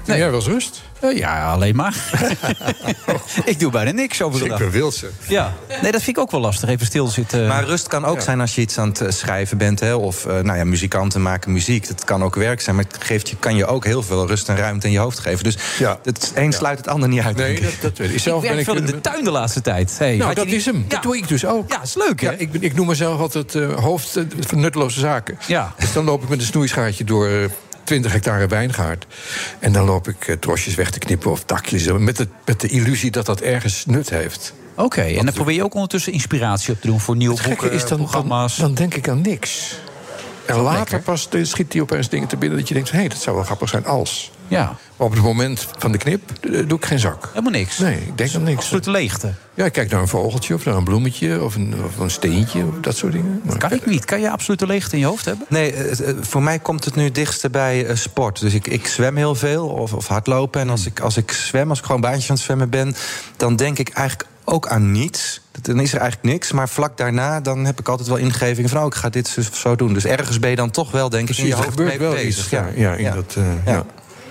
Nee, 0.07 0.18
jij 0.18 0.31
was 0.31 0.47
rust. 0.47 0.83
Eh, 1.01 1.16
ja, 1.16 1.53
alleen 1.53 1.77
maar. 1.77 1.95
ik 3.45 3.59
doe 3.61 3.70
bijna 3.70 3.91
niks 3.91 4.22
over 4.22 4.39
de 4.39 4.45
Ik 4.45 4.51
dag. 4.51 4.59
ben 4.61 4.70
Wilse. 4.70 5.07
Ja, 5.29 5.55
nee, 5.83 5.93
dat 5.93 6.03
vind 6.03 6.16
ik 6.16 6.22
ook 6.22 6.31
wel 6.31 6.41
lastig. 6.41 6.68
Even 6.68 6.87
stilzitten. 6.87 7.47
Maar 7.47 7.64
rust 7.64 7.87
kan 7.89 8.05
ook 8.05 8.16
Ja. 8.16 8.22
zijn 8.22 8.41
als 8.41 8.55
je 8.55 8.61
iets 8.61 8.79
aan 8.79 8.89
het 8.89 9.01
eh, 9.01 9.11
schrijven 9.11 9.59
bent. 9.59 9.81
Hè, 9.81 9.95
of 9.95 10.27
eh, 10.27 10.39
nou 10.41 10.59
ja, 10.59 10.64
muzikanten 10.64 11.22
maken 11.22 11.53
muziek. 11.53 11.89
Dat 11.89 12.05
kan 12.05 12.22
ook 12.24 12.35
werk 12.35 12.61
zijn. 12.61 12.77
Maar 12.77 12.85
het 12.85 13.05
geeft 13.05 13.29
je, 13.29 13.37
kan 13.37 13.57
je 13.57 13.66
ook 13.66 13.85
heel 13.85 14.03
veel 14.03 14.27
rust 14.27 14.49
en 14.49 14.57
ruimte 14.57 14.87
in 14.87 14.93
je 14.93 14.99
hoofd 14.99 15.18
geven. 15.18 15.45
Dus 15.45 15.57
het 16.03 16.33
een 16.35 16.53
sluit 16.53 16.79
het 16.79 16.89
ander 16.89 17.09
niet 17.09 17.20
uit. 17.22 17.37
Nee, 17.37 17.61
dat, 17.61 17.72
ik. 17.72 17.81
dat 17.83 17.99
weet 17.99 18.09
ik. 18.09 18.14
ik 18.14 18.20
Zelf 18.20 18.41
ben 18.41 18.49
werk 18.51 18.61
ik 18.61 18.66
veel 18.66 18.77
in 18.77 18.87
de 18.87 19.01
tuin 19.01 19.24
de 19.24 19.31
laatste 19.31 19.61
tijd. 19.61 19.99
Hey, 19.99 20.16
nou, 20.16 20.35
dat 20.35 20.47
is 20.47 20.64
hem. 20.66 20.77
Ja. 20.77 20.85
Dat 20.89 21.03
doe 21.03 21.16
ik 21.16 21.29
dus 21.29 21.47
ook. 21.47 21.70
Ja, 21.70 21.83
is 21.83 21.95
leuk, 21.95 22.20
hè? 22.20 22.31
Ja, 22.31 22.35
ik, 22.39 22.53
ben- 22.53 22.62
ik 22.62 22.74
noem 22.74 22.87
mezelf 22.87 23.20
altijd 23.20 23.55
eh, 23.55 23.74
hoofd 23.74 24.18
van 24.41 24.61
nutteloze 24.61 25.01
zaken. 25.01 25.39
Ja. 25.47 25.74
Dus 25.79 25.93
dan 25.93 26.05
loop 26.05 26.22
ik 26.22 26.29
met 26.29 26.39
een 26.41 26.47
snoeischaartje 26.47 27.05
door 27.05 27.51
20 27.87 28.12
hectare 28.12 28.47
wijngaard. 28.47 29.07
En 29.59 29.72
dan 29.72 29.84
loop 29.84 30.09
ik 30.09 30.28
eh, 30.28 30.37
trosjes 30.37 30.74
weg 30.74 30.91
te 30.91 30.99
knippen 30.99 31.30
of 31.30 31.45
takjes. 31.45 31.87
eh, 31.87 31.95
Met, 31.95 32.18
het, 32.18 32.28
met 32.45 32.61
de 32.61 32.68
illusie 32.68 33.11
dat 33.11 33.26
dat 33.26 33.41
ergens 33.41 33.87
nut 33.87 34.11
heeft. 34.11 34.55
Oké, 34.74 35.03
en 35.03 35.24
dan 35.24 35.34
probeer 35.34 35.55
je 35.55 35.64
ook 35.64 35.74
ondertussen 35.74 36.12
inspiratie 36.12 36.72
op 36.72 36.80
te 36.80 36.87
doen 36.87 37.01
voor 37.01 37.16
nieuwe 37.16 37.43
boeken, 37.49 37.72
is 37.72 37.87
dan, 37.87 37.99
programma's. 37.99 38.57
dan 38.57 38.74
denk 38.74 38.95
ik 38.95 39.09
aan 39.09 39.20
niks. 39.20 39.74
En 40.47 40.57
later 40.57 41.01
pas 41.01 41.28
eh, 41.28 41.45
schiet 41.45 41.72
hij 41.72 41.82
opeens 41.82 42.09
dingen 42.09 42.28
te 42.28 42.37
binnen 42.37 42.59
dat 42.59 42.68
je 42.68 42.74
denkt... 42.74 42.91
hé, 42.91 42.99
hey, 42.99 43.09
dat 43.09 43.18
zou 43.18 43.37
wel 43.37 43.45
grappig 43.45 43.68
zijn 43.68 43.87
als. 43.87 44.30
Ja. 44.49 44.77
Maar 44.97 45.07
op 45.07 45.13
het 45.13 45.23
moment 45.23 45.67
van 45.79 45.93
de 45.93 45.99
knip 45.99 46.31
eh, 46.31 46.69
doe 46.69 46.79
ik 46.79 46.85
geen 46.85 46.99
zak. 46.99 47.29
Helemaal 47.29 47.51
niks. 47.53 47.79
Nee, 47.79 47.97
ik 47.97 48.19
denk 48.19 48.35
aan 48.35 48.43
niks. 48.43 48.57
Absolute 48.57 48.91
leegte. 48.91 49.33
Ja, 49.55 49.65
ik 49.65 49.73
kijk 49.73 49.91
naar 49.91 50.01
een 50.01 50.09
vogeltje 50.09 50.55
of 50.55 50.65
naar 50.65 50.75
een 50.77 50.85
bloemetje 50.85 51.43
of 51.43 51.55
een, 51.55 51.75
of 51.85 51.99
een 51.99 52.11
steentje, 52.11 52.65
of 52.65 52.75
dat 52.81 52.97
soort 52.97 53.13
dingen. 53.13 53.41
Maar 53.45 53.59
Kan 53.59 53.73
ik 53.73 53.87
niet. 53.87 54.05
Kan 54.05 54.21
je 54.21 54.31
absolute 54.31 54.67
leegte 54.67 54.95
in 54.95 55.01
je 55.01 55.07
hoofd 55.07 55.25
hebben? 55.25 55.47
Nee, 55.49 55.73
eh, 55.73 56.09
eh, 56.09 56.17
voor 56.21 56.43
mij 56.43 56.59
komt 56.59 56.85
het 56.85 56.95
nu 56.95 57.11
dichtst 57.11 57.51
bij 57.51 57.97
sport. 57.97 58.41
Dus 58.41 58.55
ik, 58.55 58.67
ik 58.67 58.87
zwem 58.87 59.17
heel 59.17 59.35
veel 59.35 59.69
of, 59.69 59.93
of 59.93 60.07
hardlopen. 60.07 60.61
En 60.61 60.71
als 60.71 60.87
ik, 60.87 61.01
als 61.01 61.17
ik 61.17 61.33
zwem, 61.33 61.69
als 61.69 61.79
ik 61.79 61.85
gewoon 61.85 62.01
baantjes 62.01 62.31
aan 62.31 62.37
het 62.37 62.45
zwemmen 62.45 62.71
ben... 62.71 62.95
dan 63.37 63.57
denk 63.57 63.79
ik 63.79 63.89
eigenlijk 63.89 64.29
ook 64.45 64.69
aan 64.69 64.93
niets. 64.93 65.41
Dan 65.63 65.81
is 65.81 65.93
er 65.93 66.01
eigenlijk 66.01 66.33
niks. 66.33 66.53
Maar 66.53 66.69
vlak 66.69 66.97
daarna 66.97 67.41
dan 67.41 67.65
heb 67.65 67.81
ik 67.81 67.89
altijd 67.89 68.09
wel 68.09 68.17
ingevingen 68.17 68.71
van... 68.71 68.81
oh, 68.81 68.87
ik 68.87 68.95
ga 68.95 69.09
dit 69.09 69.29
zo, 69.29 69.41
zo 69.53 69.77
doen. 69.77 69.93
Dus 69.93 70.05
ergens 70.05 70.39
ben 70.39 70.51
je 70.51 70.57
dan 70.57 70.71
toch 70.71 70.91
wel, 70.91 71.09
denk 71.09 71.29
ik, 71.31 71.39
in 71.39 71.45
je 71.45 71.51
er 71.51 71.57
hoofd 71.57 71.69
gebeurt 71.69 71.89
mee 71.89 71.99
wel 71.99 72.13
bezig. 72.13 72.39
iets. 72.39 72.49
Ja, 72.51 72.69
ja, 72.75 72.93
in 72.95 73.15
dat, 73.15 73.35
eh, 73.37 73.67
ja. 73.67 73.85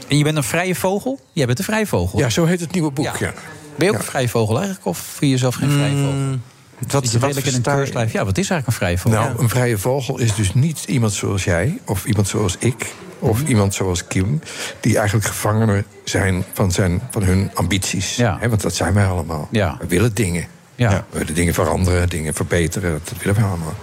En 0.08 0.18
je 0.18 0.24
bent 0.24 0.38
een 0.38 0.44
vrije 0.44 0.76
vogel? 0.76 1.20
Jij 1.32 1.46
bent 1.46 1.60
een 1.60 1.66
vrije 1.66 1.88
vogel. 1.88 2.20
Ja, 2.20 2.30
zo 2.30 2.46
heet 2.46 2.60
het 2.60 2.72
nieuwe 2.72 2.92
boek, 2.92 3.18
ja. 3.18 3.34
Ben 3.76 3.88
je 3.88 3.94
ook 3.94 4.00
een 4.00 4.06
vrije 4.06 4.30
vogel 4.30 4.56
eigenlijk? 4.58 4.86
Of 4.86 4.98
vind 4.98 5.20
je 5.20 5.30
jezelf 5.30 5.56
geen 5.56 5.72
vrije 5.72 5.96
vogel? 5.96 6.12
Mm, 6.12 6.42
Wat, 6.88 7.12
je 7.12 7.20
redelijk 7.20 7.48
in 7.48 7.54
een 7.54 7.62
keurslijf. 7.62 8.12
Ja, 8.12 8.26
wat 8.26 8.38
is 8.38 8.50
eigenlijk 8.50 8.68
een 8.68 8.74
vrije 8.74 8.98
vogel? 8.98 9.20
Nou, 9.20 9.42
een 9.42 9.50
vrije 9.50 9.78
vogel 9.78 10.20
is 10.20 10.36
dus 10.36 10.54
niet 10.54 10.84
iemand 10.88 11.14
zoals 11.14 11.44
jij, 11.44 11.80
of 11.86 12.06
iemand 12.06 12.28
zoals 12.28 12.56
ik, 12.60 12.94
Of 13.20 13.44
iemand 13.48 13.74
zoals 13.74 14.08
Kim, 14.08 14.42
die 14.80 14.98
eigenlijk 14.98 15.28
gevangenen 15.28 15.86
zijn 16.04 16.44
van, 16.54 16.72
zijn, 16.72 17.02
van 17.12 17.24
hun 17.24 17.52
ambities. 17.54 18.18
Hè, 18.18 18.50
want 18.50 18.62
dat 18.62 18.76
zijn 18.76 18.94
wij 18.94 19.06
allemaal. 19.06 19.48
Ja. 19.52 19.78
We 19.80 19.88
willen 19.88 20.14
dingen. 20.14 20.46
Ja. 20.76 21.06
We 21.10 21.18
willen 21.18 21.34
dingen 21.34 21.54
veranderen, 21.54 22.10
dingen 22.10 22.34
verbeteren. 22.34 23.02
Dat 23.04 23.18
willen 23.20 23.42
we 23.42 23.48
allemaal. 23.48 23.74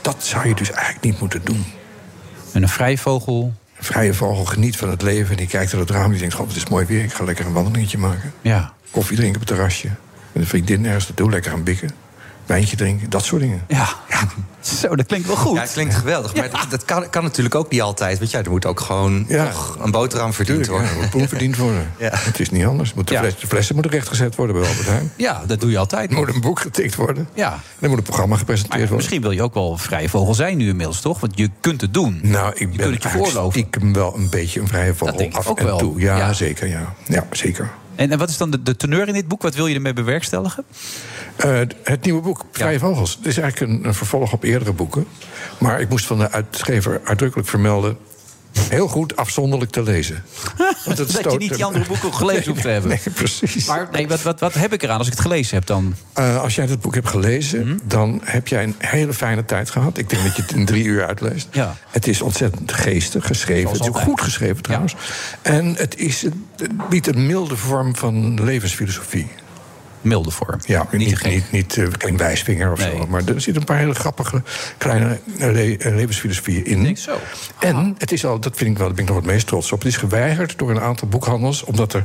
Dat 0.00 0.16
zou 0.24 0.48
je 0.48 0.54
dus 0.54 0.70
eigenlijk 0.70 1.04
niet 1.04 1.20
moeten 1.20 1.40
doen. 1.44 1.64
En 2.52 2.62
een 2.62 2.68
vrije 2.68 2.98
vogel. 2.98 3.52
Vrije 3.84 4.14
vogel 4.14 4.44
geniet 4.44 4.76
van 4.76 4.90
het 4.90 5.02
leven. 5.02 5.30
En 5.30 5.36
die 5.36 5.46
kijkt 5.46 5.72
uit 5.72 5.88
het 5.88 5.90
raam 5.90 6.04
en 6.04 6.10
die 6.10 6.20
denkt: 6.20 6.34
God, 6.34 6.48
het 6.48 6.56
is 6.56 6.68
mooi 6.68 6.86
weer. 6.86 7.02
Ik 7.02 7.12
ga 7.12 7.24
lekker 7.24 7.46
een 7.46 7.52
wandelingetje 7.52 7.98
maken. 7.98 8.32
Ja. 8.40 8.72
Koffie 8.90 9.16
drinken 9.16 9.40
op 9.40 9.48
het 9.48 9.56
terrasje. 9.56 9.88
Met 10.32 10.42
een 10.42 10.48
vriendin 10.48 10.86
ergens 10.86 11.06
naartoe, 11.06 11.30
lekker 11.30 11.50
gaan 11.50 11.62
bikken. 11.62 11.90
Wijntje 12.46 12.76
drinken, 12.76 13.10
dat 13.10 13.24
soort 13.24 13.40
dingen. 13.42 13.62
Ja. 13.68 13.88
Zo, 14.80 14.96
dat 14.96 15.06
klinkt 15.06 15.26
wel 15.26 15.36
goed. 15.36 15.54
Ja, 15.56 15.60
het 15.62 15.72
klinkt 15.72 15.94
geweldig. 15.94 16.34
Maar 16.34 16.50
dat, 16.50 16.66
dat 16.70 16.84
kan, 16.84 17.10
kan 17.10 17.22
natuurlijk 17.22 17.54
ook 17.54 17.70
niet 17.70 17.82
altijd. 17.82 18.18
Want 18.18 18.30
ja, 18.30 18.42
er 18.42 18.50
moet 18.50 18.66
ook 18.66 18.80
gewoon 18.80 19.26
nog 19.28 19.76
een 19.82 19.90
boterham 19.90 20.32
verdiend 20.32 20.64
Tuurlijk, 20.64 20.78
worden. 20.78 20.88
ja, 20.90 20.94
er 20.96 21.00
moet 21.02 21.10
poen 21.10 21.28
verdiend 21.28 21.56
worden. 21.56 21.92
Het 21.98 22.40
is 22.40 22.50
niet 22.50 22.64
anders. 22.66 22.94
Moet 22.94 23.08
de, 23.08 23.14
Ja. 23.14 23.20
fles- 23.20 23.38
de 23.40 23.46
flessen 23.46 23.74
moeten 23.74 23.92
rechtgezet 23.92 24.34
worden 24.34 24.56
bij 24.60 24.68
Albert 24.68 24.86
Heijn. 24.88 25.12
Ja, 25.16 25.42
dat 25.46 25.60
doe 25.60 25.70
je 25.70 25.78
altijd. 25.78 26.10
Er 26.10 26.16
moet 26.16 26.34
een 26.34 26.40
boek 26.40 26.60
getikt 26.60 26.94
worden. 26.94 27.28
Ja. 27.34 27.60
Er 27.78 27.88
moet 27.88 27.98
een 27.98 28.04
programma 28.04 28.36
gepresenteerd 28.36 28.70
Maar 28.80 28.88
worden. 28.88 28.96
misschien 28.96 29.20
wil 29.22 29.30
je 29.30 29.42
ook 29.42 29.54
wel 29.54 29.76
vrije 29.76 30.08
vogel 30.08 30.34
zijn 30.34 30.56
nu 30.56 30.68
inmiddels, 30.68 31.00
toch? 31.00 31.20
Want 31.20 31.38
je 31.38 31.50
kunt 31.60 31.80
het 31.80 31.94
doen. 31.94 32.18
Nou, 32.22 32.48
ik 32.52 32.58
je 32.58 32.66
ben 32.66 32.76
kunt 32.76 33.02
het 33.04 33.12
je 33.12 33.48
stiekem 33.50 33.92
wel 33.92 34.14
een 34.16 34.28
beetje 34.30 34.60
een 34.60 34.68
vrije 34.68 34.94
vogel 34.94 35.16
denk 35.16 35.32
ik 35.32 35.38
af 35.38 35.46
ook 35.46 35.58
en 35.58 35.64
wel. 35.64 35.78
toe. 35.78 36.00
Ja, 36.00 36.16
Ja. 36.16 36.32
zeker. 36.32 36.68
Ja. 36.68 36.94
ja, 37.04 37.26
zeker. 37.30 37.70
En, 37.96 38.10
en 38.10 38.18
wat 38.18 38.28
is 38.28 38.36
dan 38.36 38.50
de, 38.50 38.62
de 38.62 38.76
teneur 38.76 39.08
in 39.08 39.14
dit 39.14 39.28
boek? 39.28 39.42
Wat 39.42 39.54
wil 39.54 39.66
je 39.66 39.74
ermee 39.74 39.92
bewerkstelligen? 39.92 40.64
Eh, 41.36 41.60
het 41.82 42.04
nieuwe 42.04 42.22
boek, 42.22 42.44
Vrije 42.50 42.78
Vogels, 42.78 43.16
het 43.16 43.26
is 43.26 43.38
eigenlijk 43.38 43.72
een, 43.72 43.86
een 43.86 43.94
vervolg 43.94 44.32
op 44.32 44.42
eerdere 44.42 44.72
boeken. 44.72 45.06
Maar 45.58 45.80
ik 45.80 45.88
moest 45.88 46.06
van 46.06 46.18
de 46.18 46.30
uitgever 46.30 47.00
uitdrukkelijk 47.04 47.48
vermelden... 47.48 47.96
heel 48.58 48.88
goed 48.88 49.16
afzonderlijk 49.16 49.70
te 49.70 49.82
lezen. 49.82 50.24
Want 50.84 50.98
het 50.98 51.12
dat 51.22 51.32
je 51.32 51.38
niet 51.38 51.54
die 51.54 51.64
andere 51.64 51.84
boeken 51.86 52.14
gelezen 52.14 52.38
Nee, 52.40 52.48
hoeft 52.48 52.62
te 52.62 52.68
hebben. 52.76 52.90
Nee, 52.90 53.14
precies. 53.14 53.66
Maar 53.66 53.88
nee, 53.92 54.08
wat, 54.08 54.22
wat, 54.22 54.40
wat 54.40 54.54
heb 54.54 54.72
ik 54.72 54.82
eraan 54.82 54.98
als 54.98 55.06
ik 55.06 55.12
het 55.12 55.22
gelezen 55.22 55.54
heb 55.56 55.66
dan? 55.66 55.94
Eh, 56.12 56.40
als 56.42 56.54
jij 56.54 56.64
het 56.66 56.80
boek 56.80 56.94
hebt 56.94 57.08
gelezen, 57.08 57.66
Mhm. 57.66 57.76
dan 57.84 58.20
heb 58.24 58.48
jij 58.48 58.62
een 58.62 58.74
hele 58.78 59.12
fijne 59.14 59.44
tijd 59.44 59.70
gehad. 59.70 59.98
Ik 59.98 60.10
denk 60.10 60.22
dat 60.22 60.36
je 60.36 60.42
het 60.42 60.52
in 60.52 60.64
drie 60.64 60.84
uur 60.84 61.06
uitleest. 61.06 61.48
Ja. 61.50 61.76
Het 61.90 62.06
is 62.06 62.22
ontzettend 62.22 62.72
geestig 62.72 63.26
geschreven. 63.26 63.70
Het 63.70 63.80
is 63.80 63.86
ook 63.88 63.98
goed 63.98 64.20
geschreven 64.20 64.62
trouwens. 64.62 64.94
En 65.42 65.74
het, 65.76 65.96
is, 65.96 66.22
het 66.22 66.34
biedt 66.88 67.06
een 67.06 67.26
milde 67.26 67.56
vorm 67.56 67.96
van 67.96 68.44
levensfilosofie. 68.44 69.28
Milde 70.04 70.30
vorm. 70.30 70.58
Ja, 70.66 70.86
niet, 70.90 71.24
niet, 71.24 71.50
niet, 71.50 71.76
eh, 71.76 71.86
geen 71.98 72.16
wijsvinger 72.16 72.72
of 72.72 72.80
zo. 72.80 73.06
Maar 73.08 73.20
er 73.26 73.40
zitten 73.40 73.56
een 73.56 73.64
paar 73.64 73.78
hele 73.78 73.94
grappige 73.94 74.42
kleine 74.78 75.18
eh, 75.38 75.52
le- 75.52 75.76
eh, 75.76 75.94
levensfilosofieën 75.94 76.64
in. 76.66 76.82
Denk 76.82 76.98
zo. 76.98 77.16
En 77.58 77.94
het 77.98 78.12
is 78.12 78.24
al, 78.26 78.38
dat 78.40 78.56
vind 78.56 78.70
ik 78.70 78.76
wel, 78.78 78.86
daar 78.86 78.94
ben 78.96 79.04
ik 79.04 79.10
nog 79.10 79.20
het 79.22 79.30
meest 79.32 79.46
trots 79.46 79.72
op. 79.72 79.78
Het 79.78 79.88
is 79.88 79.96
geweigerd 79.96 80.58
door 80.58 80.70
een 80.70 80.80
aantal 80.80 81.08
boekhandels, 81.08 81.62
omdat 81.64 81.92
er 81.92 82.02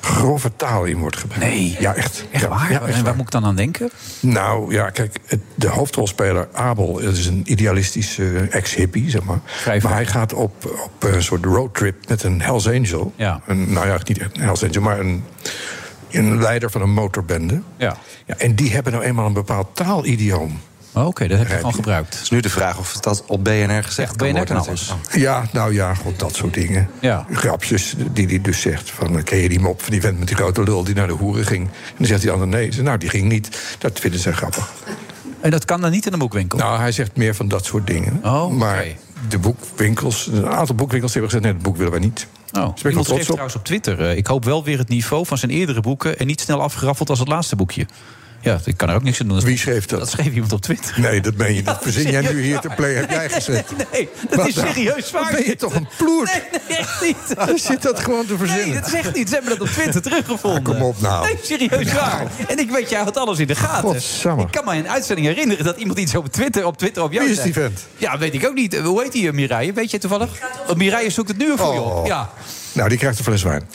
grove 0.00 0.50
taal 0.56 0.84
in 0.84 0.98
wordt 0.98 1.16
gebruikt. 1.16 1.44
Nee. 1.46 1.76
Ja, 1.78 1.94
echt. 1.94 2.24
Echt 2.30 2.42
Ja, 2.42 2.48
waar? 2.48 2.72
ja, 2.72 2.80
echt 2.80 2.86
en 2.86 2.92
waar 2.94 3.02
waar. 3.02 3.14
moet 3.16 3.24
ik 3.26 3.30
dan 3.30 3.44
aan 3.44 3.56
denken? 3.56 3.90
Nou 4.20 4.72
ja, 4.72 4.90
kijk, 4.90 5.16
het- 5.26 5.40
de 5.54 5.68
hoofdrolspeler 5.68 6.48
Abel 6.52 6.92
dat 7.02 7.16
is 7.16 7.26
een 7.26 7.42
idealistische 7.44 8.24
eh, 8.36 8.54
ex-hippie, 8.54 9.10
zeg 9.10 9.22
maar. 9.22 9.40
Maar 9.82 9.92
hij 9.92 10.06
gaat 10.06 10.32
op, 10.32 10.80
op 10.84 11.02
een 11.12 11.22
soort 11.22 11.44
roadtrip 11.44 12.08
met 12.08 12.22
een 12.22 12.40
Hells 12.42 12.68
Angel. 12.68 13.12
Ja. 13.16 13.40
Een, 13.46 13.72
nou 13.72 13.86
ja, 13.86 13.98
niet 14.04 14.18
echt 14.18 14.36
een 14.36 14.42
Hells 14.42 14.62
Angel, 14.64 14.82
maar 14.82 14.98
een, 15.00 15.24
een 16.10 16.38
leider 16.40 16.70
van 16.70 16.82
een 16.82 16.92
motorbende. 16.92 17.60
Ja. 17.76 17.96
Ja, 18.26 18.36
en 18.36 18.54
die 18.54 18.72
hebben 18.72 18.92
nou 18.92 19.04
eenmaal 19.04 19.26
een 19.26 19.32
bepaald 19.32 19.68
taalidioom. 19.72 20.60
Oh, 20.96 21.06
Oké, 21.06 21.28
dat 21.28 21.38
heb 21.38 21.48
je 21.48 21.54
gewoon 21.54 21.74
gebruikt. 21.74 22.14
Het 22.14 22.22
is 22.22 22.30
nu 22.30 22.40
de 22.40 22.50
vraag 22.50 22.78
of 22.78 22.92
dat 22.92 23.24
op 23.26 23.44
BNR 23.44 23.84
gezegd 23.84 24.16
kan 24.16 24.28
BNR 24.28 24.36
worden. 24.36 24.56
kan 24.56 24.66
natuurlijk. 24.76 25.14
Ja, 25.14 25.46
nou 25.52 25.74
ja, 25.74 25.94
god, 25.94 26.18
dat 26.18 26.34
soort 26.34 26.54
dingen. 26.54 26.90
Ja. 27.00 27.26
Grapjes 27.32 27.94
die 28.12 28.26
hij 28.26 28.40
dus 28.40 28.60
zegt. 28.60 28.90
Van, 28.90 29.22
ken 29.22 29.38
je 29.38 29.48
die 29.48 29.60
mop 29.60 29.82
van 29.82 29.90
die 29.92 30.00
vent 30.00 30.18
met 30.18 30.28
die 30.28 30.36
grote 30.36 30.62
lul 30.62 30.84
die 30.84 30.94
naar 30.94 31.06
de 31.06 31.12
hoeren 31.12 31.46
ging? 31.46 31.66
En 31.66 31.94
dan 31.96 32.06
zegt 32.06 32.20
die 32.20 32.30
ander 32.30 32.48
nee. 32.48 32.82
Nou, 32.82 32.98
die 32.98 33.08
ging 33.08 33.28
niet. 33.28 33.76
Dat 33.78 33.98
vinden 33.98 34.20
ze 34.20 34.32
grappig. 34.32 34.72
En 35.40 35.50
dat 35.50 35.64
kan 35.64 35.80
dan 35.80 35.90
niet 35.90 36.06
in 36.06 36.12
een 36.12 36.18
boekwinkel? 36.18 36.58
Nou, 36.58 36.78
hij 36.78 36.92
zegt 36.92 37.16
meer 37.16 37.34
van 37.34 37.48
dat 37.48 37.64
soort 37.64 37.86
dingen. 37.86 38.20
Oh, 38.24 38.50
maar 38.50 38.84
de 39.28 39.38
boekwinkels, 39.38 40.26
een 40.26 40.48
aantal 40.48 40.74
boekwinkels 40.74 41.12
hebben 41.12 41.30
gezegd... 41.30 41.46
nee, 41.46 41.54
dat 41.54 41.62
boek 41.62 41.76
willen 41.76 41.92
wij 41.92 42.00
niet. 42.00 42.26
Oh, 42.56 42.74
Dus 42.74 42.82
iemand 42.84 43.06
schreef 43.06 43.24
trouwens 43.24 43.56
op 43.56 43.64
Twitter... 43.64 44.00
eh, 44.00 44.16
ik 44.16 44.26
hoop 44.26 44.44
wel 44.44 44.64
weer 44.64 44.78
het 44.78 44.88
niveau 44.88 45.26
van 45.26 45.38
zijn 45.38 45.50
eerdere 45.50 45.80
boeken... 45.80 46.18
en 46.18 46.26
niet 46.26 46.40
snel 46.40 46.62
afgeraffeld 46.62 47.10
als 47.10 47.18
het 47.18 47.28
laatste 47.28 47.56
boekje. 47.56 47.86
Ja, 48.46 48.60
ik 48.64 48.76
kan 48.76 48.88
er 48.88 48.94
ook 48.94 49.02
niks 49.02 49.20
aan 49.20 49.28
doen. 49.28 49.40
Wie 49.40 49.58
schreef 49.58 49.86
dat? 49.86 49.98
Dat 49.98 50.10
schreef 50.10 50.32
iemand 50.32 50.52
op 50.52 50.60
Twitter. 50.60 51.00
Nee, 51.00 51.20
dat 51.20 51.34
meen 51.34 51.54
je 51.54 51.62
niet. 51.62 51.76
Verzin 51.80 52.10
jij 52.10 52.20
nu 52.32 52.42
hier 52.42 52.60
waar. 52.62 52.74
play, 52.76 52.94
heb 52.94 53.10
jij 53.10 53.28
gezet. 53.28 53.70
Nee, 53.76 53.86
nee, 53.92 54.08
dat 54.28 54.38
Wat 54.38 54.48
is 54.48 54.54
nou? 54.54 54.66
serieus 54.68 55.10
waar. 55.10 55.32
Ben 55.32 55.46
je 55.46 55.56
toch 55.56 55.74
een 55.74 55.88
ploert? 55.96 56.32
Nee, 56.32 56.60
nee, 56.68 56.78
echt 56.78 57.02
niet. 57.02 57.16
Dan 57.46 57.58
zit 57.58 57.82
dat 57.82 58.00
gewoon 58.00 58.26
te 58.26 58.36
verzinnen. 58.36 58.68
Nee, 58.68 58.80
dat 58.80 58.88
zegt 58.90 59.14
niet. 59.14 59.28
Ze 59.28 59.34
hebben 59.34 59.58
dat 59.58 59.68
op 59.68 59.74
Twitter 59.74 60.02
teruggevonden. 60.02 60.62
kom 60.62 60.82
op 60.82 61.00
nou. 61.00 61.26
Nee, 61.26 61.38
serieus 61.42 61.92
waar. 61.92 62.26
En 62.48 62.58
ik 62.58 62.70
weet, 62.70 62.90
jij 62.90 63.00
had 63.00 63.16
alles 63.16 63.38
in 63.38 63.46
de 63.46 63.54
gaten. 63.54 63.88
Godsamme. 63.88 64.42
Ik 64.42 64.50
kan 64.50 64.64
me 64.64 64.74
een 64.74 64.88
uitzending 64.88 65.26
herinneren 65.26 65.64
dat 65.64 65.78
iemand 65.78 65.98
iets 65.98 66.14
op 66.14 66.32
Twitter 66.32 66.66
op, 66.66 66.76
Twitter 66.78 67.02
op 67.02 67.12
jou 67.12 67.24
Wie 67.24 67.32
is 67.34 67.40
zei. 67.40 67.52
die 67.52 67.62
vent? 67.62 67.86
Ja, 67.96 68.18
weet 68.18 68.34
ik 68.34 68.46
ook 68.46 68.54
niet. 68.54 68.76
Hoe 68.78 69.02
heet 69.02 69.12
die, 69.12 69.26
eh, 69.28 69.32
Mireille? 69.34 69.72
Weet 69.72 69.90
je 69.90 69.98
toevallig? 69.98 70.30
Mireille 70.76 71.10
zoekt 71.10 71.28
het 71.28 71.38
nu 71.38 71.56
voor 71.56 71.74
je 71.74 71.80
op. 71.80 71.92
Oh. 71.96 72.06
Ja. 72.06 72.30
Nou, 72.76 72.88
die 72.88 72.98
krijgt 72.98 73.18
een 73.18 73.24
fles 73.24 73.42
wijn. 73.42 73.62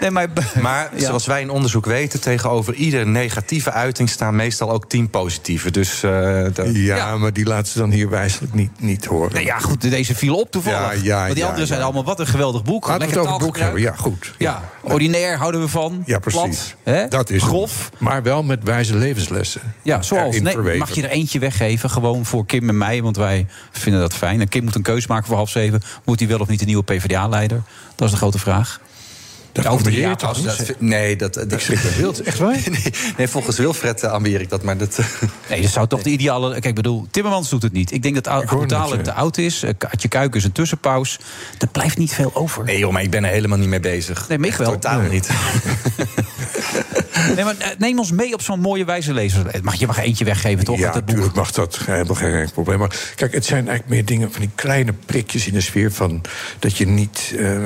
Nee, 0.00 0.10
maar... 0.10 0.28
Maar 0.60 0.90
zoals 0.96 1.26
wij 1.26 1.40
in 1.40 1.50
onderzoek 1.50 1.86
weten, 1.86 2.20
tegenover 2.20 2.74
iedere 2.74 3.04
negatieve 3.04 3.72
uiting 3.72 4.08
staan 4.10 4.36
meestal 4.36 4.70
ook 4.70 4.88
tien 4.88 5.10
positieve. 5.10 5.70
Dus 5.70 6.02
eh, 6.02 6.44
dat- 6.52 6.66
Ja, 6.72 7.16
maar 7.16 7.32
die 7.32 7.44
laten 7.44 7.72
ze 7.72 7.78
dan 7.78 7.90
hier 7.90 8.08
wijselijk 8.10 8.54
niet, 8.54 8.70
niet 8.80 9.04
horen. 9.04 9.34
Nee, 9.34 9.44
ja, 9.44 9.58
goed, 9.58 9.80
deze 9.80 10.14
viel 10.14 10.36
op 10.36 10.50
toevallig. 10.50 10.78
Ja, 10.94 11.02
ja, 11.02 11.18
maar 11.18 11.26
die 11.28 11.36
ja, 11.36 11.42
anderen 11.42 11.60
ja. 11.60 11.66
zeiden 11.66 11.84
allemaal, 11.86 12.04
wat 12.04 12.20
een 12.20 12.26
geweldig 12.26 12.62
boek. 12.62 12.86
Laten 12.86 12.98
we 12.98 13.04
het 13.06 13.14
Lekker 13.14 13.32
over 13.34 13.44
het 13.46 13.52
boek 13.54 13.62
hebben. 13.62 13.80
Ja, 13.80 13.94
goed. 13.96 14.34
Ja, 14.38 14.62
ordinair 14.82 15.36
houden 15.36 15.60
we 15.60 15.68
van. 15.68 16.02
Ja, 16.06 16.18
precies. 16.18 16.40
Plat, 16.40 16.74
hè? 16.96 17.08
Dat 17.08 17.30
is 17.30 17.42
Grof. 17.42 17.88
het. 17.90 18.00
Maar 18.00 18.22
wel 18.22 18.42
met 18.42 18.64
wijze 18.64 18.96
levenslessen. 18.96 19.60
Ja, 19.82 20.02
zoals. 20.02 20.40
Nee, 20.40 20.76
mag 20.78 20.90
je 20.94 21.02
er 21.02 21.10
eentje 21.10 21.38
weggeven, 21.38 21.90
gewoon 21.90 22.24
voor 22.24 22.46
Kim 22.46 22.68
en 22.68 22.78
mij, 22.78 23.02
want 23.02 23.16
wij 23.16 23.46
vinden 23.70 24.00
dat 24.00 24.14
fijn. 24.14 24.40
En 24.40 24.48
Kim 24.48 24.64
moet 24.64 24.74
een 24.74 24.82
keus 24.82 25.06
maken 25.06 25.26
voor 25.26 25.36
half 25.36 25.50
zeven. 25.50 25.80
Moet 26.04 26.18
hij 26.18 26.28
wel 26.28 26.38
of 26.38 26.48
niet 26.48 26.58
de 26.58 26.64
nieuwe 26.64 26.84
PvdA-leider? 26.84 27.62
Dat 27.98 28.06
is 28.06 28.12
de 28.12 28.20
grote 28.20 28.38
vraag. 28.38 28.80
Dat 29.52 29.66
over 29.66 30.16
pas. 30.16 30.38
niet? 30.38 30.44
dat- 30.66 30.80
nee, 30.80 31.16
dat, 31.16 31.34
dat, 31.34 31.52
Ik 31.52 31.60
schrik 31.60 31.78
wild. 31.78 32.22
Echt 32.22 32.38
waar? 32.38 32.52
nee, 32.70 32.92
nee, 33.16 33.28
volgens 33.28 33.58
Wilfred 33.58 34.02
uh, 34.02 34.10
ambieer 34.10 34.40
ik 34.40 34.48
dat, 34.48 34.62
maar 34.62 34.76
dat... 34.76 34.98
Nee, 35.50 35.62
dat 35.62 35.70
zou 35.70 35.86
toch 35.86 36.02
de 36.02 36.10
ideale... 36.10 36.50
Kijk, 36.50 36.64
ik 36.64 36.74
bedoel, 36.74 37.06
Timmermans 37.10 37.48
doet 37.48 37.62
het 37.62 37.72
niet. 37.72 37.92
Ik 37.92 38.02
denk 38.02 38.14
dat 38.14 38.24
het, 38.24 38.70
ja. 38.70 39.02
te 39.02 39.12
oud 39.12 39.38
is. 39.38 39.62
Eh, 39.62 39.70
Katje 39.78 40.08
Kuik 40.08 40.34
is 40.34 40.44
een 40.44 40.52
tussenpaus. 40.52 41.18
Er 41.58 41.68
blijft 41.68 41.98
niet 41.98 42.12
veel 42.14 42.30
over. 42.34 42.64
Nee 42.64 42.78
joh, 42.78 42.92
maar 42.92 43.02
ik 43.02 43.10
ben 43.10 43.24
er 43.24 43.30
helemaal 43.30 43.58
niet 43.58 43.68
mee 43.68 43.80
bezig. 43.80 44.28
Nee, 44.28 44.38
maar 44.38 44.48
ik 44.48 44.54
wel. 44.54 44.70
Totaal 44.70 45.00
Nee. 45.00 45.10
niet. 45.10 45.28
Nee, 47.34 47.44
maar 47.44 47.54
eh, 47.58 47.68
neem 47.78 47.98
ons 47.98 48.12
mee 48.12 48.34
op 48.34 48.42
zo'n 48.42 48.60
mooie 48.60 48.84
wijze 48.84 49.12
lezer. 49.12 49.60
Mag 49.62 49.74
je 49.74 49.86
mag 49.86 49.98
eentje 49.98 50.24
weggeven, 50.24 50.64
toch? 50.64 50.78
Ja, 50.78 50.94
natuurlijk 50.94 51.34
mag 51.34 51.50
dat. 51.50 51.78
Helemaal 51.86 52.14
geen 52.14 52.50
probleem. 52.52 52.78
Maar 52.78 52.96
kijk, 53.16 53.32
het 53.34 53.44
zijn 53.44 53.68
eigenlijk 53.68 53.88
meer 53.88 54.04
dingen 54.04 54.32
van 54.32 54.40
die 54.40 54.50
kleine 54.54 54.92
prikjes 55.06 55.46
in 55.46 55.52
de 55.52 55.60
sfeer 55.60 55.92
van 55.92 56.20
dat 56.58 56.76
je 56.76 56.86
niet, 56.86 57.34
eh, 57.38 57.56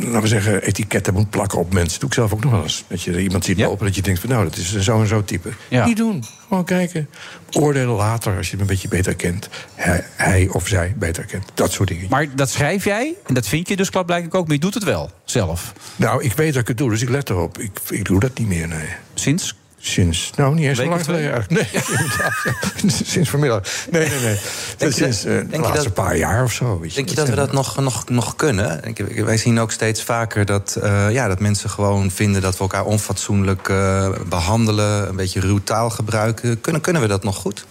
laten 0.00 0.20
we 0.20 0.26
zeggen, 0.28 0.62
etiketten 0.62 1.14
moet 1.14 1.30
plakken 1.30 1.58
op 1.58 1.72
mensen. 1.72 1.90
Dat 1.90 2.00
doe 2.00 2.08
ik 2.08 2.14
zelf 2.14 2.32
ook 2.32 2.42
nog 2.42 2.52
wel 2.52 2.62
eens. 2.62 2.84
Dat 2.88 3.02
je 3.02 3.22
iemand 3.22 3.44
ziet 3.44 3.58
Ja. 3.58 3.66
lopen 3.66 3.86
dat 3.86 3.94
je 3.94 4.02
denkt 4.02 4.20
van 4.20 4.28
nou, 4.30 4.44
dat 4.44 4.56
is 4.56 4.72
een 4.72 4.82
zo 4.82 5.00
en 5.00 5.06
zo 5.06 5.24
type. 5.24 5.48
Ja. 5.68 5.86
Niet 5.86 5.96
doen. 5.96 6.24
Gewoon 6.48 6.64
kijken. 6.64 7.08
Oordelen 7.52 7.94
later 7.94 8.36
als 8.36 8.46
je 8.46 8.52
hem 8.52 8.60
een 8.60 8.66
beetje 8.66 8.88
beter 8.88 9.14
kent. 9.14 9.48
Hij, 9.74 10.04
hij 10.16 10.48
of 10.52 10.68
zij 10.68 10.94
beter 10.98 11.24
kent. 11.24 11.44
Dat 11.54 11.72
soort 11.72 11.88
dingen. 11.88 12.06
Maar 12.10 12.26
dat 12.34 12.50
schrijf 12.50 12.84
jij, 12.84 13.14
en 13.26 13.34
dat 13.34 13.46
vind 13.46 13.68
je 13.68 13.76
dus 13.76 13.90
klaarblijkelijk 13.90 14.34
ook, 14.36 14.46
maar 14.46 14.54
je 14.54 14.60
doet 14.60 14.74
het 14.74 14.84
wel 14.84 15.10
zelf. 15.30 15.72
Nou, 15.96 16.22
ik 16.24 16.32
weet 16.32 16.52
dat 16.52 16.62
ik 16.62 16.68
het 16.68 16.78
doe, 16.78 16.90
dus 16.90 17.02
ik 17.02 17.08
let 17.08 17.30
erop. 17.30 17.58
Ik, 17.58 17.78
ik 17.88 18.04
doe 18.04 18.20
dat 18.20 18.38
niet 18.38 18.48
meer, 18.48 18.68
nee. 18.68 18.88
Sinds? 19.14 19.54
Sinds, 19.78 20.30
nou 20.36 20.54
niet 20.54 20.64
eens 20.66 20.78
zo 20.78 20.88
lang 20.88 21.04
geleden 21.04 21.32
eigenlijk. 21.32 21.72
Nee, 21.72 22.90
sinds 23.04 23.30
vanmiddag. 23.30 23.62
Nee, 23.90 24.08
nee, 24.08 24.20
nee. 24.20 24.38
Denk 24.76 24.92
sinds 24.92 25.22
dat- 25.22 25.32
eh, 25.32 25.38
de 25.38 25.46
je 25.56 25.58
laatste 25.58 25.82
dat- 25.82 25.94
paar 25.94 26.16
jaar 26.16 26.44
of 26.44 26.52
zo. 26.52 26.78
Weet 26.80 26.88
je. 26.90 26.96
Denk 26.96 27.08
je 27.08 27.14
dat 27.14 27.28
we 27.28 27.34
dat 27.34 27.52
nog, 27.52 27.76
nog, 27.76 28.08
nog 28.08 28.36
kunnen? 28.36 28.84
Ik- 28.84 28.98
ik- 28.98 29.24
Wij 29.24 29.36
zien 29.36 29.58
ook 29.60 29.72
steeds 29.72 30.02
vaker 30.02 30.44
dat, 30.44 30.76
eh, 30.82 31.10
ja, 31.12 31.28
dat 31.28 31.40
mensen 31.40 31.70
gewoon 31.70 32.10
vinden 32.10 32.42
dat 32.42 32.52
we 32.54 32.60
elkaar 32.60 32.84
onfatsoenlijk 32.84 33.68
eh, 33.68 34.08
behandelen, 34.28 35.08
een 35.08 35.16
beetje 35.16 35.40
ruw 35.40 35.60
taal 35.64 35.90
gebruiken. 35.90 36.60
Kunnen, 36.60 36.82
kunnen 36.82 37.02
we 37.02 37.08
dat 37.08 37.24
nog 37.24 37.36
goed? 37.36 37.66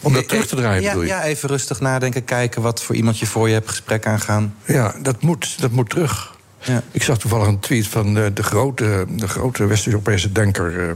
Om 0.00 0.12
dat 0.12 0.28
terug 0.28 0.46
te 0.46 0.56
draaien, 0.56 0.82
ja, 0.82 0.88
bedoel 0.88 1.02
je? 1.02 1.08
Ja, 1.08 1.22
even 1.24 1.48
rustig 1.48 1.80
nadenken, 1.80 2.24
kijken 2.24 2.62
wat 2.62 2.82
voor 2.82 2.94
iemand 2.94 3.18
je 3.18 3.26
voor 3.26 3.48
je 3.48 3.54
hebt, 3.54 3.68
gesprek 3.68 4.06
aangaan. 4.06 4.54
Ja, 4.64 4.94
dat 5.02 5.22
moet, 5.22 5.60
dat 5.60 5.70
moet 5.70 5.90
terug. 5.90 6.31
Ja. 6.64 6.82
Ik 6.90 7.02
zag 7.02 7.18
toevallig 7.18 7.46
een 7.46 7.60
tweet 7.60 7.86
van 7.86 8.18
eh, 8.18 8.24
de 8.34 8.42
grote, 8.42 9.06
de 9.08 9.28
grote 9.28 9.66
West-Europese 9.66 10.32
denker 10.32 10.88
eh, 10.88 10.94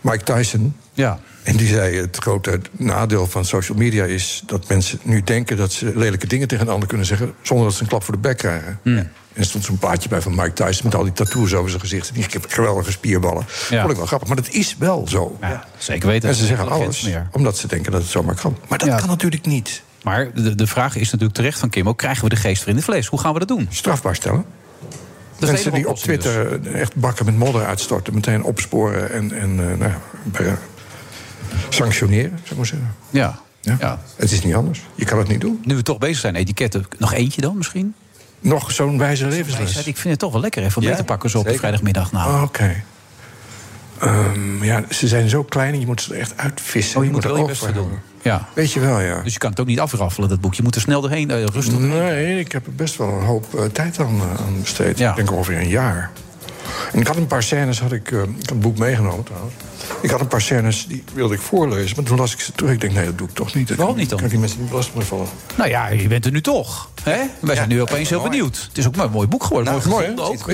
Mike 0.00 0.24
Tyson. 0.24 0.76
Ja. 0.92 1.18
En 1.42 1.56
die 1.56 1.68
zei: 1.68 1.96
het 1.96 2.16
grote 2.16 2.60
nadeel 2.70 3.26
van 3.26 3.44
social 3.44 3.78
media 3.78 4.04
is 4.04 4.42
dat 4.46 4.68
mensen 4.68 4.98
nu 5.02 5.22
denken 5.22 5.56
dat 5.56 5.72
ze 5.72 5.92
lelijke 5.94 6.26
dingen 6.26 6.48
tegen 6.48 6.66
een 6.66 6.72
ander 6.72 6.88
kunnen 6.88 7.06
zeggen. 7.06 7.34
zonder 7.42 7.66
dat 7.66 7.74
ze 7.74 7.82
een 7.82 7.88
klap 7.88 8.04
voor 8.04 8.14
de 8.14 8.20
bek 8.20 8.36
krijgen. 8.36 8.78
En 8.84 9.10
er 9.32 9.44
stond 9.44 9.64
zo'n 9.64 9.78
plaatje 9.78 10.08
bij 10.08 10.20
van 10.20 10.34
Mike 10.34 10.52
Tyson 10.52 10.80
met 10.84 10.94
al 10.94 11.02
die 11.02 11.12
tattoos 11.12 11.54
over 11.54 11.68
zijn 11.70 11.80
gezicht. 11.82 12.08
En 12.08 12.14
die 12.14 12.26
geweldige 12.48 12.90
spierballen. 12.90 13.44
Ja. 13.70 13.78
Vond 13.80 13.90
ik 13.90 13.96
wel 13.96 14.06
grappig. 14.06 14.28
Maar 14.28 14.36
dat 14.36 14.48
is 14.48 14.76
wel 14.78 15.08
zo. 15.08 15.36
Ja, 15.40 15.64
zeker 15.78 16.08
weten. 16.08 16.28
En 16.28 16.34
ze 16.34 16.46
zeggen 16.46 16.68
alles 16.68 17.08
omdat 17.32 17.58
ze 17.58 17.66
denken 17.66 17.92
dat 17.92 18.00
het 18.02 18.10
zomaar 18.10 18.34
kan. 18.34 18.56
Maar 18.68 18.78
dat 18.78 18.88
Ja. 18.88 18.96
kan 18.98 19.08
natuurlijk 19.08 19.46
niet. 19.46 19.82
Maar 20.02 20.32
de, 20.34 20.54
de 20.54 20.66
vraag 20.66 20.96
is 20.96 21.10
natuurlijk 21.10 21.34
terecht 21.34 21.58
van 21.58 21.68
Kim 21.70 21.88
ook... 21.88 21.98
krijgen 21.98 22.22
we 22.24 22.28
de 22.30 22.36
geest 22.36 22.60
weer 22.60 22.68
in 22.68 22.76
het 22.76 22.84
vlees? 22.84 23.06
Hoe 23.06 23.20
gaan 23.20 23.32
we 23.32 23.38
dat 23.38 23.48
doen? 23.48 23.66
Strafbaar 23.70 24.14
stellen. 24.14 24.44
Mensen 25.38 25.72
die 25.72 25.88
op 25.88 25.96
Twitter 25.96 26.66
echt 26.74 26.96
bakken 26.96 27.24
met 27.24 27.36
modder 27.36 27.64
uitstorten... 27.64 28.14
meteen 28.14 28.42
opsporen 28.42 29.12
en, 29.12 29.32
en 29.32 29.70
eh, 29.70 29.78
nou, 29.78 29.92
ja, 30.44 30.58
sanctioneren, 31.68 32.30
zou 32.30 32.50
ik 32.50 32.56
maar 32.56 32.66
zeggen. 32.66 32.94
Ja. 33.10 33.42
Ja. 33.60 34.00
Het 34.16 34.32
is 34.32 34.42
niet 34.42 34.54
anders. 34.54 34.82
Je 34.94 35.04
kan 35.04 35.18
het 35.18 35.28
niet 35.28 35.40
doen. 35.40 35.62
Nu 35.64 35.76
we 35.76 35.82
toch 35.82 35.98
bezig 35.98 36.18
zijn, 36.18 36.34
etiketten. 36.34 36.86
Nog 36.98 37.12
eentje 37.12 37.40
dan 37.40 37.56
misschien? 37.56 37.94
Nog 38.40 38.72
zo'n 38.72 38.98
wijze 38.98 39.26
levensles. 39.26 39.76
Ik 39.76 39.96
vind 39.96 40.04
het 40.04 40.18
toch 40.18 40.32
wel 40.32 40.40
lekker 40.40 40.62
even 40.62 40.82
Ja, 40.82 40.88
mee 40.88 40.96
te 40.96 41.04
pakken 41.04 41.30
zo 41.30 41.38
op 41.38 41.44
de 41.44 41.54
vrijdagmiddag. 41.54 42.12
Nou. 42.12 42.34
Oh, 42.34 42.42
Oké. 42.42 42.82
Ehm, 43.98 44.64
ja, 44.64 44.84
ze 44.90 45.08
zijn 45.08 45.28
zo 45.28 45.42
klein 45.42 45.72
en 45.74 45.80
je 45.80 45.86
moet 45.86 46.02
ze 46.02 46.14
er 46.14 46.20
echt 46.20 46.36
uitvissen. 46.36 46.98
Oh, 46.98 47.04
je 47.04 47.10
moet 47.10 47.24
er 47.24 47.28
wel 47.28 47.36
je 47.36 47.42
er 47.42 47.48
best 47.48 47.62
oog 47.62 47.68
voor 47.68 47.82
voor 47.82 47.90
doen. 47.90 47.98
Ja. 48.24 48.48
Weet 48.52 48.72
je 48.72 48.80
wel, 48.80 49.00
ja. 49.00 49.20
Dus 49.22 49.32
je 49.32 49.38
kan 49.38 49.50
het 49.50 49.60
ook 49.60 49.66
niet 49.66 49.80
afraffelen, 49.80 50.28
dat 50.28 50.40
boek. 50.40 50.54
Je 50.54 50.62
moet 50.62 50.74
er 50.74 50.80
snel 50.80 51.00
doorheen, 51.00 51.30
eh, 51.30 51.44
rustig. 51.44 51.78
Nee, 51.78 52.38
ik 52.38 52.52
heb 52.52 52.66
er 52.66 52.74
best 52.74 52.96
wel 52.96 53.08
een 53.08 53.24
hoop 53.24 53.54
eh, 53.54 53.64
tijd 53.64 53.98
aan, 54.00 54.20
eh, 54.20 54.46
aan 54.46 54.60
besteed. 54.60 55.00
Ik 55.00 55.16
denk 55.16 55.32
ongeveer 55.32 55.56
een 55.56 55.68
jaar. 55.68 56.10
En 56.92 57.00
ik 57.00 57.06
had 57.06 57.16
een 57.16 57.26
paar 57.26 57.42
scènes, 57.42 57.80
had 57.80 57.92
ik, 57.92 58.10
ik 58.10 58.16
had 58.16 58.50
een 58.50 58.60
boek 58.60 58.78
meegenomen 58.78 59.24
trouwens. 59.24 59.54
Ik 60.00 60.10
had 60.10 60.20
een 60.20 60.26
paar 60.28 60.40
scènes, 60.40 60.86
die 60.86 61.04
wilde 61.12 61.34
ik 61.34 61.40
voorlezen. 61.40 61.96
Maar 61.96 62.04
toen 62.04 62.18
las 62.18 62.32
ik 62.32 62.40
ze 62.40 62.52
terug. 62.52 62.72
Ik 62.72 62.80
denk, 62.80 62.92
nee, 62.92 63.04
dat 63.04 63.18
doe 63.18 63.28
ik 63.28 63.34
toch 63.34 63.54
niet. 63.54 63.74
Waarom 63.74 63.96
niet 63.96 64.08
dan? 64.08 64.18
Kan 64.18 64.28
die 64.28 64.38
mensen 64.38 64.60
niet 64.60 64.68
belasting 64.68 64.96
mee 64.96 65.06
vallen? 65.06 65.26
Nou 65.56 65.70
ja, 65.70 65.88
je 65.88 66.08
bent 66.08 66.24
er 66.24 66.32
nu 66.32 66.40
toch. 66.40 66.90
Hè? 67.02 67.20
Wij 67.40 67.54
zijn 67.54 67.68
nu 67.68 67.80
opeens 67.82 68.08
heel 68.08 68.18
mooi. 68.18 68.30
benieuwd. 68.30 68.64
Het 68.68 68.78
is 68.78 68.86
ook 68.86 68.96
maar 68.96 69.04
een 69.04 69.10
mooi 69.10 69.28
boek 69.28 69.44
geworden. 69.44 69.72
Nou, 69.72 69.88
mooi 69.88 70.14
mooi, 70.14 70.26
hè? 70.26 70.30
ook. 70.30 70.46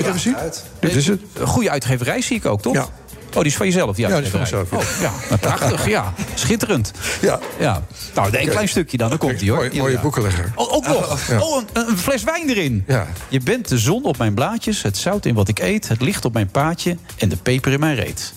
Dit 0.79 0.95
is 0.95 1.07
het. 1.07 1.19
Een 1.33 1.47
goede 1.47 1.69
uitgeverij 1.69 2.21
zie 2.21 2.37
ik 2.37 2.45
ook, 2.45 2.61
toch? 2.61 2.73
Ja. 2.73 2.87
Oh, 3.33 3.37
die 3.37 3.45
is 3.51 3.55
van 3.55 3.65
jezelf, 3.65 3.95
die 3.95 4.07
Ja, 4.07 4.15
die 4.21 4.25
is 4.41 4.49
van 4.49 4.63
Oh, 4.71 4.83
ja. 5.01 5.37
Prachtig, 5.37 5.87
ja. 5.87 6.13
Schitterend. 6.33 6.91
Ja. 7.21 7.39
ja. 7.59 7.83
Nou, 8.15 8.37
een 8.37 8.49
klein 8.49 8.67
stukje 8.67 8.97
dan, 8.97 9.09
dan 9.09 9.17
komt 9.17 9.39
die 9.39 9.49
hoor. 9.51 9.59
Mooi- 9.59 9.77
mooie 9.77 9.93
Ja. 9.93 10.01
boekenlegger. 10.01 10.51
Oh, 10.55 10.73
ook 10.73 10.87
nog. 10.87 11.27
Ja. 11.27 11.39
Oh, 11.41 11.61
een, 11.73 11.87
een 11.89 11.97
fles 11.97 12.23
wijn 12.23 12.49
erin. 12.49 12.83
Ja. 12.87 13.07
Je 13.27 13.39
bent 13.39 13.67
de 13.67 13.77
zon 13.77 14.03
op 14.03 14.17
mijn 14.17 14.33
blaadjes, 14.33 14.81
het 14.81 14.97
zout 14.97 15.25
in 15.25 15.35
wat 15.35 15.47
ik 15.47 15.59
eet, 15.59 15.87
het 15.87 16.01
licht 16.01 16.25
op 16.25 16.33
mijn 16.33 16.47
paadje 16.51 16.97
en 17.17 17.29
de 17.29 17.35
peper 17.37 17.71
in 17.71 17.79
mijn 17.79 17.95
reet. 17.95 18.33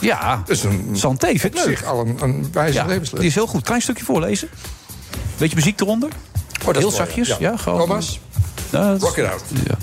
Ja, 0.00 0.36
Dat 0.46 0.56
is 0.56 0.62
een, 0.64 0.88
Santé, 0.92 1.26
vind 1.26 1.44
ik 1.44 1.60
op 1.60 1.66
leuk. 1.66 1.78
zich 1.78 1.86
al 1.86 2.00
een, 2.06 2.16
een 2.22 2.48
wijze 2.52 2.72
Ja, 2.78 2.84
levensles. 2.86 3.20
die 3.20 3.28
is 3.28 3.34
heel 3.34 3.46
goed. 3.46 3.62
Klein 3.64 3.80
stukje 3.82 4.04
voorlezen. 4.04 4.48
Beetje 5.36 5.56
muziek 5.56 5.80
eronder. 5.80 6.08
Oh, 6.60 6.66
dat 6.66 6.74
heel 6.76 6.82
mooi, 6.84 6.94
zachtjes. 6.96 7.28
ja. 7.28 7.36
Ja, 7.38 7.56
gewoon. 7.56 7.78
Thomas, 7.80 8.20
Ja, 8.70 8.96
rock 8.98 9.16
it 9.16 9.24
out. 9.30 9.42
Ja. 9.66 9.74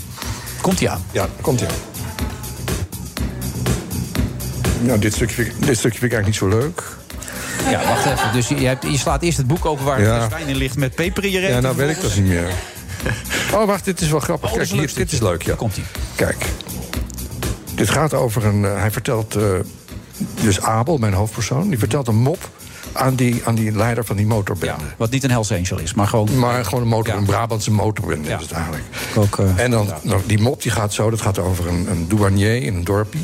Komt 0.62 0.82
ie 0.82 0.90
aan. 0.90 1.04
Ja, 1.12 1.28
komt 1.42 1.62
ie 1.62 1.68
aan. 1.68 1.74
Nou, 4.82 5.00
dit 5.00 5.14
stukje, 5.14 5.36
vind 5.36 5.48
ik, 5.48 5.66
dit 5.66 5.78
stukje 5.78 6.00
vind 6.00 6.12
ik 6.12 6.18
eigenlijk 6.18 6.26
niet 6.26 6.52
zo 6.52 6.60
leuk. 6.60 6.84
Ja, 7.70 7.88
wacht 7.88 8.06
even. 8.06 8.34
Dus 8.34 8.48
je, 8.48 8.56
je, 8.60 8.68
hebt, 8.68 8.84
je 8.84 8.98
slaat 8.98 9.22
eerst 9.22 9.38
het 9.38 9.48
boek 9.48 9.66
open 9.66 9.86
waar 9.86 10.02
Ja. 10.02 10.18
fles 10.20 10.30
wijn 10.30 10.48
in 10.48 10.56
ligt 10.56 10.78
met 10.78 10.96
peper 10.96 11.24
in 11.26 11.32
je 11.32 11.40
reet. 11.40 11.50
Ja, 11.50 11.60
nou 11.60 11.76
weet 11.76 11.96
ik 11.96 12.02
dat 12.02 12.16
niet 12.16 12.26
meer. 12.26 12.48
Oh, 13.54 13.66
wacht, 13.66 13.86
dit 13.86 14.02
is 14.02 14.10
wel 14.10 14.20
grappig. 14.20 14.50
Oh, 14.52 14.56
Kijk, 14.58 14.70
hier, 14.70 14.92
dit 14.96 15.12
is 15.12 15.20
leuk, 15.22 15.42
ja. 15.44 15.56
Komt 15.56 15.78
ie. 15.78 15.84
Kijk. 16.16 16.46
Dit 17.76 17.90
gaat 17.90 18.14
over 18.14 18.46
een... 18.46 18.66
eh, 18.66 18.80
hij 18.80 18.92
vertelt... 18.92 19.36
eh, 19.36 19.44
dus 20.42 20.62
Abel, 20.62 20.98
mijn 20.98 21.14
hoofdpersoon, 21.14 21.70
die 21.70 21.80
vertelt 21.80 22.08
een 22.08 22.16
mop... 22.16 22.50
aan 22.94 23.16
die, 23.16 23.42
aan 23.46 23.56
die 23.56 23.72
leider 23.72 24.06
van 24.06 24.16
die 24.16 24.26
motorbende. 24.26 24.84
Wat 24.98 25.10
niet 25.12 25.24
een 25.24 25.30
Hells 25.30 25.52
Angel 25.52 25.80
is, 25.80 25.94
maar 25.94 26.08
gewoon... 26.08 26.40
Maar 26.40 26.66
gewoon 26.66 26.82
een 26.84 26.88
motor, 26.90 27.14
een 27.16 27.26
Brabantse 27.26 27.72
motorbende 27.72 28.30
is 28.30 28.42
het 28.42 28.52
eigenlijk. 28.52 28.84
Ook, 29.16 29.40
eh, 29.40 29.64
En 29.64 29.72
dan, 29.72 29.90
nou, 30.02 30.22
die 30.26 30.40
mop 30.40 30.62
die 30.62 30.72
gaat 30.72 30.94
zo, 30.94 31.10
dat 31.10 31.22
gaat 31.22 31.40
over 31.40 31.68
een, 31.68 31.88
een 31.90 32.08
douanier 32.08 32.64
in 32.64 32.76
een 32.76 32.84
dorpje. 32.84 33.20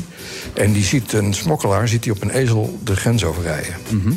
En 0.52 0.72
die 0.72 0.84
ziet 0.84 1.12
een 1.12 1.34
smokkelaar 1.34 1.88
ziet 1.88 2.04
hij 2.04 2.14
op 2.14 2.22
een 2.22 2.30
ezel 2.30 2.78
de 2.84 2.96
grens 2.96 3.24
overrijden. 3.24 3.74
Mhm. 3.88 4.12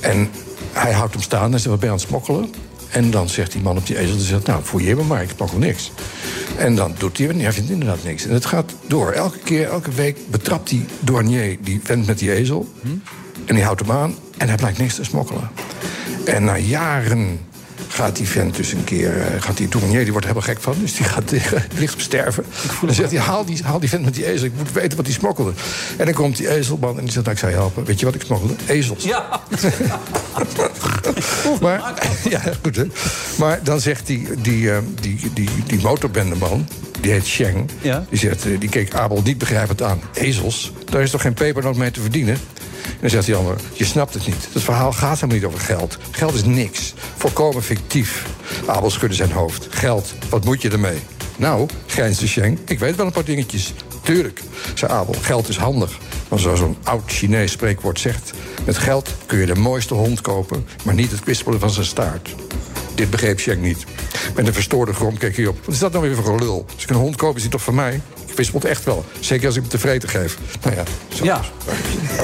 En 0.00 0.30
hij 0.72 0.92
houdt 0.92 1.12
hem 1.12 1.22
staan 1.22 1.52
en 1.52 1.60
zegt, 1.60 1.64
wat 1.64 1.78
ben 1.78 1.88
je 1.88 1.94
aan 1.94 2.00
het 2.00 2.08
smokkelen? 2.08 2.50
En 2.90 3.10
dan 3.10 3.28
zegt 3.28 3.52
die 3.52 3.62
man 3.62 3.76
op 3.76 3.86
die 3.86 3.98
ezel, 3.98 4.16
die 4.16 4.26
zegt, 4.26 4.46
nou, 4.46 4.62
fouilleer 4.62 4.96
me 4.96 5.02
maar, 5.02 5.22
ik 5.22 5.30
smokkel 5.36 5.58
niks. 5.58 5.92
En 6.56 6.74
dan 6.74 6.94
doet 6.98 7.18
hij, 7.18 7.28
en 7.28 7.40
hij 7.40 7.52
vindt 7.52 7.70
inderdaad 7.70 8.04
niks. 8.04 8.26
En 8.26 8.32
het 8.32 8.46
gaat 8.46 8.72
door. 8.86 9.10
Elke 9.10 9.38
keer, 9.38 9.68
elke 9.68 9.90
week 9.90 10.18
betrapt 10.30 10.68
die 10.68 10.84
douanier 11.00 11.56
die 11.60 11.80
vent 11.84 12.06
met 12.06 12.18
die 12.18 12.32
ezel. 12.32 12.72
En 13.44 13.54
die 13.54 13.64
houdt 13.64 13.80
hem 13.80 13.90
aan 13.90 14.14
en 14.36 14.48
hij 14.48 14.56
blijkt 14.56 14.78
niks 14.78 14.94
te 14.94 15.04
smokkelen. 15.04 15.50
En 16.24 16.44
na 16.44 16.58
jaren 16.58 17.40
gaat 17.96 18.16
die 18.16 18.28
vent 18.28 18.56
dus 18.56 18.72
een 18.72 18.84
keer... 18.84 19.20
eh, 19.20 19.42
gaat 19.42 19.56
die 19.56 19.68
douanier, 19.68 20.02
die 20.02 20.12
wordt 20.12 20.26
er 20.26 20.32
helemaal 20.32 20.54
gek 20.54 20.62
van. 20.62 20.74
Dus 20.80 20.96
die 20.96 21.06
gaat 21.06 21.30
ligt 21.78 21.94
op 21.94 22.00
sterven. 22.00 22.44
Dan 22.80 22.94
zegt 22.94 23.10
hij, 23.10 23.20
haal 23.20 23.44
die, 23.44 23.60
haal 23.64 23.80
die 23.80 23.88
vent 23.88 24.04
met 24.04 24.14
die 24.14 24.26
ezel. 24.26 24.46
Ik 24.46 24.52
moet 24.56 24.72
weten 24.72 24.96
wat 24.96 25.06
hij 25.06 25.14
smokkelde. 25.14 25.52
En 25.96 26.04
dan 26.04 26.14
komt 26.14 26.36
die 26.36 26.48
ezelman 26.48 26.98
en 26.98 27.04
die 27.04 27.12
zegt, 27.12 27.24
nou, 27.24 27.36
ik 27.36 27.38
zou 27.38 27.52
je 27.52 27.58
helpen. 27.58 27.84
Weet 27.84 28.00
je 28.00 28.06
wat 28.06 28.14
ik 28.14 28.22
smokkelde? 28.22 28.54
Ezels. 28.66 29.04
Ja. 29.04 29.40
maar, 31.60 31.94
ja, 32.34 32.42
goed 32.62 32.76
hè. 32.76 32.84
Maar 33.38 33.60
dan 33.62 33.80
zegt 33.80 34.06
die, 34.06 34.28
die, 34.42 34.70
eh, 34.70 34.78
die, 35.00 35.30
die, 35.34 35.48
die 35.66 35.80
motorbendeman, 35.80 36.68
die 37.00 37.12
heet 37.12 37.26
Sheng... 37.26 37.70
Ja. 37.82 38.04
Die, 38.08 38.18
zegt, 38.18 38.46
eh, 38.46 38.60
die 38.60 38.68
keek 38.68 38.94
Abel 38.94 39.20
niet 39.24 39.38
begrijpend 39.38 39.82
aan. 39.82 40.00
Ezels, 40.12 40.72
daar 40.90 41.02
is 41.02 41.10
toch 41.10 41.20
geen 41.20 41.34
pepernoot 41.34 41.76
mee 41.76 41.90
te 41.90 42.00
verdienen? 42.00 42.38
Dan 43.00 43.10
zegt 43.10 43.26
die 43.26 43.34
ander, 43.34 43.56
je 43.72 43.84
snapt 43.84 44.14
het 44.14 44.26
niet. 44.26 44.48
Het 44.52 44.62
verhaal 44.62 44.92
gaat 44.92 45.14
helemaal 45.14 45.36
niet 45.36 45.44
over 45.44 45.60
geld. 45.60 45.98
Geld 46.10 46.34
is 46.34 46.44
niks. 46.44 46.94
Volkomen 47.16 47.62
fictief. 47.62 48.26
Abel 48.66 48.90
schudde 48.90 49.16
zijn 49.16 49.32
hoofd. 49.32 49.66
Geld, 49.70 50.14
wat 50.28 50.44
moet 50.44 50.62
je 50.62 50.70
ermee? 50.70 50.98
Nou, 51.36 51.68
grijnsde 51.86 52.26
Sheng, 52.26 52.58
ik 52.64 52.78
weet 52.78 52.96
wel 52.96 53.06
een 53.06 53.12
paar 53.12 53.24
dingetjes. 53.24 53.72
Tuurlijk, 54.02 54.40
zei 54.74 54.92
Abel, 54.92 55.14
geld 55.20 55.48
is 55.48 55.56
handig. 55.56 55.98
Maar 56.28 56.38
zoals 56.38 56.58
zo'n 56.58 56.76
oud 56.82 57.02
Chinees 57.06 57.52
spreekwoord 57.52 58.00
zegt... 58.00 58.32
met 58.64 58.78
geld 58.78 59.10
kun 59.26 59.38
je 59.38 59.46
de 59.46 59.54
mooiste 59.54 59.94
hond 59.94 60.20
kopen... 60.20 60.66
maar 60.84 60.94
niet 60.94 61.10
het 61.10 61.20
kwispelen 61.20 61.60
van 61.60 61.70
zijn 61.70 61.86
staart. 61.86 62.34
Dit 62.94 63.10
begreep 63.10 63.40
Sheng 63.40 63.62
niet. 63.62 63.84
Met 64.34 64.46
een 64.46 64.52
verstoorde 64.52 64.92
grom 64.92 65.18
keek 65.18 65.36
hij 65.36 65.46
op. 65.46 65.58
Wat 65.64 65.74
is 65.74 65.80
dat 65.80 65.92
nou 65.92 66.04
weer 66.04 66.14
voor 66.14 66.38
gelul? 66.38 66.66
Als 66.74 66.82
ik 66.82 66.90
een 66.90 66.96
hond 66.96 67.16
koop, 67.16 67.36
is 67.36 67.42
die 67.42 67.50
toch 67.50 67.62
van 67.62 67.74
mij? 67.74 68.00
Het 68.36 68.64
echt 68.64 68.84
wel. 68.84 69.04
Zeker 69.20 69.46
als 69.46 69.54
ik 69.56 69.60
hem 69.60 69.70
tevreden 69.70 70.08
geef. 70.08 70.38
Nou 70.62 70.76
ja, 70.76 70.82
zo. 71.14 71.24
Ja. 71.24 71.40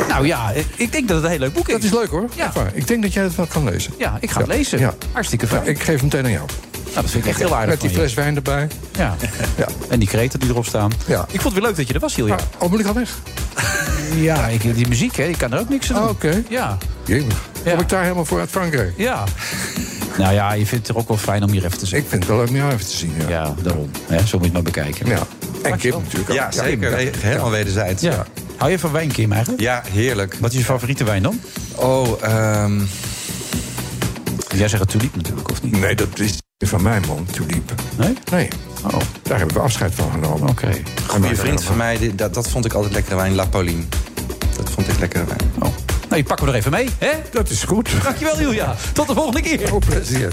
Nou 0.09 0.27
ja, 0.27 0.51
ik- 0.77 0.93
denk 0.93 1.09
dat 1.09 1.17
het 1.17 1.25
een 1.25 1.31
heel 1.31 1.39
leuk 1.39 1.53
boek 1.53 1.69
is. 1.69 1.75
Dat 1.75 1.83
is 1.83 1.91
leuk 1.93 2.09
hoor. 2.09 2.29
Ja. 2.35 2.53
Ik 2.73 2.87
denk 2.87 3.03
dat 3.03 3.13
jij 3.13 3.23
het 3.23 3.35
wel 3.35 3.47
kan 3.47 3.65
lezen. 3.65 3.93
Ja, 3.99 4.17
ik 4.21 4.31
ga 4.31 4.39
het 4.39 4.49
lezen. 4.49 4.79
Ja. 4.79 4.95
Hartstikke 5.13 5.47
fijn. 5.47 5.67
Ik 5.67 5.83
geef 5.83 5.95
hem 6.01 6.05
meteen 6.05 6.25
aan 6.25 6.31
jou. 6.31 6.47
Nou, 6.85 6.95
dat 6.95 7.11
vind 7.11 7.25
ik 7.25 7.31
echt 7.31 7.39
heel 7.39 7.55
aardig 7.55 7.71
Met 7.71 7.81
die 7.81 7.91
fles 7.91 8.15
wijn 8.15 8.37
erbij. 8.37 8.69
Ja. 8.97 9.17
Ja. 9.57 9.67
En 9.89 9.99
die 9.99 10.09
kreten 10.09 10.41
die 10.41 10.49
erop 10.49 10.67
staan. 10.67 10.91
Ja. 11.07 11.21
Ik 11.31 11.41
vond 11.41 11.43
het 11.43 11.53
weer 11.53 11.63
leuk 11.63 11.77
dat 11.77 11.89
je 11.89 11.95
er 11.95 12.01
was, 12.01 12.15
Hilja. 12.15 12.37
Oh, 12.59 12.71
moet 12.71 12.81
ik 12.81 12.87
al 12.87 12.95
weg? 12.95 13.11
Ja, 14.15 14.47
ik, 14.47 14.75
die 14.75 14.89
muziek, 14.89 15.17
hè, 15.17 15.25
ik 15.25 15.39
kan 15.39 15.53
er 15.53 15.59
ook 15.59 15.69
niks 15.69 15.89
aan 15.93 15.95
doen. 15.95 16.05
Oh, 16.05 16.11
Oké. 16.11 16.43
Ja. 16.49 16.79
Jemig. 17.05 17.41
Kom 17.65 17.79
ik 17.81 17.89
daar 17.89 18.03
helemaal 18.03 18.25
voor 18.25 18.41
uit 18.41 18.51
Frankrijk? 18.51 18.93
Ja. 18.97 19.25
Nou 20.19 20.35
ja, 20.35 20.53
je 20.53 20.67
vindt 20.67 20.87
het 20.87 20.97
er 20.97 21.03
ook 21.03 21.09
wel 21.09 21.17
fijn 21.17 21.43
om 21.43 21.51
hier 21.51 21.65
even 21.65 21.79
te 21.79 21.87
zien. 21.87 21.99
Ik 22.01 22.07
vind 22.09 22.23
het 22.23 22.31
wel 22.31 22.41
leuk 22.41 22.49
om 22.49 22.57
jou 22.57 22.73
even 22.73 22.87
te 22.87 22.97
zien. 22.97 23.13
Ja. 23.19 23.29
Ja, 23.29 23.55
daarom. 23.63 23.91
Hè, 24.07 24.17
zo 24.17 24.23
moet 24.23 24.31
je 24.33 24.39
het 24.45 24.53
maar 24.53 24.63
bekijken. 24.63 25.07
Ja. 25.07 25.19
En 25.63 25.79
Kim 25.79 25.91
natuurlijk 26.03 26.31
ook. 26.31 26.37
Ja, 26.37 26.51
zeker. 26.51 26.97
Helemaal 27.19 27.51
wederzijds. 27.51 28.03
Ja. 28.03 28.27
Hou 28.57 28.71
je 28.71 28.79
van 28.79 28.93
wijn, 28.93 29.13
Kim, 29.13 29.33
eigenlijk? 29.33 29.63
Ja, 29.63 29.83
heerlijk. 29.91 30.37
Wat 30.41 30.53
is 30.53 30.59
je 30.59 30.65
favoriete 30.65 31.05
wijn 31.05 31.23
dan? 31.23 31.41
Oh, 31.75 32.23
ehm 32.23 32.81
Jij 34.55 34.69
zegt 34.69 34.83
het 34.83 34.91
tuliep 34.91 35.17
natuurlijk, 35.17 35.51
of 35.51 35.63
niet? 35.63 35.81
Nee, 35.81 35.95
dat 35.95 36.19
is 36.19 36.39
van 36.59 36.83
mij, 36.83 37.01
man, 37.07 37.27
Tulip. 37.31 37.73
Nee? 37.97 38.15
Nee. 38.31 38.49
Oh, 38.85 39.01
Daar 39.23 39.39
hebben 39.39 39.57
we 39.57 39.63
afscheid 39.63 39.95
van 39.95 40.11
genomen. 40.11 40.49
oké. 40.49 40.67
een 40.67 40.85
goede 41.07 41.37
vriend 41.37 41.63
van 41.65 41.77
mij, 41.77 42.13
dat, 42.15 42.35
dat 42.35 42.49
vond 42.49 42.65
ik 42.65 42.73
altijd 42.73 42.93
lekkere 42.93 43.17
wijn. 43.17 43.35
La 43.35 43.47
Pauline. 43.47 43.83
Dat 44.57 44.71
vond 44.71 44.89
ik 44.89 44.99
lekkere 44.99 45.25
wijn. 45.25 45.53
Oh. 45.55 45.63
Nou, 45.63 45.75
die 46.15 46.23
pakken 46.25 46.47
we 46.47 46.53
er 46.53 46.59
even 46.59 46.71
mee, 46.71 46.89
hè? 46.99 47.11
Dat 47.31 47.51
is 47.51 47.63
goed. 47.63 47.89
Dankjewel, 48.03 48.41
Julia. 48.41 48.75
Tot 48.93 49.07
de 49.07 49.15
volgende 49.15 49.41
keer. 49.41 49.69
Veel 49.69 49.83
plezier. 49.87 50.33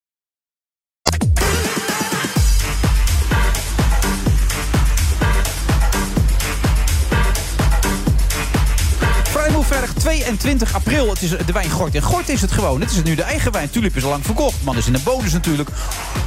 Vrijdag 9.59 9.93
22 9.93 10.75
april. 10.75 11.09
Het 11.09 11.21
is 11.21 11.29
de 11.29 11.53
wijn 11.53 11.69
Gort. 11.69 11.95
En 11.95 12.01
Gort 12.01 12.29
is 12.29 12.41
het 12.41 12.51
gewoon. 12.51 12.81
Het 12.81 12.91
is 12.91 13.03
nu 13.03 13.15
de 13.15 13.23
eigen 13.23 13.51
wijn. 13.51 13.69
Tulip 13.69 13.95
is 13.95 14.03
al 14.03 14.09
lang 14.09 14.25
verkocht. 14.25 14.63
Man 14.63 14.77
is 14.77 14.87
in 14.87 14.93
de 14.93 14.99
bonus 15.03 15.31
natuurlijk. 15.33 15.69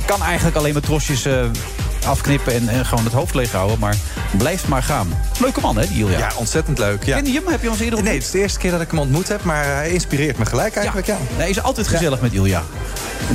Kan 0.05 0.22
eigenlijk 0.22 0.57
alleen 0.57 0.72
maar 0.72 0.83
trosjes 0.83 1.25
eh, 1.25 1.45
afknippen 2.07 2.55
en, 2.55 2.68
en 2.68 2.87
gewoon 2.87 3.05
het 3.05 3.12
hoofd 3.12 3.35
leeg 3.35 3.53
houden. 3.53 3.79
Maar 3.79 3.97
blijft 4.39 4.68
maar 4.68 4.83
gaan. 4.83 5.09
Leuke 5.41 5.61
man, 5.61 5.77
hè, 5.77 5.87
die 5.87 5.97
Julia? 5.97 6.18
Ja, 6.18 6.31
ontzettend 6.37 6.79
leuk. 6.79 7.05
Ja. 7.05 7.16
Ken 7.16 7.33
je 7.33 7.41
hem? 7.41 7.47
Heb 7.49 7.62
je 7.62 7.70
ons 7.70 7.81
eerder 7.81 8.03
Nee, 8.03 8.05
ontmoet? 8.05 8.14
het 8.14 8.25
is 8.25 8.31
de 8.31 8.39
eerste 8.39 8.59
keer 8.59 8.70
dat 8.70 8.81
ik 8.81 8.91
hem 8.91 8.99
ontmoet 8.99 9.29
heb, 9.29 9.43
maar 9.45 9.64
hij 9.64 9.91
inspireert 9.91 10.39
me 10.39 10.47
gelijk 10.47 10.77
eigenlijk. 10.77 11.07
Ja. 11.07 11.16
Nee, 11.29 11.37
hij 11.39 11.51
is 11.51 11.62
altijd 11.62 11.89
gezellig 11.89 12.20
met 12.20 12.33
Ilja. 12.33 12.62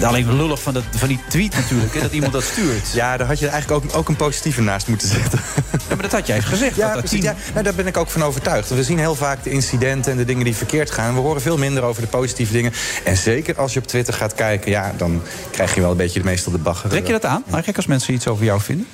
Alleen 0.03 0.35
lullig 0.35 0.61
van, 0.61 0.73
dat, 0.73 0.83
van 0.95 1.07
die 1.07 1.19
tweet 1.29 1.55
natuurlijk, 1.55 1.93
hè, 1.93 2.01
dat 2.01 2.11
iemand 2.11 2.33
dat 2.33 2.43
stuurt. 2.43 2.91
Ja, 2.93 3.17
daar 3.17 3.27
had 3.27 3.39
je 3.39 3.47
eigenlijk 3.47 3.85
ook, 3.85 3.95
ook 3.97 4.09
een 4.09 4.15
positieve 4.15 4.61
naast 4.61 4.87
moeten 4.87 5.07
zetten. 5.07 5.39
Ja, 5.71 5.95
maar 5.95 6.01
dat 6.01 6.11
had 6.11 6.27
jij 6.27 6.41
gezegd. 6.41 6.75
Ja, 6.75 6.89
dat 6.91 6.99
precies. 6.99 7.19
tien- 7.19 7.29
Ja, 7.29 7.35
nou, 7.51 7.63
daar 7.63 7.73
ben 7.75 7.87
ik 7.87 7.97
ook 7.97 8.09
van 8.09 8.23
overtuigd. 8.23 8.69
We 8.69 8.83
zien 8.83 8.99
heel 8.99 9.15
vaak 9.15 9.43
de 9.43 9.49
incidenten 9.49 10.11
en 10.11 10.17
de 10.17 10.25
dingen 10.25 10.43
die 10.43 10.55
verkeerd 10.55 10.91
gaan. 10.91 11.13
We 11.13 11.19
horen 11.19 11.41
veel 11.41 11.57
minder 11.57 11.83
over 11.83 12.01
de 12.01 12.07
positieve 12.07 12.51
dingen. 12.53 12.71
En 13.03 13.17
zeker 13.17 13.55
als 13.57 13.73
je 13.73 13.79
op 13.79 13.87
Twitter 13.87 14.13
gaat 14.13 14.33
kijken, 14.35 14.71
ja, 14.71 14.93
dan 14.97 15.21
krijg 15.51 15.75
je 15.75 15.81
wel 15.81 15.91
een 15.91 15.97
beetje 15.97 16.19
de 16.19 16.25
meestal 16.25 16.51
de 16.51 16.57
bagger. 16.57 16.89
Trek 16.89 17.05
je 17.05 17.11
dat 17.11 17.25
aan? 17.25 17.43
Eigenlijk 17.45 17.77
als 17.77 17.85
mensen 17.87 18.13
iets 18.13 18.27
over 18.27 18.45
jou 18.45 18.61
vinden? 18.61 18.87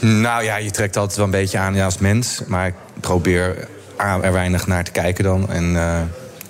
Nou 0.00 0.44
ja, 0.44 0.56
je 0.56 0.70
trekt 0.70 0.96
altijd 0.96 1.16
wel 1.16 1.24
een 1.24 1.30
beetje 1.30 1.58
aan 1.58 1.74
ja, 1.74 1.84
als 1.84 1.98
mens. 1.98 2.40
Maar 2.46 2.66
ik 2.66 2.74
probeer 3.00 3.68
er 3.96 4.32
weinig 4.32 4.66
naar 4.66 4.84
te 4.84 4.90
kijken 4.90 5.24
dan. 5.24 5.50
En, 5.52 5.76
eh, 5.76 6.00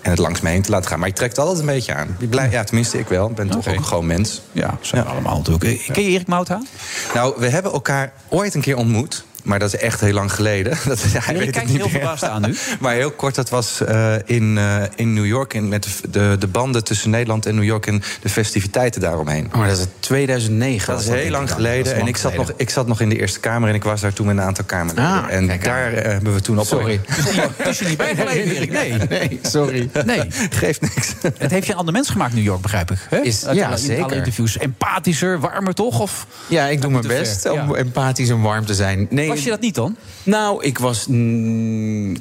en 0.03 0.11
het 0.11 0.19
langs 0.19 0.41
me 0.41 0.49
heen 0.49 0.62
te 0.62 0.70
laten 0.70 0.89
gaan. 0.89 0.99
Maar 0.99 1.09
je 1.09 1.15
trekt 1.15 1.39
altijd 1.39 1.59
een 1.59 1.66
beetje 1.66 1.95
aan. 1.95 2.16
Je 2.19 2.27
blij, 2.27 2.51
ja, 2.51 2.65
tenminste, 2.65 2.99
ik 2.99 3.09
wel. 3.09 3.29
Ik 3.29 3.35
ben 3.35 3.49
toch 3.49 3.69
ook 3.69 3.85
gewoon 3.85 4.07
mens. 4.07 4.43
Ja, 4.53 4.79
zijn 4.81 5.07
allemaal 5.07 5.37
natuurlijk. 5.37 5.89
Ken 5.93 6.03
je 6.03 6.09
Erik 6.11 6.27
Mouthaan? 6.27 6.66
Nou, 7.15 7.35
we 7.37 7.49
hebben 7.49 7.73
elkaar 7.73 8.12
ooit 8.29 8.55
een 8.55 8.61
keer 8.61 8.77
ontmoet. 8.77 9.25
Maar 9.49 9.59
dat 9.59 9.75
is 9.75 9.81
echt 9.81 10.01
heel 10.01 10.12
lang 10.12 10.33
geleden. 10.33 10.79
Dat, 10.89 11.03
hij 11.09 11.39
weet 11.39 11.55
het 11.55 11.65
niet 11.65 11.77
heel 11.77 11.79
meer. 11.79 11.89
verbaasd 11.91 12.25
aan 12.25 12.43
nu. 12.43 12.55
Maar 12.81 12.95
heel 12.95 13.11
kort, 13.11 13.35
dat 13.35 13.49
was 13.49 13.81
eh, 13.81 14.15
in, 14.25 14.59
eh, 14.59 14.83
in 14.97 15.15
New 15.15 15.27
York. 15.27 15.55
In, 15.55 15.69
met 15.69 15.83
de, 15.83 16.11
de, 16.11 16.37
de 16.39 16.47
banden 16.47 16.85
tussen 16.85 17.11
Nederland 17.11 17.47
en 17.47 17.55
New 17.55 17.65
York. 17.65 17.87
En 17.87 18.03
de 18.23 18.29
festiviteiten 18.29 19.01
daaromheen. 19.01 19.51
Maar 19.57 19.69
dat 19.69 19.79
is 19.79 19.85
2009. 20.01 20.93
Dat 20.93 21.03
is 21.03 21.09
heel 21.09 21.31
lang 21.31 21.53
geleden. 21.53 21.95
En 21.95 22.07
ik 22.07 22.16
zat, 22.16 22.35
nog, 22.37 22.53
ik 22.57 22.70
zat 22.70 22.87
nog 22.87 23.01
in 23.01 23.09
de 23.09 23.19
Eerste 23.20 23.41
Kamer. 23.41 23.69
En 23.69 23.75
ik 23.75 23.85
was 23.85 24.01
daar 24.01 24.12
toen 24.12 24.27
met 24.27 24.37
een 24.37 24.43
aantal 24.43 24.65
Kamerleden. 24.65 25.05
Ah, 25.11 25.25
en 25.33 25.47
kijk 25.47 25.65
daar 25.65 25.93
eh, 25.93 26.12
hebben 26.12 26.35
we 26.35 26.41
toen 26.41 26.59
op... 26.59 26.66
Sorry. 26.66 27.01
Is 27.69 27.79
je 27.79 27.85
niet 27.85 28.01
Erik? 28.01 28.70
Nee. 28.73 28.93
Nee, 29.09 29.39
sorry. 29.43 29.89
Nee. 30.05 30.23
Geeft 30.51 30.81
niks. 30.81 31.15
Het 31.39 31.51
heeft 31.51 31.66
je 31.66 31.73
een 31.73 31.79
ander 31.79 31.95
mens 31.95 32.09
gemaakt, 32.11 32.35
New 32.35 32.45
York, 32.45 32.61
begrijp 32.61 32.91
ik. 32.91 32.99
Hè? 33.09 33.19
Is- 33.20 33.47
Uit 33.47 33.57
ja, 33.57 33.66
alle- 33.66 33.77
zeker. 33.77 34.05
Alle 34.05 34.15
interviews. 34.15 34.59
Empathischer, 34.59 35.41
warmer 35.41 35.75
toch? 35.75 36.01
Of 36.01 36.27
Ja, 36.47 36.66
ik 36.66 36.81
doe 36.81 36.91
mijn 36.91 37.05
ver. 37.05 37.19
best 37.19 37.51
om 37.51 37.70
Ja. 37.70 37.75
empathisch 37.75 38.29
en 38.29 38.41
warm 38.41 38.66
te 38.66 38.75
zijn. 38.75 39.07
Nee, 39.11 39.37
was 39.39 39.44
je 39.44 39.51
dat 39.51 39.60
niet 39.60 39.74
dan? 39.74 39.97
Nou, 40.23 40.65
ik 40.65 40.78
was. 40.78 41.06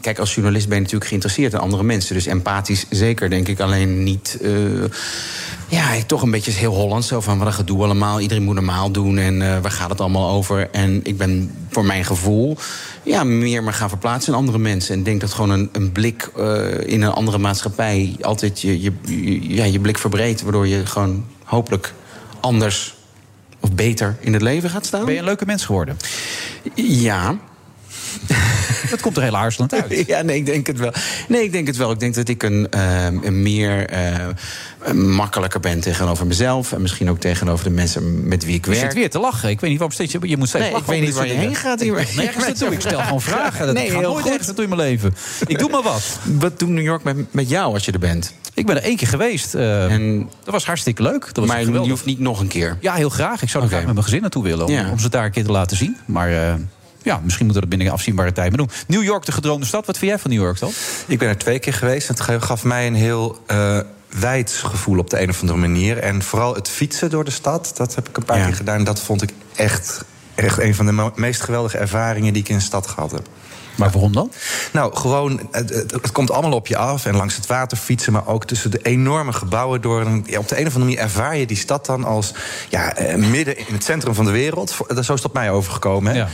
kijk, 0.01 0.19
als 0.19 0.33
journalist 0.35 0.65
ben 0.67 0.75
je 0.75 0.81
natuurlijk 0.81 1.09
geïnteresseerd 1.09 1.53
in 1.53 1.59
andere 1.59 1.83
mensen. 1.83 2.15
Dus 2.15 2.25
empathisch 2.25 2.85
zeker, 2.89 3.29
denk 3.29 3.47
ik. 3.47 3.59
Alleen 3.59 4.03
niet. 4.03 4.37
eh, 4.41 4.51
ja, 5.67 5.85
toch 6.07 6.21
een 6.21 6.31
beetje 6.31 6.51
heel 6.51 6.73
Hollands. 6.73 7.07
Zo 7.07 7.19
van 7.21 7.37
wat 7.37 7.47
een 7.47 7.53
gedoe 7.53 7.83
allemaal. 7.83 8.19
Iedereen 8.19 8.43
moet 8.43 8.55
normaal 8.55 8.91
doen. 8.91 9.17
En 9.17 9.41
eh, 9.41 9.59
waar 9.61 9.71
gaat 9.71 9.89
het 9.89 10.01
allemaal 10.01 10.29
over? 10.29 10.69
En 10.71 10.99
ik 11.03 11.17
ben 11.17 11.51
voor 11.69 11.85
mijn 11.85 12.05
gevoel. 12.05 12.57
Ja, 13.03 13.23
meer 13.23 13.63
maar 13.63 13.73
gaan 13.73 13.89
verplaatsen 13.89 14.33
in 14.33 14.39
andere 14.39 14.57
mensen. 14.57 14.95
En 14.95 15.03
denk 15.03 15.21
dat 15.21 15.33
gewoon 15.33 15.49
een, 15.49 15.69
een 15.71 15.91
blik 15.91 16.29
eh, 16.37 16.79
in 16.85 17.01
een 17.01 17.11
andere 17.11 17.37
maatschappij. 17.37 18.15
altijd 18.21 18.61
je, 18.61 18.81
je, 18.81 18.91
je- 19.05 19.55
ja, 19.55 19.63
je 19.63 19.79
blik 19.79 19.97
verbreedt. 19.97 20.41
Waardoor 20.41 20.67
je 20.67 20.85
gewoon 20.85 21.25
hopelijk 21.43 21.93
anders 22.39 22.95
of 23.59 23.71
beter 23.71 24.15
in 24.19 24.33
het 24.33 24.41
leven 24.41 24.69
gaat 24.69 24.85
staan. 24.85 25.05
Ben 25.05 25.13
je 25.13 25.19
een 25.19 25.25
leuke 25.25 25.45
mens 25.45 25.65
geworden? 25.65 25.97
Ja. 26.75 27.37
Dat 28.89 29.01
komt 29.01 29.17
er 29.17 29.23
heel 29.23 29.37
aarzelend 29.37 29.73
uit. 29.73 30.03
Ja, 30.07 30.21
nee, 30.21 30.35
ik 30.37 30.45
denk 30.45 30.67
het 30.67 30.77
wel. 30.77 30.91
Nee, 31.27 31.43
ik 31.43 31.51
denk 31.51 31.67
het 31.67 31.77
wel. 31.77 31.91
Ik 31.91 31.99
denk 31.99 32.15
dat 32.15 32.27
ik 32.27 32.43
een, 32.43 32.67
ehm, 32.69 33.17
een 33.23 33.41
meer 33.41 33.89
eh, 33.89 34.93
makkelijker 34.93 35.59
ben 35.59 35.79
tegenover 35.79 36.27
mezelf. 36.27 36.71
En 36.71 36.81
misschien 36.81 37.09
ook 37.09 37.19
tegenover 37.19 37.63
de 37.65 37.69
mensen 37.69 38.27
met 38.27 38.45
wie 38.45 38.55
ik 38.55 38.65
Je 38.65 38.71
werk. 38.71 38.83
zit 38.83 38.93
weer 38.93 39.09
te 39.09 39.19
lachen. 39.19 39.49
Ik 39.49 39.59
weet 39.59 39.69
niet 39.69 39.79
waarom 39.79 39.95
steeds... 39.95 40.15
Je 40.21 40.37
moet 40.37 40.47
steeds 40.49 40.65
Nee, 40.65 40.75
ik 40.75 40.85
weet 40.85 41.01
niet 41.01 41.13
waar 41.13 41.27
je 41.27 41.33
heen 41.33 41.55
gaat 41.55 41.79
hier. 41.81 41.97
Ik 41.99 42.15
nergens 42.15 42.45
naartoe. 42.47 42.71
Ik 42.71 42.79
stel 42.81 42.99
gewoon 42.99 43.21
vragen. 43.21 43.65
Dat 43.65 43.75
Nee, 43.75 43.85
ik 43.85 43.91
ga 43.91 43.97
heel 43.99 44.07
nooit 44.09 44.21
goed. 44.21 44.27
ergens 44.29 44.47
naartoe 44.47 44.63
in 44.63 44.69
mijn 44.75 44.81
leven. 44.89 45.15
Ik 45.47 45.59
doe 45.59 45.69
maar 45.69 45.83
wat. 45.83 46.19
Wat 46.23 46.59
doet 46.59 46.69
New 46.69 46.83
York 46.83 47.03
met, 47.03 47.33
met 47.33 47.49
jou 47.49 47.73
als 47.73 47.85
je 47.85 47.91
er 47.91 47.99
bent? 47.99 48.33
Ik 48.53 48.65
ben 48.65 48.75
er 48.75 48.83
één 48.83 48.95
keer 48.97 49.07
geweest. 49.07 49.55
eh, 49.55 49.91
En, 49.91 50.29
dat 50.43 50.53
was 50.53 50.65
hartstikke 50.65 51.01
leuk. 51.01 51.25
Dat 51.25 51.35
was 51.37 51.47
maar 51.47 51.61
je 51.61 51.77
hoeft 51.89 52.05
niet 52.05 52.19
nog 52.19 52.39
een 52.39 52.47
keer. 52.47 52.77
Ja, 52.81 52.93
heel 52.93 53.09
graag. 53.09 53.41
Ik 53.41 53.49
zou 53.49 53.63
er 53.63 53.69
graag 53.69 53.83
met 53.83 53.93
mijn 53.93 54.05
gezin 54.05 54.21
naartoe 54.21 54.43
willen. 54.43 54.65
Om, 54.65 54.71
Ja. 54.71 54.89
om 54.91 54.99
ze 54.99 55.09
daar 55.09 55.25
een 55.25 55.31
keer 55.31 55.43
te 55.45 55.51
laten 55.51 55.77
zien. 55.77 55.97
Maar 56.05 56.31
eh, 56.31 56.53
ja, 57.07 57.19
misschien 57.23 57.45
moeten 57.45 57.63
we 57.63 57.69
dat 57.69 57.77
binnen 57.77 57.95
afzienbare 57.95 58.31
tijd 58.31 58.49
maar 58.49 58.57
doen. 58.57 58.69
New 58.87 59.03
York, 59.03 59.25
de 59.25 59.31
gedroomde 59.31 59.65
stad. 59.65 59.85
Wat 59.85 59.97
vind 59.97 60.11
jij 60.11 60.19
van 60.19 60.31
New 60.31 60.39
York 60.41 60.59
dan? 60.59 60.71
Ik 61.07 61.19
ben 61.19 61.27
er 61.27 61.37
twee 61.37 61.59
keer 61.59 61.73
geweest. 61.73 62.07
Het 62.07 62.21
gaf 62.21 62.63
mij 62.63 62.87
een 62.87 62.95
heel 62.95 63.41
eh 63.47 63.79
wijd 64.19 64.51
gevoel 64.51 64.97
op 64.99 65.09
de 65.09 65.21
een 65.21 65.29
of 65.29 65.41
andere 65.41 65.59
manier. 65.59 65.97
En 65.97 66.21
vooral 66.21 66.55
het 66.55 66.69
fietsen 66.69 67.09
door 67.09 67.23
de 67.23 67.31
stad, 67.31 67.71
dat 67.75 67.95
heb 67.95 68.09
ik 68.09 68.17
een 68.17 68.25
paar 68.25 68.37
Ja. 68.37 68.45
keer 68.45 68.55
gedaan. 68.55 68.83
Dat 68.83 68.99
vond 68.99 69.21
ik 69.21 69.29
echt, 69.55 70.03
echt 70.35 70.59
een 70.59 70.75
van 70.75 70.85
de 70.85 71.11
meest 71.15 71.41
geweldige 71.41 71.77
ervaringen 71.77 72.33
die 72.33 72.41
ik 72.41 72.49
in 72.49 72.55
een 72.55 72.61
stad 72.61 72.87
gehad 72.87 73.11
heb. 73.11 73.27
Maar 73.77 73.89
waarom 73.91 74.13
dan? 74.13 74.31
Nou, 74.71 74.95
gewoon, 74.95 75.39
het, 75.51 75.69
het, 75.69 75.91
het 75.91 76.11
komt 76.11 76.31
allemaal 76.31 76.51
op 76.53 76.67
je 76.67 76.77
af. 76.77 77.05
En 77.05 77.15
langs 77.15 77.35
het 77.35 77.45
water 77.45 77.77
fietsen, 77.77 78.13
maar 78.13 78.27
ook 78.27 78.45
tussen 78.45 78.71
de 78.71 78.79
enorme 78.81 79.33
gebouwen 79.33 79.81
door. 79.81 80.01
En, 80.05 80.23
ja, 80.27 80.39
op 80.39 80.47
de 80.47 80.59
een 80.59 80.67
of 80.67 80.73
andere 80.75 80.79
manier 80.91 80.97
ervaar 80.99 81.37
je 81.37 81.45
die 81.45 81.57
stad 81.57 81.85
dan 81.85 82.03
als 82.03 82.31
ja, 82.69 82.95
eh, 82.95 83.15
midden 83.15 83.57
in 83.57 83.65
het 83.73 83.83
centrum 83.83 84.13
van 84.13 84.25
de 84.25 84.31
wereld. 84.31 84.75
Dat- 84.87 85.05
Zo 85.05 85.13
is 85.13 85.19
het 85.21 85.25
op 85.29 85.33
mij 85.33 85.51
overgekomen. 85.51 86.11
Hè? 86.15 86.17
Ja. 86.17 86.27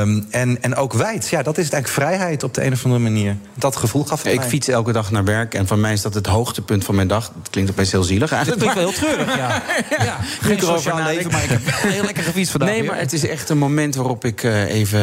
Ehm, 0.00 0.20
en, 0.30 0.62
en 0.62 0.74
ook 0.76 0.92
wijd. 0.92 1.28
Ja, 1.28 1.42
dat 1.42 1.58
is 1.58 1.64
het 1.64 1.72
eigenlijk 1.72 2.04
vrijheid 2.08 2.42
op 2.42 2.54
de 2.54 2.64
een 2.64 2.72
of 2.72 2.84
andere 2.84 3.02
manier. 3.02 3.36
Dat 3.54 3.76
gevoel 3.76 4.04
gaf 4.04 4.24
Ik 4.24 4.36
mij. 4.38 4.48
fiets 4.48 4.68
elke 4.68 4.92
dag 4.92 5.10
naar 5.10 5.24
werk 5.24 5.54
en 5.54 5.66
voor 5.66 5.78
mij 5.78 5.92
is 5.92 6.02
dat 6.02 6.14
het 6.14 6.26
hoogtepunt 6.26 6.84
van 6.84 6.94
mijn 6.94 7.08
dag. 7.08 7.24
Dat 7.42 7.50
klinkt 7.50 7.70
opeens 7.70 7.90
heel 7.92 8.02
zielig 8.02 8.28
Dat 8.30 8.38
eigenlijk. 8.38 8.72
klinkt 8.72 8.92
wel 8.92 9.06
heel 9.08 9.14
treurig, 9.16 9.36
ja. 9.36 9.62
ja. 10.06 10.16
Geen 10.40 10.52
ik 10.56 10.62
sociaal 10.62 11.02
leven, 11.02 11.30
maar 11.30 11.42
ik 11.44 11.48
heb 11.50 11.60
heel 11.92 12.04
lekker 12.04 12.22
gefietst 12.22 12.50
vandaag. 12.50 12.68
Nee, 12.70 12.80
weer. 12.80 12.90
maar 12.90 12.98
het 13.00 13.12
is 13.12 13.26
echt 13.26 13.48
een 13.48 13.58
moment 13.58 13.94
waarop 13.94 14.24
ik 14.24 14.42
eh, 14.42 14.62
even... 14.74 15.00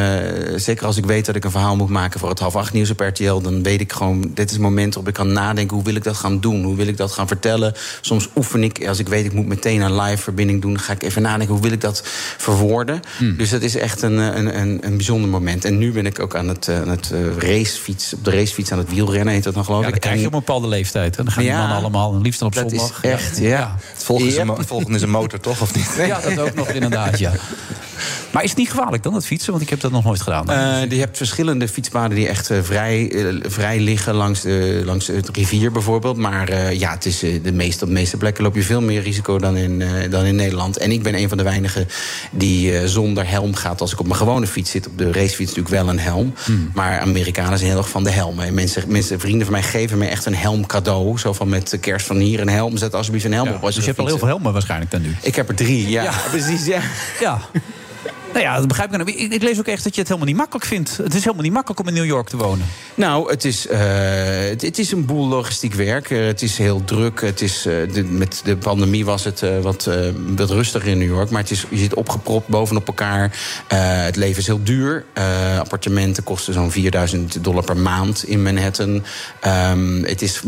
eh, 0.48 0.54
Zeker 0.60 0.86
als 0.86 0.98
ik 0.98 1.06
weet 1.06 1.26
dat 1.26 1.36
ik 1.36 1.44
een 1.44 1.52
verhaal 1.52 1.69
moet 1.78 1.90
maken 1.90 2.20
voor 2.20 2.30
het 2.30 2.40
half 2.40 2.56
acht 2.56 2.74
nieuws 2.74 2.90
op 2.90 3.00
RTL... 3.00 3.41
dan 3.41 3.64
weet 3.64 3.82
ik 3.82 3.91
gewoon, 3.94 4.22
dit 4.34 4.46
is 4.46 4.52
het 4.52 4.62
moment 4.62 4.94
waarop 4.94 5.08
ik 5.08 5.14
kan 5.14 5.32
nadenken... 5.34 5.76
hoe 5.76 5.86
wil 5.86 5.96
ik 5.96 6.04
dat 6.04 6.16
gaan 6.18 6.40
doen, 6.40 6.64
hoe 6.64 6.76
wil 6.76 6.88
ik 6.88 6.98
dat 6.98 7.12
gaan 7.12 7.28
vertellen. 7.28 7.74
Soms 8.02 8.30
oefen 8.36 8.64
ik, 8.64 8.88
als 8.88 9.00
ik 9.00 9.08
weet 9.08 9.26
ik 9.26 9.34
moet 9.34 9.48
meteen 9.48 9.82
een 9.82 9.96
live 10.02 10.22
verbinding 10.24 10.62
doen... 10.62 10.74
dan 10.74 10.82
ga 10.82 10.94
ik 10.94 11.04
even 11.04 11.22
nadenken, 11.22 11.54
hoe 11.54 11.64
wil 11.64 11.72
ik 11.72 11.82
dat 11.82 12.02
verwoorden. 12.38 13.00
Hmm. 13.18 13.38
Dus 13.38 13.50
dat 13.50 13.62
is 13.62 13.76
echt 13.76 14.02
een, 14.02 14.20
eh, 14.20 14.26
een, 14.26 14.60
een, 14.60 14.78
een 14.82 14.96
bijzonder 14.96 15.30
moment. 15.30 15.66
En 15.66 15.78
nu 15.78 15.91
ben 15.91 16.06
ik 16.06 16.20
ook 16.20 16.36
aan 16.36 16.48
het, 16.48 16.68
eh, 16.68 16.82
aan 16.82 16.90
het 16.90 17.12
eh, 17.12 17.20
racefiets, 17.38 18.14
op 18.14 18.24
de 18.26 18.32
racefiets 18.32 18.72
aan 18.72 18.78
het 18.78 18.90
wielrennen... 18.94 19.34
heet 19.34 19.44
dat 19.44 19.54
dan 19.54 19.66
geloof 19.66 19.82
Ja, 19.82 19.86
ik. 19.88 19.91
dan 19.91 20.02
krijg 20.02 20.20
je 20.20 20.26
op 20.28 20.34
een 20.34 20.40
bepaalde 20.40 20.68
leeftijd. 20.68 21.18
En 21.18 21.24
dan 21.24 21.34
gaan 21.34 21.44
die 21.44 21.52
Ja. 21.52 21.58
mannen 21.60 21.78
allemaal, 21.78 22.14
en 22.14 22.22
liefst 22.22 22.40
dan 22.40 22.48
op 22.48 22.54
Dat 22.56 22.72
is 22.72 22.80
zondag. 22.80 23.04
echt, 23.04 23.38
ja. 23.38 23.76
Het 23.94 24.04
volgende, 24.04 24.32
is 24.32 24.38
een 24.38 24.48
Ja. 24.48 24.54
het 24.54 24.68
volgende 24.68 24.96
is 24.96 25.02
een 25.02 25.10
motor, 25.10 25.40
toch? 25.40 25.62
Of 25.62 25.76
niet? 25.76 25.94
Ja, 25.98 26.20
dat 26.22 26.40
ook 26.40 26.54
nog 26.56 26.68
inderdaad, 26.68 27.20
ja. 27.20 27.32
Maar 28.32 28.44
is 28.44 28.50
het 28.50 28.60
niet 28.60 28.70
gevaarlijk 28.70 29.04
dan, 29.04 29.14
het 29.14 29.26
fietsen? 29.26 29.52
Want 29.52 29.64
ik 29.64 29.70
heb 29.70 29.80
dat 29.82 29.91
nog 29.91 30.04
nooit 30.04 30.22
gedaan. 30.22 30.50
Eh, 30.50 30.90
je 30.90 31.00
hebt 31.00 31.18
verschillende 31.18 31.59
fietspaden 31.68 32.15
die 32.18 32.27
echt 32.27 32.49
eh, 32.49 32.57
vrij, 32.61 33.11
eh, 33.11 33.36
vrij 33.41 33.80
liggen 33.80 34.14
langs, 34.14 34.41
de, 34.41 34.81
langs 34.86 35.07
het 35.07 35.30
rivier 35.30 35.72
bijvoorbeeld. 35.72 36.18
Maar 36.18 36.49
eh, 36.49 36.80
ja, 36.80 36.91
het 36.91 37.06
is, 37.06 37.19
de 37.19 37.52
meeste, 37.53 37.84
op 37.84 37.90
de 37.90 37.95
meeste 37.95 38.18
plekken 38.18 38.44
loop 38.44 38.56
je 38.56 38.64
veel 38.64 38.81
meer 38.81 39.02
risico 39.02 39.40
dan 39.40 39.57
in, 39.57 39.84
dan 40.10 40.26
in 40.26 40.36
Nederland. 40.36 40.77
En 40.77 40.91
ik 40.91 41.03
ben 41.03 41.15
een 41.15 41.30
van 41.30 41.38
de 41.38 41.44
weinigen 41.44 41.88
die 42.31 42.88
zonder 42.88 43.30
helm 43.30 43.56
gaat. 43.56 43.81
Als 43.81 43.91
ik 43.91 43.99
op 43.99 44.06
mijn 44.06 44.18
gewone 44.18 44.48
fiets 44.48 44.72
zit, 44.72 44.88
op 44.88 44.98
de 44.98 45.11
racefiets 45.11 45.56
natuurlijk 45.56 45.84
wel 45.84 45.90
een 45.90 45.99
helm. 45.99 46.34
Hmm. 46.44 46.72
Maar 46.73 46.99
Amerikanen 46.99 47.57
zijn 47.57 47.69
heel 47.69 47.80
erg 47.80 47.90
van 47.90 48.03
de 48.03 48.11
helm. 48.11 48.40
En 48.40 48.53
mensen, 48.53 48.84
mensen, 48.88 49.19
vrienden 49.19 49.45
van 49.45 49.53
mij 49.53 49.64
geven 49.64 49.98
me 49.98 50.06
echt 50.06 50.26
een 50.26 50.36
helm 50.36 50.65
cadeau. 50.65 51.18
Zo 51.18 51.34
van 51.34 51.49
met 51.49 51.69
de 51.69 51.77
kerst 51.77 52.06
van 52.06 52.18
hier 52.18 52.40
een 52.40 52.49
helm. 52.49 52.77
Zet 52.77 52.95
alsjeblieft 52.95 53.26
een 53.26 53.34
helm 53.34 53.49
op. 53.49 53.64
Als 53.64 53.76
dus 53.76 53.84
je 53.84 53.90
hebt 53.90 53.99
al 53.99 54.07
heel 54.07 54.18
veel 54.18 54.27
helmen 54.27 54.53
waarschijnlijk 54.53 54.91
dan 54.91 55.02
nu. 55.02 55.15
Ik 55.22 55.36
heb 55.36 55.49
er 55.49 55.56
drie, 55.56 55.90
ja. 55.90 56.03
Ja. 56.03 56.14
Precies, 56.31 56.65
ja. 56.65 56.81
Ja. 57.19 57.40
Nou 58.34 58.44
ja, 58.44 58.58
dat 58.58 58.68
begrijp 58.68 58.94
ik. 58.94 59.08
Ik, 59.08 59.34
ik 59.34 59.42
lees 59.42 59.60
ook 59.60 59.68
echt 59.68 59.84
dat 59.84 59.94
je 59.94 60.00
het 60.00 60.10
helemaal 60.10 60.30
niet 60.30 60.38
makkelijk 60.38 60.66
vindt. 60.66 60.98
Het 60.98 61.14
is 61.14 61.24
helemaal 61.24 61.44
niet 61.44 61.54
makkelijk 61.54 61.80
om 61.80 61.88
in 61.88 61.94
New 61.94 62.06
York 62.06 62.30
te 62.30 62.38
wonen. 62.38 62.66
Nou, 62.96 63.30
het 63.30 63.46
is, 63.46 63.68
eh, 63.68 63.80
het, 64.60 64.80
is 64.80 64.92
een 64.92 65.06
boel 65.06 65.28
logistiek 65.28 65.74
werk. 65.74 66.10
Eh, 66.10 66.26
het 66.26 66.42
is 66.42 66.58
heel 66.58 66.84
druk. 66.84 67.22
Het 67.22 67.42
is, 67.42 67.66
eh, 67.66 68.04
met 68.10 68.42
de 68.44 68.58
pandemie 68.58 69.06
was 69.06 69.24
het 69.24 69.44
wat, 69.62 69.90
wat 70.36 70.50
rustiger 70.50 70.90
in 70.90 70.98
New 70.98 71.08
York. 71.08 71.30
Maar 71.30 71.42
het 71.42 71.52
is, 71.52 71.66
je 71.70 71.78
zit 71.78 71.94
opgepropt 71.94 72.48
bovenop 72.48 72.88
elkaar. 72.88 73.38
Het 73.68 74.16
leven 74.16 74.40
is 74.40 74.48
heel 74.48 74.64
duur. 74.64 75.06
Appartementen 75.60 76.24
kosten 76.24 76.54
zo'n 76.54 76.72
4000 76.72 77.44
dollar 77.44 77.64
per 77.64 77.78
maand 77.78 78.24
in 78.24 78.44
Manhattan. 78.44 79.04
Ehm, 79.40 80.04
het 80.04 80.22
is 80.22 80.42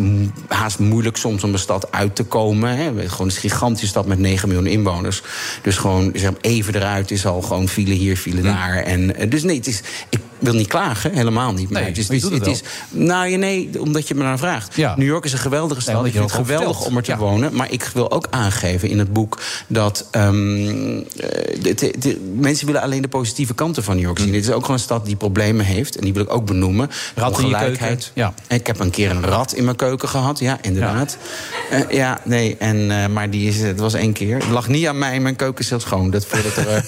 haast 0.47 0.79
moeilijk 0.79 1.17
soms 1.17 1.43
om 1.43 1.51
de 1.51 1.57
stad 1.57 1.91
uit 1.91 2.15
te 2.15 2.23
komen. 2.23 2.77
Hè. 2.77 3.09
Gewoon 3.09 3.27
een 3.27 3.33
gigantische 3.33 3.87
stad 3.87 4.05
met 4.05 4.19
9 4.19 4.47
miljoen 4.47 4.67
inwoners. 4.67 5.21
Dus 5.61 5.77
gewoon 5.77 6.11
zeg, 6.15 6.31
even 6.41 6.75
eruit 6.75 7.11
is 7.11 7.25
al 7.25 7.41
gewoon 7.41 7.69
file 7.71 7.93
hier, 7.93 8.15
file 8.17 8.41
daar. 8.41 8.77
En, 8.77 9.15
eh, 9.15 9.29
dus 9.29 9.43
nee, 9.43 9.55
het 9.57 9.67
is, 9.67 9.81
ik 10.09 10.19
wil 10.39 10.53
niet 10.53 10.67
klagen, 10.67 11.13
helemaal 11.13 11.53
niet. 11.53 11.69
Maar 11.69 11.81
Nee, 11.81 11.89
het 11.89 11.97
is, 11.99 12.07
het 12.07 12.21
doet 12.21 12.31
is, 12.31 12.37
het 12.37 12.47
het 12.47 12.55
is 12.55 12.63
nou 12.89 13.27
ja, 13.27 13.37
nee, 13.37 13.69
omdat 13.79 14.07
je 14.07 14.15
me 14.15 14.23
naar 14.23 14.37
vraagt. 14.37 14.75
Ja. 14.75 14.95
New 14.97 15.07
York 15.07 15.25
is 15.25 15.33
een 15.33 15.39
geweldige 15.39 15.81
stad. 15.81 15.95
omdat 15.95 16.07
ik 16.11 16.17
vind 16.17 16.31
het 16.31 16.39
geweldig 16.47 16.85
om 16.85 16.97
er 16.97 17.03
te 17.03 17.11
Ja. 17.11 17.17
wonen. 17.17 17.55
Maar 17.55 17.71
ik 17.71 17.89
wil 17.93 18.11
ook 18.11 18.27
aangeven 18.29 18.89
in 18.89 18.99
het 18.99 19.13
boek 19.13 19.39
dat 19.67 20.07
ehm, 20.11 20.27
eh, 20.97 21.61
de- 21.61 21.73
de- 21.75 21.93
de- 21.99 22.31
mensen 22.35 22.65
willen 22.65 22.81
alleen 22.81 23.01
de 23.01 23.07
positieve 23.07 23.53
kanten 23.53 23.83
van 23.83 23.95
New 23.95 24.03
York 24.05 24.17
zien. 24.19 24.27
Mm. 24.27 24.33
Het 24.33 24.43
is 24.43 24.49
ook 24.51 24.61
gewoon 24.61 24.75
een 24.75 24.83
stad 24.83 25.05
die 25.05 25.15
problemen 25.15 25.65
heeft. 25.65 25.95
En 25.95 26.03
die 26.03 26.13
wil 26.13 26.23
ik 26.23 26.33
ook 26.33 26.45
benoemen. 26.45 26.89
Rat 27.15 27.39
in 27.39 27.47
je 27.47 27.53
Ongelijkheid. 27.53 28.11
keuken, 28.13 28.33
ja. 28.47 28.55
Ik 28.55 28.67
heb 28.67 28.79
een 28.79 28.89
keer 28.89 29.09
een 29.11 29.23
rat 29.23 29.53
in 29.53 29.63
mijn 29.63 29.75
keuken 29.75 30.09
gehad. 30.09 30.39
Ja, 30.39 30.57
inderdaad. 30.61 31.17
Ja, 31.71 31.85
ja 31.89 32.19
nee. 32.23 32.55
En, 32.59 32.91
eh, 32.91 33.07
maar 33.07 33.29
die 33.29 33.47
is, 33.47 33.57
het 33.61 33.79
was 33.79 33.93
één 33.93 34.13
keer. 34.13 34.35
Het 34.35 34.47
lag 34.49 34.67
niet 34.67 34.87
aan 34.87 34.97
mij. 34.97 35.19
Mijn 35.19 35.35
keuken 35.35 35.63
is 35.63 35.69
heel 35.69 35.79
schoon. 35.79 36.09
Dat 36.11 36.25
voordat 36.25 36.55
er, 36.55 36.67
eh, 36.67 36.81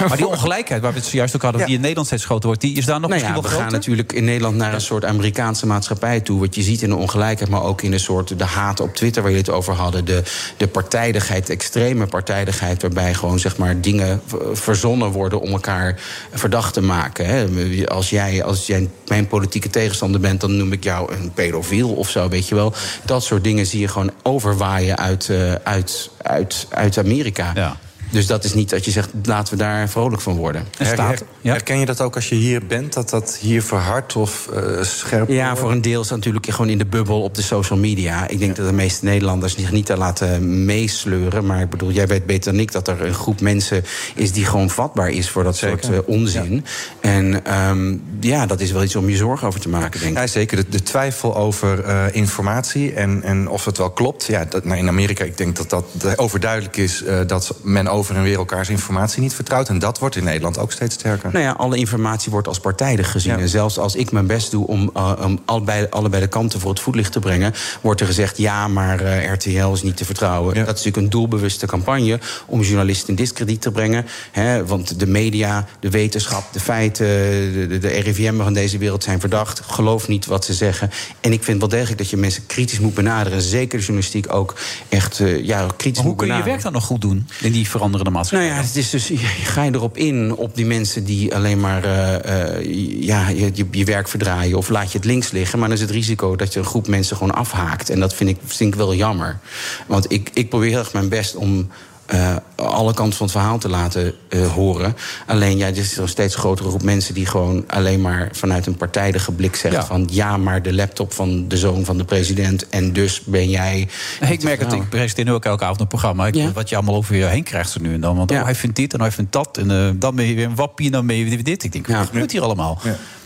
Maar 0.08 0.16
die 0.16 0.23
ongelijkheid 0.28 0.82
waar 0.82 0.92
we 0.92 0.98
het 0.98 1.06
zojuist 1.08 1.34
ook 1.34 1.42
hadden, 1.42 1.66
die 1.66 1.74
in 1.74 1.80
Nederland 1.80 2.06
steeds 2.06 2.24
groter 2.24 2.46
wordt, 2.46 2.60
die 2.60 2.76
is 2.76 2.84
daar 2.84 3.00
nog 3.00 3.10
nou 3.10 3.12
misschien 3.12 3.34
ja, 3.34 3.40
wel 3.40 3.50
we 3.50 3.56
groter? 3.56 3.70
gaan 3.70 3.80
natuurlijk 3.80 4.12
in 4.12 4.24
Nederland 4.24 4.56
naar 4.56 4.74
een 4.74 4.80
soort 4.80 5.04
Amerikaanse 5.04 5.66
maatschappij 5.66 6.20
toe. 6.20 6.40
Wat 6.40 6.54
je 6.54 6.62
ziet 6.62 6.82
in 6.82 6.88
de 6.88 6.96
ongelijkheid, 6.96 7.50
maar 7.50 7.62
ook 7.62 7.82
in 7.82 7.90
de 7.90 7.98
soort 7.98 8.38
de 8.38 8.44
haat 8.44 8.80
op 8.80 8.94
Twitter 8.94 9.22
waar 9.22 9.30
jullie 9.30 9.46
het 9.46 9.56
over 9.56 9.74
hadden. 9.74 10.04
De, 10.04 10.22
de 10.56 10.68
partijdigheid, 10.68 11.46
de 11.46 11.52
extreme 11.52 12.06
partijdigheid, 12.06 12.82
waarbij 12.82 13.14
gewoon 13.14 13.38
zeg 13.38 13.56
maar 13.56 13.80
dingen 13.80 14.22
verzonnen 14.52 15.10
worden 15.10 15.40
om 15.40 15.50
elkaar 15.50 16.00
verdacht 16.32 16.74
te 16.74 16.82
maken. 16.82 17.26
Hè. 17.26 17.46
Als, 17.86 18.10
jij, 18.10 18.44
als 18.44 18.66
jij 18.66 18.88
mijn 19.06 19.26
politieke 19.26 19.70
tegenstander 19.70 20.20
bent, 20.20 20.40
dan 20.40 20.56
noem 20.56 20.72
ik 20.72 20.84
jou 20.84 21.12
een 21.12 21.32
pedofiel 21.32 21.92
of 21.92 22.10
zo, 22.10 22.28
weet 22.28 22.48
je 22.48 22.54
wel. 22.54 22.72
Dat 23.04 23.24
soort 23.24 23.44
dingen 23.44 23.66
zie 23.66 23.80
je 23.80 23.88
gewoon 23.88 24.10
overwaaien 24.22 24.98
uit, 24.98 25.28
eh, 25.28 25.52
uit, 25.52 26.10
uit, 26.22 26.66
uit 26.70 26.98
Amerika. 26.98 27.76
Dus 28.14 28.26
dat 28.26 28.44
is 28.44 28.54
niet 28.54 28.70
dat 28.70 28.84
je 28.84 28.90
zegt, 28.90 29.08
laten 29.22 29.52
we 29.56 29.62
daar 29.62 29.88
vrolijk 29.88 30.22
van 30.22 30.36
worden. 30.36 30.64
Her- 30.78 31.02
her- 31.06 31.18
Herken 31.42 31.78
je 31.78 31.86
dat 31.86 32.00
ook 32.00 32.14
als 32.14 32.28
je 32.28 32.34
hier 32.34 32.66
bent? 32.66 32.92
Dat 32.92 33.10
dat 33.10 33.36
hier 33.40 33.62
verhardt 33.62 34.16
of 34.16 34.48
eh 34.54 34.82
scherp 34.82 35.28
Ja, 35.28 35.44
wordt? 35.44 35.60
voor 35.60 35.70
een 35.70 35.82
deel 35.82 36.00
is 36.00 36.08
natuurlijk 36.10 36.50
gewoon 36.50 36.68
in 36.68 36.78
de 36.78 36.86
bubbel 36.86 37.22
op 37.22 37.34
de 37.34 37.42
social 37.42 37.78
media. 37.78 38.28
Ik 38.28 38.38
denk 38.38 38.56
dat 38.56 38.66
de 38.66 38.72
meeste 38.72 39.04
Nederlanders 39.04 39.54
zich 39.56 39.72
niet 39.72 39.86
te 39.86 39.96
laten 39.96 40.64
meesleuren. 40.64 41.46
Maar 41.46 41.60
ik 41.60 41.70
bedoel, 41.70 41.90
jij 41.90 42.06
weet 42.06 42.26
beter 42.26 42.52
dan 42.52 42.60
ik 42.60 42.72
dat 42.72 42.88
er 42.88 43.02
een 43.04 43.14
groep 43.14 43.40
mensen 43.40 43.84
is 44.14 44.32
die 44.32 44.44
gewoon 44.44 44.70
vatbaar 44.70 45.10
is 45.10 45.30
voor 45.30 45.42
dat 45.44 45.56
soort 45.56 45.90
eh, 45.90 45.98
onzin. 46.06 46.64
En 47.00 47.44
ehm, 47.44 47.96
ja, 48.20 48.46
dat 48.46 48.60
is 48.60 48.70
wel 48.72 48.82
iets 48.82 48.96
om 48.96 49.08
je 49.08 49.16
zorgen 49.16 49.46
over 49.46 49.60
te 49.60 49.68
maken, 49.68 50.00
denk 50.00 50.12
ik. 50.12 50.18
Ja, 50.18 50.26
zeker. 50.26 50.56
De, 50.56 50.64
de 50.68 50.82
twijfel 50.82 51.36
over 51.36 51.84
eh, 51.84 52.04
informatie 52.12 52.92
en, 52.92 53.22
en 53.22 53.48
of 53.48 53.64
het 53.64 53.78
wel 53.78 53.90
klopt. 53.90 54.24
Ja, 54.24 54.44
dat, 54.44 54.64
nou, 54.64 54.78
in 54.78 54.88
Amerika, 54.88 55.24
ik 55.24 55.36
denk 55.36 55.56
dat 55.56 55.70
dat 55.70 55.84
de- 55.92 56.12
overduidelijk 56.18 56.76
is... 56.76 57.02
eh, 57.02 57.18
dat 57.26 57.54
men 57.62 57.88
over 57.88 58.03
en 58.10 58.22
weer 58.22 58.36
elkaars 58.36 58.68
informatie 58.68 59.22
niet 59.22 59.34
vertrouwt. 59.34 59.68
En 59.68 59.78
dat 59.78 59.98
wordt 59.98 60.16
in 60.16 60.24
Nederland 60.24 60.58
ook 60.58 60.72
steeds 60.72 60.94
sterker. 60.94 61.30
Nou 61.32 61.44
ja, 61.44 61.50
alle 61.50 61.76
informatie 61.76 62.32
wordt 62.32 62.48
als 62.48 62.60
partijdig 62.60 63.10
gezien. 63.10 63.38
En 63.38 63.48
zelfs 63.48 63.78
als 63.78 63.94
ik 63.94 64.12
mijn 64.12 64.26
best 64.26 64.50
doe 64.50 64.66
om, 64.66 64.90
eh, 64.94 65.12
om 65.24 65.38
allebei, 65.44 65.86
allebei 65.90 66.22
de 66.22 66.28
kanten 66.28 66.60
voor 66.60 66.70
het 66.70 66.80
voetlicht 66.80 67.12
te 67.12 67.20
brengen, 67.20 67.54
wordt 67.80 68.00
er 68.00 68.06
gezegd: 68.06 68.38
ja, 68.38 68.68
maar 68.68 69.00
eh, 69.00 69.32
RTL 69.32 69.72
is 69.72 69.82
niet 69.82 69.96
te 69.96 70.04
vertrouwen. 70.04 70.54
Dat 70.54 70.62
is 70.62 70.66
natuurlijk 70.66 70.96
een 70.96 71.10
doelbewuste 71.10 71.66
campagne 71.66 72.20
om 72.46 72.60
journalisten 72.60 73.08
in 73.08 73.14
discrediet 73.14 73.60
te 73.60 73.70
brengen. 73.70 74.06
Hè, 74.30 74.66
want 74.66 74.98
de 75.00 75.06
media, 75.06 75.66
de 75.80 75.90
wetenschap, 75.90 76.52
de 76.52 76.60
feiten, 76.60 77.06
de, 77.06 77.66
de, 77.68 77.78
de 77.78 77.88
RIVM 77.88 78.36
van 78.36 78.52
deze 78.52 78.78
wereld 78.78 79.02
zijn 79.02 79.20
verdacht. 79.20 79.60
Geloof 79.60 80.08
niet 80.08 80.26
wat 80.26 80.44
ze 80.44 80.54
zeggen. 80.54 80.90
En 81.20 81.32
ik 81.32 81.44
vind 81.44 81.60
wel 81.60 81.68
degelijk 81.68 81.98
dat 81.98 82.10
je 82.10 82.16
mensen 82.16 82.46
kritisch 82.46 82.78
moet 82.78 82.94
benaderen. 82.94 83.38
En 83.38 83.44
zeker 83.44 83.78
de 83.78 83.84
journalistiek 83.84 84.32
ook 84.32 84.54
echt 84.88 85.20
eh, 85.20 85.44
ja, 85.44 85.66
kritisch 85.76 86.02
Hoe 86.02 86.08
moet 86.08 86.18
kun 86.18 86.26
je 86.26 86.32
je 86.32 86.38
benaderen. 86.38 86.44
werk 86.46 86.62
dan 86.62 86.72
nog 86.72 86.84
goed 86.84 87.00
doen 87.00 87.28
in 87.40 87.52
die 87.52 87.68
veranderende 87.84 88.10
maatschappij? 88.10 88.48
Nou 88.48 88.60
ja, 88.60 88.66
het 88.66 88.76
is 88.76 88.90
dus, 88.90 89.12
ga 89.44 89.62
je 89.62 89.74
erop 89.74 89.96
in 89.96 90.34
op 90.34 90.54
die 90.54 90.66
mensen 90.66 91.04
die 91.04 91.34
alleen 91.34 91.60
maar 91.60 91.84
eh, 91.84 92.58
eh, 92.58 92.64
ja, 93.00 93.28
je, 93.28 93.50
je, 93.54 93.66
je 93.70 93.84
werk 93.84 94.08
verdraaien 94.08 94.56
of 94.56 94.68
laat 94.68 94.92
je 94.92 94.98
het 94.98 95.06
links 95.06 95.30
liggen. 95.30 95.58
Maar 95.58 95.68
dan 95.68 95.76
is 95.76 95.82
het 95.82 95.92
risico 95.92 96.36
dat 96.36 96.52
je 96.52 96.58
een 96.58 96.66
groep 96.66 96.86
mensen 96.86 97.16
gewoon 97.16 97.34
afhaakt. 97.34 97.90
En 97.90 98.00
dat 98.00 98.14
vind 98.14 98.30
ik, 98.30 98.38
vind 98.44 98.72
ik 98.72 98.78
wel 98.78 98.94
jammer. 98.94 99.38
Want 99.86 100.12
ik, 100.12 100.30
ik 100.34 100.48
probeer 100.48 100.68
heel 100.68 100.78
erg 100.78 100.92
mijn 100.92 101.08
best 101.08 101.36
om. 101.36 101.68
Eh, 102.06 102.36
alle 102.56 102.94
kanten 102.94 103.16
van 103.16 103.26
het 103.26 103.36
verhaal 103.36 103.58
te 103.58 103.68
laten 103.68 104.14
eh, 104.28 104.52
horen. 104.52 104.96
Alleen 105.26 105.56
ja, 105.56 105.66
er 105.66 105.76
is 105.76 105.96
een 105.96 106.08
steeds 106.08 106.34
grotere 106.34 106.68
groep 106.68 106.82
mensen 106.82 107.14
die 107.14 107.26
gewoon 107.26 107.64
alleen 107.66 108.00
maar 108.00 108.28
vanuit 108.32 108.66
een 108.66 108.76
partijdige 108.76 109.32
blik 109.32 109.56
zegt: 109.56 109.74
Ja. 109.74 109.84
van 109.84 110.08
ja, 110.10 110.36
maar 110.36 110.62
de 110.62 110.74
laptop 110.74 111.12
van 111.12 111.48
de 111.48 111.56
zoon 111.56 111.84
van 111.84 111.96
de 111.98 112.04
president 112.04 112.68
en 112.68 112.92
dus 112.92 113.20
ben 113.24 113.50
jij. 113.50 113.88
ik 114.30 114.42
merk 114.42 114.60
het, 114.60 114.72
ik 114.72 114.88
presenteer 114.88 115.24
nu 115.24 115.32
ook 115.32 115.44
elke 115.44 115.64
avond 115.64 115.80
een 115.80 115.86
programma. 115.86 116.26
Ik, 116.26 116.50
Wat 116.54 116.68
je 116.68 116.76
allemaal 116.76 116.94
over 116.94 117.16
je 117.16 117.24
heen 117.24 117.42
krijgt 117.44 117.70
zo 117.70 117.80
nu 117.80 117.94
en 117.94 118.00
dan. 118.00 118.16
Want 118.16 118.30
oh, 118.30 118.42
hij 118.42 118.54
vindt 118.54 118.76
dit 118.76 118.92
en 118.92 119.00
hij 119.00 119.12
vindt 119.12 119.32
dat. 119.32 119.58
En 119.58 119.70
eh, 119.70 119.90
dan 119.94 120.14
ben 120.14 120.26
je 120.26 120.34
weer 120.34 120.46
een 120.46 120.54
wappie 120.54 120.86
en 120.86 120.92
dan 120.92 121.06
ben 121.06 121.16
je 121.16 121.24
weer 121.24 121.44
dit. 121.44 121.64
Ik 121.64 121.72
denk, 121.72 121.86
wat 121.86 122.06
gebeurt 122.06 122.32
hier 122.32 122.42
allemaal? 122.42 122.80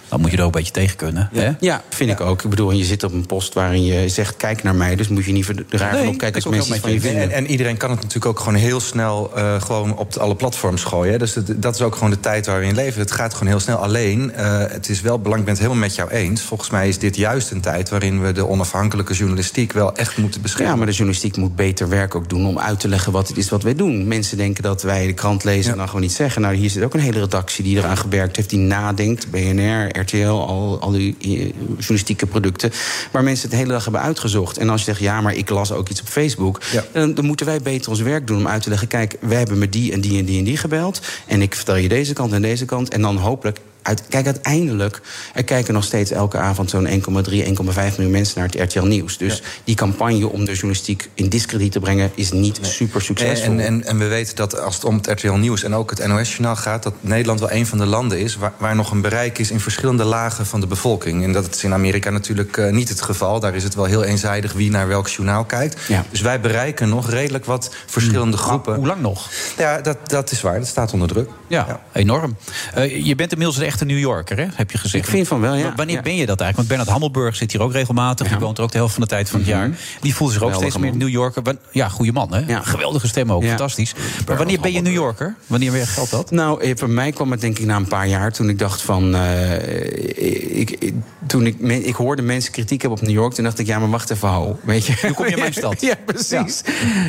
Dan 0.09 0.20
moet 0.20 0.30
je 0.30 0.36
er 0.36 0.43
ook 0.43 0.55
een 0.55 0.59
beetje 0.59 0.72
tegen 0.72 0.97
kunnen. 0.97 1.28
Hè? 1.32 1.51
Ja, 1.60 1.82
vind 1.89 2.10
ik 2.10 2.20
ook. 2.20 2.43
Ik 2.43 2.51
bedoel, 2.51 2.70
je 2.72 2.85
zit 2.85 3.05
op 3.05 3.12
een 3.12 3.26
post 3.26 3.55
waarin 3.55 3.85
je 3.85 4.09
zegt: 4.09 4.36
kijk 4.36 4.62
naar 4.62 4.74
mij. 4.74 4.97
Dus 4.97 5.09
moet 5.09 5.24
je 5.24 5.32
niet 5.32 5.47
raar 5.68 5.93
Nee, 5.93 6.09
opkijken 6.09 6.43
als 6.43 6.55
mensen 6.55 6.80
van 6.80 6.93
je 6.93 7.01
vinden. 7.01 7.22
En, 7.22 7.30
en 7.30 7.47
iedereen 7.47 7.76
kan 7.76 7.90
het 7.90 7.98
natuurlijk 7.98 8.26
ook 8.26 8.39
gewoon 8.39 8.55
heel 8.55 8.80
snel 8.80 9.30
eh, 9.36 9.60
gewoon 9.60 9.97
op 9.97 10.16
alle 10.16 10.36
platforms 10.36 10.85
gooien. 10.85 11.12
hè. 11.12 11.18
Dus 11.18 11.32
dat, 11.32 11.44
dat 11.56 11.74
is 11.74 11.80
ook 11.80 11.94
gewoon 11.94 12.10
de 12.10 12.20
tijd 12.20 12.47
waar 12.47 12.60
we 12.60 12.66
in 12.66 12.74
leven. 12.74 13.01
Het 13.01 13.10
gaat 13.12 13.32
gewoon 13.35 13.48
heel 13.48 13.60
snel. 13.60 13.76
Alleen, 13.76 14.32
eh, 14.35 14.59
het 14.59 14.89
is 14.89 15.01
wel 15.01 15.18
belangrijk, 15.18 15.39
ik 15.39 15.44
ben 15.44 15.55
het 15.55 15.62
helemaal 15.62 15.82
met 15.82 15.94
jou 15.94 16.10
eens. 16.10 16.43
Volgens 16.43 16.70
mij 16.70 16.89
is 16.89 16.98
dit 16.98 17.16
juist 17.16 17.51
een 17.51 17.60
tijd 17.60 17.89
waarin 17.89 18.22
we 18.22 18.32
de 18.32 18.47
onafhankelijke 18.47 19.14
journalistiek 19.14 19.72
wel 19.72 19.97
echt 19.97 20.16
moeten 20.16 20.43
beschermen. 20.43 20.70
Ja, 20.72 20.76
maar 20.78 20.86
de 20.86 20.93
journalistiek 20.93 21.36
moet 21.36 21.56
beter 21.56 21.89
werk 21.89 22.14
ook 22.14 22.28
doen 22.28 22.47
om 22.47 22.59
uit 22.59 22.80
te 22.80 22.89
leggen 22.89 23.12
wat 23.12 23.28
het 23.28 23.36
is 23.36 23.48
wat 23.48 23.62
wij 23.62 23.74
doen. 23.74 24.09
Mensen 24.09 24.36
denken 24.36 24.62
dat 24.62 24.82
wij 24.82 25.06
de 25.06 25.12
krant 25.12 25.44
lezen 25.44 25.70
en 25.72 25.76
dan 25.78 25.86
gewoon 25.86 26.02
niet 26.02 26.12
zeggen. 26.12 26.43
Nou, 26.43 26.55
hier 26.55 26.70
zit 26.70 26.82
ook 26.82 26.94
een 26.94 27.01
hele 27.01 27.20
redactie 27.20 27.64
die 27.64 27.76
eraan 27.78 27.97
gewerkt 27.97 28.36
heeft, 28.36 28.51
die 28.51 28.59
nadenkt. 28.59 29.30
BNR, 29.30 29.89
RTL, 30.00 30.26
al, 30.26 30.78
al 30.80 30.90
die 30.90 31.16
eh, 31.20 31.28
journalistieke 31.76 32.26
producten. 32.26 32.70
Waar 33.12 33.22
mensen 33.22 33.42
het 33.42 33.50
de 33.50 33.56
hele 33.56 33.72
dag 33.72 33.82
hebben 33.82 34.02
uitgezocht. 34.02 34.58
En 34.58 34.68
als 34.68 34.80
je 34.80 34.86
zegt, 34.86 35.00
ja, 35.00 35.20
maar 35.20 35.34
ik 35.34 35.48
las 35.50 35.72
ook 35.72 35.88
iets 35.88 36.00
op 36.00 36.06
Facebook. 36.06 36.60
Dan, 36.92 37.14
dan 37.14 37.24
moeten 37.24 37.46
wij 37.46 37.60
beter 37.60 37.90
ons 37.90 38.00
werk 38.00 38.26
doen 38.26 38.38
om 38.38 38.48
uit 38.48 38.62
te 38.62 38.68
leggen. 38.68 38.88
Kijk, 38.88 39.16
wij 39.20 39.38
hebben 39.38 39.58
met 39.58 39.72
die 39.72 39.92
en 39.92 40.00
die 40.00 40.18
en 40.18 40.24
die 40.24 40.38
en 40.38 40.44
die 40.44 40.56
gebeld. 40.56 41.00
En 41.26 41.42
ik 41.42 41.54
vertel 41.54 41.76
je 41.76 41.88
deze 41.88 42.12
kant 42.12 42.32
en 42.32 42.42
deze 42.42 42.64
kant. 42.64 42.88
En 42.88 43.02
dan 43.02 43.16
hopelijk 43.16 43.58
uit, 43.89 44.02
kijk, 44.09 44.27
uiteindelijk, 44.27 45.01
er 45.35 45.44
kijken 45.44 45.74
nog 45.74 45.85
steeds 45.85 46.10
elke 46.10 46.39
avond 46.39 46.70
zo'n 46.70 46.86
1,3, 46.86 46.93
1,5 46.93 47.02
miljoen 47.05 48.10
mensen 48.10 48.39
naar 48.39 48.48
het 48.48 48.73
RTL 48.73 48.86
Nieuws. 48.86 49.19
Dus 49.19 49.43
die 49.65 49.74
campagne 49.74 50.28
om 50.28 50.44
de 50.44 50.52
journalistiek 50.52 51.10
in 51.15 51.28
discrediet 51.28 51.73
te 51.73 51.81
brengen 51.81 52.10
is 52.15 52.32
niet 52.32 52.59
super 52.62 53.02
succesvol. 53.02 53.52
En, 53.52 53.60
en, 53.60 53.85
en 53.85 53.98
we 53.98 54.06
weten 54.06 54.36
dat 54.36 54.60
als 54.60 54.74
het 54.74 54.85
om 54.85 54.97
het 54.97 55.06
RTL 55.06 55.32
Nieuws 55.32 55.62
en 55.62 55.74
ook 55.74 55.90
het 55.90 56.06
NOS-journaal 56.06 56.56
gaat... 56.56 56.82
dat 56.82 56.94
Nederland 57.01 57.40
wel 57.40 57.52
een 57.52 57.66
van 57.66 57.78
de 57.78 57.86
landen 57.86 58.19
is 58.19 58.36
waar, 58.36 58.52
waar 58.59 58.77
nog 58.77 58.90
een 58.90 59.01
bereik 59.01 59.39
is... 59.39 59.51
in 59.51 59.60
verschillende 59.60 60.05
lagen 60.05 60.47
van 60.47 60.60
de 60.60 60.66
bevolking. 60.66 61.24
En 61.24 61.32
dat 61.32 61.55
is 61.55 61.65
in 61.65 61.73
Amerika 61.73 62.10
natuurlijk 62.10 62.56
eh, 62.56 62.73
niet 62.73 62.89
het 62.89 63.01
geval. 63.01 63.40
Daar 63.40 63.55
is 63.55 63.65
het 63.65 63.74
wel 63.74 63.85
heel 63.85 64.05
eenzijdig 64.05 64.52
wie 64.52 64.70
naar 64.70 64.89
welk 64.89 65.09
journaal 65.09 65.44
kijkt. 65.44 65.81
Dus 66.10 66.20
wij 66.20 66.40
bereiken 66.40 66.89
nog 66.89 67.10
redelijk 67.10 67.44
wat 67.44 67.74
verschillende 67.86 68.36
groepen. 68.36 68.74
Hoe 68.74 68.86
lang 68.86 69.01
nog? 69.01 69.28
Ja, 69.56 69.81
dat, 69.81 70.09
dat 70.10 70.31
is 70.31 70.40
waar. 70.40 70.59
Dat 70.59 70.69
staat 70.69 70.93
onder 70.93 71.09
druk. 71.09 71.31
Ja, 71.47 71.81
enorm. 71.93 72.36
Eh, 72.74 73.06
je 73.06 73.15
bent 73.15 73.32
inmiddels 73.32 73.59
een 73.59 73.66
echte 73.78 73.94
New 73.94 73.98
Yorker, 74.02 74.36
hè? 74.36 74.46
heb 74.55 74.70
je 74.70 74.78
gezegd. 74.78 75.05
Ik 75.05 75.10
vind 75.10 75.28
van 75.28 75.40
wel, 75.40 75.55
ja. 75.55 75.72
Wanneer 75.76 75.96
Ja. 75.96 76.02
ben 76.02 76.16
je 76.16 76.26
dat 76.26 76.40
eigenlijk? 76.40 76.56
Want 76.56 76.68
Bernard 76.68 76.88
Hammelburg 76.88 77.36
zit 77.36 77.52
hier 77.52 77.60
ook 77.62 77.72
regelmatig. 77.72 78.28
Die 78.28 78.38
woont 78.38 78.59
er 78.59 78.64
ook 78.64 78.70
de 78.70 78.76
helft 78.78 78.92
van 78.94 79.02
de 79.02 79.09
tijd 79.09 79.30
van 79.30 79.38
het 79.38 79.48
jaar. 79.48 79.70
Die 80.00 80.14
voelt 80.14 80.32
zich 80.32 80.42
ook 80.42 80.52
Geweldige 80.52 80.78
steeds 80.78 80.92
meer. 80.92 80.96
New 81.05 81.09
Yorker. 81.09 81.56
Ja, 81.72 81.88
goede 81.88 82.12
man, 82.12 82.34
hè? 82.34 82.62
Geweldige 82.62 83.06
stem 83.09 83.32
ook, 83.32 83.42
Ja. 83.42 83.48
fantastisch. 83.48 83.94
Maar 84.26 84.36
wanneer 84.36 84.60
ben 84.60 84.72
je 84.72 84.80
New 84.80 84.92
Yorker? 84.92 85.34
Wanneer 85.46 85.72
geldt 85.86 86.10
dat? 86.10 86.30
Nou, 86.30 86.62
eh, 86.62 86.72
voor 86.76 86.90
mij 86.90 87.12
kwam 87.12 87.30
het 87.30 87.40
denk 87.40 87.59
ik 87.59 87.66
na 87.66 87.76
een 87.76 87.88
paar 87.88 88.09
jaar 88.09 88.32
toen 88.32 88.48
ik 88.48 88.59
dacht 88.59 88.82
van. 88.82 89.14
eh, 89.14 90.59
ik, 90.60 90.70
ik- 90.70 90.94
toen 91.26 91.46
ik, 91.46 91.59
ik 91.60 91.94
hoorde 91.94 92.22
mensen 92.22 92.52
kritiek 92.52 92.80
hebben 92.80 92.98
op 93.00 93.06
New 93.06 93.14
York, 93.16 93.32
toen 93.34 93.44
dacht 93.44 93.59
ik, 93.59 93.66
ja, 93.66 93.78
maar 93.78 93.90
wacht 93.90 94.10
even, 94.10 94.28
ho. 94.28 94.59
Weet 94.64 94.86
je? 94.86 94.94
Nu 95.02 95.12
kom 95.12 95.24
je 95.24 95.30
in 95.32 95.38
mijn 95.38 95.52
stad. 95.62 95.80
ja, 95.80 95.94
precies. 96.06 96.62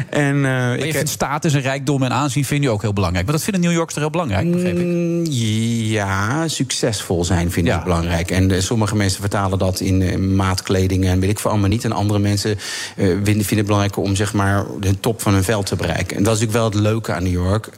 En, 0.09 0.41
Maar 0.41 0.77
ik 0.77 0.93
vindt 0.93 1.09
status 1.09 1.53
en 1.53 1.61
rijkdom 1.61 2.03
en 2.03 2.11
aanzien 2.11 2.45
vind 2.45 2.63
je 2.63 2.69
ook 2.69 2.81
heel 2.81 2.93
belangrijk. 2.93 3.25
Maar 3.25 3.35
dat 3.35 3.43
vinden 3.43 3.61
New 3.61 3.71
Yorkers 3.71 3.95
er 3.95 4.01
heel 4.01 4.09
belangrijk, 4.09 4.51
begreep 4.51 4.77
ik. 4.79 4.85
Mm, 4.85 5.25
Ja, 5.89 6.47
succesvol 6.59 7.25
zijn 7.25 7.51
vind 7.51 7.67
ik 7.67 7.83
belangrijk. 7.83 8.31
En 8.31 8.51
eh, 8.51 8.61
sommige 8.61 8.95
mensen 8.95 9.21
vertalen 9.21 9.59
dat 9.59 9.79
in 9.79 10.01
eh, 10.01 10.17
maatkleding 10.17 11.05
en 11.05 11.19
weet 11.19 11.29
ik 11.29 11.39
veel 11.39 11.51
allemaal 11.51 11.69
niet. 11.69 11.83
En 11.83 11.91
andere 11.91 12.19
mensen 12.19 12.51
eh, 12.51 13.05
vinden, 13.05 13.23
vinden 13.23 13.57
het 13.57 13.65
belangrijker 13.65 14.01
om 14.01 14.15
zeg 14.15 14.33
maar 14.33 14.65
de 14.79 14.99
top 14.99 15.21
van 15.21 15.33
hun 15.33 15.43
veld 15.43 15.65
te 15.65 15.75
bereiken. 15.75 16.17
En 16.17 16.23
dat 16.23 16.35
is 16.35 16.39
natuurlijk 16.39 16.73
wel 16.73 16.81
het 16.81 16.91
leuke 16.91 17.13
aan 17.13 17.23
New 17.23 17.31
York. 17.31 17.69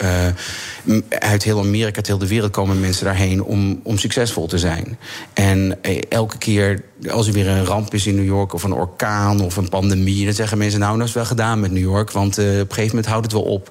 Uit 1.10 1.44
heel 1.44 1.60
Amerika, 1.60 1.96
uit 1.96 2.08
heel 2.08 2.18
de 2.18 2.28
wereld 2.28 2.52
komen 2.52 2.80
mensen 2.80 3.06
daarheen 3.06 3.44
om, 3.44 3.80
om 3.84 3.98
succesvol 3.98 4.48
te 4.48 4.58
zijn. 4.58 4.98
En 5.34 5.84
elke 6.10 6.38
keer 6.38 6.82
als 7.10 7.28
er 7.28 7.34
weer 7.34 7.48
een 7.48 7.66
ramp 7.66 7.94
is 7.94 8.08
in 8.08 8.16
New 8.16 8.26
York, 8.26 8.54
of 8.54 8.64
een 8.64 8.74
orkaan 8.74 9.42
of 9.42 9.58
een 9.58 9.70
pandemie, 9.70 10.26
dan 10.26 10.34
zeggen 10.34 10.58
mensen: 10.58 10.80
Nou, 10.80 10.98
dat 10.98 11.08
is 11.08 11.14
wel 11.14 11.26
gedaan 11.26 11.60
met 11.60 11.72
New 11.72 11.84
York, 11.84 12.12
want 12.12 12.38
op 12.38 12.44
een 12.44 12.66
gegeven 12.68 12.88
moment 12.88 13.06
houdt 13.06 13.26
het 13.26 13.34
wel 13.34 13.44
op. 13.44 13.70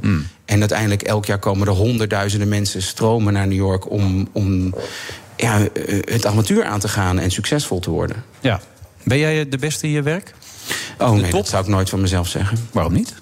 En 0.51 0.60
uiteindelijk 0.60 1.02
elk 1.02 1.24
jaar 1.24 1.39
komen 1.39 1.66
er 1.66 1.72
honderdduizenden 1.72 2.48
mensen 2.48 2.82
stromen 2.82 3.32
naar 3.32 3.47
New 3.47 3.56
York 3.56 3.90
om, 3.90 4.28
om 4.32 4.74
ja, 5.36 5.59
eh, 5.60 5.98
het 6.05 6.27
avontuur 6.27 6.64
aan 6.64 6.81
te 6.81 6.89
gaan 6.89 7.18
en 7.18 7.31
succesvol 7.31 7.81
te 7.81 7.90
worden. 7.90 8.24
Ja. 8.40 8.60
Ben 9.02 9.18
jij 9.18 9.48
de 9.48 9.59
beste 9.59 9.86
in 9.86 9.93
je 9.93 10.02
werk? 10.02 10.35
Oh 10.98 11.12
nee, 11.12 11.31
dat 11.31 11.48
zou 11.48 11.62
ik 11.62 11.68
nooit 11.68 11.89
van 11.89 12.01
mezelf 12.01 12.28
zeggen. 12.28 12.59
Waarom 12.72 12.93
niet? 12.93 13.14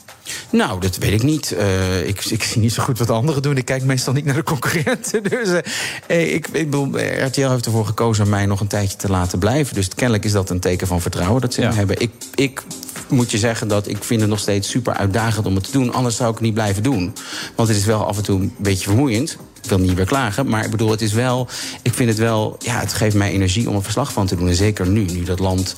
Nou, 0.50 0.80
dat 0.80 0.96
weet 0.96 1.12
ik 1.12 1.22
niet. 1.22 1.52
Eh, 1.52 2.06
ik, 2.06 2.24
ik 2.24 2.42
zie 2.42 2.60
niet 2.60 2.72
zo 2.72 2.82
goed 2.82 2.98
wat 2.98 3.10
anderen 3.10 3.42
doen. 3.42 3.56
Ik 3.56 3.64
kijk 3.64 3.82
meestal 3.82 4.12
niet 4.12 4.24
naar 4.24 4.34
de 4.34 4.42
concurrenten. 4.42 5.22
Dus 5.28 5.48
eh, 5.48 5.58
eh, 6.06 6.34
ik, 6.34 6.48
ik 6.48 6.70
bedoel, 6.70 6.98
eh, 6.98 7.26
RTL 7.26 7.48
heeft 7.48 7.66
ervoor 7.66 7.86
gekozen 7.86 8.24
om 8.24 8.30
mij 8.30 8.46
nog 8.46 8.60
een 8.60 8.66
tijdje 8.66 8.96
te 8.96 9.10
laten 9.10 9.38
blijven. 9.38 9.74
Dus 9.74 9.88
kennelijk 9.88 10.24
is 10.24 10.32
dat 10.32 10.50
een 10.50 10.60
teken 10.60 10.86
van 10.86 11.00
vertrouwen 11.00 11.40
dat 11.40 11.54
ze 11.54 11.62
in 11.62 11.68
hebben. 11.68 12.00
Ik, 12.00 12.10
ik 12.34 12.62
moet 13.10 13.30
je 13.30 13.38
zeggen 13.38 13.68
dat 13.68 13.88
ik 13.88 14.04
vind 14.04 14.20
het 14.20 14.30
nog 14.30 14.38
steeds 14.38 14.70
super 14.70 14.94
uitdagend 14.94 15.46
om 15.46 15.54
het 15.54 15.64
te 15.64 15.72
doen. 15.72 15.92
Anders 15.92 16.16
zou 16.16 16.28
ik 16.28 16.34
het 16.34 16.44
niet 16.44 16.54
blijven 16.54 16.82
doen. 16.82 17.14
Want 17.54 17.68
het 17.68 17.76
is 17.76 17.84
wel 17.84 18.06
af 18.06 18.16
en 18.16 18.22
toe 18.22 18.40
een 18.40 18.54
beetje 18.56 18.84
vermoeiend. 18.84 19.36
Ik 19.62 19.68
wil 19.68 19.78
niet 19.78 19.94
weer 19.94 20.04
klagen, 20.04 20.48
maar 20.48 20.64
ik 20.64 20.70
bedoel, 20.70 20.90
het 20.90 21.02
is 21.02 21.12
wel. 21.12 21.48
Ik 21.82 21.94
vind 21.94 22.08
het 22.08 22.18
wel. 22.18 22.56
Ja, 22.58 22.80
het 22.80 22.92
geeft 22.92 23.16
mij 23.16 23.32
energie 23.32 23.68
om 23.68 23.76
er 23.76 23.82
verslag 23.82 24.12
van 24.12 24.26
te 24.26 24.36
doen. 24.36 24.48
En 24.48 24.54
zeker 24.54 24.86
nu, 24.86 25.04
nu 25.04 25.22
dat 25.22 25.38
land 25.38 25.74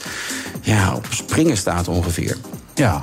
ja, 0.62 0.94
op 0.94 1.06
springen 1.10 1.56
staat 1.56 1.88
ongeveer. 1.88 2.36
Ja, 2.74 2.98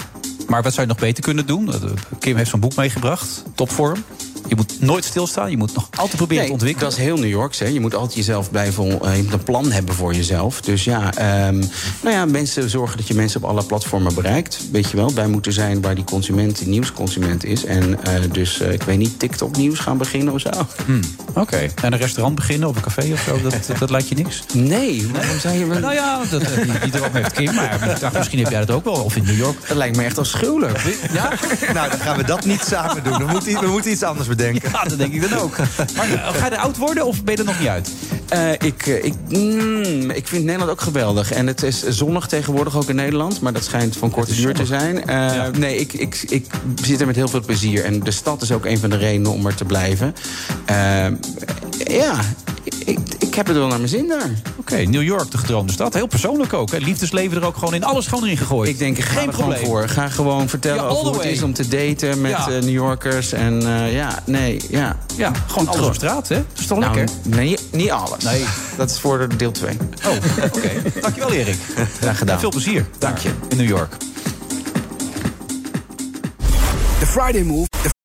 maar 0.48 0.64
wat 0.64 0.74
zou 0.74 0.88
je 0.88 0.94
nog 0.94 1.02
beter 1.02 1.24
kunnen 1.24 1.46
doen? 1.46 1.72
Kim 2.20 2.36
heeft 2.36 2.50
zo'n 2.50 2.60
boek 2.60 2.76
meegebracht, 2.76 3.44
Topvorm. 3.56 4.04
Je 4.48 4.56
moet 4.56 4.82
nooit 4.82 5.06
stilstaan, 5.06 5.52
je 5.52 5.58
moet 5.58 5.74
nog 5.74 5.88
altijd 5.96 6.16
proberen 6.16 6.46
te 6.46 6.52
ontwikkelen. 6.52 6.90
Dat 6.90 6.98
is 7.00 7.04
heel 7.06 7.18
New 7.18 7.30
Yorks. 7.30 7.60
Hè. 7.60 7.66
Je 7.66 7.80
moet 7.80 7.96
altijd 7.96 8.14
jezelf 8.16 8.52
blijven. 8.52 9.02
eh, 9.02 9.16
je 9.18 9.24
moet 9.24 9.34
een 9.34 9.44
plan 9.44 9.72
hebben 9.72 9.96
voor 9.96 10.14
jezelf. 10.14 10.62
Dus 10.62 10.84
ja, 10.84 11.14
ehm, 11.14 11.58
nou 12.02 12.16
ja, 12.16 12.26
mensen 12.26 12.70
zorgen 12.70 12.98
dat 12.98 13.08
je 13.08 13.14
mensen 13.14 13.44
op 13.44 13.50
alle 13.50 13.64
platformen 13.64 14.14
bereikt. 14.14 14.60
Weet 14.72 14.90
je 14.90 14.98
wel, 14.98 15.14
bij 15.14 15.28
moeten 15.28 15.54
zijn 15.54 15.82
waar 15.82 15.96
die 15.96 16.04
consument, 16.04 16.58
die 16.58 16.68
nieuwsconsument 16.68 17.44
is. 17.46 17.66
En 17.66 18.04
eh, 18.04 18.14
dus, 18.32 18.60
eh, 18.60 18.72
ik 18.74 18.84
weet 18.84 18.98
niet, 18.98 19.20
TikTok-nieuws 19.20 19.80
gaan 19.80 19.98
beginnen 19.98 20.34
of 20.34 20.40
zo. 20.40 20.50
Hmm, 20.86 21.00
Oké, 21.34 21.58
en 21.82 21.94
een 21.94 22.00
restaurant 22.00 22.36
beginnen 22.36 22.70
of 22.70 22.76
een 22.76 22.82
café 22.82 23.14
of 23.14 23.22
zo, 23.22 23.42
dat, 23.42 23.52
dat, 23.68 23.78
dat 23.80 23.90
lijkt 23.90 24.08
je 24.10 24.16
niks? 24.16 24.44
Nee, 24.54 25.08
waarom 25.14 25.40
zou 25.40 25.58
je... 25.58 25.66
Nou 25.66 25.94
ja, 25.94 26.20
dat, 26.30 26.42
die, 26.64 26.80
die 26.80 26.92
droom 26.92 27.10
heeft 27.14 27.32
Kim, 27.34 27.54
maar 27.56 27.74
ik 27.92 28.00
dacht, 28.00 28.18
misschien 28.18 28.40
heb 28.40 28.50
jij 28.50 28.60
dat 28.66 28.76
ook 28.76 28.84
wel. 28.84 28.94
Of 28.94 29.16
in 29.16 29.24
New 29.24 29.38
York. 29.38 29.68
Dat 29.68 29.78
lijkt 29.78 29.96
me 29.98 30.04
echt 30.04 30.18
afschuwelijk. 30.18 30.80
Ja? 31.14 31.32
Nou, 31.74 31.90
dan 31.90 32.00
gaan 32.00 32.18
we 32.18 32.24
dat 32.24 32.46
niet 32.46 32.62
samen 32.68 33.04
doen. 33.04 33.18
We 33.18 33.26
moeten, 33.26 33.60
we 33.60 33.68
moeten 33.68 33.92
iets 33.92 34.04
anders 34.04 34.28
bedenken. 34.28 34.37
Ja, 34.72 34.84
dat 34.84 34.98
denk 34.98 35.14
ik 35.14 35.30
dan 35.30 35.40
ook. 35.40 35.58
Maar 35.58 36.12
eh, 36.12 36.34
ga 36.34 36.46
je 36.46 36.52
er 36.52 36.58
oud 36.58 36.78
worden 36.78 37.06
of 37.06 37.24
ben 37.24 37.34
je 37.34 37.40
er 37.40 37.46
nog 37.46 37.60
niet 37.60 37.68
uit? 37.68 37.92
Eh, 38.30 38.52
ik, 38.52 38.88
eh, 38.88 39.04
ik, 39.04 39.14
mm, 39.28 40.10
ik 40.10 40.28
vind 40.28 40.44
Nederland 40.44 40.72
ook 40.72 40.82
geweldig. 40.82 41.32
En 41.32 41.48
het 41.48 41.64
is 41.64 41.88
zonnig 41.88 42.28
tegenwoordig 42.28 42.78
ook 42.78 42.90
in 42.90 42.96
Nederland. 42.96 43.42
Maar 43.42 43.54
dat 43.54 43.64
schijnt 43.64 43.98
van 43.98 44.12
korte 44.12 44.36
duur 44.36 44.54
te 44.54 44.66
zijn. 44.66 45.04
Nee, 45.60 45.78
ik, 45.78 45.94
ik, 45.94 46.24
ik 46.30 46.46
zit 46.84 47.00
er 47.00 47.08
met 47.08 47.16
heel 47.16 47.28
veel 47.28 47.42
plezier. 47.42 47.84
En 47.84 48.00
de 48.00 48.12
stad 48.12 48.42
is 48.42 48.52
ook 48.52 48.66
een 48.66 48.80
van 48.80 48.90
de 48.90 48.98
redenen 48.98 49.32
om 49.32 49.46
er 49.46 49.56
te 49.56 49.66
blijven. 49.66 50.16
Ja, 51.88 52.20
ik, 52.86 53.00
ik 53.20 53.36
heb 53.36 53.48
het 53.48 53.56
wel 53.56 53.68
naar 53.68 53.78
mijn 53.78 53.90
zin 53.90 54.08
daar. 54.08 54.30
Oké, 54.56 54.76
New 54.76 55.04
York, 55.04 55.32
de 55.32 55.38
gedroomde 55.38 55.72
stad. 55.74 55.94
Heel 55.94 56.08
persoonlijk 56.08 56.54
ook. 56.54 56.72
Hè. 56.72 56.78
Liefdesleven 56.78 57.38
er 57.38 57.46
ook 57.46 57.58
gewoon 57.58 57.74
in. 57.74 57.84
Alles 57.84 58.08
gewoon 58.08 58.24
erin 58.24 58.38
gegooid. 58.38 58.70
Ik 58.70 58.78
denk, 58.78 58.98
ik 58.98 59.04
ga 59.04 59.14
Geen 59.20 59.28
er 59.28 59.34
gewoon 59.34 59.50
probleem. 59.50 59.70
voor. 59.70 59.88
Ga 59.90 60.10
gewoon 60.10 60.50
vertellen 60.50 60.84
Ja, 60.84 60.90
over 60.90 61.04
hoe 61.06 61.18
the 61.18 61.28
het 61.28 61.36
is 61.36 61.42
om 61.44 61.54
te 61.54 61.68
daten 61.68 62.22
met 62.22 62.32
Ja. 62.32 62.48
eh, 62.48 62.62
New 62.62 62.70
Yorkers. 62.70 63.32
En 63.34 63.68
eh, 63.68 63.94
ja, 63.94 64.20
nee, 64.26 64.62
ja. 64.70 64.98
Ja, 65.16 65.32
gewoon 65.48 65.68
alles 65.68 65.88
op 65.88 65.94
straat, 65.94 66.28
hè? 66.28 66.36
Dat 66.36 66.60
is 66.60 66.68
toch 66.68 66.80
Nou, 66.80 66.96
lekker? 66.96 67.16
Nee, 67.24 67.58
niet 67.72 67.92
alles. 67.92 68.24
Nee. 68.24 68.44
Dat 68.78 68.90
is 68.90 69.00
voor 69.00 69.28
deel 69.38 69.52
2. 69.52 69.78
Oh, 70.06 70.12
oké. 70.44 70.70
Dankjewel, 71.02 71.32
Erik. 71.32 71.58
Graag 72.02 72.18
gedaan. 72.18 72.34
En 72.36 72.42
veel 72.42 72.50
plezier. 72.50 72.86
Dank 72.98 73.18
je. 73.18 73.30
In 73.48 73.58
New 73.58 73.68
York. 73.68 73.94
De 77.00 77.06
Friday 77.06 77.44
Move. 77.44 77.96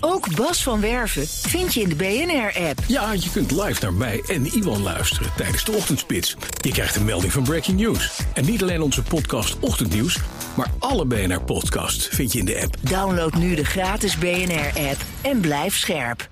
Ook 0.00 0.36
Bas 0.36 0.62
van 0.62 0.80
Werven 0.80 1.26
vind 1.28 1.74
je 1.74 1.80
in 1.80 1.88
de 1.88 1.94
BNR-app. 1.94 2.78
Ja, 2.86 3.12
je 3.12 3.30
kunt 3.30 3.50
live 3.50 3.82
naar 3.82 3.92
mij 3.92 4.22
en 4.26 4.46
Iwan 4.46 4.82
luisteren 4.82 5.32
tijdens 5.36 5.64
de 5.64 5.72
ochtendspits. 5.72 6.36
Je 6.60 6.70
krijgt 6.70 6.96
een 6.96 7.04
melding 7.04 7.32
van 7.32 7.42
Breaking 7.42 7.80
News. 7.80 8.20
En 8.34 8.44
niet 8.44 8.62
alleen 8.62 8.80
onze 8.80 9.02
podcast 9.02 9.58
Ochtendnieuws, 9.58 10.18
maar 10.56 10.70
alle 10.78 11.06
BNR-podcasts 11.06 12.08
vind 12.08 12.32
je 12.32 12.38
in 12.38 12.44
de 12.44 12.60
app. 12.62 12.76
Download 12.80 13.34
nu 13.34 13.54
de 13.54 13.64
gratis 13.64 14.18
BNR-app 14.18 15.00
en 15.22 15.40
blijf 15.40 15.76
scherp. 15.76 16.28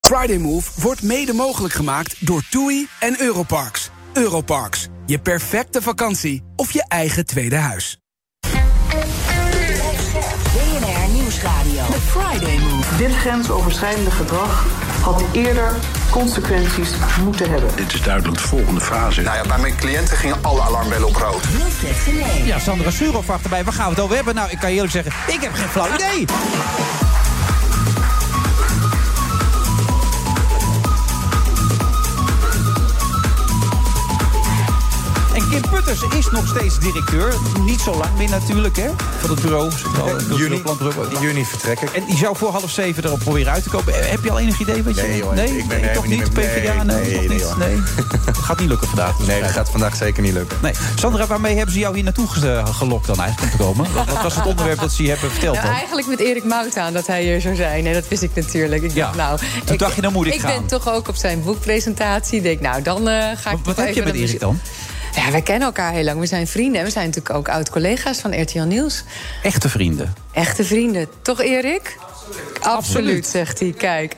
Friday 0.00 0.38
Move 0.38 0.80
wordt 0.80 1.02
mede 1.02 1.32
mogelijk 1.32 1.74
gemaakt 1.74 2.26
door 2.26 2.42
TUI 2.50 2.86
en 3.00 3.20
Europarks. 3.20 3.90
Europarks, 4.12 4.88
je 5.06 5.18
perfecte 5.18 5.82
vakantie 5.82 6.42
of 6.56 6.72
je 6.72 6.84
eigen 6.88 7.26
tweede 7.26 7.56
huis. 7.56 7.98
Dit 12.98 13.16
grensoverschrijdende 13.16 14.10
gedrag 14.10 14.66
had 15.02 15.24
eerder 15.32 15.74
consequenties 16.10 16.90
moeten 17.24 17.50
hebben. 17.50 17.76
Dit 17.76 17.92
is 17.92 18.02
duidelijk 18.02 18.38
de 18.38 18.48
volgende 18.48 18.80
fase. 18.80 19.22
Nou 19.22 19.36
ja, 19.36 19.42
bij 19.48 19.58
mijn 19.58 19.76
cliënten 19.76 20.16
gingen 20.16 20.36
alle 20.42 20.60
alarmbellen 20.60 21.06
op 21.06 21.16
rood. 21.16 21.44
Ja, 22.44 22.58
Sandra 22.58 22.90
Surov 22.90 23.24
vraagt 23.24 23.44
erbij, 23.44 23.64
waar 23.64 23.72
gaan 23.72 23.88
we 23.88 23.94
het 23.94 24.00
over 24.00 24.16
hebben? 24.16 24.34
Nou, 24.34 24.50
ik 24.50 24.58
kan 24.58 24.68
je 24.68 24.74
eerlijk 24.74 24.92
zeggen, 24.92 25.12
ik 25.26 25.40
heb 25.40 25.52
geen 25.54 25.68
flauw 25.68 25.94
idee. 25.94 26.26
En 35.86 35.92
Putters 35.98 36.18
is 36.18 36.30
nog 36.30 36.48
steeds 36.48 36.78
directeur. 36.78 37.34
Niet 37.60 37.80
zo 37.80 37.94
lang 37.94 38.16
meer 38.16 38.28
natuurlijk, 38.30 38.76
hè? 38.76 38.88
Van 39.20 39.30
het 39.30 39.40
bureau. 39.42 39.70
Juni, 40.36 40.62
in 41.10 41.20
juni 41.20 41.44
vertrek 41.44 41.80
ik. 41.80 41.90
En 41.90 42.04
die 42.04 42.16
zou 42.16 42.36
voor 42.36 42.50
half 42.50 42.70
zeven 42.70 43.04
erop 43.04 43.18
proberen 43.18 43.52
uit 43.52 43.62
te 43.62 43.68
komen. 43.68 43.94
Heb 44.10 44.24
je 44.24 44.30
al 44.30 44.38
enig 44.38 44.60
idee 44.60 44.82
wat 44.82 44.94
je... 44.96 45.02
Nee, 45.02 45.22
hoor, 45.22 45.34
nee? 45.34 45.58
ik 45.58 45.68
ben 45.68 45.80
nee, 45.80 45.88
er 45.88 45.94
toch 45.94 46.06
niet? 46.06 46.18
mee- 46.34 46.46
PvdA? 46.46 46.82
Nee, 46.82 46.96
nee, 47.00 47.12
toch 47.44 47.58
nee, 47.58 47.76
niet? 47.76 47.84
Nee. 48.26 48.34
Gaat 48.46 48.58
niet 48.58 48.68
lukken 48.68 48.88
vandaag. 48.88 49.16
dus 49.16 49.26
Nee, 49.26 49.40
dat 49.40 49.50
gaat 49.50 49.70
vandaag 49.70 49.96
zeker 49.96 50.22
niet 50.22 50.32
lukken. 50.32 50.58
Nee. 50.62 50.72
Sandra, 50.94 51.26
waarmee 51.26 51.54
hebben 51.56 51.72
ze 51.74 51.78
jou 51.80 51.94
hier 51.94 52.04
naartoe 52.04 52.28
ge- 52.28 52.62
gelokt 52.64 53.06
dan 53.06 53.20
eigenlijk 53.20 53.52
om 53.52 53.58
te 53.58 53.64
komen? 53.64 53.92
Wat, 53.92 54.06
wat 54.06 54.22
was 54.22 54.34
het 54.34 54.46
onderwerp 54.46 54.80
dat 54.80 54.92
ze 54.92 55.02
je 55.02 55.08
hebben 55.08 55.30
verteld 55.30 55.56
Nou, 55.56 55.68
eigenlijk 55.68 56.06
met 56.06 56.20
Erik 56.20 56.44
Mout 56.44 56.76
aan 56.76 56.92
dat 56.92 57.06
hij 57.06 57.22
hier 57.22 57.40
zou 57.40 57.54
zijn. 57.54 57.84
Nee, 57.84 57.92
dat 57.94 58.08
wist 58.08 58.22
ik 58.22 58.30
natuurlijk. 58.34 58.82
Ik 58.82 58.92
Ja. 58.94 59.04
dacht, 59.04 59.16
nou, 59.16 59.38
Toen 59.64 59.76
dacht 59.76 59.94
je, 59.94 60.00
dan 60.00 60.12
moet 60.12 60.26
ik 60.26 60.40
gaan. 60.40 60.52
ben 60.52 60.66
toch 60.66 60.88
ook 60.88 61.08
op 61.08 61.16
zijn 61.16 61.42
boekpresentatie. 61.42 62.36
Ik 62.36 62.42
denk, 62.42 62.60
nou, 62.60 62.82
dan 62.82 63.08
eh, 63.08 63.14
ga 63.36 63.50
ik 63.50 63.58
Wat 63.64 63.76
toch 63.76 63.84
heb 63.84 63.94
je 63.94 64.02
met 64.02 64.14
Erik 64.14 64.40
dan? 64.40 64.60
Ja, 65.16 65.30
wij 65.30 65.42
kennen 65.42 65.66
elkaar 65.66 65.92
heel 65.92 66.04
lang. 66.04 66.20
We 66.20 66.26
zijn 66.26 66.46
vrienden. 66.46 66.78
En 66.80 66.86
we 66.86 66.92
zijn 66.92 67.06
natuurlijk 67.06 67.34
ook 67.34 67.48
oud-collega's 67.48 68.18
van 68.18 68.40
RTL 68.40 68.62
Nieuws. 68.62 69.04
Echte 69.42 69.68
vrienden. 69.68 70.14
Echte 70.32 70.64
vrienden. 70.64 71.08
Toch, 71.22 71.40
Erik? 71.40 71.96
Absoluut, 72.60 73.26
zegt 73.26 73.60
hij. 73.60 73.74
Kijk. 73.78 74.14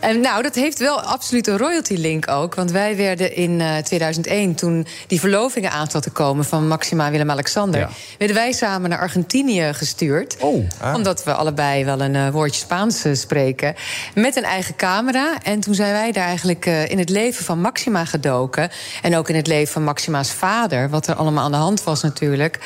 En 0.00 0.20
nou, 0.20 0.42
dat 0.42 0.54
heeft 0.54 0.78
wel 0.78 1.00
absoluut 1.00 1.46
een 1.46 1.58
royalty-link 1.58 2.28
ook. 2.28 2.54
Want 2.54 2.70
wij 2.70 2.96
werden 2.96 3.36
in 3.36 3.60
eh, 3.60 3.76
2001, 3.76 4.54
toen 4.54 4.86
die 5.06 5.20
verlovingen 5.20 5.70
aan 5.70 5.90
zat 5.90 6.02
te 6.02 6.10
komen... 6.10 6.44
van 6.44 6.68
Maxima 6.68 7.06
en 7.06 7.10
Willem-Alexander... 7.10 7.80
Ja. 7.80 7.90
werden 8.18 8.36
wij 8.36 8.52
samen 8.52 8.90
naar 8.90 8.98
Argentinië 8.98 9.72
gestuurd. 9.72 10.36
Oh. 10.40 10.64
Omdat 10.94 11.24
we 11.24 11.32
allebei 11.32 11.84
wel 11.84 12.00
een 12.00 12.14
eh, 12.14 12.30
woordje 12.30 12.60
Spaans 12.60 13.04
eh, 13.04 13.14
spreken. 13.14 13.74
Met 14.14 14.36
een 14.36 14.44
eigen 14.44 14.76
camera. 14.76 15.34
En 15.42 15.60
toen 15.60 15.74
zijn 15.74 15.92
wij 15.92 16.12
daar 16.12 16.26
eigenlijk 16.26 16.66
in 16.66 16.98
het 16.98 17.08
leven 17.08 17.44
van 17.44 17.60
Maxima 17.60 18.04
gedoken. 18.04 18.70
En 19.02 19.16
ook 19.16 19.28
in 19.28 19.36
het 19.36 19.46
leven 19.46 19.72
van 19.72 19.84
Maxima's 19.84 20.32
vader. 20.32 20.90
Wat 20.90 21.06
er 21.06 21.14
allemaal 21.14 21.44
aan 21.44 21.50
de 21.50 21.56
hand 21.56 21.84
was 21.84 22.02
natuurlijk. 22.02 22.58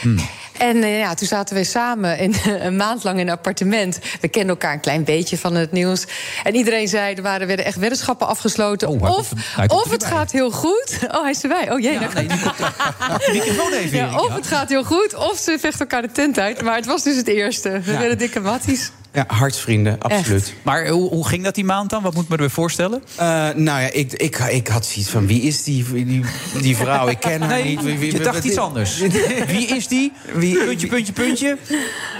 En 0.61 0.83
eh, 0.83 0.99
ja, 0.99 1.15
toen 1.15 1.27
zaten 1.29 1.57
we 1.57 1.65
samen 1.65 2.19
in, 2.19 2.35
een 2.67 2.77
maand 2.77 3.05
lang 3.05 3.19
in 3.21 3.27
een 3.27 3.33
appartement. 3.33 3.99
We 4.21 4.29
kenden 4.29 4.51
elkaar 4.51 4.73
een 4.73 4.81
klein 4.81 5.05
beetje 5.05 5.39
van 5.39 5.55
het 5.55 5.73
nieuws. 5.73 6.05
En 6.45 6.55
iedereen 6.55 6.89
zei, 6.89 7.15
er 7.15 7.23
waren, 7.23 7.47
werden 7.47 7.65
echt 7.65 7.77
weddenschappen 7.77 8.27
afgesloten. 8.27 8.89
Oh, 8.89 9.03
of 9.03 9.31
er- 9.57 9.69
of 9.69 9.91
het 9.91 10.05
gaat 10.05 10.31
heel 10.31 10.51
goed. 10.51 10.99
Oh, 11.11 11.23
hij 11.23 11.31
is 11.31 11.43
erbij. 11.43 11.71
Oh 11.73 11.81
jee. 11.81 11.99
nou- 11.99 12.23
je 12.23 13.29
microfoon 13.33 13.73
even, 13.73 13.99
ja, 13.99 14.21
of 14.21 14.35
het 14.35 14.47
gaat 14.47 14.69
heel 14.69 14.85
goed, 14.85 15.15
of 15.15 15.39
ze 15.39 15.57
vechten 15.61 15.81
elkaar 15.81 16.03
de 16.03 16.13
tent 16.13 16.39
uit. 16.39 16.63
Maar 16.63 16.77
het 16.77 16.87
was 16.87 17.03
dus 17.03 17.17
het 17.17 17.29
eerste. 17.29 17.71
We 17.71 17.97
werden 17.99 18.19
dikke 18.19 18.41
matties. 18.41 18.91
Ja, 19.13 19.25
hartsvrienden, 19.27 19.97
absoluut. 20.01 20.55
Maar 20.63 20.89
hoe, 20.89 21.09
hoe 21.09 21.27
ging 21.29 21.45
dat 21.45 21.55
die 21.55 21.65
maand 21.65 21.91
dan? 21.91 22.03
Wat 22.03 22.15
moet 22.15 22.23
ik 22.23 22.29
me 22.29 22.35
erbij 22.35 22.51
voorstellen? 22.51 23.03
Eh, 23.17 23.27
nou 23.55 23.81
ja, 23.81 23.91
ik, 23.93 24.13
ik, 24.13 24.39
ik 24.39 24.69
had 24.69 24.87
zoiets 24.87 25.11
van, 25.11 25.27
wie 25.27 25.43
is 25.43 25.63
die, 25.63 25.85
die, 25.93 26.21
die 26.61 26.77
vrouw? 26.77 27.09
Ik 27.09 27.21
ken 27.21 27.41
haar 27.41 27.49
Nee, 27.49 27.65
niet. 27.65 27.83
Wie- 27.83 27.99
wie- 27.99 28.13
je 28.13 28.21
dacht 28.21 28.45
iets 28.45 28.57
anders. 28.57 28.99
Wie 29.47 29.67
is 29.67 29.87
die? 29.89 30.13
Wie- 30.35 30.59
puntje, 30.65 30.87
puntje, 30.87 31.13
puntje. 31.13 31.57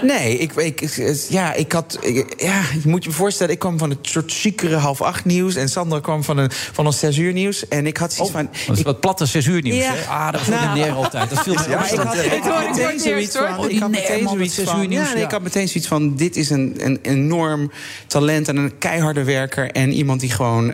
Nee, 0.01 0.37
ik, 0.37 0.53
ik, 0.53 0.89
ja, 1.29 1.53
ik 1.53 1.71
had. 1.71 1.97
ik- 2.01 2.33
ja, 2.41 2.61
je 2.83 2.89
moet 2.89 3.03
je 3.03 3.11
voorstellen, 3.11 3.53
ik 3.53 3.59
kwam 3.59 3.77
van 3.77 3.89
het 3.89 3.99
soort 4.01 4.31
chicere 4.31 4.75
half 4.75 5.01
acht 5.01 5.25
nieuws. 5.25 5.55
En 5.55 5.69
Sandra 5.69 5.99
kwam 5.99 6.23
van 6.23 6.37
een, 6.37 6.51
van 6.51 6.85
een 6.85 6.93
zes 6.93 7.17
uur 7.17 7.33
nieuws. 7.33 7.67
En 7.67 7.87
ik 7.87 7.97
had 7.97 8.13
zoiets 8.13 8.33
van. 8.33 8.45
Oh, 8.45 8.67
Dat 8.67 8.77
is 8.77 8.83
wat 8.83 8.99
platte 8.99 9.25
zes 9.25 9.45
uur 9.45 9.61
nieuws. 9.61 9.77
Ja. 9.77 9.93
hè? 9.93 10.05
Ah, 10.09 10.31
dat 10.31 10.47
Nou. 10.47 10.67
ordinair 10.67 10.91
altijd. 10.93 11.29
Dat 11.29 11.41
viel 11.43 11.53
me 11.53 11.59
Ja, 11.69 11.85
ik 11.91 11.97
had, 11.97 12.15
ik 12.15 12.67
meteen 12.75 12.99
zoiets 12.99 13.35
van. 13.37 13.43
Ik 13.43 13.49
had 13.49 13.59
Ordinair, 13.59 13.89
meteen 13.89 14.27
zoiets 14.27 14.59
van. 14.59 14.89
ja. 14.91 15.13
ik 15.15 15.31
had 15.31 15.41
meteen 15.41 15.67
zoiets 15.67 15.87
van. 15.89 16.15
Dit 16.15 16.35
is 16.35 16.49
een, 16.49 16.79
een 16.85 16.99
enorm 17.01 17.71
talent 18.07 18.47
en 18.47 18.57
een 18.57 18.77
keiharde 18.77 19.23
werker. 19.23 19.71
En 19.71 19.91
iemand 19.91 20.19
die 20.19 20.31
gewoon. 20.31 20.73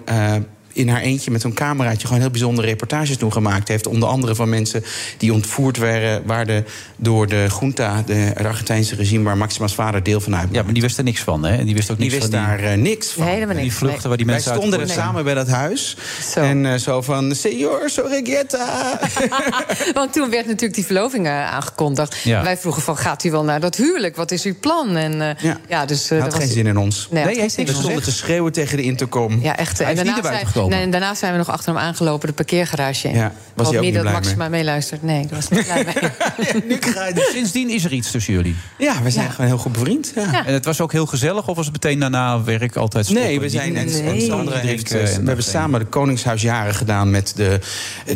In 0.78 0.90
haar 0.90 1.02
eentje 1.02 1.32
met 1.32 1.42
zo'n 1.42 1.54
cameraatje 1.54 2.08
gewoon 2.08 2.22
heel 2.22 2.32
bijzondere 2.32 2.68
reportages 2.68 3.18
toen 3.18 3.32
gemaakt 3.32 3.68
heeft. 3.68 3.88
Onder 3.88 4.10
andere 4.10 4.36
van 4.36 4.50
mensen 4.50 4.84
die 5.18 5.34
ontvoerd 5.34 5.78
werden, 5.78 6.24
waren 6.26 6.66
door 6.98 7.28
de 7.28 7.48
junta, 7.60 8.04
de, 8.06 8.14
het 8.14 8.46
Argentijnse 8.46 8.96
regime, 8.96 9.24
waar 9.24 9.38
Maxima's 9.38 9.74
vader 9.74 10.04
deel 10.04 10.20
van 10.22 10.36
uit. 10.36 10.48
Ja, 10.52 10.64
maar 10.64 10.74
die 10.74 10.82
wist 10.82 10.98
er 10.98 11.04
niks 11.04 11.22
van, 11.22 11.46
hè? 11.46 11.58
En 11.58 11.66
die 11.66 11.76
wist 11.76 11.92
ook 11.92 11.98
Die 11.98 12.10
niks 12.10 12.20
wist 12.20 12.34
van 12.36 12.44
daar 12.46 12.60
eh, 12.60 12.78
niks 12.78 13.08
van. 13.12 13.26
Helemaal 13.28 13.56
die 13.56 13.64
niks. 13.64 13.76
vluchten 13.76 14.08
waar 14.08 14.18
die 14.18 14.26
Wij 14.26 14.36
mensen 14.36 14.56
stonden 14.56 14.80
er 14.80 14.90
samen 14.90 15.24
bij 15.24 15.34
dat 15.34 15.48
huis. 15.48 15.98
Zo. 16.34 16.40
En 16.40 16.66
eh, 16.66 16.74
zo 16.80 17.02
van, 17.02 17.36
señor 17.36 17.86
Sorregieta. 17.86 19.00
Want 19.94 20.14
toen 20.14 20.30
werd 20.30 20.46
natuurlijk 20.46 20.74
die 20.74 20.86
verloving 20.86 21.26
eh, 21.26 21.54
aangekondigd. 21.54 22.16
Ja. 22.24 22.44
Wij 22.44 22.58
vroegen 22.58 22.82
van, 22.82 22.98
gaat 22.98 23.24
u 23.24 23.32
wel 23.32 23.44
naar 23.44 23.60
dat 23.60 23.76
huwelijk? 23.76 24.16
Wat 24.16 24.32
is 24.32 24.44
uw 24.44 24.56
plan? 24.60 24.96
En, 24.96 25.22
eh, 25.38 25.52
ja. 25.68 25.86
dus, 25.86 26.04
eh, 26.04 26.10
Hij 26.10 26.20
had 26.20 26.30
dat 26.30 26.40
geen 26.40 26.48
was- 26.48 26.56
zin 26.58 26.66
in 26.68 26.78
ons. 26.78 27.08
Nee, 27.12 27.24
hij 27.24 27.34
geen 27.36 27.50
zin 27.50 27.66
in 27.68 27.74
stonden 27.74 28.04
te 28.04 28.12
schreeuwen 28.12 28.52
tegen 28.52 28.78
de 28.78 28.84
intercom. 28.84 29.40
Ja, 29.42 29.58
echt. 29.58 29.78
Hij 29.78 29.88
en 29.88 29.94
is 29.98 30.04
niet 30.04 30.14
daarna 30.14 30.30
naar 30.30 30.40
Nee, 30.70 30.82
en 30.82 30.92
daarna 30.92 31.16
zijn 31.16 31.32
we 31.32 31.38
nog 31.38 31.50
achter 31.50 31.74
hem 31.74 31.82
aangelopen, 31.84 32.28
de 32.28 32.34
parkeergarage 32.34 33.08
in. 33.08 33.16
Ja, 33.16 33.32
was 33.54 33.68
hij 33.68 33.78
ook 33.78 33.84
niet 33.84 33.94
dat 33.94 34.04
Maxima 34.04 34.50
meeluistert. 34.50 35.04
Nee, 35.04 35.24
ik 35.24 35.30
was 35.30 35.50
niet 35.50 35.64
blij 35.66 35.86
mee. 35.86 36.76
Dus 37.14 37.32
sindsdien 37.32 37.70
is 37.70 37.84
er 37.86 37.92
iets 37.94 38.12
tussen 38.12 38.34
jullie. 38.34 38.56
Ja, 38.78 39.02
we 39.04 39.10
zijn 39.12 39.32
gewoon 39.32 39.48
heel 39.48 39.58
goed 39.58 39.72
bevriend. 39.72 40.12
Ja. 40.16 40.46
En 40.46 40.54
het 40.54 40.66
was 40.66 40.82
ook 40.82 40.92
heel 40.92 41.06
gezellig, 41.06 41.48
of 41.48 41.56
was 41.56 41.66
het 41.66 41.74
meteen 41.74 42.00
daarna 42.00 42.44
werk 42.44 42.76
altijd 42.76 43.06
stoppen? 43.06 43.26
Nee, 43.26 43.40
we 43.40 43.50
zijn 43.50 43.76
en 43.76 43.86
Nee. 44.04 44.22
Sandra 44.22 44.58
heeft, 44.58 44.92
eh, 44.92 45.00
en 45.00 45.06
we 45.06 45.12
hebben 45.12 45.36
dat 45.36 45.46
samen 45.46 45.80
de 45.80 45.86
Koningshuisjaren 45.86 46.74
gedaan 46.76 47.12
met 47.12 47.34
de, 47.36 47.60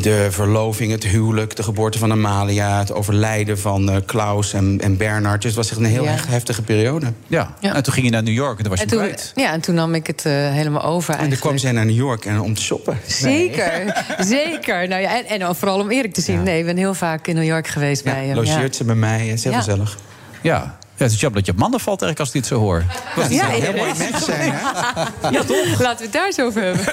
de 0.02 0.28
verloving, 0.30 0.92
het 0.92 1.04
huwelijk, 1.04 1.56
de 1.56 1.64
geboorte 1.64 1.98
van 1.98 2.12
Amalia, 2.12 2.80
het 2.80 2.94
overlijden 2.94 3.60
van 3.60 3.90
eh, 3.90 3.96
Klaus 4.06 4.54
en, 4.54 4.80
en 4.82 4.98
Bernard. 4.98 5.42
Dus 5.42 5.56
het 5.56 5.60
was 5.60 5.70
echt 5.70 5.80
een 5.80 5.86
heel 5.86 6.04
Ja. 6.04 6.16
heftige 6.28 6.62
periode. 6.62 7.14
Ja. 7.28 7.54
en 7.62 7.84
toen 7.84 7.94
ging 7.94 8.06
je 8.06 8.12
naar 8.12 8.24
New 8.24 8.34
York 8.34 8.58
en 8.58 8.64
toen 8.64 8.70
was 8.72 8.80
je 8.80 8.86
En 8.86 8.92
toen, 8.92 9.44
ja, 9.44 9.52
en 9.52 9.62
toen 9.62 9.76
nam 9.76 9.96
ik 9.96 10.08
het 10.08 10.26
eh, 10.26 10.34
helemaal 10.34 10.84
over 10.84 11.16
En 11.16 11.30
toen 11.30 11.40
kwam 11.40 11.58
zij 11.58 11.72
naar 11.72 11.86
New 11.86 11.96
York 11.96 12.26
en, 12.26 12.41
om 12.44 12.54
te 12.54 12.62
shoppen. 12.62 12.98
Zeker, 13.08 14.04
zeker. 14.20 14.88
Nou 14.88 15.02
ja, 15.02 15.24
en, 15.26 15.42
en 15.42 15.56
vooral 15.56 15.80
om 15.80 15.92
Erik 15.92 16.14
te 16.14 16.22
zien. 16.22 16.44
Nee, 16.44 16.60
ik 16.60 16.66
ben 16.66 16.78
heel 16.78 16.94
vaak 16.94 17.28
in 17.28 17.36
New 17.36 17.44
York 17.44 17.68
geweest 17.68 18.04
bij 18.04 18.26
hem. 18.26 18.36
Logeert 18.36 18.76
ze 18.76 18.84
bij 18.84 18.96
mij, 18.96 19.28
is 19.28 19.44
heel 19.44 19.52
Ja. 19.54 19.58
gezellig. 19.58 19.98
Ja. 20.42 20.78
Ja, 21.02 21.08
het 21.08 21.16
is 21.16 21.22
jammer 21.22 21.40
dat 21.40 21.50
je 21.50 21.56
op 21.56 21.62
mannen 21.62 21.80
valt 21.80 22.02
eigenlijk 22.02 22.20
als 22.20 22.28
ik 22.28 22.34
dit 22.42 22.46
zo 22.46 22.60
hoor. 22.66 22.84
Was 23.16 23.28
niet 23.30 23.40
Ja, 23.40 23.46
zo 23.56 23.62
heel 23.62 23.74
mooi 23.74 23.94
zijn, 24.26 24.52
hè? 24.52 24.60
Ja, 25.32 25.44
toch? 25.44 25.80
Laten 25.80 25.98
we 25.98 26.04
het 26.04 26.12
daar 26.14 26.26
eens 26.26 26.40
over 26.40 26.62
hebben. 26.64 26.86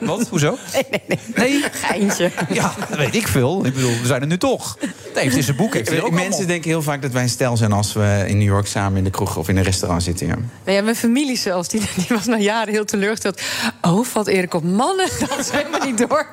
Wat? 0.08 0.28
Hoezo? 0.28 0.58
Nee, 0.72 1.02
nee, 1.06 1.18
nee. 1.34 1.64
Geintje. 1.72 2.30
Ja, 2.52 2.72
dat 2.88 2.98
weet 2.98 3.14
ik 3.14 3.28
veel. 3.28 3.66
Ik 3.66 3.74
bedoel, 3.74 3.90
we 4.00 4.06
zijn 4.06 4.20
er 4.20 4.26
nu 4.26 4.38
toch. 4.38 4.76
Nee, 5.14 5.24
heeft 5.24 5.36
in 5.36 5.42
zijn 5.42 5.56
boek 5.56 5.74
heeft 5.74 5.88
hij 5.88 5.98
ook 6.02 6.10
Mensen 6.10 6.26
allemaal. 6.26 6.46
denken 6.46 6.70
heel 6.70 6.82
vaak 6.82 7.02
dat 7.02 7.10
wij 7.12 7.22
een 7.22 7.28
stel 7.28 7.56
zijn 7.56 7.72
als 7.72 7.92
we 7.92 8.24
in 8.26 8.38
New 8.38 8.46
York 8.46 8.66
samen 8.66 8.98
in 8.98 9.04
de 9.04 9.10
kroeg 9.10 9.36
of 9.36 9.48
in 9.48 9.56
een 9.56 9.62
restaurant 9.62 10.02
zitten. 10.02 10.26
Ja. 10.26 10.34
Nou 10.64 10.76
ja, 10.76 10.82
mijn 10.82 10.96
familie 10.96 11.36
zelfs, 11.36 11.68
die, 11.68 11.80
die 11.94 12.06
was 12.08 12.26
na 12.26 12.36
jaren 12.38 12.72
heel 12.72 12.84
teleurgesteld. 12.84 13.40
Oh, 13.82 14.04
valt 14.04 14.26
Erik 14.26 14.54
op 14.54 14.64
mannen? 14.64 15.08
Dat 15.28 15.38
is 15.38 15.50
helemaal 15.50 15.84
niet 15.84 15.98
door. 16.08 16.26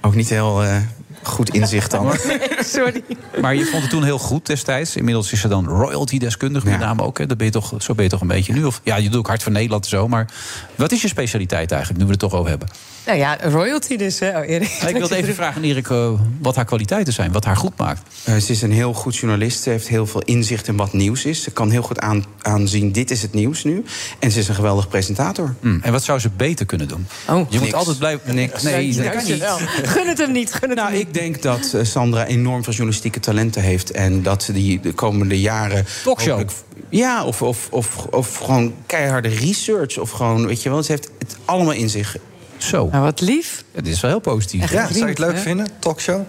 Ook 0.00 0.14
niet 0.14 0.28
heel 0.28 0.62
eh, 0.62 0.76
goed 1.22 1.50
inzicht 1.50 1.90
dan. 1.90 2.06
Nee, 2.26 2.38
sorry. 2.64 3.04
Maar 3.40 3.54
je 3.54 3.64
vond 3.64 3.82
het 3.82 3.90
toen 3.90 4.04
heel 4.04 4.18
goed 4.18 4.46
destijds. 4.46 4.96
Inmiddels 4.96 5.32
is 5.32 5.40
ze 5.40 5.48
dan 5.48 5.66
royalty-deskundige 5.66 6.68
met 6.68 6.78
name 6.78 7.02
ook. 7.02 7.18
Hè? 7.18 7.26
Dat 7.26 7.36
ben 7.36 7.46
je 7.46 7.52
toch, 7.52 7.74
zo 7.78 7.94
ben 7.94 8.04
je 8.04 8.10
toch 8.10 8.20
een 8.20 8.26
beetje 8.26 8.52
nu. 8.52 8.64
Of, 8.64 8.80
ja, 8.84 8.96
je 8.96 9.08
doet 9.08 9.18
ook 9.18 9.26
hard 9.26 9.42
voor 9.42 9.52
Nederland 9.52 9.84
en 9.84 9.90
zo. 9.90 10.08
Maar 10.08 10.30
wat 10.74 10.92
is 10.92 11.02
je 11.02 11.08
specialiteit 11.08 11.70
eigenlijk, 11.70 12.00
nu 12.00 12.04
we 12.06 12.10
het 12.10 12.20
toch 12.20 12.32
over 12.32 12.50
hebben? 12.50 12.68
Nou 13.06 13.18
ja, 13.18 13.38
royalty 13.40 13.96
dus, 13.96 14.18
hè, 14.18 14.38
oh, 14.38 14.48
Erik. 14.48 14.68
Ik 14.86 14.96
wilde 14.96 15.16
even 15.16 15.34
vragen 15.34 15.56
aan 15.56 15.68
Erik 15.68 15.90
eh, 15.90 16.12
wat 16.40 16.56
haar 16.56 16.64
kwaliteiten 16.64 17.12
zijn. 17.12 17.32
Wat 17.32 17.44
haar 17.44 17.56
goed 17.56 17.78
maakt. 17.78 18.02
Eh, 18.24 18.36
ze 18.36 18.52
is 18.52 18.62
een 18.62 18.72
heel 18.72 18.92
goed 18.92 19.16
journalist. 19.16 19.62
Ze 19.62 19.70
heeft 19.70 19.88
heel 19.88 20.06
veel 20.06 20.20
inzicht 20.20 20.68
in 20.68 20.76
wat 20.76 20.92
nieuws 20.92 21.24
is. 21.24 21.42
Ze 21.42 21.50
kan 21.50 21.70
heel 21.70 21.82
goed 21.82 22.00
aan, 22.00 22.24
aanzien, 22.42 22.92
dit 22.92 23.10
is 23.10 23.22
het 23.22 23.32
nieuws 23.32 23.64
nu. 23.64 23.84
En 24.18 24.30
ze 24.30 24.38
is 24.38 24.48
een 24.48 24.54
geweldig 24.54 24.88
presentator. 24.88 25.54
Hmm. 25.60 25.80
En 25.82 25.92
wat 25.92 26.02
zou 26.02 26.18
ze 26.18 26.30
beter 26.36 26.66
kunnen 26.66 26.88
doen? 26.88 27.06
Oh, 27.28 27.50
je 27.50 27.58
moet 27.58 27.74
altijd 27.74 27.98
blijven... 27.98 28.34
Niks. 28.34 28.62
Nee, 28.62 28.94
dat 28.94 29.10
kan 29.10 29.24
niet. 29.24 29.44
Gun 29.82 30.06
het 30.06 30.18
hem 30.18 30.32
niet, 30.32 30.52
gun 30.52 30.68
het 30.68 30.78
Nou, 30.78 30.88
hem 30.88 30.98
niet. 30.98 31.06
ik 31.06 31.14
denk 31.14 31.42
dat 31.42 31.72
eh, 31.74 31.84
Sandra 31.84 32.26
enorm 32.26 32.64
veel 32.64 32.72
journalistieke 32.72 33.20
talenten 33.20 33.62
heeft. 33.62 33.90
En 33.90 34.22
dat 34.22 34.42
ze 34.42 34.52
die 34.52 34.80
de 34.80 34.92
komende 34.92 35.40
jaren. 35.40 35.86
Talkshow. 36.04 36.48
Ja, 36.88 37.24
of, 37.24 37.42
of, 37.42 37.68
of, 37.70 38.06
of 38.10 38.36
gewoon 38.36 38.74
keiharde 38.86 39.28
research. 39.28 39.98
Of 39.98 40.10
gewoon, 40.10 40.46
weet 40.46 40.62
je 40.62 40.68
wel, 40.68 40.82
ze 40.82 40.92
heeft 40.92 41.10
het 41.18 41.36
allemaal 41.44 41.72
in 41.72 41.88
zich. 41.88 42.16
Zo. 42.62 42.88
Nou, 42.92 43.04
wat 43.04 43.20
lief. 43.20 43.64
Het 43.74 43.86
is 43.86 44.00
wel 44.00 44.10
heel 44.10 44.20
positief. 44.20 44.62
Echt 44.62 44.72
Ja, 44.72 44.86
zou 44.86 44.98
je 44.98 45.04
het 45.04 45.18
leuk 45.18 45.34
hè? 45.34 45.40
vinden? 45.40 45.66
Talkshow? 45.78 46.22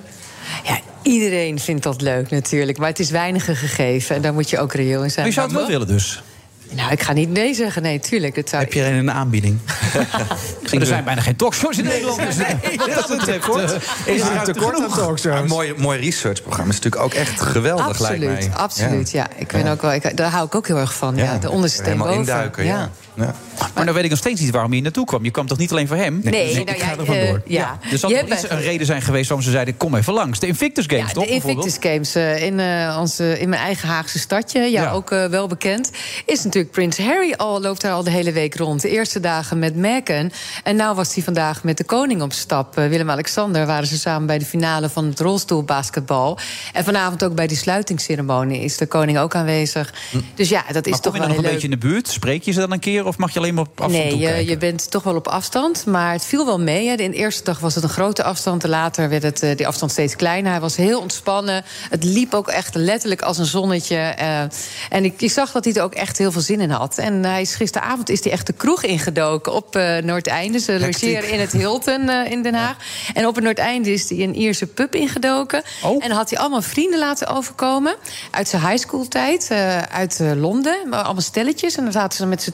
Ja, 0.64 0.80
iedereen 1.02 1.60
vindt 1.60 1.84
dat 1.84 2.02
leuk 2.02 2.30
natuurlijk. 2.30 2.78
Maar 2.78 2.90
het 2.90 3.00
is 3.00 3.10
weinige 3.10 3.56
gegeven. 3.56 4.16
En 4.16 4.22
daar 4.22 4.34
moet 4.34 4.50
je 4.50 4.60
ook 4.60 4.74
reëel 4.74 5.04
in 5.04 5.12
zijn. 5.12 5.16
Maar 5.16 5.26
je 5.26 5.34
zou 5.34 5.48
het 5.48 5.56
wel 5.58 5.68
willen 5.68 5.88
dus? 5.88 6.24
Nou, 6.70 6.92
ik 6.92 7.02
ga 7.02 7.14
niet 7.14 7.30
nee 7.30 7.54
zeggen. 7.54 7.82
Nee, 7.82 8.00
tuurlijk. 8.00 8.36
Dat 8.36 8.50
zou... 8.50 8.64
Heb 8.64 8.74
je 8.74 8.84
er 8.84 8.94
een 8.94 9.12
aanbieding? 9.12 9.60
er 10.80 10.86
zijn 10.86 11.04
bijna 11.04 11.22
geen 11.22 11.36
talkshows 11.36 11.78
in 11.78 11.84
Nederland. 11.84 12.18
Dus 12.22 12.38
dat 12.96 13.10
is 13.10 13.10
een 13.10 13.20
tekort. 13.26 13.78
Is 14.06 14.22
er 14.22 14.36
een 14.36 14.44
tekort 14.44 14.80
aan 14.80 14.90
talkshows? 14.94 15.24
Een 15.42 15.48
mooi, 15.48 15.74
mooi 15.78 16.00
researchprogramma 16.00 16.72
is 16.72 16.80
natuurlijk 16.80 17.04
ook 17.04 17.14
echt 17.14 17.42
geweldig, 17.42 18.00
lijkt 18.00 18.20
mij. 18.20 18.30
Absoluut, 18.36 18.56
absoluut. 18.56 19.12
Ja. 19.12 19.28
ik 19.36 19.48
ben 19.48 19.68
ook 19.68 19.82
wel, 19.82 19.94
ik, 19.94 20.18
daar 20.18 20.32
hou 20.32 20.46
ik 20.46 20.56
ook 20.56 20.68
heel 20.68 20.78
erg 20.78 20.94
van. 20.94 21.16
Ja, 21.16 21.38
de 21.38 21.50
onderste 21.50 21.78
steen 21.78 21.92
Helemaal 21.92 22.16
boven. 22.16 22.34
induiken, 22.34 22.66
ja. 22.66 22.90
Ja. 23.16 23.36
Maar 23.76 23.86
dan 23.86 23.94
weet 23.94 24.04
ik 24.04 24.10
nog 24.10 24.20
steeds 24.20 24.42
niet 24.42 24.50
waarom 24.52 24.70
je 24.70 24.76
hier 24.76 24.84
naartoe 24.84 25.06
kwam. 25.06 25.24
Je 25.24 25.32
kwam 25.32 25.48
toch 25.48 25.58
niet 25.58 25.72
alleen 25.72 25.88
voor 25.88 25.98
hem? 25.98 26.20
Nee, 26.24 26.32
Dus 26.46 26.54
nou 26.56 26.66
ik 26.70 26.78
ja, 26.78 26.86
ga 26.86 26.92
er 26.92 27.06
vandoor. 27.06 27.16
eh, 27.16 27.42
ja. 27.46 27.78
Er 27.92 27.98
zal 27.98 28.10
toch 28.10 28.22
iets 28.32 28.50
een 28.50 28.62
reden 28.62 28.86
zijn 28.86 29.02
geweest 29.02 29.28
waarom 29.28 29.46
ze 29.46 29.52
zeiden... 29.52 29.78
kom 29.78 29.96
even 29.96 30.14
langs. 30.14 30.40
De 30.40 30.48
Invictus 30.48 30.86
Games, 30.88 31.08
Ja, 31.08 31.14
toch? 31.14 31.26
de 31.26 31.30
Invictus 31.30 31.78
Games 31.80 32.16
eh, 32.16 32.44
in, 32.44 32.60
eh, 32.60 32.98
onze, 33.00 33.40
in 33.40 33.50
mijn 33.50 33.62
eigen 33.62 33.88
Haagse 33.88 34.20
stadje. 34.20 34.60
Ja, 34.60 34.68
Ja. 34.82 34.92
ook 34.92 35.10
wel 35.10 35.48
bekend. 35.48 35.92
Is 36.26 36.44
natuurlijk 36.44 36.74
Prins 36.74 36.98
Harry 36.98 37.34
al, 37.38 37.62
loopt 37.62 37.82
daar 37.82 37.92
al 37.94 38.04
de 38.04 38.10
hele 38.12 38.32
week 38.32 38.56
rond. 38.56 38.82
De 38.82 38.90
eerste 38.90 39.20
dagen 39.20 39.60
met 39.60 39.76
Meghan. 39.76 40.32
En 40.64 40.76
nou 40.76 40.96
was 40.96 41.14
hij 41.14 41.24
vandaag 41.24 41.64
met 41.64 41.78
de 41.78 41.84
koning 41.84 42.22
op 42.22 42.34
stap. 42.34 42.76
Willem-Alexander 42.76 43.66
waren 43.66 43.88
ze 43.88 43.98
samen 43.98 44.28
bij 44.28 44.38
de 44.40 44.46
finale 44.46 44.90
van 44.90 45.06
het 45.06 45.20
rolstoelbasketbal. 45.20 46.38
En 46.74 46.84
vanavond 46.84 47.24
ook 47.24 47.36
bij 47.36 47.48
die 47.48 47.58
sluitingsceremonie 47.58 48.60
is 48.62 48.78
de 48.78 48.86
koning 48.86 49.18
ook 49.18 49.36
aanwezig. 49.36 49.94
Dus 50.36 50.50
ja, 50.50 50.64
dat 50.72 50.86
is 50.86 50.92
maar 50.92 51.00
toch 51.02 51.12
kom 51.12 51.22
je 51.22 51.28
wel 51.28 51.28
dan 51.28 51.28
nog 51.28 51.30
heel 51.30 51.38
een 51.38 51.42
leuk. 51.44 51.52
beetje 51.52 51.68
in 51.68 51.80
de 51.80 51.88
buurt? 51.88 52.08
Spreek 52.08 52.44
je 52.44 52.52
ze 52.52 52.60
dan 52.60 52.72
een 52.72 52.80
keer? 52.80 53.03
Of 53.06 53.18
mag 53.18 53.34
je 53.34 53.40
alleen 53.40 53.54
maar 53.54 53.64
op 53.64 53.82
afstand 53.82 54.20
Nee, 54.20 54.46
je, 54.46 54.58
bent 54.58 54.92
toch 54.92 55.04
wel 55.04 55.16
op 55.16 55.28
afstand. 55.28 55.86
Maar 55.86 56.12
het 56.12 56.26
viel 56.26 56.46
wel 56.46 56.60
mee. 56.60 56.88
Hè. 56.88 56.96
De 56.96 57.14
eerste 57.14 57.44
dag 57.44 57.60
was 57.60 57.76
het 57.76 57.84
een 57.84 57.90
grote 57.90 58.24
afstand. 58.24 58.68
Later 58.68 59.10
werd 59.10 59.24
het, 59.24 59.44
eh, 59.44 59.56
die 59.56 59.68
afstand 59.68 59.92
steeds 59.92 60.16
kleiner. 60.16 60.52
Hij 60.52 60.60
was 60.60 60.76
heel 60.76 61.00
ontspannen. 61.00 61.64
Het 61.90 62.04
liep 62.04 62.34
ook 62.34 62.48
echt 62.48 62.76
letterlijk 62.76 63.22
als 63.22 63.38
een 63.38 63.46
zonnetje. 63.46 63.96
eh, 63.96 64.42
en 64.90 65.04
ik, 65.06 65.22
ik 65.22 65.32
zag 65.32 65.52
dat 65.52 65.66
hij 65.66 65.74
er 65.74 65.84
ook 65.84 65.94
echt 65.94 66.18
heel 66.18 66.32
veel 66.32 66.42
zin 66.42 66.62
in 66.62 66.70
had. 66.70 66.98
En 66.98 67.24
hij 67.24 67.42
is, 67.42 67.56
gisteravond 67.56 68.10
is 68.10 68.24
hij 68.24 68.32
echt 68.32 68.48
de 68.48 68.54
kroeg 68.54 68.84
ingedoken 68.84 69.54
op 69.54 69.76
eh 69.76 69.98
Noordeinde. 69.98 70.60
Ze 70.60 70.80
logeren 70.80 71.30
in 71.30 71.40
het 71.40 71.52
Hilton 71.52 72.10
in 72.10 72.44
Den 72.44 72.54
Haag. 72.54 72.76
En 73.14 73.28
op 73.28 73.36
het 73.36 73.44
Noordeinde 73.44 73.92
is 73.92 74.10
hij 74.10 74.20
een 74.20 74.36
Ierse 74.36 74.68
pub 74.68 74.96
ingedoken. 74.96 75.64
En 76.00 76.12
had 76.12 76.30
hij 76.30 76.40
allemaal 76.40 76.62
vrienden 76.62 77.00
laten 77.00 77.28
overkomen. 77.28 77.96
Uit 78.32 78.48
zijn 78.48 78.62
high 78.62 78.78
school 78.78 79.08
tijd. 79.08 79.50
uit 79.92 80.20
Londen. 80.36 80.78
Allemaal 80.90 81.22
stelletjes. 81.22 81.76
En 81.76 81.84
dan 81.84 81.92
zaten 81.92 82.18
ze 82.18 82.26
met 82.26 82.44
z'n 82.44 82.52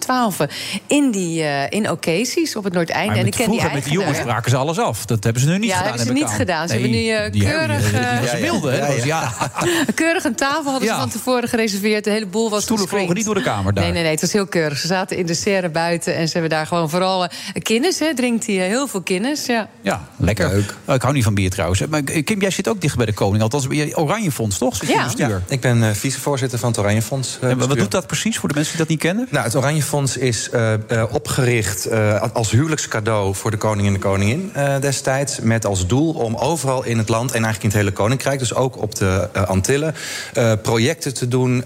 in, 0.88 1.12
die, 1.12 1.44
eh, 1.44 1.66
in 1.70 1.90
Ocasies 1.92 2.56
op 2.56 2.64
het 2.64 2.74
Noordeinde. 2.74 3.08
Maar 3.08 3.18
en 3.18 3.26
ik 3.26 3.32
ken 3.32 3.50
die 3.50 3.60
vroeger 3.60 3.74
met 3.76 3.84
die 3.84 3.94
jongens 3.94 4.18
spraken 4.18 4.52
ze 4.52 4.58
alles 4.58 4.80
af. 4.80 5.06
Dat 5.06 5.24
hebben 5.24 5.42
ze 5.42 5.48
nu 5.48 5.58
niet 5.58 5.70
Ja, 5.70 5.76
gedaan. 5.76 5.88
hebben 5.90 6.08
ze 6.08 6.14
niet 6.14 6.24
aan. 6.24 6.30
gedaan. 6.30 6.68
Ze 6.68 6.74
hebben 6.74 6.92
nu, 6.92 6.98
die 7.30 7.44
keurig, 7.44 7.82
die- 7.82 7.92
die 7.92 8.00
eh, 8.00 8.20
was 8.22 8.32
Ja, 8.32 8.38
wilde, 8.38 8.72
hè? 8.72 8.78
ja, 8.78 8.88
Dat 8.96 9.04
ja. 9.04 9.34
ja. 9.40 9.84
Keurig 9.96 10.24
een 10.30 10.36
tafel 10.36 10.72
hadden 10.72 10.88
Ja. 10.88 10.94
ze 10.94 11.00
van 11.00 11.10
tevoren 11.10 11.50
gereserveerd. 11.50 12.04
De 12.04 12.10
hele 12.10 12.26
boel 12.26 12.50
was 12.50 12.64
Stoelen 12.64 12.88
vlogen 12.88 13.16
niet 13.16 13.26
door 13.26 13.36
de 13.36 13.42
kamer 13.42 13.74
daar. 13.74 13.84
Nee, 13.84 13.94
nee, 13.94 14.02
nee. 14.02 14.12
Het 14.12 14.22
was 14.22 14.34
heel 14.34 14.48
keurig. 14.48 14.78
Ze 14.78 14.88
zaten 14.88 15.18
in 15.18 15.26
de 15.26 15.34
serre 15.34 15.70
buiten. 15.70 16.16
En 16.16 16.26
ze 16.28 16.34
hebben 16.34 16.50
daar 16.52 16.68
gewoon 16.68 16.90
vooral... 16.90 17.28
kennis, 17.62 18.00
hè. 18.00 18.14
Drinkt 18.16 18.46
hij 18.46 18.56
eh, 18.56 18.68
heel 18.68 18.88
veel 18.88 19.02
kennis, 19.02 19.46
ja. 19.46 19.70
Ja, 19.82 20.08
lekker. 20.18 20.66
Oh, 20.86 20.96
ik 20.96 21.02
hou 21.02 21.14
niet 21.14 21.24
van 21.24 21.34
bier 21.34 21.50
trouwens. 21.50 21.82
Maar 21.90 22.02
Kim, 22.04 22.42
jij 22.42 22.52
zit 22.52 22.68
ook 22.68 22.82
dicht 22.82 22.98
bij 22.98 23.06
de 23.06 23.14
koning. 23.14 23.44
Althans, 23.44 23.68
bij 23.68 23.78
je 23.78 23.98
Oranje 23.98 24.32
Fonds, 24.32 24.58
toch? 24.58 24.76
Zit 24.76 24.94
het 24.94 25.04
bestuur? 25.04 25.42
Ik 25.48 25.60
ben 25.62 25.84
eh, 25.84 25.90
vicevoorzitter 25.94 26.60
van 26.60 26.70
het 26.70 26.78
Oranje 26.80 27.02
Fonds. 27.02 27.38
eh, 27.42 27.50
En 27.50 27.58
wat 27.58 27.78
doet 27.78 27.92
dat 27.92 28.08
precies 28.08 28.38
voor 28.38 28.50
de 28.50 28.56
mensen 28.56 28.72
die 28.78 28.82
dat 28.86 28.90
niet 28.92 29.00
kennen? 29.00 29.28
Nou, 29.32 29.44
het 29.46 29.56
Oranje 29.56 29.84
Fonds 29.84 30.18
is 30.30 30.50
eh, 30.50 30.74
eh, 30.74 31.14
opgericht 31.14 31.86
eh, 31.86 32.22
als 32.34 32.52
huwelijkscadeau 32.52 33.36
voor 33.36 33.52
de 33.52 33.58
koning 33.58 33.88
en 33.88 33.94
de 33.94 34.00
koningin 34.00 34.52
destijds. 34.80 35.40
Met 35.40 35.66
als 35.66 35.88
doel 35.88 36.14
om 36.14 36.36
overal 36.36 36.86
in 36.86 36.98
het 36.98 37.10
land 37.10 37.32
en 37.32 37.44
eigenlijk 37.44 37.64
in 37.64 37.70
het 37.70 37.80
hele 37.80 37.92
koninkrijk, 37.92 38.40
dus 38.40 38.54
ook 38.54 38.82
op 38.82 38.96
de 38.96 39.30
Antillen, 39.46 39.96
projecten 40.62 41.14
te 41.14 41.28
doen 41.28 41.64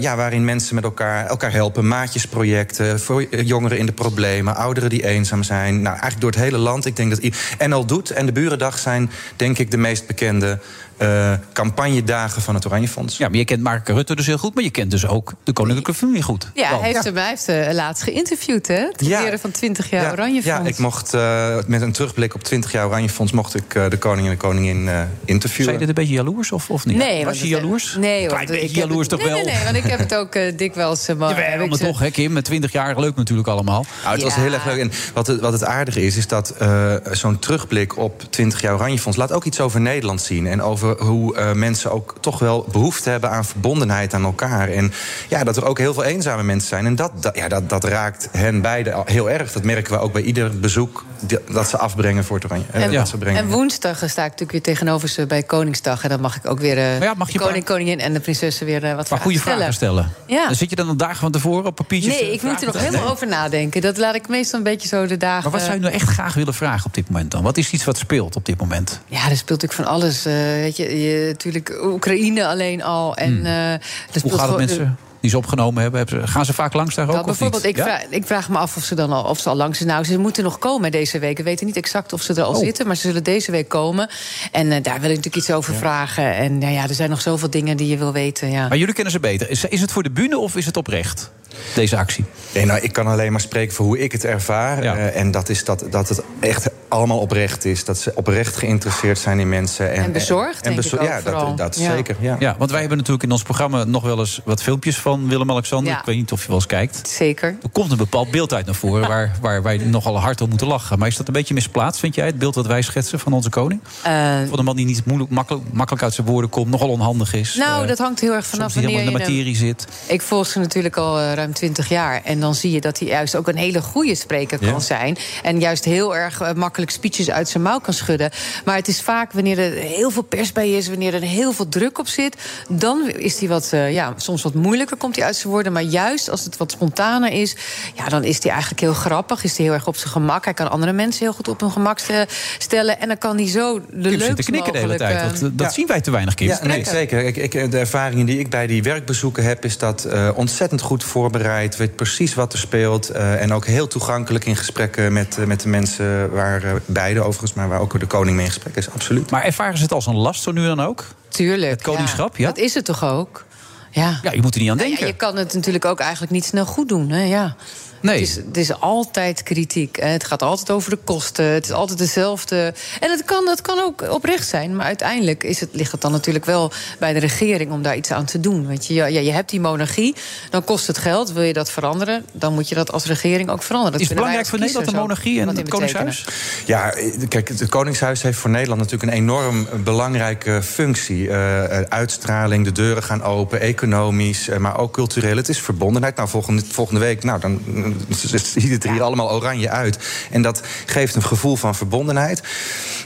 ja, 0.00 0.16
waarin 0.16 0.44
mensen 0.44 0.74
met 0.74 0.84
elkaar, 0.84 1.26
elkaar 1.26 1.52
helpen. 1.52 1.88
Maatjesprojecten 1.88 3.00
voor 3.00 3.24
jongeren 3.34 3.78
in 3.78 3.86
de 3.86 3.92
problemen, 3.92 4.56
ouderen 4.56 4.90
die 4.90 5.06
eenzaam 5.06 5.42
zijn. 5.42 5.74
Nou, 5.74 5.86
eigenlijk 5.86 6.20
door 6.20 6.30
het 6.30 6.40
hele 6.40 6.58
land. 6.58 6.86
Ik 6.86 6.96
denk 6.96 7.10
dat 7.10 7.32
NL 7.68 7.84
Doet 7.86 8.10
en 8.10 8.26
de 8.26 8.32
Burendag 8.32 8.78
zijn, 8.78 9.10
denk 9.36 9.58
ik, 9.58 9.70
de 9.70 9.76
meest 9.76 10.06
bekende 10.06 10.58
eh, 10.96 11.32
campagnedagen 11.52 12.42
van 12.42 12.54
het 12.54 12.66
Oranje 12.66 12.88
Fonds. 12.88 13.16
Ja, 13.16 13.28
maar 13.28 13.38
je 13.38 13.44
kent 13.44 13.62
Mark 13.62 13.88
Rutte 13.88 14.16
dus 14.16 14.26
heel 14.26 14.38
goed. 14.38 14.54
Maar 14.54 14.64
je 14.64 14.70
kent 14.70 14.90
dus 14.90 15.06
ook 15.06 15.32
de 15.44 15.52
koninklijke 15.52 15.94
familie 15.94 16.22
goed. 16.22 16.50
Ja, 16.54 16.78
hij 16.80 16.92
heeft, 16.92 17.04
hem, 17.04 17.16
hij 17.16 17.28
heeft 17.28 17.48
eh, 17.48 17.72
laatst 17.72 18.02
geïnterviewd, 18.02 18.66
hè? 18.66 18.74
Het 18.74 19.06
Ja. 19.06 19.38
van 19.38 19.50
20 19.50 19.90
jaar 19.90 20.12
Oranje 20.12 20.40
Ja, 20.44 20.54
Fonds. 20.56 20.70
ik 20.70 20.78
mocht 20.78 21.14
eh, 21.14 21.56
met 21.66 21.82
een 21.82 21.92
terugblik 21.92 22.34
op 22.34 22.42
20 22.42 22.72
jaar 22.72 22.86
Oranje 22.86 23.08
Fonds... 23.08 23.32
mocht 23.32 23.54
ik 23.54 23.74
eh, 23.74 23.90
de 23.90 23.96
koning 23.98 24.26
en 24.26 24.32
de 24.32 24.38
koningin 24.38 24.88
eh 24.88 25.00
interviewen. 25.24 25.64
Zijn 25.64 25.72
je 25.80 25.86
dit 25.86 25.88
een 25.88 26.02
beetje 26.04 26.14
jaloers 26.22 26.52
of, 26.52 26.70
of 26.70 26.86
niet? 26.86 26.96
Nee, 26.96 27.24
Was 27.24 27.40
je 27.40 27.48
jaloers? 27.48 27.96
Nee, 27.98 28.18
hoor. 28.20 28.28
Klein 28.28 28.42
Ik 28.42 28.48
beetje 28.48 28.66
het- 28.66 28.76
jaloers 28.76 29.08
toch 29.08 29.18
nee, 29.18 29.28
wel? 29.28 29.36
Nee, 29.36 29.54
nee, 29.54 29.64
want 29.64 29.76
ik 29.76 29.84
heb 29.84 29.98
het 29.98 30.14
ook 30.14 30.32
dikwijls... 30.58 31.08
Uh, 31.08 31.16
Jawel, 31.18 31.66
maar 31.66 31.78
toch, 31.78 31.98
hè, 31.98 32.10
Kim? 32.10 32.32
Met 32.32 32.44
20 32.44 32.72
jaar 32.72 33.00
leuk 33.00 33.16
natuurlijk 33.16 33.48
allemaal. 33.48 33.86
Nou, 34.02 34.14
het 34.14 34.22
was 34.24 34.34
heel 34.34 34.52
erg 34.52 34.64
leuk. 34.64 34.78
En 34.80 34.90
wat 35.14 35.26
het, 35.26 35.40
wat 35.40 35.52
het 35.52 35.64
aardige 35.64 36.02
is, 36.06 36.16
is 36.16 36.26
dat 36.26 36.50
eh, 36.50 36.94
zo'n 37.10 37.38
terugblik 37.38 37.96
op 37.98 38.22
20 38.30 38.60
jaar 38.60 38.74
Oranje 38.74 38.98
Fonds... 38.98 39.18
laat 39.18 39.32
ook 39.32 39.44
iets 39.44 39.60
over 39.60 39.80
Nederland 39.80 40.20
zien. 40.22 40.46
En 40.46 40.62
over 40.62 40.85
over 40.86 41.04
hoe 41.06 41.36
eh, 41.36 41.52
mensen 41.52 41.90
ook 41.90 42.14
toch 42.20 42.38
wel 42.38 42.66
behoefte 42.72 43.10
hebben 43.10 43.30
aan 43.30 43.44
verbondenheid 43.44 44.14
aan 44.14 44.24
elkaar. 44.24 44.68
En 44.68 44.92
ja, 45.28 45.44
dat 45.44 45.56
er 45.56 45.64
ook 45.64 45.78
heel 45.78 45.94
veel 45.94 46.04
eenzame 46.04 46.42
mensen 46.42 46.68
zijn. 46.68 46.86
En 46.86 46.94
dat, 46.94 47.12
dat, 47.20 47.36
ja, 47.36 47.48
dat, 47.48 47.68
dat 47.68 47.84
raakt 47.84 48.28
hen 48.32 48.60
beiden 48.60 49.02
heel 49.04 49.30
erg. 49.30 49.52
Dat 49.52 49.62
merken 49.64 49.92
we 49.92 49.98
ook 49.98 50.12
bij 50.12 50.22
ieder 50.22 50.60
bezoek 50.60 51.04
dat 51.50 51.68
ze 51.68 51.78
afbrengen 51.78 52.24
voor 52.24 52.36
het 52.36 52.44
oranje. 52.44 52.64
eh, 52.72 52.82
En, 52.84 52.92
dat 52.92 53.08
ze 53.08 53.16
brengen. 53.18 53.40
en 53.42 53.48
woensdag 53.48 53.96
sta 53.96 54.04
ik 54.24 54.30
natuurlijk 54.30 54.52
weer 54.52 54.62
tegenover 54.62 55.08
ze 55.08 55.26
bij 55.26 55.42
Koningsdag. 55.42 56.02
En 56.02 56.08
dan 56.08 56.20
mag 56.20 56.36
ik 56.36 56.46
ook 56.50 56.58
weer 56.60 56.76
eh, 56.76 57.00
ja, 57.00 57.14
mag 57.16 57.30
je 57.30 57.38
de 57.38 57.44
koning, 57.44 57.64
koningin 57.64 58.00
en 58.00 58.12
de 58.12 58.20
prinsessen 58.20 58.66
weer 58.66 58.84
eh, 58.84 58.94
wat 58.94 59.10
Maar 59.10 59.18
goede 59.20 59.38
vragen 59.38 59.72
stellen. 59.72 60.12
Ja. 60.26 60.46
Dan 60.46 60.54
zit 60.54 60.70
je 60.70 60.76
dan 60.76 60.88
een 60.88 60.96
dagen 60.96 61.16
van 61.16 61.32
tevoren 61.32 61.66
op 61.66 61.74
papiertjes? 61.74 62.20
Nee, 62.20 62.32
ik 62.32 62.42
moet 62.42 62.60
er 62.60 62.66
nog 62.66 62.78
helemaal 62.78 63.10
over 63.10 63.26
nadenken. 63.26 63.80
Dat 63.80 63.96
laat 63.96 64.14
ik 64.14 64.28
meestal 64.28 64.58
een 64.58 64.64
beetje 64.64 64.88
zo 64.88 65.06
de 65.06 65.16
dagen... 65.16 65.42
Maar 65.42 65.52
wat 65.52 65.60
zou 65.60 65.74
je 65.74 65.80
nou 65.80 65.94
echt 65.94 66.08
graag 66.08 66.34
willen 66.34 66.54
vragen 66.54 66.86
op 66.86 66.94
dit 66.94 67.08
moment 67.10 67.30
dan? 67.30 67.42
Wat 67.42 67.56
is 67.56 67.70
iets 67.70 67.84
wat 67.84 67.98
speelt 67.98 68.36
op 68.36 68.44
dit 68.44 68.58
moment? 68.58 69.00
Ja, 69.06 69.16
er 69.30 69.36
speelt 69.36 69.62
natuurlijk 69.62 69.72
van 69.72 69.84
alles. 69.84 70.24
eh, 70.26 70.32
weet 70.34 70.75
je, 70.76 71.00
je, 71.00 71.26
natuurlijk 71.26 71.78
Oekraïne 71.82 72.46
alleen 72.46 72.82
al. 72.82 73.16
En, 73.16 73.46
eh, 73.46 73.72
er 73.72 73.80
Hoe 74.22 74.32
gaat 74.38 74.48
het 74.48 74.56
mensen 74.56 74.98
die 75.20 75.30
ze 75.30 75.36
opgenomen 75.36 75.82
hebben? 75.82 76.28
Gaan 76.28 76.44
ze 76.44 76.52
vaak 76.52 76.72
langs 76.72 76.94
daar 76.94 77.08
ook? 77.08 77.16
Niet? 77.16 77.24
bijvoorbeeld, 77.24 77.64
ik, 77.64 77.76
Ja? 77.76 77.82
vraag, 77.84 78.04
ik 78.10 78.26
vraag 78.26 78.48
me 78.48 78.58
af 78.58 78.76
of 78.76 78.82
ze 78.84 78.94
dan 78.94 79.12
al, 79.12 79.24
of 79.24 79.38
ze 79.40 79.48
al 79.48 79.56
langs 79.56 79.78
zijn. 79.78 79.90
Nou, 79.90 80.04
ze 80.04 80.18
moeten 80.18 80.44
nog 80.44 80.58
komen 80.58 80.90
deze 80.90 81.18
week. 81.18 81.36
We 81.36 81.42
weten 81.42 81.66
niet 81.66 81.76
exact 81.76 82.12
of 82.12 82.22
ze 82.22 82.34
er 82.34 82.42
al 82.42 82.54
Oh. 82.54 82.58
zitten, 82.58 82.86
maar 82.86 82.96
ze 82.96 83.06
zullen 83.06 83.24
deze 83.24 83.50
week 83.50 83.68
komen. 83.68 84.08
En 84.52 84.72
eh, 84.72 84.82
daar 84.82 85.00
wil 85.00 85.10
ik 85.10 85.16
natuurlijk 85.16 85.36
iets 85.36 85.50
over 85.50 85.74
vragen. 85.74 86.34
En 86.34 86.58
nou 86.58 86.72
ja, 86.72 86.82
er 86.88 86.94
zijn 86.94 87.10
nog 87.10 87.20
zoveel 87.20 87.50
dingen 87.50 87.76
die 87.76 87.88
je 87.88 87.96
wil 87.96 88.12
weten. 88.12 88.50
Ja. 88.50 88.68
Maar 88.68 88.78
jullie 88.78 88.94
kennen 88.94 89.12
ze 89.12 89.20
beter. 89.20 89.50
Is, 89.50 89.64
is 89.64 89.80
het 89.80 89.92
voor 89.92 90.02
de 90.02 90.10
bühne 90.10 90.38
of 90.38 90.56
is 90.56 90.66
het 90.66 90.76
oprecht, 90.76 91.30
deze 91.74 91.96
actie? 91.96 92.24
Nee, 92.54 92.64
nou, 92.66 92.80
ik 92.80 92.92
kan 92.92 93.06
alleen 93.06 93.32
maar 93.32 93.40
spreken 93.40 93.74
voor 93.74 93.86
hoe 93.86 93.98
ik 93.98 94.12
het 94.12 94.24
ervaar. 94.24 94.82
Eh, 94.82 95.16
en 95.20 95.30
dat 95.30 95.48
is 95.48 95.64
dat, 95.64 95.84
dat 95.90 96.08
het 96.08 96.22
echt 96.40 96.68
allemaal 96.88 97.18
oprecht 97.18 97.64
is. 97.64 97.84
Dat 97.84 97.98
ze 97.98 98.12
oprecht 98.14 98.56
geïnteresseerd 98.56 99.18
zijn 99.18 99.38
in 99.40 99.48
mensen. 99.48 99.92
En, 99.92 100.04
En 100.04 100.12
bezorgd, 100.12 100.64
denk 100.64 100.84
ik 100.84 100.94
ook 100.94 101.02
Ja, 101.02 101.20
vooral. 101.20 101.46
dat, 101.46 101.56
dat 101.56 101.78
Ja. 101.78 101.94
zeker. 101.94 102.16
Ja. 102.20 102.36
Ja, 102.38 102.54
want 102.58 102.70
wij 102.70 102.80
hebben 102.80 102.96
natuurlijk 102.98 103.24
in 103.24 103.30
ons 103.32 103.42
programma 103.42 103.84
nog 103.84 104.02
wel 104.02 104.18
eens 104.18 104.40
wat 104.44 104.62
filmpjes 104.62 104.96
van 104.96 105.28
Willem-Alexander. 105.28 105.92
Ja. 105.92 105.98
Ik 105.98 106.04
weet 106.04 106.16
niet 106.16 106.32
of 106.32 106.40
je 106.40 106.46
wel 106.46 106.56
eens 106.56 106.66
kijkt. 106.66 107.08
Zeker. 107.08 107.48
Er 107.62 107.68
komt 107.72 107.90
een 107.90 107.96
bepaald 107.96 108.30
beeld 108.30 108.52
uit 108.52 108.66
naar 108.66 108.74
voren 108.74 109.08
waar, 109.08 109.36
waar 109.40 109.62
wij 109.62 109.76
nogal 109.76 110.18
hard 110.20 110.40
om 110.40 110.48
moeten 110.48 110.66
lachen. 110.66 110.98
Maar 110.98 111.08
is 111.08 111.16
dat 111.16 111.26
een 111.26 111.32
beetje 111.32 111.54
misplaatst, 111.54 112.00
vind 112.00 112.14
jij, 112.14 112.26
het 112.26 112.38
beeld 112.38 112.54
wat 112.54 112.66
wij 112.66 112.82
schetsen 112.82 113.18
van 113.18 113.32
onze 113.32 113.50
koning? 113.50 113.80
Eh, 114.02 114.12
Van 114.48 114.58
een 114.58 114.64
man 114.64 114.76
die 114.76 114.86
niet 114.86 115.04
moeilijk, 115.04 115.30
makkelijk, 115.30 115.64
makkelijk 115.72 116.02
uit 116.04 116.14
zijn 116.14 116.26
woorden 116.26 116.50
komt, 116.50 116.70
nogal 116.70 116.88
onhandig 116.88 117.34
is. 117.34 117.54
nou, 117.54 117.82
eh, 117.82 117.88
dat 117.88 117.98
hangt 117.98 118.20
heel 118.20 118.32
erg 118.34 118.46
vanaf 118.46 118.74
wanneer 118.74 118.92
je 118.92 118.98
in 118.98 119.04
de 119.04 119.10
hem- 119.10 119.20
materie 119.20 119.56
zit. 119.56 119.86
Ik 120.06 120.22
volg 120.22 120.46
ze 120.46 120.58
natuurlijk 120.58 120.96
al 120.96 121.18
eh, 121.20 121.32
ruim 121.46 121.54
twintig 121.58 121.88
jaar. 121.88 122.20
En 122.24 122.40
dan 122.40 122.54
zie 122.54 122.70
je 122.70 122.80
dat 122.80 122.98
hij 122.98 123.08
juist 123.08 123.36
ook 123.36 123.48
een 123.48 123.56
hele 123.56 123.82
goede 123.82 124.14
spreker 124.14 124.58
Ja. 124.64 124.70
kan 124.70 124.80
zijn. 124.80 125.16
En 125.42 125.60
juist 125.60 125.84
heel 125.84 126.16
erg 126.16 126.40
eh, 126.40 126.52
makkelijk 126.52 126.90
speeches 126.90 127.30
uit 127.30 127.48
zijn 127.48 127.62
mouw 127.62 127.78
kan 127.78 127.94
schudden. 127.94 128.30
Maar 128.64 128.76
het 128.76 128.88
is 128.88 129.00
vaak 129.02 129.32
wanneer 129.32 129.58
er 129.58 129.72
heel 129.72 130.10
veel 130.10 130.22
pers 130.22 130.52
bij 130.52 130.70
is, 130.70 130.88
wanneer 130.88 131.14
er 131.14 131.20
heel 131.20 131.52
veel 131.52 131.68
druk 131.68 131.98
op 131.98 132.08
zit. 132.08 132.36
Dan 132.68 133.08
is 133.10 133.38
hij 133.38 133.48
wat, 133.48 133.68
eh, 133.72 133.92
ja, 133.92 134.12
soms 134.16 134.42
wat 134.42 134.54
moeilijker 134.54 134.96
komt 134.96 135.16
hij 135.16 135.24
uit 135.24 135.36
zijn 135.36 135.52
woorden. 135.52 135.72
Maar 135.72 135.82
juist 135.82 136.30
als 136.30 136.44
het 136.44 136.56
wat 136.56 136.70
spontaner 136.70 137.32
is, 137.32 137.56
ja, 137.94 138.08
dan 138.08 138.24
is 138.24 138.42
hij 138.42 138.50
eigenlijk 138.52 138.80
heel 138.80 138.94
grappig. 138.94 139.44
Is 139.44 139.56
hij 139.56 139.64
heel 139.66 139.74
erg 139.74 139.86
op 139.86 139.96
zijn 139.96 140.10
gemak. 140.12 140.44
Hij 140.44 140.54
kan 140.54 140.70
andere 140.70 140.92
mensen 140.92 141.22
heel 141.24 141.32
goed 141.32 141.48
op 141.48 141.60
hun 141.60 141.70
gemak 141.70 141.98
ste- 141.98 142.26
stellen. 142.58 143.00
En 143.00 143.08
dan 143.08 143.18
kan 143.18 143.36
hij 143.36 143.48
zo 143.48 143.80
de 143.80 143.86
te 144.10 144.16
leukste 144.16 144.42
knikken 144.42 144.72
de 144.72 144.78
hele 144.78 144.96
tijd. 144.96 145.16
eh, 145.16 145.28
Dat, 145.40 145.40
dat 145.40 145.66
Ja. 145.66 145.72
zien 145.72 145.86
wij 145.86 146.00
te 146.00 146.10
weinig, 146.10 146.34
Kim. 146.34 146.46
Ja, 146.48 146.58
nee, 146.62 146.84
zeker. 146.84 147.24
Ik, 147.24 147.36
ik, 147.36 147.70
de 147.70 147.78
ervaringen 147.78 148.26
die 148.26 148.38
ik 148.38 148.50
bij 148.50 148.66
die 148.66 148.82
werkbezoeken 148.82 149.44
heb, 149.44 149.64
is 149.64 149.78
dat 149.78 150.04
eh, 150.04 150.30
ontzettend 150.34 150.80
goed 150.80 151.04
voorbereid. 151.40 151.76
Weet 151.76 151.96
precies 151.96 152.34
wat 152.34 152.52
er 152.52 152.58
speelt. 152.58 153.08
eh, 153.10 153.42
en 153.42 153.52
ook 153.52 153.66
heel 153.66 153.86
toegankelijk 153.86 154.44
in 154.44 154.56
gesprekken 154.56 155.12
met, 155.12 155.38
eh, 155.38 155.44
met 155.44 155.60
de 155.60 155.68
mensen 155.68 156.30
waar 156.30 156.62
eh, 156.62 156.72
beide 156.86 157.20
overigens, 157.20 157.52
maar 157.52 157.68
waar 157.68 157.80
ook 157.80 158.00
de 158.00 158.06
koning 158.06 158.36
mee 158.36 158.44
in 158.44 158.50
gesprek 158.52 158.76
is. 158.76 158.90
Absoluut. 158.90 159.30
Maar 159.30 159.44
ervaren 159.44 159.76
ze 159.76 159.82
het 159.82 159.92
als 159.92 160.06
een 160.06 160.16
last 160.16 160.42
zo 160.42 160.52
nu 160.52 160.66
dan 160.66 160.80
ook? 160.80 161.04
Tuurlijk. 161.28 161.70
Het 161.70 161.82
koningschap, 161.82 162.36
ja? 162.36 162.46
Dat 162.46 162.58
is 162.58 162.74
het 162.74 162.84
toch 162.84 163.04
ook? 163.04 163.44
Ja. 163.90 164.18
Ja, 164.22 164.32
je 164.32 164.42
moet 164.42 164.54
er 164.54 164.60
niet 164.60 164.70
aan 164.70 164.76
Nou 164.76 164.88
ja, 164.88 164.96
denken. 164.96 165.14
je 165.14 165.20
kan 165.20 165.36
het 165.36 165.54
natuurlijk 165.54 165.84
ook 165.84 166.00
eigenlijk 166.00 166.32
niet 166.32 166.44
snel 166.44 166.64
goed 166.66 166.88
doen. 166.88 167.10
Hè? 167.10 167.22
Ja. 167.22 167.56
Nee. 168.00 168.20
Het, 168.20 168.28
is, 168.28 168.36
het 168.36 168.56
is 168.56 168.80
altijd 168.80 169.42
kritiek. 169.42 169.96
Hè? 169.96 170.08
Het 170.08 170.24
gaat 170.24 170.42
altijd 170.42 170.70
over 170.70 170.90
de 170.90 170.98
kosten. 171.04 171.44
Het 171.44 171.64
is 171.64 171.70
altijd 171.70 171.98
dezelfde. 171.98 172.74
En 173.00 173.10
het 173.10 173.24
kan, 173.24 173.48
het 173.48 173.60
kan 173.60 173.78
ook 173.80 174.10
oprecht 174.10 174.48
zijn. 174.48 174.76
Maar 174.76 174.86
uiteindelijk 174.86 175.44
is 175.44 175.60
het, 175.60 175.68
ligt 175.72 175.92
het 175.92 176.00
dan 176.00 176.12
natuurlijk 176.12 176.44
wel 176.44 176.72
bij 176.98 177.12
de 177.12 177.18
regering 177.18 177.70
om 177.72 177.82
daar 177.82 177.96
iets 177.96 178.10
aan 178.10 178.24
te 178.24 178.40
doen. 178.40 178.66
Want 178.66 178.86
je, 178.86 178.94
ja, 178.94 179.06
je 179.06 179.32
hebt 179.32 179.50
die 179.50 179.60
monarchie, 179.60 180.14
dan 180.50 180.64
kost 180.64 180.86
het 180.86 180.98
geld. 180.98 181.32
Wil 181.32 181.42
je 181.42 181.52
dat 181.52 181.70
veranderen, 181.70 182.24
dan 182.32 182.54
moet 182.54 182.68
je 182.68 182.74
dat 182.74 182.92
als 182.92 183.04
regering 183.04 183.50
ook 183.50 183.62
veranderen. 183.62 183.92
Dat 183.92 184.00
Is 184.00 184.08
het 184.08 184.16
belangrijk 184.16 184.46
voor 184.46 184.58
Nederland, 184.58 184.90
de 184.90 184.96
monarchie 184.96 185.40
en 185.40 185.48
het 185.48 185.68
koningshuis? 185.68 186.24
Ja, 186.66 186.94
kijk, 187.28 187.48
het 187.48 187.68
Koningshuis 187.68 188.22
heeft 188.22 188.38
voor 188.38 188.50
Nederland 188.50 188.80
natuurlijk 188.80 189.12
een 189.12 189.18
enorm 189.18 189.66
belangrijke 189.84 190.62
functie. 190.62 191.28
Eh, 191.28 191.80
eh, 191.80 191.86
uitstraling, 191.88 192.64
de 192.64 192.72
deuren 192.72 193.02
gaan 193.02 193.22
open, 193.22 193.60
economisch, 193.60 194.48
eh, 194.48 194.58
maar 194.58 194.78
ook 194.78 194.92
cultureel. 194.92 195.36
Het 195.36 195.48
is 195.48 195.60
verbondenheid. 195.60 196.16
Nou, 196.16 196.28
volgende, 196.28 196.62
volgende 196.68 197.00
week, 197.00 197.24
nou, 197.24 197.40
dan 197.40 197.60
eh, 197.94 198.40
ziet 198.56 198.70
het 198.70 198.84
er 198.84 198.90
hier 198.90 199.02
allemaal 199.02 199.30
oranje 199.32 199.70
uit. 199.70 199.98
En 200.30 200.42
dat 200.42 200.60
geeft 200.86 201.14
een 201.14 201.22
gevoel 201.22 201.56
van 201.56 201.74
verbondenheid. 201.74 202.42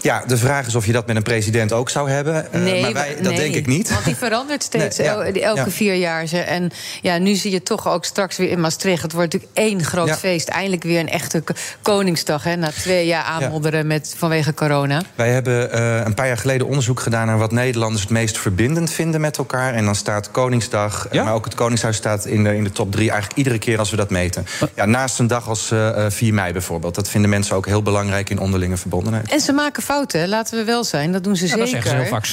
Ja, 0.03 0.25
de 0.27 0.37
vraag 0.37 0.67
is 0.67 0.75
of 0.75 0.87
je 0.87 0.93
dat 0.93 1.07
met 1.07 1.17
een 1.17 1.23
president 1.23 1.73
ook 1.73 1.91
zou 1.91 2.11
hebben. 2.11 2.53
Eh, 2.53 2.61
Nee, 2.61 2.83
maar 2.83 2.93
wij, 2.93 3.15
dat 3.15 3.23
nee, 3.33 3.37
denk 3.37 3.55
ik 3.55 3.67
niet. 3.67 3.91
Want 3.91 4.05
die 4.05 4.17
verandert 4.17 4.63
steeds 4.63 4.97
Nee, 4.99 5.07
ja, 5.07 5.13
el- 5.15 5.23
elke 5.43 5.61
ja. 5.61 5.71
vier 5.71 5.95
jaar. 5.95 6.27
Ze- 6.27 6.39
En 6.41 6.71
ja, 7.03 7.19
nu 7.19 7.35
zie 7.35 7.51
je 7.51 7.63
toch 7.63 7.89
ook 7.89 8.05
straks 8.05 8.37
weer 8.37 8.51
in 8.51 8.61
Maastricht. 8.61 9.03
Het 9.03 9.13
wordt 9.13 9.33
natuurlijk 9.33 9.59
één 9.59 9.85
groot 9.85 10.07
Ja. 10.09 10.17
feest. 10.17 10.49
Eindelijk 10.49 10.83
weer 10.83 11.01
een 11.01 11.09
echte 11.09 11.43
Koningsdag. 11.83 12.45
Hè, 12.45 12.57
na 12.57 12.71
twee 12.71 13.07
jaar 13.07 13.23
aanmodderen 13.25 13.87
met, 13.87 14.15
vanwege 14.17 14.55
corona. 14.55 15.03
Wij 15.15 15.31
hebben 15.31 15.73
eh, 15.73 16.01
een 16.05 16.15
paar 16.15 16.27
jaar 16.27 16.39
geleden 16.39 16.67
onderzoek 16.67 17.01
gedaan 17.01 17.27
naar 17.27 17.39
wat 17.39 17.53
Nederlanders 17.53 18.03
het 18.03 18.11
meest 18.11 18.39
verbindend 18.39 18.91
vinden 18.91 19.21
met 19.21 19.39
elkaar. 19.39 19.75
En 19.75 19.85
dan 19.85 19.95
staat 19.95 20.31
Koningsdag, 20.31 21.09
eh, 21.09 21.25
maar 21.25 21.35
ook 21.35 21.45
het 21.45 21.55
Koningshuis 21.55 21.97
staat 21.97 22.27
in 22.27 22.45
de, 22.45 22.57
in 22.57 22.65
de 22.65 22.73
top 22.73 22.93
drie 22.93 23.09
eigenlijk 23.11 23.39
iedere 23.39 23.59
keer 23.59 23.79
als 23.79 23.91
we 23.91 23.97
dat 23.97 24.11
meten. 24.11 24.47
Ja, 24.75 24.85
naast 24.85 25.19
een 25.19 25.27
dag 25.27 25.49
als 25.49 25.71
eh, 25.71 26.05
eh, 26.07 26.13
4 26.13 26.35
mei 26.35 26.53
bijvoorbeeld. 26.53 26.95
Dat 26.95 27.09
vinden 27.09 27.31
mensen 27.31 27.57
ook 27.57 27.67
heel 27.67 27.83
belangrijk 27.83 28.31
in 28.31 28.39
onderlinge 28.39 28.77
verbondenheid. 28.77 29.33
En 29.33 29.41
ze 29.41 29.53
maken 29.53 29.83
fouten, 29.83 30.29
laten 30.29 30.59
we 30.59 30.65
wel 30.65 30.85
zijn. 30.85 31.13
Dat 31.13 31.25
doen 31.25 31.37
ze 31.37 31.47
Ja, 31.47 31.49
zeker. 31.49 31.65
dan 31.65 31.69
zeggen 31.69 31.91
ze 31.91 31.97
heel 31.97 32.07
vaak, 32.07 32.25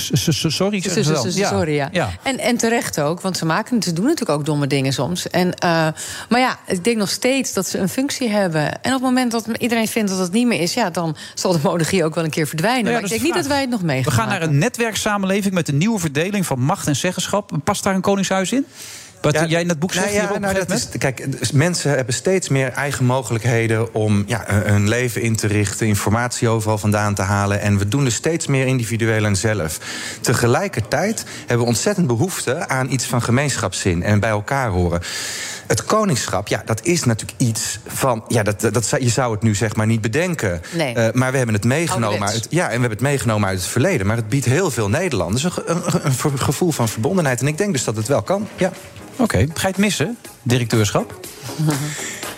sorry, 0.51 0.81
ze. 0.81 1.39
Ja. 1.39 1.49
Sorry, 1.49 1.73
ja. 1.73 1.89
Ja. 1.91 2.09
En, 2.23 2.39
en 2.39 2.57
terecht 2.57 2.99
ook, 2.99 3.21
want 3.21 3.37
ze, 3.37 3.45
maken, 3.45 3.83
ze 3.83 3.93
doen 3.93 4.05
natuurlijk 4.05 4.39
ook 4.39 4.45
domme 4.45 4.67
dingen 4.67 4.93
soms. 4.93 5.29
En, 5.29 5.53
eh, 5.53 5.69
maar 6.29 6.39
ja, 6.39 6.59
ik 6.67 6.83
denk 6.83 6.97
nog 6.97 7.09
steeds 7.09 7.53
dat 7.53 7.67
ze 7.67 7.77
een 7.77 7.89
functie 7.89 8.29
hebben. 8.29 8.65
En 8.65 8.93
op 8.93 9.01
het 9.01 9.01
moment 9.01 9.31
dat 9.31 9.47
iedereen 9.57 9.87
vindt 9.87 10.09
dat 10.09 10.19
het 10.19 10.31
niet 10.31 10.47
meer 10.47 10.61
is... 10.61 10.73
ja, 10.73 10.89
dan 10.89 11.15
zal 11.33 11.51
de 11.51 11.59
monarchie 11.63 12.05
ook 12.05 12.15
wel 12.15 12.23
een 12.23 12.29
keer 12.29 12.47
verdwijnen. 12.47 12.83
Nou 12.83 12.95
ja, 12.95 12.99
maar 13.01 13.09
dat 13.09 13.17
ik 13.17 13.23
denk 13.23 13.33
de 13.33 13.39
niet 13.39 13.47
dat 13.47 13.57
wij 13.57 13.61
het 13.61 13.69
nog 13.69 13.81
mee 13.81 14.03
We 14.03 14.11
gaan 14.11 14.27
naar 14.27 14.41
een 14.41 14.57
netwerksamenleving 14.57 15.53
met 15.53 15.67
een 15.67 15.77
nieuwe 15.77 15.99
verdeling 15.99 16.45
van 16.45 16.59
macht 16.59 16.87
en 16.87 16.95
zeggenschap. 16.95 17.51
Past 17.63 17.83
daar 17.83 17.95
een 17.95 18.01
koningshuis 18.01 18.51
in? 18.51 18.65
Wat 19.21 19.49
jij 19.49 19.61
in 19.61 19.69
het 19.69 19.79
boek 19.79 19.93
zegt 19.93 20.05
Nou 20.05 20.17
ja, 20.17 20.35
een 20.35 20.41
nou, 20.41 20.53
dat 20.53 20.71
is, 20.71 20.87
kijk, 20.97 21.39
dus 21.39 21.51
mensen 21.51 21.91
hebben 21.95 22.13
steeds 22.13 22.49
meer 22.49 22.71
eigen 22.71 23.05
mogelijkheden 23.05 23.93
om 23.93 24.23
ja, 24.27 24.43
hun- 24.47 24.87
leven 24.87 25.21
in 25.21 25.35
te 25.35 25.47
richten, 25.47 25.87
informatie 25.87 26.47
overal 26.47 26.77
vandaan 26.77 27.13
te 27.13 27.21
halen. 27.21 27.61
En 27.61 27.77
we 27.77 27.87
doen 27.87 28.03
dus 28.03 28.15
steeds 28.15 28.47
meer 28.47 28.65
individueel 28.65 29.25
en 29.25 29.35
zelf. 29.35 29.79
Tegelijkertijd 30.21 31.25
hebben 31.39 31.57
we 31.57 31.71
ontzettend 31.71 32.07
behoefte 32.07 32.67
aan 32.67 32.91
iets 32.91 33.05
van 33.05 33.21
gemeenschapszin 33.21 34.03
en 34.03 34.19
bij 34.19 34.29
elkaar 34.29 34.69
horen. 34.69 35.01
Het 35.67 35.85
koningschap, 35.85 36.47
ja, 36.47 36.61
dat 36.65 36.85
is 36.85 37.03
natuurlijk 37.03 37.39
iets 37.41 37.79
van. 37.87 38.23
Ja, 38.27 38.43
dat, 38.43 38.61
dat, 38.71 38.85
zou- 38.85 39.03
je 39.03 39.09
zou 39.09 39.31
het 39.33 39.41
nu 39.41 39.55
zeg 39.55 39.75
maar 39.75 39.85
niet 39.87 40.01
bedenken. 40.01 40.61
Nee. 40.73 40.93
Eh, 40.93 41.13
maar 41.13 41.31
we 41.31 41.37
hebben 41.37 41.55
het 41.55 41.63
meegenomen 41.63 42.27
uit. 42.27 42.47
Ja, 42.49 42.61
en 42.63 42.65
we 42.65 42.71
hebben 42.71 42.89
het 42.89 43.01
meegenomen 43.01 43.47
uit 43.49 43.59
het 43.59 43.67
verleden. 43.67 44.07
Maar 44.07 44.15
het 44.15 44.29
biedt 44.29 44.45
heel 44.45 44.71
veel 44.71 44.89
Nederlanders 44.89 45.43
een, 45.43 45.81
een, 46.03 46.39
gevoel 46.39 46.71
van 46.71 46.89
verbondenheid. 46.89 47.41
En 47.41 47.47
ik 47.47 47.57
denk 47.57 47.71
dus 47.73 47.83
dat 47.83 47.95
het 47.95 48.07
wel 48.07 48.21
kan. 48.21 48.47
Ja. 48.55 48.71
Oké, 49.15 49.37
ga 49.37 49.61
je 49.61 49.67
het 49.67 49.77
missen, 49.77 50.17
directeurschap? 50.41 51.13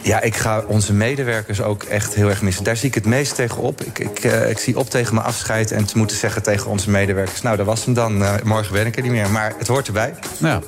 Ja, 0.01 0.21
ik 0.21 0.35
ga 0.35 0.63
onze 0.67 0.93
medewerkers 0.93 1.61
ook 1.61 1.83
echt 1.83 2.13
heel 2.13 2.29
erg 2.29 2.41
missen. 2.41 2.63
Daar 2.63 2.77
zie 2.77 2.87
ik 2.87 2.93
het 2.95 3.05
meest 3.05 3.35
tegen 3.35 3.57
op. 3.57 3.81
Ik, 3.81 3.99
ik, 3.99 4.19
eh, 4.19 4.49
ik 4.49 4.57
zie 4.57 4.77
op 4.77 4.89
tegen 4.89 5.13
mijn 5.15 5.25
afscheid 5.27 5.71
en 5.71 5.85
te 5.85 5.97
moeten 5.97 6.17
zeggen 6.17 6.43
tegen 6.43 6.69
onze 6.71 6.89
medewerkers... 6.89 7.41
nou, 7.41 7.57
dat 7.57 7.65
was 7.65 7.85
hem 7.85 7.93
dan, 7.93 8.23
Eh, 8.23 8.33
morgen 8.43 8.73
ben 8.73 8.85
ik 8.85 8.95
er 8.95 9.01
niet 9.01 9.11
meer. 9.11 9.29
Maar 9.29 9.53
het 9.57 9.67
hoort 9.67 9.87
erbij. 9.87 10.13
Nou, 10.37 10.63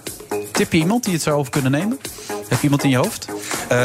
tip 0.61 0.71
je 0.71 0.77
iemand 0.79 1.03
die 1.03 1.13
het 1.13 1.21
zou 1.21 1.37
over 1.37 1.51
kunnen 1.51 1.71
nemen? 1.71 1.99
Heb 2.47 2.57
je 2.57 2.63
iemand 2.63 2.83
in 2.83 2.89
je 2.89 2.97
hoofd? 2.97 3.25
Eh, 3.27 3.77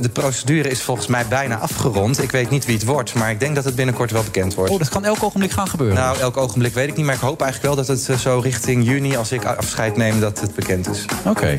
de 0.00 0.08
procedure 0.12 0.68
is 0.68 0.82
volgens 0.82 1.06
mij 1.06 1.26
bijna 1.28 1.58
afgerond. 1.58 2.22
Ik 2.22 2.30
weet 2.30 2.50
niet 2.50 2.64
wie 2.64 2.74
het 2.74 2.84
wordt, 2.84 3.14
maar 3.14 3.30
ik 3.30 3.40
denk 3.40 3.54
dat 3.54 3.64
het 3.64 3.74
binnenkort 3.74 4.10
wel 4.10 4.22
bekend 4.22 4.54
wordt. 4.54 4.70
Oh, 4.72 4.78
dat 4.78 4.88
kan 4.88 5.04
elk 5.04 5.22
ogenblik 5.22 5.50
gaan 5.50 5.68
gebeuren. 5.68 5.96
Nou, 5.96 6.18
elk 6.18 6.36
ogenblik 6.36 6.74
weet 6.74 6.88
ik 6.88 6.96
niet, 6.96 7.06
maar 7.06 7.14
ik 7.14 7.20
hoop 7.20 7.42
eigenlijk 7.42 7.74
wel 7.74 7.84
dat 7.84 7.96
het 7.98 8.08
eh, 8.08 8.16
zo 8.16 8.38
richting 8.42 8.84
juni... 8.84 9.16
als 9.16 9.32
ik 9.32 9.44
afscheid 9.44 9.96
neem, 9.96 10.20
dat 10.20 10.40
het 10.40 10.54
bekend 10.54 10.88
is. 10.88 11.04
Oké. 11.24 11.56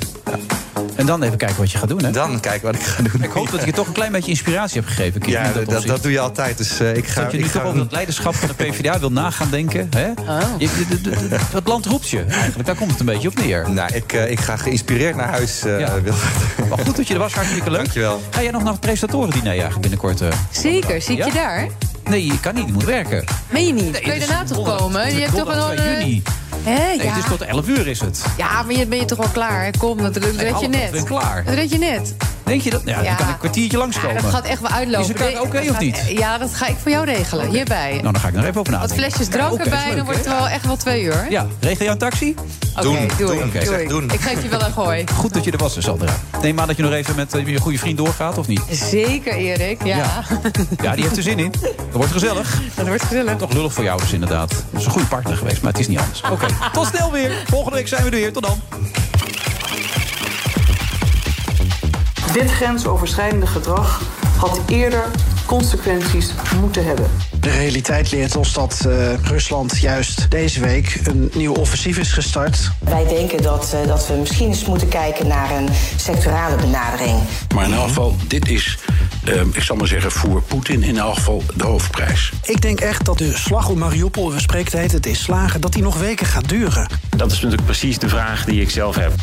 En 0.96 1.06
dan 1.08 1.24
even 1.24 1.38
kijken 1.38 1.58
wat 1.58 1.72
je 1.72 1.78
gaat 1.78 1.90
doen, 1.90 2.04
hè? 2.04 2.12
Dan 2.12 2.40
kijken 2.40 2.62
wat 2.66 2.76
ik 2.76 2.82
ga 2.82 3.04
doen. 3.04 3.24
Ik 3.24 3.32
hoop 3.32 3.52
dat 3.52 3.60
ik 3.60 3.66
je 3.66 3.72
toch 3.72 3.88
een 3.88 3.94
klein 3.94 4.12
beetje 4.12 4.30
inspiratie 4.30 4.80
heb 4.80 4.90
gegeven. 4.90 5.22
Ja, 5.26 5.52
dat, 5.66 5.86
dat, 5.86 6.04
doe 6.04 6.12
je 6.12 6.20
altijd. 6.20 6.58
Dus 6.58 6.80
eh, 6.80 6.96
ik 6.96 7.08
ga, 7.08 7.22
dat 7.22 7.32
je 7.32 7.38
nu 7.38 7.44
ik 7.44 7.52
toch 7.52 7.62
ga 7.62 7.68
over 7.68 7.80
het 7.80 7.92
leiderschap 7.92 8.36
van 8.36 8.48
de 8.48 8.54
PvdA 8.54 9.00
wil 9.00 9.12
na 9.12 9.30
gaan 9.30 9.50
denken. 9.50 9.90
Hè? 9.96 10.06
Je- 10.06 10.14
je- 10.58 10.86
de- 10.90 11.02
de- 11.02 11.28
de- 11.28 11.38
het 11.40 11.68
land 11.68 11.86
roept 11.86 12.10
je 12.10 12.24
eigenlijk. 12.24 12.66
Daar 12.66 12.76
komt 12.76 12.92
het 12.92 13.00
een 13.00 13.06
beetje 13.06 13.28
op 13.28 13.36
neer. 13.36 13.70
Nou, 13.72 13.94
ik, 13.94 14.14
ik 14.14 14.40
ga 14.40 14.56
geïnspireerd 14.62 15.16
naar 15.16 15.30
huis, 15.30 15.64
eh 15.64 15.80
Ja. 15.80 15.94
Maar 16.70 16.78
goed 16.86 16.96
dat 16.96 17.08
je 17.08 17.14
er 17.14 17.20
was, 17.20 17.34
hartstikke 17.34 17.70
leuk. 17.70 17.80
Dankjewel. 17.82 18.22
Ga 18.30 18.42
jij 18.42 18.52
nog 18.52 18.64
naar 18.64 18.72
het 18.72 18.82
presentatorendiner 18.82 19.48
eigenlijk 19.52 19.82
binnenkort? 19.82 20.22
eh? 20.22 20.28
Zeker, 20.52 21.02
zie 21.02 21.18
ik 21.18 21.26
je 21.26 21.32
daar? 21.32 21.68
Nee, 22.04 22.26
je 22.26 22.40
kan 22.40 22.56
niet, 22.56 22.66
je 22.66 22.72
moet 22.74 22.84
werken. 22.84 23.24
Meen 23.50 23.66
je 23.68 23.74
niet? 23.74 23.92
Nee, 23.92 24.02
Kun 24.02 24.14
je 24.14 24.20
daarna 24.20 24.44
toch 24.44 24.78
komen? 24.78 25.14
Je 25.16 25.22
hebt 25.22 25.36
toch 25.36 25.70
een... 25.70 25.76
2 25.76 25.88
eh, 25.88 26.00
juni. 26.00 26.22
Hé, 26.64 26.72
Nee, 26.96 26.98
ja. 27.04 27.04
het 27.14 27.24
is 27.24 27.30
tot 27.30 27.42
11 27.42 27.68
uur 27.68 27.88
is 27.88 28.00
het. 28.00 28.24
Ja, 28.38 28.62
maar 28.64 28.76
je 28.76 28.86
ben 28.88 28.98
je 28.98 29.06
toch 29.06 29.18
wel 29.18 29.28
klaar? 29.28 29.72
Kom, 29.78 29.98
dat, 29.98 30.14
dat 30.14 30.24
red 30.24 30.60
je 30.60 30.68
net. 30.68 30.92
ben 30.92 31.00
ik 31.00 31.06
klaar. 31.06 31.44
Dat 31.46 31.54
red 31.54 31.72
je 31.72 31.78
net. 31.78 32.16
Denk 32.52 32.64
je 32.64 32.70
dat? 32.70 32.82
Ja, 32.86 33.02
Ja. 33.02 33.04
dan 33.08 33.16
kan 33.16 33.26
ik 33.26 33.32
een 33.34 33.40
kwartiertje 33.40 33.78
langskomen. 33.78 34.16
Ja, 34.16 34.22
dat 34.22 34.32
gaat 34.32 34.46
echt 34.46 34.62
wel 34.62 34.72
uitlopen. 34.72 35.10
Is 35.10 35.16
kaart 35.16 35.34
Nee, 35.34 35.42
oké 35.42 35.70
of 35.70 35.80
niet? 35.80 36.04
Ja, 36.08 36.38
dat 36.38 36.54
ga 36.56 36.68
ik 36.68 36.76
voor 36.82 36.92
jou 36.92 37.06
regelen. 37.06 37.50
Hierbij. 37.50 37.90
Nou, 37.92 38.04
dan 38.04 38.20
ga 38.20 38.28
ik 38.28 38.34
nog 38.34 38.44
even 38.46 38.60
over 38.60 38.72
Wat 38.72 38.82
nadenken. 38.82 39.06
flesjes 39.10 39.28
drank 39.28 39.60
erbij, 39.60 39.86
leuk, 39.88 39.96
dan 39.96 40.06
wordt 40.06 40.20
het 40.20 40.28
wel 40.30 40.48
echt 40.48 40.66
wel 40.66 40.76
twee 40.78 41.04
uur. 41.04 41.26
Ja, 41.30 41.46
regel 41.60 41.86
je 41.86 41.92
een 41.92 41.98
taxi? 41.98 42.36
Oké, 42.78 42.82
doei. 43.18 43.44
Oké. 43.44 43.88
doei. 43.88 44.06
Ik 44.06 44.20
geef 44.20 44.44
je 44.44 44.50
wel 44.50 44.62
een 44.62 44.72
gooi. 44.74 45.04
Goed 45.14 45.34
dat 45.34 45.44
je 45.44 45.52
er 45.52 45.58
was, 45.58 45.76
Sandra. 45.80 46.14
Neem 46.42 46.60
aan 46.60 46.68
dat 46.68 46.78
je 46.78 46.84
nog 46.84 46.92
even 46.94 47.16
met 47.16 47.34
eh, 47.34 47.48
je 47.48 47.60
goede 47.60 47.78
vriend 47.78 47.98
doorgaat, 47.98 48.38
of 48.38 48.48
niet? 48.48 48.62
Zeker, 48.72 49.34
Erik. 49.34 49.84
Ja. 49.84 49.98
Ja. 49.98 50.24
Ja, 50.84 50.94
die 50.96 51.04
heeft 51.04 51.18
er 51.18 51.24
zin 51.24 51.40
in. 51.40 51.52
Dat 51.62 51.72
wordt 51.92 52.12
gezellig. 52.12 52.62
Dat 52.76 52.88
wordt 52.88 53.04
gezellig. 53.04 53.36
Toch 53.38 53.54
lullig 53.54 53.74
voor 53.74 53.84
jou 53.84 54.02
dus 54.02 54.14
inderdaad. 54.14 54.50
Dat 54.50 54.80
is 54.80 54.86
een 54.86 54.92
goede 54.92 55.08
partner 55.08 55.38
geweest, 55.38 55.62
maar 55.62 55.72
het 55.72 55.82
is 55.82 55.88
niet 55.88 56.00
anders. 56.00 56.22
Oké, 56.32 56.46
tot 56.74 56.88
snel 56.88 57.12
weer. 57.12 57.44
Volgende 57.48 57.78
week 57.78 57.88
zijn 57.88 58.04
we 58.04 58.10
er 58.10 58.16
weer. 58.16 58.34
Tot 58.34 58.44
dan. 58.44 58.60
Dit 62.34 62.52
grensoverschrijdende 62.52 63.48
gedrag 63.48 64.02
had 64.38 64.60
eerder 64.68 65.04
consequenties 65.46 66.32
moeten 66.60 66.86
hebben. 66.86 67.06
De 67.40 67.50
realiteit 67.50 68.12
leert 68.12 68.36
ons 68.36 68.54
dat 68.54 68.86
eh, 68.88 69.14
Rusland 69.24 69.78
juist 69.78 70.32
deze 70.32 70.60
week 70.60 71.00
een 71.04 71.32
nieuw 71.34 71.54
offensief 71.54 71.98
is 71.98 72.12
gestart. 72.12 72.72
Wij 72.80 73.08
denken 73.08 73.42
dat, 73.42 73.74
eh, 73.74 73.88
dat 73.88 74.08
we 74.08 74.14
misschien 74.14 74.48
eens 74.48 74.66
moeten 74.66 74.88
kijken 74.88 75.28
naar 75.28 75.52
een 75.52 75.70
sectorale 75.98 76.56
benadering. 76.56 77.20
Maar 77.56 77.66
in 77.66 77.74
elk 77.74 77.88
geval, 77.88 78.16
dit 78.28 78.50
is, 78.50 78.78
eh, 79.26 79.42
ik 79.54 79.64
zal 79.64 79.76
maar 79.76 79.88
zeggen, 79.88 80.12
voor 80.12 80.42
Poetin 80.42 80.84
in 80.84 80.98
elk 80.98 81.16
geval 81.16 81.44
de 81.56 81.64
hoofdprijs. 81.64 82.32
Ik 82.44 82.62
denk 82.62 82.80
echt 82.80 83.06
dat 83.06 83.18
de 83.18 83.38
slag 83.38 83.70
om 83.70 83.78
Mariupol, 83.78 84.32
we 84.32 84.40
spreken 84.40 84.80
het, 84.80 84.92
het 84.92 85.06
is 85.06 85.24
slagen, 85.24 85.62
dat 85.62 85.74
die 85.74 85.84
nog 85.84 85.98
weken 85.98 86.26
gaat 86.26 86.50
duren. 86.50 86.88
Dat 87.10 87.32
is 87.32 87.36
natuurlijk 87.36 87.66
precies 87.66 88.00
de 88.00 88.10
vraag 88.10 88.46
die 88.46 88.62
ik 88.62 88.70
zelf 88.70 88.96
heb. 88.96 89.14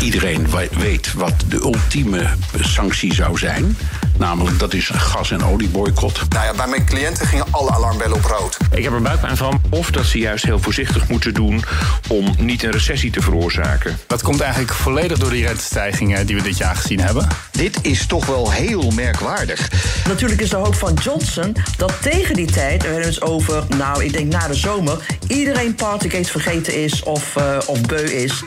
Iedereen 0.00 0.50
we- 0.50 0.68
weet 0.78 1.12
wat 1.12 1.32
de 1.48 1.56
ultieme 1.56 2.26
sanctie 2.60 3.14
zou 3.14 3.38
zijn. 3.38 3.76
Namelijk, 4.18 4.58
dat 4.58 4.74
is 4.74 4.88
een 4.88 5.00
gas- 5.00 5.30
en 5.30 5.44
olieboycott. 5.44 6.20
Nou 6.28 6.44
ja, 6.44 6.52
bij 6.54 6.66
mijn 6.66 6.84
cliënten 6.86 7.26
gingen 7.26 7.46
alle 7.50 7.70
alarmbellen 7.70 8.16
op 8.16 8.24
rood. 8.24 8.56
Ik 8.74 8.82
heb 8.84 8.92
er 8.92 9.02
buikpijn 9.02 9.36
van. 9.36 9.60
Of 9.70 9.90
dat 9.90 10.04
ze 10.06 10.18
juist 10.18 10.44
heel 10.44 10.58
voorzichtig 10.58 11.08
moeten 11.08 11.34
doen 11.34 11.64
om 12.08 12.34
niet 12.38 12.62
een 12.62 12.70
recessie 12.70 13.10
te 13.10 13.20
veroorzaken. 13.22 13.98
Dat 14.06 14.22
komt 14.22 14.40
eigenlijk 14.40 14.72
volledig 14.72 15.18
door 15.18 15.30
die 15.30 15.46
rentestijgingen 15.46 16.26
die 16.26 16.36
we 16.36 16.42
dit 16.42 16.58
jaar 16.58 16.76
gezien 16.76 17.00
hebben. 17.00 17.26
Dit 17.50 17.78
is 17.82 18.06
toch 18.06 18.26
wel 18.26 18.50
heel 18.50 18.90
merkwaardig. 18.90 19.70
Natuurlijk 20.06 20.40
is 20.40 20.50
de 20.50 20.56
hoop 20.56 20.74
van 20.74 20.94
Johnson 21.02 21.56
dat 21.76 21.92
tegen 22.02 22.34
die 22.34 22.50
tijd, 22.50 22.82
we 22.82 22.88
hebben 22.88 23.06
het 23.08 23.22
over, 23.22 23.64
nou, 23.76 24.04
ik 24.04 24.12
denk 24.12 24.32
na 24.32 24.46
de 24.46 24.54
zomer, 24.54 24.98
iedereen 25.26 25.74
Partygate 25.74 26.30
vergeten 26.30 26.82
is 26.82 27.02
of, 27.02 27.36
eh, 27.36 27.58
of 27.66 27.80
beu 27.80 28.02
is. 28.10 28.44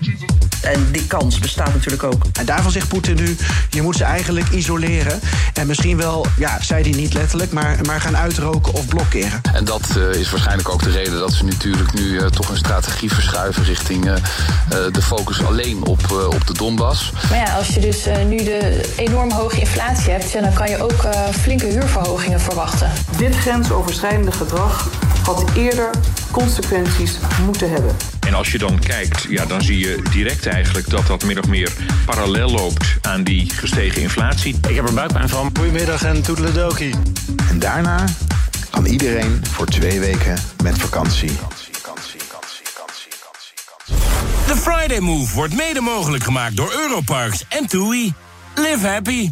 En 0.61 0.87
die 0.91 1.07
kans 1.07 1.39
bestaat 1.39 1.73
natuurlijk 1.73 2.03
ook. 2.03 2.23
En 2.39 2.45
daarvan 2.45 2.71
zegt 2.71 2.87
Poetin 2.87 3.15
nu, 3.15 3.37
je 3.69 3.81
moet 3.81 3.95
ze 3.95 4.03
eigenlijk 4.03 4.49
isoleren. 4.49 5.19
En 5.53 5.67
misschien 5.67 5.97
wel, 5.97 6.25
ja, 6.37 6.61
zei 6.61 6.83
hij 6.83 6.91
niet 6.91 7.13
letterlijk, 7.13 7.51
maar, 7.51 7.77
maar 7.85 8.01
gaan 8.01 8.17
uitroken 8.17 8.73
of 8.73 8.87
blokkeren. 8.87 9.41
En 9.53 9.65
dat 9.65 9.81
eh, 9.97 10.19
is 10.19 10.29
waarschijnlijk 10.31 10.69
ook 10.69 10.83
de 10.83 10.91
reden 10.91 11.19
dat 11.19 11.33
ze 11.33 11.45
natuurlijk 11.45 11.93
nu 11.93 12.17
eh, 12.17 12.25
toch 12.25 12.49
een 12.49 12.57
strategie 12.57 13.11
verschuiven 13.13 13.63
richting 13.63 14.05
eh, 14.05 14.13
eh, 14.13 14.19
de 14.91 15.01
focus 15.01 15.43
alleen 15.43 15.85
op, 15.85 16.03
eh, 16.11 16.25
op 16.27 16.47
de 16.47 16.53
Donbass. 16.53 17.11
Maar 17.29 17.37
ja, 17.37 17.55
als 17.55 17.67
je 17.67 17.79
dus 17.79 18.05
nu 18.27 18.37
de 18.37 18.91
enorm 18.97 19.31
hoge 19.31 19.59
inflatie 19.59 20.11
hebt, 20.11 20.31
ja, 20.31 20.41
dan 20.41 20.53
kan 20.53 20.69
je 20.69 20.83
ook 20.83 21.03
eh, 21.03 21.27
flinke 21.41 21.65
huurverhogingen 21.65 22.39
verwachten. 22.41 22.91
Dit 23.17 23.35
grensoverschrijdende 23.35 24.31
gedrag 24.31 24.89
had 25.23 25.43
eerder 25.55 25.89
consequenties 26.31 27.17
moeten 27.45 27.71
hebben. 27.71 27.95
En 28.27 28.33
als 28.33 28.51
je 28.51 28.57
dan 28.57 28.79
kijkt, 28.79 29.25
ja, 29.29 29.45
dan 29.45 29.61
zie 29.61 29.79
je 29.79 30.01
direct 30.11 30.45
eigenlijk 30.51 30.89
dat 30.89 31.07
dat 31.07 31.23
min 31.23 31.39
of 31.39 31.47
meer 31.47 31.71
parallel 32.05 32.49
loopt 32.49 32.85
aan 33.01 33.23
die 33.23 33.49
gestegen 33.49 34.01
inflatie. 34.01 34.59
Ik 34.69 34.75
heb 34.75 34.87
er 34.87 34.93
buikpijn 34.93 35.29
van. 35.29 35.51
Goedemiddag 35.57 36.03
en 36.03 36.21
toedeledokie. 36.21 36.93
En 37.49 37.59
daarna 37.59 38.05
kan 38.69 38.85
iedereen 38.85 39.41
voor 39.51 39.65
twee 39.65 39.99
weken 39.99 40.37
met 40.63 40.77
vakantie. 40.77 41.31
De 44.47 44.57
Friday 44.57 44.99
Move 44.99 45.35
wordt 45.35 45.55
mede 45.55 45.81
mogelijk 45.81 46.23
gemaakt 46.23 46.55
door 46.55 46.73
Europarks 46.73 47.45
en 47.49 47.67
TUI. 47.67 48.13
Live 48.55 48.87
happy. 48.87 49.31